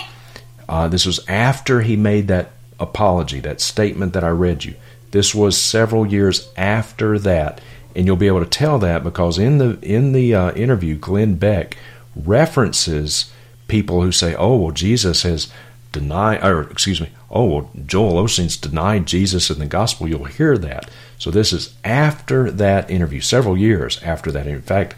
Uh, 0.68 0.86
this 0.86 1.06
was 1.06 1.26
after 1.26 1.80
he 1.80 1.96
made 1.96 2.28
that 2.28 2.50
apology, 2.78 3.40
that 3.40 3.62
statement 3.62 4.12
that 4.12 4.22
I 4.22 4.28
read 4.28 4.64
you. 4.64 4.74
This 5.10 5.34
was 5.34 5.56
several 5.56 6.06
years 6.06 6.50
after 6.54 7.18
that, 7.18 7.62
and 7.96 8.04
you'll 8.04 8.16
be 8.16 8.26
able 8.26 8.44
to 8.44 8.50
tell 8.50 8.78
that 8.80 9.02
because 9.02 9.38
in 9.38 9.56
the 9.56 9.78
in 9.80 10.12
the 10.12 10.34
uh, 10.34 10.52
interview, 10.52 10.96
Glenn 10.96 11.36
Beck 11.36 11.78
references 12.14 13.32
people 13.68 14.02
who 14.02 14.12
say, 14.12 14.34
"Oh, 14.34 14.56
well, 14.56 14.72
Jesus 14.72 15.22
has 15.22 15.50
denied," 15.92 16.44
or 16.44 16.70
excuse 16.70 17.00
me, 17.00 17.08
"Oh, 17.30 17.44
well, 17.44 17.70
Joel 17.86 18.22
Osteen's 18.24 18.56
denied 18.56 19.06
Jesus 19.06 19.50
in 19.50 19.58
the 19.58 19.66
gospel." 19.66 20.08
You'll 20.08 20.24
hear 20.24 20.56
that. 20.58 20.90
So 21.18 21.30
this 21.30 21.52
is 21.52 21.74
after 21.84 22.50
that 22.50 22.90
interview, 22.90 23.20
several 23.20 23.56
years 23.56 24.00
after 24.02 24.30
that. 24.32 24.46
In 24.46 24.62
fact, 24.62 24.94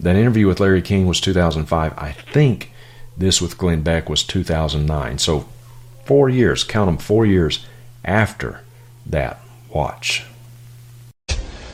that 0.00 0.16
interview 0.16 0.46
with 0.46 0.60
Larry 0.60 0.82
King 0.82 1.06
was 1.06 1.20
2005. 1.20 1.92
I 1.96 2.12
think 2.12 2.72
this 3.16 3.40
with 3.40 3.58
Glenn 3.58 3.82
Beck 3.82 4.08
was 4.08 4.24
2009. 4.24 5.18
So 5.18 5.48
four 6.04 6.28
years, 6.28 6.64
count 6.64 6.88
them, 6.88 6.98
four 6.98 7.26
years 7.26 7.64
after 8.04 8.60
that. 9.06 9.40
Watch. 9.68 10.24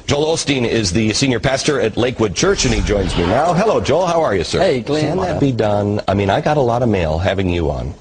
Joel 0.07 0.35
Osteen 0.35 0.67
is 0.67 0.93
the 0.93 1.13
senior 1.13 1.39
pastor 1.39 1.81
at 1.81 1.99
Lakewood 1.99 2.35
Church, 2.35 2.65
and 2.65 2.73
he 2.73 2.81
joins 2.81 3.15
me 3.17 3.27
now. 3.27 3.53
Hello, 3.53 3.79
Joel. 3.79 4.07
How 4.07 4.23
are 4.23 4.35
you, 4.35 4.43
sir? 4.43 4.59
Hey, 4.59 4.81
Glenn. 4.81 5.19
Can 5.19 5.19
that 5.19 5.39
be 5.41 5.53
done? 5.53 6.01
I 6.09 6.15
mean, 6.15 6.31
I 6.31 6.41
got 6.41 6.57
a 6.57 6.63
lot 6.63 6.83
of 6.83 6.89
mail 6.89 7.19
having 7.19 7.51
you 7.51 7.71
on 7.71 7.95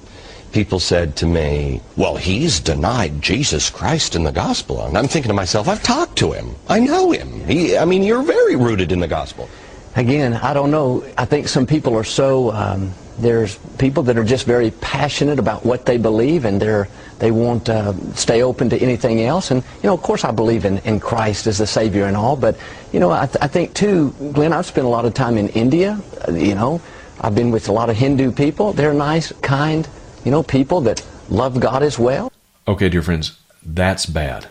people 0.52 0.80
said 0.80 1.16
to 1.16 1.26
me, 1.26 1.80
well, 1.96 2.16
he's 2.16 2.60
denied 2.60 3.20
Jesus 3.20 3.70
Christ 3.70 4.14
in 4.14 4.24
the 4.24 4.32
gospel. 4.32 4.84
And 4.84 4.96
I'm 4.96 5.08
thinking 5.08 5.28
to 5.28 5.34
myself, 5.34 5.68
I've 5.68 5.82
talked 5.82 6.16
to 6.18 6.32
him. 6.32 6.54
I 6.68 6.80
know 6.80 7.12
him. 7.12 7.44
He, 7.46 7.76
I 7.76 7.84
mean, 7.84 8.02
you're 8.02 8.22
very 8.22 8.56
rooted 8.56 8.92
in 8.92 9.00
the 9.00 9.08
gospel. 9.08 9.48
Again, 9.96 10.34
I 10.34 10.54
don't 10.54 10.70
know. 10.70 11.04
I 11.16 11.24
think 11.24 11.48
some 11.48 11.66
people 11.66 11.96
are 11.96 12.04
so, 12.04 12.52
um, 12.52 12.92
there's 13.18 13.58
people 13.78 14.04
that 14.04 14.16
are 14.16 14.24
just 14.24 14.46
very 14.46 14.70
passionate 14.70 15.38
about 15.38 15.64
what 15.64 15.86
they 15.86 15.96
believe 15.96 16.44
and 16.44 16.60
they're, 16.62 16.88
they 17.18 17.32
won't 17.32 17.68
uh, 17.68 17.92
stay 18.14 18.42
open 18.42 18.70
to 18.70 18.78
anything 18.78 19.22
else. 19.22 19.50
And, 19.50 19.62
you 19.82 19.88
know, 19.88 19.94
of 19.94 20.02
course 20.02 20.24
I 20.24 20.30
believe 20.30 20.64
in, 20.64 20.78
in 20.78 21.00
Christ 21.00 21.46
as 21.48 21.58
the 21.58 21.66
Savior 21.66 22.04
and 22.04 22.16
all, 22.16 22.36
but, 22.36 22.56
you 22.92 23.00
know, 23.00 23.10
I, 23.10 23.26
th- 23.26 23.38
I 23.40 23.48
think 23.48 23.74
too, 23.74 24.14
Glenn, 24.32 24.52
I've 24.52 24.66
spent 24.66 24.86
a 24.86 24.90
lot 24.90 25.04
of 25.04 25.14
time 25.14 25.36
in 25.36 25.48
India, 25.48 26.00
uh, 26.28 26.32
you 26.32 26.54
know, 26.54 26.80
I've 27.20 27.34
been 27.34 27.50
with 27.50 27.68
a 27.68 27.72
lot 27.72 27.90
of 27.90 27.96
Hindu 27.96 28.30
people. 28.30 28.72
They're 28.72 28.94
nice, 28.94 29.32
kind, 29.42 29.88
you 30.28 30.32
know, 30.32 30.42
people 30.42 30.82
that 30.82 31.02
love 31.30 31.58
God 31.58 31.82
as 31.82 31.98
well. 31.98 32.30
Okay, 32.66 32.90
dear 32.90 33.00
friends, 33.00 33.38
that's 33.64 34.04
bad. 34.04 34.46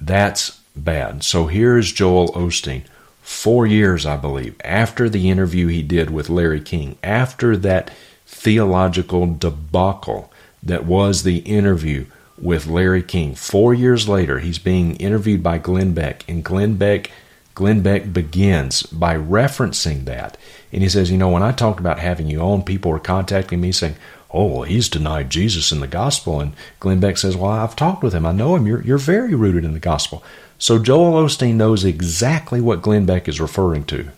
That's 0.00 0.62
bad. 0.74 1.22
So 1.22 1.46
here's 1.46 1.92
Joel 1.92 2.28
Osteen, 2.28 2.84
four 3.20 3.66
years, 3.66 4.06
I 4.06 4.16
believe, 4.16 4.56
after 4.64 5.10
the 5.10 5.28
interview 5.28 5.66
he 5.66 5.82
did 5.82 6.08
with 6.08 6.30
Larry 6.30 6.62
King, 6.62 6.96
after 7.02 7.54
that 7.58 7.90
theological 8.24 9.26
debacle 9.26 10.32
that 10.62 10.86
was 10.86 11.22
the 11.22 11.40
interview 11.40 12.06
with 12.38 12.66
Larry 12.66 13.02
King. 13.02 13.34
Four 13.34 13.74
years 13.74 14.08
later, 14.08 14.38
he's 14.38 14.58
being 14.58 14.96
interviewed 14.96 15.42
by 15.42 15.58
Glenn 15.58 15.92
Beck, 15.92 16.24
and 16.26 16.42
Glenn 16.42 16.76
Beck, 16.76 17.10
Glenn 17.54 17.82
Beck 17.82 18.10
begins 18.10 18.84
by 18.84 19.16
referencing 19.16 20.06
that. 20.06 20.38
And 20.72 20.82
he 20.82 20.88
says, 20.88 21.10
You 21.10 21.18
know, 21.18 21.28
when 21.28 21.42
I 21.42 21.52
talked 21.52 21.78
about 21.78 21.98
having 21.98 22.28
you 22.28 22.40
on, 22.40 22.62
people 22.62 22.90
were 22.90 22.98
contacting 22.98 23.60
me 23.60 23.70
saying, 23.72 23.96
oh, 24.30 24.46
well, 24.46 24.62
he's 24.62 24.88
denied 24.88 25.30
Jesus 25.30 25.72
in 25.72 25.80
the 25.80 25.86
gospel. 25.86 26.40
And 26.40 26.52
Glenn 26.80 27.00
Beck 27.00 27.16
says, 27.16 27.36
well, 27.36 27.50
I've 27.50 27.76
talked 27.76 28.02
with 28.02 28.12
him. 28.12 28.26
I 28.26 28.32
know 28.32 28.56
him. 28.56 28.66
You're, 28.66 28.82
you're 28.82 28.98
very 28.98 29.34
rooted 29.34 29.64
in 29.64 29.72
the 29.72 29.78
gospel. 29.78 30.22
So 30.58 30.78
Joel 30.78 31.24
Osteen 31.24 31.54
knows 31.54 31.84
exactly 31.84 32.60
what 32.60 32.82
Glenn 32.82 33.06
Beck 33.06 33.28
is 33.28 33.40
referring 33.40 33.84
to. 33.84 34.10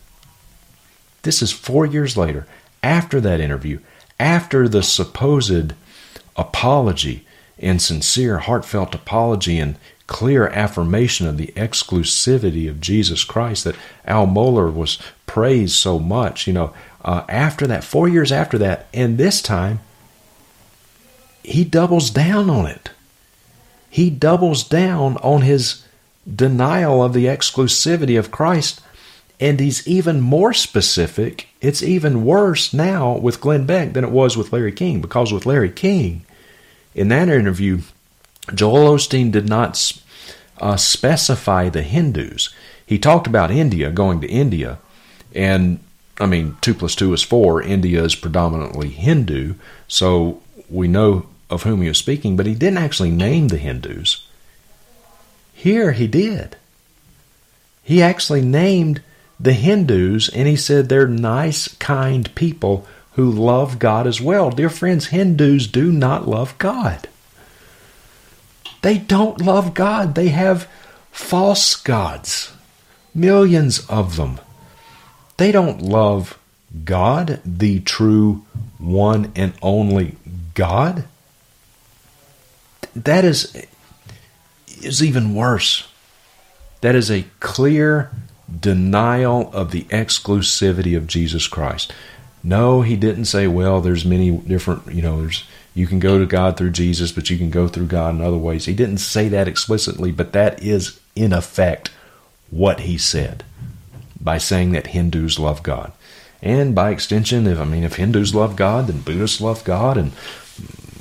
This 1.23 1.43
is 1.43 1.53
four 1.53 1.85
years 1.85 2.16
later, 2.16 2.47
after 2.82 3.20
that 3.20 3.41
interview, 3.41 3.78
after 4.19 4.69
the 4.69 4.82
supposed 4.82 5.74
apology 6.37 7.27
and 7.59 7.81
sincere, 7.81 8.39
heartfelt 8.39 8.95
apology 8.95 9.59
and 9.59 9.77
clear 10.07 10.49
affirmation 10.49 11.27
of 11.27 11.37
the 11.37 11.53
exclusivity 11.57 12.69
of 12.69 12.81
Jesus 12.81 13.23
Christ 13.23 13.65
that 13.65 13.77
Al 14.07 14.27
Mohler 14.27 14.73
was 14.73 14.99
praised 15.27 15.74
so 15.77 15.99
much, 15.99 16.47
you 16.47 16.53
know, 16.53 16.73
uh, 17.05 17.24
after 17.28 17.66
that, 17.66 17.85
four 17.85 18.09
years 18.09 18.32
after 18.32 18.59
that, 18.59 18.89
and 18.93 19.19
this 19.19 19.41
time, 19.41 19.81
he 21.51 21.65
doubles 21.65 22.11
down 22.11 22.49
on 22.49 22.67
it. 22.67 22.91
He 23.91 24.09
doubles 24.09 24.63
down 24.63 25.17
on 25.17 25.43
his 25.43 25.85
denial 26.33 27.03
of 27.03 27.13
the 27.13 27.27
exclusivity 27.27 28.19
of 28.19 28.31
Christ, 28.31 28.81
and 29.41 29.59
he's 29.59 29.87
even 29.87 30.21
more 30.21 30.53
specific. 30.53 31.49
It's 31.61 31.83
even 31.83 32.25
worse 32.25 32.73
now 32.73 33.17
with 33.17 33.41
Glenn 33.41 33.67
Beck 33.67 33.95
than 33.95 34.05
it 34.05 34.11
was 34.11 34.37
with 34.37 34.53
Larry 34.53 34.71
King, 34.71 35.01
because 35.01 35.33
with 35.33 35.47
Larry 35.47 35.71
King, 35.71 36.25
in 36.95 37.09
that 37.09 37.29
interview, 37.29 37.81
Joel 38.55 38.97
Osteen 38.97 39.33
did 39.33 39.49
not 39.49 39.93
uh, 40.61 40.77
specify 40.77 41.69
the 41.69 41.83
Hindus. 41.83 42.55
He 42.87 42.99
talked 42.99 43.27
about 43.27 43.51
India, 43.51 43.91
going 43.91 44.21
to 44.21 44.29
India, 44.29 44.79
and 45.35 45.81
I 46.21 46.27
mean, 46.27 46.57
two 46.61 46.75
plus 46.75 46.95
two 46.95 47.13
is 47.13 47.23
four. 47.23 47.63
India 47.63 48.05
is 48.05 48.15
predominantly 48.15 48.91
Hindu, 48.91 49.55
so 49.89 50.43
we 50.69 50.87
know 50.87 51.27
of 51.51 51.65
whom 51.65 51.83
he 51.83 51.89
was 51.89 51.99
speaking, 51.99 52.37
but 52.37 52.47
he 52.47 52.55
didn't 52.55 52.79
actually 52.79 53.11
name 53.11 53.49
the 53.49 53.59
Hindus. 53.59 54.27
Here 55.53 55.93
he 55.93 56.07
did. 56.07 56.57
He 57.83 58.03
actually 58.03 58.43
named 58.43 59.03
the 59.39 59.53
Hindus 59.53 60.29
and 60.29 60.47
he 60.47 60.57
said 60.57 60.89
they're 60.89 61.09
nice, 61.09 61.69
kind 61.75 62.33
people 62.35 62.87
who 63.13 63.31
love 63.31 63.79
God 63.79 64.07
as 64.07 64.21
well. 64.21 64.51
Dear 64.51 64.71
friends, 64.71 65.09
Hindus 65.09 65.67
do 65.67 65.91
not 65.91 66.29
love 66.29 66.57
God. 66.59 67.09
They 68.83 68.99
don't 68.99 69.41
love 69.43 69.75
God. 69.75 70.15
They 70.15 70.29
have 70.29 70.69
false 71.11 71.77
gods, 71.77 72.53
millions 73.15 73.87
of 73.89 74.17
them. 74.17 74.41
They 75.37 75.53
don't 75.53 75.83
love 75.83 76.39
God, 76.85 77.41
the 77.45 77.81
true 77.81 78.45
one 78.79 79.33
and 79.35 79.53
only 79.61 80.17
God 80.55 81.05
that 82.95 83.25
is 83.25 83.57
is 84.83 85.03
even 85.03 85.35
worse. 85.35 85.87
That 86.81 86.95
is 86.95 87.11
a 87.11 87.27
clear 87.41 88.11
denial 88.61 89.51
of 89.53 89.71
the 89.71 89.85
exclusivity 89.85 90.97
of 90.97 91.07
Jesus 91.07 91.47
Christ. 91.47 91.93
No, 92.43 92.81
he 92.83 92.97
didn't 92.97 93.27
say, 93.27 93.47
well, 93.47 93.81
there's 93.83 94.05
many 94.07 94.31
different, 94.31 94.91
you 94.93 95.03
know, 95.03 95.21
there's 95.21 95.45
you 95.75 95.87
can 95.87 95.99
go 95.99 96.19
to 96.19 96.27
God 96.27 96.57
through 96.57 96.71
Jesus, 96.71 97.12
but 97.12 97.31
you 97.31 97.39
can 97.39 97.51
go 97.51 97.69
through 97.69 97.87
God 97.87 98.15
in 98.15 98.23
other 98.23 98.37
ways. 98.39 98.65
He 98.65 98.75
didn't 98.75 98.99
say 98.99 99.29
that 99.29 99.47
explicitly, 99.47 100.11
but 100.11 100.33
that 100.33 100.62
is 100.62 100.99
in 101.15 101.33
effect 101.33 101.91
what 102.51 102.81
he 102.81 102.99
said. 102.99 103.45
by 104.21 104.39
saying 104.39 104.73
that 104.73 104.89
Hindus 104.89 105.39
love 105.39 105.62
God. 105.62 105.93
And 106.43 106.75
by 106.75 106.91
extension, 106.91 107.47
if 107.47 107.59
I 107.59 107.65
mean 107.65 107.85
if 107.85 107.97
Hindus 107.97 108.35
love 108.35 108.57
God, 108.57 108.87
then 108.87 109.01
Buddhists 109.01 109.41
love 109.41 109.65
God, 109.65 109.97
and 109.97 110.12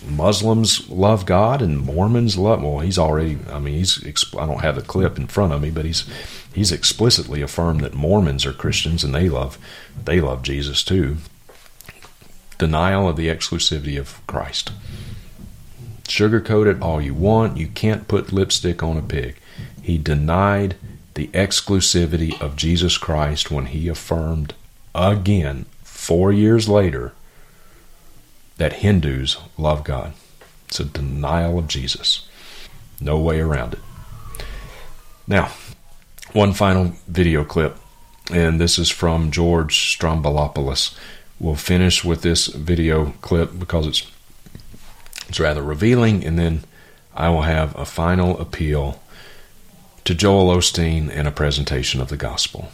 Muslims 0.10 0.90
love 0.90 1.26
God, 1.26 1.62
and 1.62 1.80
Mormons 1.80 2.38
love. 2.38 2.62
Well, 2.62 2.80
he's 2.80 2.98
already. 2.98 3.38
I 3.52 3.60
mean, 3.60 3.76
he's. 3.76 4.04
I 4.38 4.46
don't 4.46 4.62
have 4.62 4.76
the 4.76 4.82
clip 4.82 5.18
in 5.18 5.28
front 5.28 5.54
of 5.54 5.62
me, 5.62 5.70
but 5.70 5.86
he's 5.86 6.06
he's 6.54 6.72
explicitly 6.72 7.42
affirmed 7.42 7.82
that 7.82 7.94
Mormons 7.94 8.46
are 8.46 8.54
Christians 8.54 9.04
and 9.04 9.14
they 9.14 9.30
love 9.30 9.58
they 10.06 10.22
love 10.22 10.44
Jesus 10.44 10.84
too. 10.84 11.18
Denial 12.58 13.08
of 13.08 13.16
the 13.16 13.28
exclusivity 13.28 14.00
of 14.00 14.26
Christ. 14.28 14.72
Sugarcoat 16.04 16.68
it 16.68 16.82
all 16.82 17.00
you 17.00 17.14
want. 17.14 17.58
You 17.58 17.68
can't 17.68 18.08
put 18.08 18.34
lipstick 18.34 18.82
on 18.82 18.98
a 18.98 19.02
pig. 19.02 19.38
He 19.82 19.98
denied 19.98 20.76
the 21.14 21.28
exclusivity 21.28 22.40
of 22.42 22.56
Jesus 22.56 22.98
Christ 22.98 23.52
when 23.52 23.68
he 23.68 23.88
affirmed 23.88 24.54
again, 24.94 25.66
four 25.84 26.32
years 26.32 26.68
later, 26.68 27.14
that 28.60 28.74
Hindus 28.74 29.38
love 29.58 29.84
God. 29.84 30.14
It's 30.68 30.80
a 30.80 30.86
denial 30.86 31.58
of 31.58 31.68
Jesus. 31.68 32.28
No 33.02 33.18
way 33.18 33.40
around 33.40 33.74
it. 33.74 33.80
Now, 35.26 35.52
one 36.34 36.54
final 36.54 36.94
video 37.08 37.44
clip, 37.44 37.78
and 38.32 38.60
this 38.60 38.78
is 38.78 38.90
from 38.90 39.32
George 39.32 39.98
Stroumboulopoulos. 39.98 40.96
We'll 41.40 41.56
finish 41.56 42.04
with 42.04 42.22
this 42.22 42.48
video 42.48 43.14
clip 43.22 43.58
because 43.58 43.88
it's 43.88 44.12
it's 45.30 45.40
rather 45.40 45.62
revealing, 45.62 46.26
and 46.26 46.38
then 46.38 46.64
I 47.16 47.30
will 47.30 47.44
have 47.44 47.78
a 47.78 47.86
final 47.86 48.40
appeal 48.40 49.02
to 50.04 50.14
Joel 50.14 50.56
Osteen 50.56 51.10
and 51.14 51.28
a 51.28 51.32
presentation 51.32 52.02
of 52.02 52.10
the 52.10 52.18
gospel. 52.18 52.72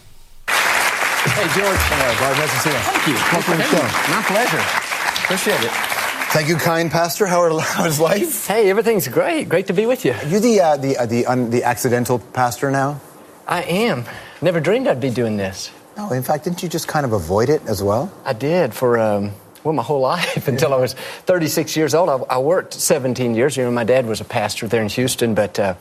Hey, 0.47 1.47
George. 1.59 1.77
Hello, 1.77 2.19
Bart. 2.19 2.37
Nice 2.37 2.53
to 2.53 2.59
see 2.59 2.69
you. 2.69 2.75
Thank 2.75 3.07
you. 3.07 3.13
Welcome 3.13 3.53
to 3.53 3.57
the 3.57 3.63
show. 3.63 4.11
My 4.11 4.23
pleasure. 4.23 4.84
Appreciate 5.25 5.63
it. 5.63 5.71
Thank 5.71 6.49
you, 6.49 6.55
kind 6.55 6.91
pastor. 6.91 7.25
How 7.25 7.41
are, 7.41 7.59
how's 7.59 7.99
life? 7.99 8.45
Hey, 8.45 8.69
everything's 8.69 9.07
great. 9.07 9.49
Great 9.49 9.65
to 9.67 9.73
be 9.73 9.87
with 9.87 10.05
you. 10.05 10.11
Are 10.11 10.25
you 10.27 10.39
the 10.39 10.61
uh, 10.61 10.77
the 10.77 10.97
uh, 10.97 11.07
the, 11.07 11.25
un, 11.25 11.49
the 11.49 11.63
accidental 11.63 12.19
pastor 12.19 12.69
now? 12.69 13.01
I 13.47 13.63
am. 13.63 14.05
Never 14.43 14.59
dreamed 14.59 14.87
I'd 14.87 15.01
be 15.01 15.09
doing 15.09 15.35
this. 15.35 15.71
No, 15.97 16.11
in 16.11 16.21
fact, 16.21 16.43
didn't 16.43 16.61
you 16.61 16.69
just 16.69 16.87
kind 16.87 17.07
of 17.07 17.13
avoid 17.13 17.49
it 17.49 17.65
as 17.65 17.81
well? 17.81 18.13
I 18.23 18.33
did 18.33 18.75
for 18.75 18.99
um, 18.99 19.31
well 19.63 19.73
my 19.73 19.81
whole 19.81 20.01
life 20.13 20.47
until 20.47 20.75
I 20.75 20.77
was 20.77 20.93
36 20.93 21.75
years 21.75 21.95
old. 21.95 22.07
I, 22.07 22.35
I, 22.35 22.37
worked 22.37 22.75
17 22.75 23.33
years. 23.33 23.57
You 23.57 23.63
know, 23.63 23.71
my 23.71 23.83
dad 23.83 24.05
was 24.05 24.21
a 24.21 24.25
pastor 24.25 24.67
there 24.67 24.83
in 24.83 24.89
Houston, 24.89 25.33
but 25.33 25.57
uh, 25.57 25.73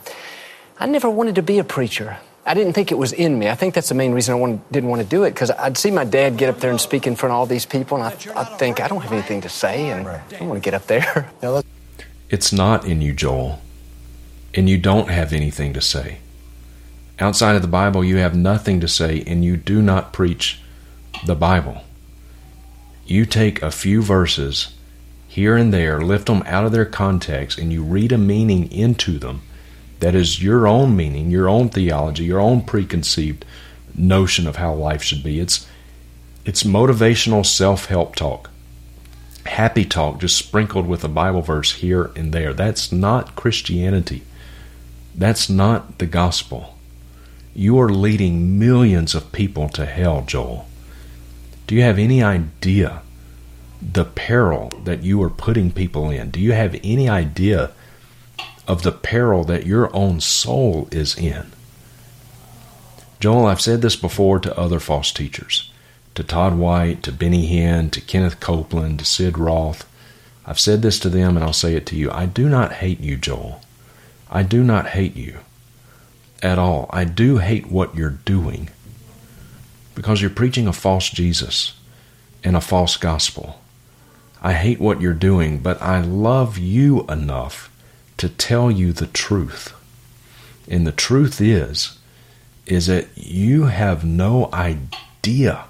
I 0.78 0.86
never 0.86 1.10
wanted 1.10 1.34
to 1.34 1.42
be 1.42 1.58
a 1.58 1.64
preacher. 1.64 2.16
I 2.46 2.52
didn't 2.52 2.74
think 2.74 2.92
it 2.92 2.98
was 2.98 3.12
in 3.12 3.38
me. 3.38 3.48
I 3.48 3.54
think 3.54 3.74
that's 3.74 3.88
the 3.88 3.94
main 3.94 4.12
reason 4.12 4.34
I 4.34 4.38
wanted, 4.38 4.60
didn't 4.70 4.90
want 4.90 5.00
to 5.00 5.08
do 5.08 5.24
it 5.24 5.30
because 5.30 5.50
I'd 5.50 5.78
see 5.78 5.90
my 5.90 6.04
dad 6.04 6.36
get 6.36 6.50
up 6.50 6.60
there 6.60 6.70
and 6.70 6.80
speak 6.80 7.06
in 7.06 7.16
front 7.16 7.32
of 7.32 7.38
all 7.38 7.46
these 7.46 7.64
people, 7.64 7.96
and 7.96 8.04
I, 8.04 8.40
I 8.40 8.44
think 8.44 8.80
I 8.80 8.88
don't 8.88 9.00
have 9.00 9.12
anything 9.12 9.40
to 9.42 9.48
say, 9.48 9.88
and 9.90 10.06
I 10.06 10.20
don't 10.28 10.48
want 10.48 10.62
to 10.62 10.64
get 10.64 10.74
up 10.74 10.86
there. 10.86 11.30
It's 12.30 12.52
not 12.52 12.84
in 12.84 13.00
you, 13.00 13.12
Joel, 13.12 13.60
and 14.54 14.68
you 14.68 14.76
don't 14.76 15.08
have 15.08 15.32
anything 15.32 15.72
to 15.74 15.80
say. 15.80 16.18
Outside 17.20 17.54
of 17.54 17.62
the 17.62 17.68
Bible, 17.68 18.02
you 18.02 18.16
have 18.16 18.34
nothing 18.34 18.80
to 18.80 18.88
say, 18.88 19.22
and 19.26 19.44
you 19.44 19.56
do 19.56 19.80
not 19.80 20.12
preach 20.12 20.60
the 21.26 21.36
Bible. 21.36 21.82
You 23.06 23.24
take 23.24 23.62
a 23.62 23.70
few 23.70 24.02
verses 24.02 24.74
here 25.28 25.56
and 25.56 25.72
there, 25.72 26.00
lift 26.00 26.26
them 26.26 26.42
out 26.46 26.64
of 26.64 26.72
their 26.72 26.86
context, 26.86 27.58
and 27.58 27.72
you 27.72 27.84
read 27.84 28.10
a 28.10 28.18
meaning 28.18 28.72
into 28.72 29.18
them 29.18 29.42
that 30.00 30.14
is 30.14 30.42
your 30.42 30.66
own 30.66 30.96
meaning, 30.96 31.30
your 31.30 31.48
own 31.48 31.68
theology, 31.68 32.24
your 32.24 32.40
own 32.40 32.62
preconceived 32.62 33.44
notion 33.94 34.46
of 34.46 34.56
how 34.56 34.74
life 34.74 35.02
should 35.02 35.22
be. 35.22 35.40
It's 35.40 35.66
it's 36.44 36.62
motivational 36.62 37.46
self-help 37.46 38.16
talk. 38.16 38.50
Happy 39.46 39.84
talk 39.84 40.20
just 40.20 40.36
sprinkled 40.36 40.86
with 40.86 41.04
a 41.04 41.08
Bible 41.08 41.42
verse 41.42 41.72
here 41.72 42.10
and 42.16 42.32
there. 42.32 42.52
That's 42.52 42.92
not 42.92 43.34
Christianity. 43.34 44.22
That's 45.14 45.48
not 45.48 45.98
the 45.98 46.06
gospel. 46.06 46.76
You 47.54 47.78
are 47.80 47.88
leading 47.88 48.58
millions 48.58 49.14
of 49.14 49.32
people 49.32 49.68
to 49.70 49.86
hell, 49.86 50.24
Joel. 50.26 50.66
Do 51.66 51.74
you 51.74 51.82
have 51.82 51.98
any 51.98 52.22
idea 52.22 53.02
the 53.80 54.04
peril 54.04 54.70
that 54.84 55.02
you 55.02 55.22
are 55.22 55.30
putting 55.30 55.70
people 55.70 56.10
in? 56.10 56.30
Do 56.30 56.40
you 56.40 56.52
have 56.52 56.78
any 56.82 57.08
idea 57.08 57.70
of 58.66 58.82
the 58.82 58.92
peril 58.92 59.44
that 59.44 59.66
your 59.66 59.94
own 59.94 60.20
soul 60.20 60.88
is 60.90 61.16
in. 61.16 61.52
Joel, 63.20 63.46
I've 63.46 63.60
said 63.60 63.82
this 63.82 63.96
before 63.96 64.38
to 64.40 64.58
other 64.58 64.80
false 64.80 65.12
teachers, 65.12 65.70
to 66.14 66.22
Todd 66.22 66.56
White, 66.58 67.02
to 67.04 67.12
Benny 67.12 67.48
Hinn, 67.48 67.90
to 67.90 68.00
Kenneth 68.00 68.40
Copeland, 68.40 68.98
to 68.98 69.04
Sid 69.04 69.38
Roth. 69.38 69.88
I've 70.46 70.60
said 70.60 70.82
this 70.82 70.98
to 71.00 71.08
them 71.08 71.36
and 71.36 71.44
I'll 71.44 71.52
say 71.52 71.74
it 71.74 71.86
to 71.86 71.96
you. 71.96 72.10
I 72.10 72.26
do 72.26 72.48
not 72.48 72.74
hate 72.74 73.00
you, 73.00 73.16
Joel. 73.16 73.60
I 74.30 74.42
do 74.42 74.62
not 74.62 74.88
hate 74.88 75.16
you 75.16 75.38
at 76.42 76.58
all. 76.58 76.86
I 76.90 77.04
do 77.04 77.38
hate 77.38 77.68
what 77.70 77.94
you're 77.94 78.10
doing 78.10 78.68
because 79.94 80.20
you're 80.20 80.30
preaching 80.30 80.66
a 80.66 80.72
false 80.72 81.08
Jesus 81.08 81.74
and 82.42 82.56
a 82.56 82.60
false 82.60 82.96
gospel. 82.96 83.60
I 84.42 84.52
hate 84.52 84.80
what 84.80 85.00
you're 85.00 85.14
doing, 85.14 85.60
but 85.60 85.80
I 85.80 86.00
love 86.00 86.58
you 86.58 87.06
enough 87.06 87.70
to 88.18 88.28
tell 88.28 88.70
you 88.70 88.92
the 88.92 89.06
truth. 89.06 89.74
And 90.68 90.86
the 90.86 90.92
truth 90.92 91.40
is, 91.40 91.98
is 92.66 92.86
that 92.86 93.08
you 93.16 93.64
have 93.64 94.04
no 94.04 94.48
idea 94.52 95.64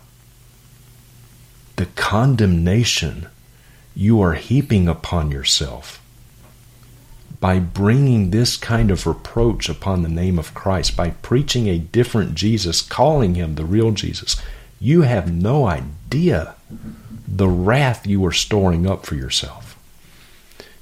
the 1.77 1.87
condemnation 1.87 3.27
you 3.97 4.21
are 4.21 4.35
heaping 4.35 4.89
upon 4.89 5.31
yourself 5.31 6.01
by 7.41 7.59
bringing 7.59 8.31
this 8.31 8.57
kind 8.57 8.91
of 8.91 9.07
reproach 9.07 9.69
upon 9.69 10.03
the 10.03 10.09
name 10.09 10.39
of 10.39 10.55
Christ, 10.55 10.97
by 10.97 11.11
preaching 11.11 11.69
a 11.69 11.79
different 11.79 12.35
Jesus, 12.35 12.81
calling 12.81 13.35
him 13.35 13.55
the 13.55 13.67
real 13.67 13.91
Jesus. 13.91 14.41
You 14.81 15.03
have 15.03 15.33
no 15.33 15.67
idea 15.67 16.55
the 17.29 17.49
wrath 17.49 18.07
you 18.07 18.25
are 18.25 18.33
storing 18.33 18.87
up 18.87 19.05
for 19.05 19.15
yourself. 19.15 19.64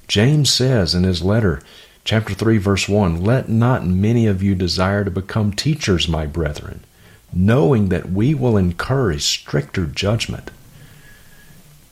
James 0.07 0.51
says 0.51 0.93
in 0.93 1.03
his 1.03 1.21
letter, 1.21 1.61
chapter 2.03 2.33
3, 2.33 2.57
verse 2.57 2.89
1 2.89 3.23
Let 3.23 3.49
not 3.49 3.85
many 3.85 4.27
of 4.27 4.43
you 4.43 4.55
desire 4.55 5.03
to 5.03 5.11
become 5.11 5.53
teachers, 5.53 6.07
my 6.07 6.25
brethren, 6.25 6.81
knowing 7.31 7.89
that 7.89 8.09
we 8.09 8.33
will 8.33 8.57
incur 8.57 9.11
a 9.11 9.19
stricter 9.19 9.85
judgment. 9.85 10.51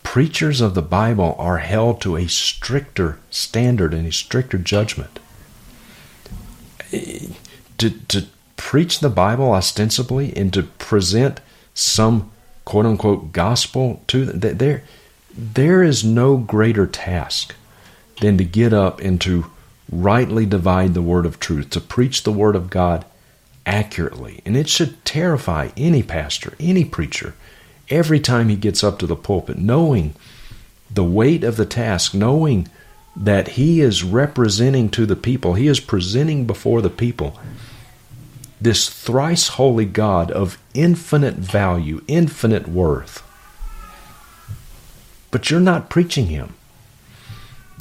Preachers 0.04 0.60
of 0.60 0.76
the 0.76 0.82
Bible 0.82 1.36
are 1.40 1.60
held 1.60 2.02
to 2.02 2.18
a 2.18 2.28
stricter 2.28 3.18
standard 3.30 3.94
and 3.94 4.06
a 4.08 4.12
stricter 4.12 4.58
judgment. 4.58 5.20
To, 7.78 7.90
to 7.90 8.26
preach 8.58 9.00
the 9.00 9.10
Bible 9.10 9.52
ostensibly 9.54 10.36
and 10.36 10.54
to 10.54 10.64
present 10.64 11.40
some 11.74 12.30
quote 12.66 12.86
unquote 12.86 13.32
gospel 13.32 14.04
to 14.08 14.26
them, 14.26 14.58
there, 14.58 14.84
there 15.34 15.82
is 15.82 16.04
no 16.04 16.36
greater 16.36 16.86
task 16.86 17.56
than 18.22 18.38
to 18.38 18.46
get 18.46 18.72
up 18.74 19.02
and 19.02 19.20
to 19.22 19.52
rightly 19.92 20.46
divide 20.46 20.94
the 20.94 21.02
word 21.02 21.26
of 21.26 21.40
truth, 21.40 21.70
to 21.72 21.82
preach 21.82 22.24
the 22.24 22.32
word 22.32 22.56
of 22.56 22.70
God 22.70 23.04
accurately. 23.66 24.42
And 24.46 24.56
it 24.56 24.70
should 24.70 25.04
terrify 25.04 25.70
any 25.76 26.02
pastor, 26.02 26.54
any 26.60 26.86
preacher, 26.86 27.36
every 27.90 28.20
time 28.20 28.50
he 28.50 28.56
gets 28.56 28.84
up 28.84 29.00
to 29.00 29.08
the 29.08 29.16
pulpit, 29.16 29.58
knowing 29.58 30.16
the 30.90 31.04
weight 31.04 31.44
of 31.44 31.58
the 31.58 31.66
task, 31.66 32.14
knowing 32.14 32.68
that 33.16 33.50
he 33.50 33.82
is 33.82 34.04
representing 34.04 34.90
to 34.90 35.06
the 35.06 35.16
people, 35.16 35.56
he 35.56 35.68
is 35.68 35.80
presenting 35.82 36.46
before 36.46 36.82
the 36.82 36.90
people 36.90 37.38
this 38.62 38.90
thrice 38.90 39.48
holy 39.50 39.86
God 39.86 40.30
of 40.32 40.60
infinite 40.76 41.34
value, 41.34 42.04
infinite 42.08 42.68
worth. 42.68 43.24
But 45.32 45.50
you're 45.50 45.60
not 45.60 45.90
preaching 45.90 46.28
him. 46.28 46.54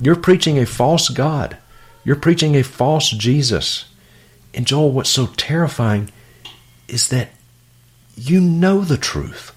You're 0.01 0.17
preaching 0.17 0.59
a 0.59 0.65
false 0.65 1.09
God. 1.11 1.59
You're 2.05 2.17
preaching 2.17 2.57
a 2.57 2.63
false 2.63 3.11
Jesus. 3.11 3.85
And 4.55 4.67
Joel, 4.67 4.93
what's 4.93 5.11
so 5.11 5.27
terrifying 5.27 6.11
is 6.89 7.09
that 7.09 7.29
you 8.17 8.41
know 8.41 8.81
the 8.81 8.97
truth. 8.97 9.55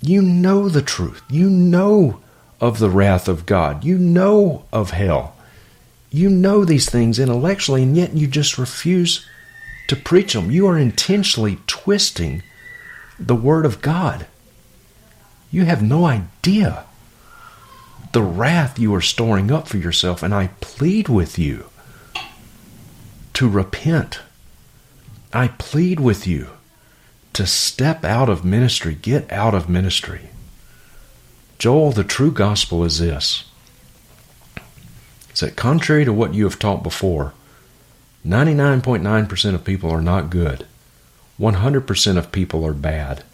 You 0.00 0.22
know 0.22 0.68
the 0.68 0.82
truth. 0.82 1.22
You 1.28 1.50
know 1.50 2.20
of 2.60 2.78
the 2.78 2.90
wrath 2.90 3.28
of 3.28 3.44
God. 3.44 3.84
You 3.84 3.98
know 3.98 4.64
of 4.72 4.90
hell. 4.90 5.36
You 6.10 6.30
know 6.30 6.64
these 6.64 6.88
things 6.88 7.18
intellectually, 7.18 7.82
and 7.82 7.96
yet 7.96 8.14
you 8.14 8.26
just 8.26 8.56
refuse 8.56 9.26
to 9.88 9.96
preach 9.96 10.32
them. 10.32 10.50
You 10.50 10.66
are 10.66 10.78
intentionally 10.78 11.58
twisting 11.66 12.42
the 13.18 13.34
Word 13.34 13.66
of 13.66 13.82
God. 13.82 14.26
You 15.50 15.66
have 15.66 15.82
no 15.82 16.06
idea 16.06 16.85
the 18.16 18.22
wrath 18.22 18.78
you 18.78 18.94
are 18.94 19.02
storing 19.02 19.50
up 19.50 19.68
for 19.68 19.76
yourself, 19.76 20.22
and 20.22 20.32
I 20.32 20.46
plead 20.62 21.06
with 21.06 21.38
you 21.38 21.66
to 23.34 23.46
repent. 23.46 24.20
I 25.34 25.48
plead 25.48 26.00
with 26.00 26.26
you 26.26 26.48
to 27.34 27.44
step 27.46 28.06
out 28.06 28.30
of 28.30 28.42
ministry. 28.42 28.94
Get 28.94 29.30
out 29.30 29.52
of 29.54 29.68
ministry. 29.68 30.30
Joel, 31.58 31.92
the 31.92 32.04
true 32.04 32.32
gospel 32.32 32.84
is 32.84 33.00
this 33.00 33.44
is 35.34 35.40
that 35.40 35.54
contrary 35.54 36.06
to 36.06 36.12
what 36.14 36.32
you 36.32 36.44
have 36.44 36.58
taught 36.58 36.82
before, 36.82 37.34
99.9% 38.26 39.54
of 39.54 39.62
people 39.62 39.90
are 39.90 40.00
not 40.00 40.30
good. 40.30 40.66
100% 41.38 42.16
of 42.16 42.32
people 42.32 42.64
are 42.64 42.72
bad, 42.72 43.24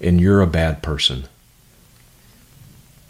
and 0.00 0.20
you're 0.20 0.42
a 0.42 0.48
bad 0.48 0.82
person. 0.82 1.28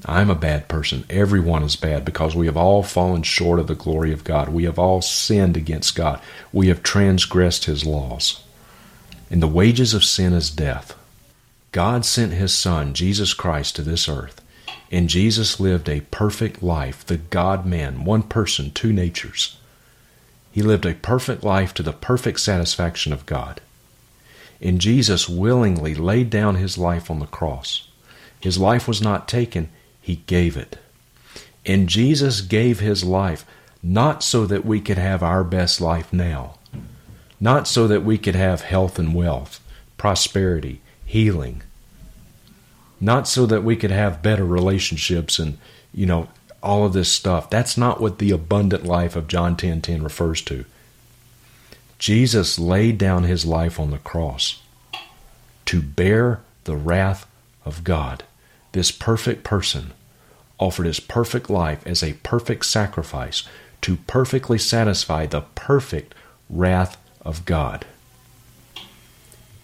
I'm 0.05 0.31
a 0.31 0.35
bad 0.35 0.69
person. 0.69 1.05
Everyone 1.09 1.62
is 1.62 1.77
bad 1.77 2.05
because 2.05 2.35
we 2.35 2.47
have 2.47 2.57
all 2.57 2.83
fallen 2.83 3.23
short 3.23 3.61
of 3.61 3.69
the 3.69 3.74
glory 3.74 4.12
of 4.12 4.24
God. 4.24 4.49
We 4.49 4.65
have 4.65 4.79
all 4.79 5.01
sinned 5.01 5.57
against 5.57 5.95
God. 5.95 6.20
We 6.53 6.69
have 6.69 6.83
transgressed 6.83 7.66
His 7.66 7.87
laws. 7.87 8.43
And 9.31 9.43
the 9.43 9.49
wages 9.49 9.95
of 9.95 10.05
sin 10.05 10.33
is 10.33 10.51
death. 10.51 10.99
God 11.70 12.05
sent 12.05 12.33
His 12.33 12.55
Son, 12.55 12.95
Jesus 12.95 13.33
Christ, 13.33 13.77
to 13.77 13.83
this 13.83 14.09
earth 14.09 14.43
and 14.93 15.09
Jesus 15.09 15.59
lived 15.59 15.89
a 15.89 16.03
perfect 16.03 16.62
life, 16.62 17.05
the 17.05 17.16
God 17.16 17.65
man, 17.65 18.05
one 18.05 18.23
person, 18.23 18.70
two 18.70 18.93
natures. 18.93 19.57
He 20.53 20.61
lived 20.61 20.85
a 20.85 20.95
perfect 20.95 21.43
life 21.43 21.73
to 21.74 21.83
the 21.83 21.95
perfect 21.95 22.41
satisfaction 22.41 23.11
of 23.15 23.24
God. 23.24 23.62
And 24.61 24.83
Jesus 24.83 25.31
willingly 25.31 25.95
laid 25.95 26.29
down 26.29 26.57
his 26.57 26.77
life 26.77 27.11
on 27.11 27.20
the 27.20 27.27
cross. 27.27 27.89
His 28.39 28.59
life 28.59 28.87
was 28.87 29.01
not 29.01 29.27
taken, 29.27 29.70
he 30.03 30.16
gave 30.27 30.57
it. 30.57 30.79
And 31.65 31.89
Jesus 31.89 32.43
gave 32.43 32.81
his 32.81 33.05
life 33.05 33.47
not 33.83 34.23
so 34.23 34.45
that 34.47 34.65
we 34.65 34.81
could 34.81 34.99
have 34.99 35.23
our 35.23 35.43
best 35.43 35.81
life 35.81 36.12
now, 36.12 36.59
not 37.41 37.66
so 37.66 37.89
that 37.89 38.05
we 38.05 38.19
could 38.19 38.35
have 38.35 38.62
health 38.62 38.99
and 38.99 39.15
wealth, 39.15 39.61
prosperity, 39.97 40.81
healing, 41.07 41.62
not 43.01 43.27
so 43.27 43.47
that 43.47 43.65
we 43.65 43.77
could 43.77 43.91
have 43.91 44.23
better 44.23 44.45
relationships 44.45 45.39
and, 45.39 45.59
you 45.95 46.07
know, 46.07 46.29
all 46.62 46.85
of 46.87 46.93
this 46.93 47.11
stuff. 47.11 47.51
That's 47.51 47.77
not 47.77 48.01
what 48.01 48.19
the 48.19 48.31
abundant 48.31 48.85
life 48.85 49.16
of 49.16 49.27
John 49.27 49.57
10:10 49.57 49.81
10, 49.81 49.81
10 49.83 50.03
refers 50.03 50.43
to. 50.43 50.65
Jesus 51.99 52.59
laid 52.59 52.99
down 52.99 53.24
his 53.24 53.45
life 53.45 53.79
on 53.79 53.91
the 53.91 53.99
cross 53.99 54.61
to 55.66 55.81
bear 55.81 56.41
the 56.65 56.77
wrath 56.77 57.27
of 57.65 57.85
God. 57.85 58.24
This 58.73 58.90
perfect 58.90 59.44
person 59.44 59.93
offered 60.59 60.86
his 60.86 61.01
perfect 61.01 61.51
life 61.51 61.86
as 61.86 62.03
a 62.03 62.15
perfect 62.23 62.66
sacrifice 62.66 63.44
to 63.82 63.97
perfectly 64.07 64.59
satisfy 64.59 65.27
the 65.27 65.43
perfect 65.55 66.15
wrath 66.49 66.97
of 67.23 67.44
God. 67.44 67.85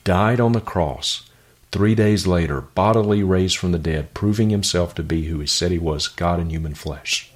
Died 0.05 0.41
on 0.41 0.53
the 0.53 0.61
cross 0.61 1.29
Three 1.71 1.95
days 1.95 2.27
later, 2.27 2.63
bodily 2.63 3.23
raised 3.23 3.59
from 3.59 3.73
the 3.73 3.79
dead, 3.79 4.15
proving 4.15 4.49
himself 4.49 4.95
to 4.95 5.03
be 5.03 5.25
who 5.25 5.39
he 5.41 5.47
said 5.47 5.71
he 5.71 5.79
was 5.79 6.09
God 6.09 6.41
in 6.41 6.49
human 6.49 6.75
flesh. 6.75 7.31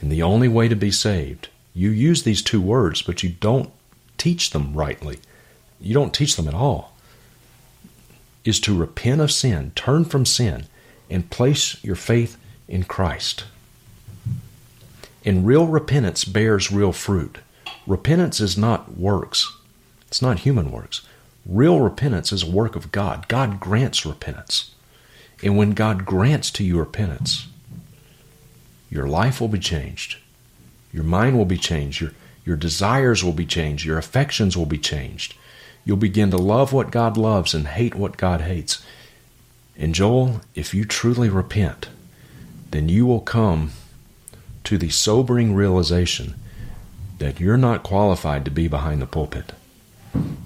And 0.00 0.12
the 0.12 0.22
only 0.22 0.48
way 0.48 0.68
to 0.68 0.76
be 0.76 0.90
saved, 0.90 1.48
you 1.72 1.90
use 1.90 2.22
these 2.22 2.42
two 2.42 2.60
words, 2.60 3.00
but 3.00 3.22
you 3.22 3.30
don't 3.30 3.70
teach 4.18 4.50
them 4.50 4.74
rightly. 4.74 5.20
You 5.80 5.94
don't 5.94 6.12
teach 6.12 6.36
them 6.36 6.48
at 6.48 6.54
all. 6.54 6.89
Is 8.44 8.58
to 8.60 8.76
repent 8.76 9.20
of 9.20 9.30
sin, 9.30 9.72
turn 9.74 10.04
from 10.04 10.24
sin, 10.24 10.66
and 11.10 11.30
place 11.30 11.82
your 11.84 11.96
faith 11.96 12.36
in 12.68 12.84
Christ. 12.84 13.44
And 15.24 15.46
real 15.46 15.66
repentance 15.66 16.24
bears 16.24 16.72
real 16.72 16.92
fruit. 16.92 17.38
Repentance 17.86 18.40
is 18.40 18.56
not 18.56 18.96
works, 18.96 19.56
it's 20.08 20.22
not 20.22 20.40
human 20.40 20.70
works. 20.70 21.02
Real 21.46 21.80
repentance 21.80 22.32
is 22.32 22.42
a 22.42 22.50
work 22.50 22.76
of 22.76 22.92
God. 22.92 23.26
God 23.28 23.60
grants 23.60 24.04
repentance. 24.04 24.74
And 25.42 25.56
when 25.56 25.72
God 25.72 26.04
grants 26.04 26.50
to 26.52 26.64
you 26.64 26.78
repentance, 26.78 27.48
your 28.90 29.08
life 29.08 29.40
will 29.40 29.48
be 29.48 29.58
changed. 29.58 30.18
Your 30.92 31.04
mind 31.04 31.38
will 31.38 31.46
be 31.46 31.56
changed. 31.56 32.00
Your, 32.00 32.12
your 32.44 32.56
desires 32.56 33.24
will 33.24 33.32
be 33.32 33.46
changed. 33.46 33.84
Your 33.84 33.98
affections 33.98 34.56
will 34.56 34.66
be 34.66 34.78
changed. 34.78 35.34
You'll 35.84 35.96
begin 35.96 36.30
to 36.30 36.36
love 36.36 36.72
what 36.72 36.90
God 36.90 37.16
loves 37.16 37.54
and 37.54 37.66
hate 37.66 37.94
what 37.94 38.16
God 38.16 38.42
hates. 38.42 38.84
And 39.76 39.94
Joel, 39.94 40.42
if 40.54 40.74
you 40.74 40.84
truly 40.84 41.28
repent, 41.28 41.88
then 42.70 42.88
you 42.88 43.06
will 43.06 43.20
come 43.20 43.70
to 44.64 44.78
the 44.78 44.90
sobering 44.90 45.54
realization 45.54 46.34
that 47.18 47.40
you're 47.40 47.56
not 47.56 47.82
qualified 47.82 48.44
to 48.44 48.50
be 48.50 48.68
behind 48.68 49.00
the 49.02 49.06
pulpit 49.06 49.52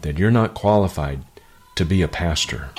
that 0.02 0.18
you're 0.18 0.30
not 0.30 0.54
qualified 0.54 1.20
to 1.74 1.84
be 1.84 2.02
a 2.02 2.08
pastor, 2.08 2.70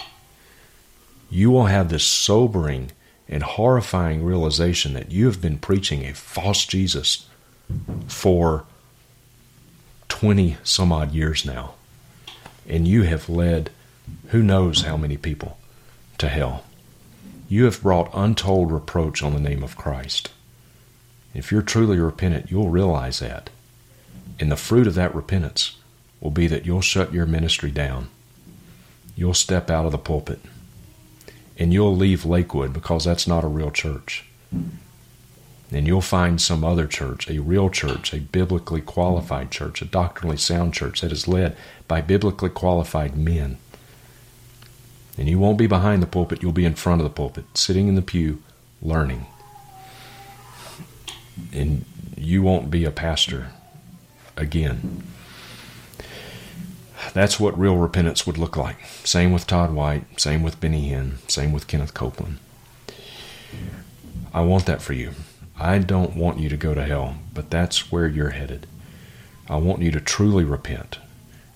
you 1.30 1.52
will 1.52 1.66
have 1.66 1.90
this 1.90 2.04
sobering 2.04 2.92
and 3.28 3.44
horrifying 3.44 4.24
realization 4.24 4.94
that 4.94 5.12
you 5.12 5.26
have 5.26 5.42
been 5.42 5.58
preaching 5.58 6.06
a 6.06 6.14
false 6.14 6.66
Jesus 6.66 7.28
for 8.08 8.66
20 10.08 10.58
some 10.64 10.92
odd 10.92 11.12
years 11.12 11.46
now. 11.46 11.74
And 12.68 12.88
you 12.88 13.04
have 13.04 13.30
led 13.30 13.70
who 14.28 14.44
knows 14.44 14.84
how 14.84 14.98
many 14.98 15.18
people 15.18 15.58
to 16.18 16.30
hell. 16.30 16.64
You 17.48 17.66
have 17.66 17.82
brought 17.82 18.10
untold 18.14 18.72
reproach 18.72 19.22
on 19.22 19.34
the 19.34 19.40
name 19.40 19.64
of 19.64 19.78
Christ. 19.78 20.32
If 21.34 21.52
you're 21.52 21.62
truly 21.62 22.00
repentant, 22.00 22.50
you'll 22.50 22.70
realize 22.70 23.20
that. 23.20 23.50
And 24.40 24.52
the 24.52 24.56
fruit 24.56 24.88
of 24.88 24.96
that 24.96 25.14
repentance 25.14 25.78
will 26.20 26.32
be 26.32 26.48
that 26.48 26.66
you'll 26.66 26.82
shut 26.82 27.14
your 27.14 27.26
ministry 27.26 27.72
down. 27.72 28.10
You'll 29.16 29.34
step 29.34 29.70
out 29.70 29.86
of 29.86 29.92
the 29.92 29.98
pulpit. 29.98 30.40
And 31.58 31.72
you'll 31.72 31.96
leave 31.96 32.26
Lakewood 32.26 32.74
because 32.74 33.06
that's 33.06 33.28
not 33.28 33.44
a 33.44 33.48
real 33.48 33.72
church. 33.72 34.26
And 35.72 35.88
you'll 35.88 36.02
find 36.02 36.40
some 36.40 36.64
other 36.64 36.86
church, 36.88 37.30
a 37.30 37.40
real 37.40 37.70
church, 37.70 38.14
a 38.14 38.20
biblically 38.20 38.82
qualified 38.82 39.52
church, 39.52 39.82
a 39.82 39.86
doctrinally 39.86 40.38
sound 40.38 40.74
church 40.74 41.02
that 41.02 41.12
is 41.12 41.28
led 41.28 41.58
by 41.88 42.02
biblically 42.02 42.50
qualified 42.50 43.18
men. 43.18 43.58
And 45.18 45.28
you 45.28 45.40
won't 45.40 45.58
be 45.58 45.68
behind 45.68 46.04
the 46.04 46.08
pulpit, 46.08 46.42
you'll 46.44 46.52
be 46.52 46.66
in 46.66 46.76
front 46.76 47.02
of 47.02 47.06
the 47.06 47.14
pulpit, 47.14 47.46
sitting 47.56 47.88
in 47.88 47.96
the 47.96 48.02
pew, 48.02 48.44
learning. 48.82 49.26
And 51.52 51.86
you 52.16 52.44
won't 52.44 52.70
be 52.70 52.86
a 52.86 52.92
pastor 52.92 53.50
again. 54.38 55.04
That's 57.14 57.40
what 57.40 57.58
real 57.58 57.78
repentance 57.78 58.26
would 58.28 58.38
look 58.38 58.58
like. 58.58 58.78
Same 59.04 59.32
with 59.32 59.48
Todd 59.48 59.74
White, 59.74 60.20
same 60.20 60.44
with 60.44 60.60
Benny 60.60 60.90
Hinn, 60.90 61.18
same 61.30 61.52
with 61.52 61.68
Kenneth 61.68 61.94
Copeland. 61.94 62.40
I 64.34 64.42
want 64.42 64.66
that 64.66 64.82
for 64.82 64.94
you. 64.94 65.12
I 65.58 65.80
don't 65.80 66.16
want 66.16 66.40
you 66.40 66.50
to 66.50 66.58
go 66.58 66.74
to 66.74 66.84
hell, 66.84 67.16
but 67.34 67.50
that's 67.50 67.92
where 67.92 68.08
you're 68.08 68.32
headed. 68.32 68.68
I 69.50 69.58
want 69.58 69.82
you 69.82 69.92
to 69.92 70.02
truly 70.02 70.44
repent, 70.44 71.00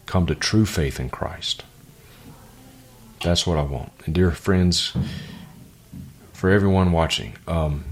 come 0.06 0.26
to 0.28 0.36
true 0.36 0.66
faith 0.66 1.00
in 1.00 1.10
Christ. 1.10 1.64
That's 3.22 3.46
what 3.46 3.58
I 3.58 3.64
want. 3.64 3.92
And 4.06 4.16
dear 4.16 4.32
friends, 4.32 4.94
for 6.32 6.50
everyone 6.50 6.92
watching, 6.92 7.34
um, 7.48 7.84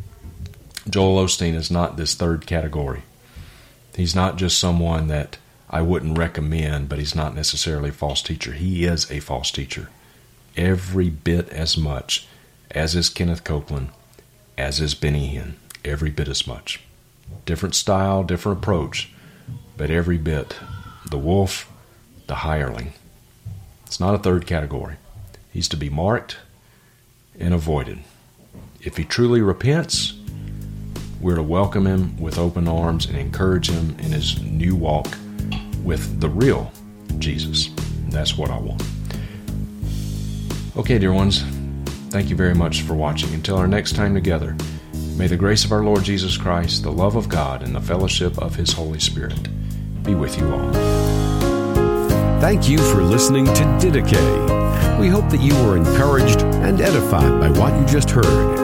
Joel 0.89 1.25
Osteen 1.25 1.53
is 1.53 1.69
not 1.69 1.97
this 1.97 2.15
third 2.15 2.45
category. 2.47 3.01
He's 3.95 4.15
not 4.15 4.37
just 4.37 4.59
someone 4.59 5.07
that 5.07 5.37
I 5.69 5.81
wouldn't 5.81 6.17
recommend, 6.17 6.87
but 6.87 6.99
he's 6.99 7.15
not 7.15 7.35
necessarily 7.35 7.89
a 7.89 7.93
false 7.93 8.21
teacher. 8.21 8.53
He 8.53 8.85
is 8.85 9.11
a 9.11 9.19
false 9.19 9.51
teacher. 9.51 9.89
Every 10.55 11.09
bit 11.09 11.49
as 11.49 11.77
much 11.77 12.27
as 12.71 12.95
is 12.95 13.09
Kenneth 13.09 13.43
Copeland, 13.43 13.89
as 14.57 14.79
is 14.79 14.95
Benny 14.95 15.35
Hinn. 15.35 15.55
Every 15.87 16.09
bit 16.09 16.27
as 16.27 16.45
much. 16.45 16.81
Different 17.45 17.73
style, 17.73 18.21
different 18.21 18.57
approach, 18.57 19.09
but 19.77 19.89
every 19.89 20.17
bit. 20.17 20.53
The 21.09 21.17
wolf, 21.17 21.71
the 22.27 22.35
hireling. 22.35 22.91
It's 23.85 23.97
not 23.97 24.13
a 24.13 24.17
third 24.17 24.45
category. 24.45 24.97
He's 25.53 25.69
to 25.69 25.77
be 25.77 25.89
marked 25.89 26.39
and 27.39 27.53
avoided. 27.53 27.99
If 28.81 28.97
he 28.97 29.05
truly 29.05 29.39
repents, 29.39 30.13
we're 31.21 31.35
to 31.35 31.43
welcome 31.43 31.87
him 31.87 32.19
with 32.19 32.37
open 32.37 32.67
arms 32.67 33.05
and 33.05 33.17
encourage 33.17 33.69
him 33.69 33.91
in 33.99 34.11
his 34.11 34.41
new 34.43 34.75
walk 34.75 35.07
with 35.83 36.19
the 36.19 36.29
real 36.29 36.69
Jesus. 37.17 37.69
That's 38.09 38.37
what 38.37 38.51
I 38.51 38.57
want. 38.57 38.83
Okay, 40.75 40.99
dear 40.99 41.13
ones, 41.13 41.43
thank 42.09 42.29
you 42.29 42.35
very 42.35 42.53
much 42.53 42.81
for 42.81 42.93
watching. 42.93 43.33
Until 43.33 43.55
our 43.55 43.67
next 43.67 43.95
time 43.95 44.13
together, 44.13 44.57
may 45.17 45.27
the 45.27 45.35
grace 45.35 45.65
of 45.65 45.71
our 45.71 45.83
Lord 45.83 46.03
Jesus 46.03 46.37
Christ, 46.37 46.83
the 46.83 46.91
love 46.91 47.15
of 47.15 47.27
God, 47.27 47.63
and 47.63 47.75
the 47.75 47.81
fellowship 47.81 48.37
of 48.37 48.55
His 48.55 48.73
Holy 48.73 48.99
Spirit 48.99 49.49
be 50.03 50.13
with 50.13 50.37
you 50.37 50.53
all. 50.53 50.71
Thank 52.39 52.69
you 52.69 52.77
for 52.77 53.01
listening 53.01 53.45
to 53.45 53.63
Didache. 53.79 54.99
We 54.99 55.07
hope 55.07 55.27
that 55.29 55.41
you 55.41 55.55
were 55.63 55.75
encouraged 55.75 56.41
and 56.41 56.79
edified 56.79 57.39
by 57.39 57.49
what 57.59 57.75
you 57.79 57.85
just 57.87 58.11
heard. 58.11 58.59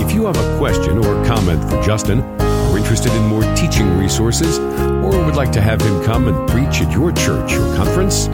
If 0.00 0.12
you 0.12 0.24
have 0.24 0.36
a 0.36 0.58
question 0.58 0.96
or 0.96 1.24
comment 1.26 1.62
for 1.70 1.82
Justin, 1.82 2.22
are 2.40 2.78
interested 2.78 3.12
in 3.12 3.24
more 3.24 3.42
teaching 3.54 3.98
resources, 3.98 4.58
or 4.58 5.22
would 5.24 5.36
like 5.36 5.52
to 5.52 5.60
have 5.60 5.82
him 5.82 6.02
come 6.04 6.26
and 6.26 6.48
preach 6.48 6.80
at 6.80 6.90
your 6.90 7.12
church 7.12 7.52
or 7.52 7.76
conference, 7.76 8.28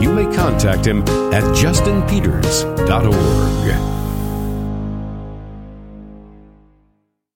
you 0.00 0.12
may 0.12 0.32
contact 0.36 0.86
him 0.86 1.00
at 1.32 1.42
justinpeters.org. 1.56 3.99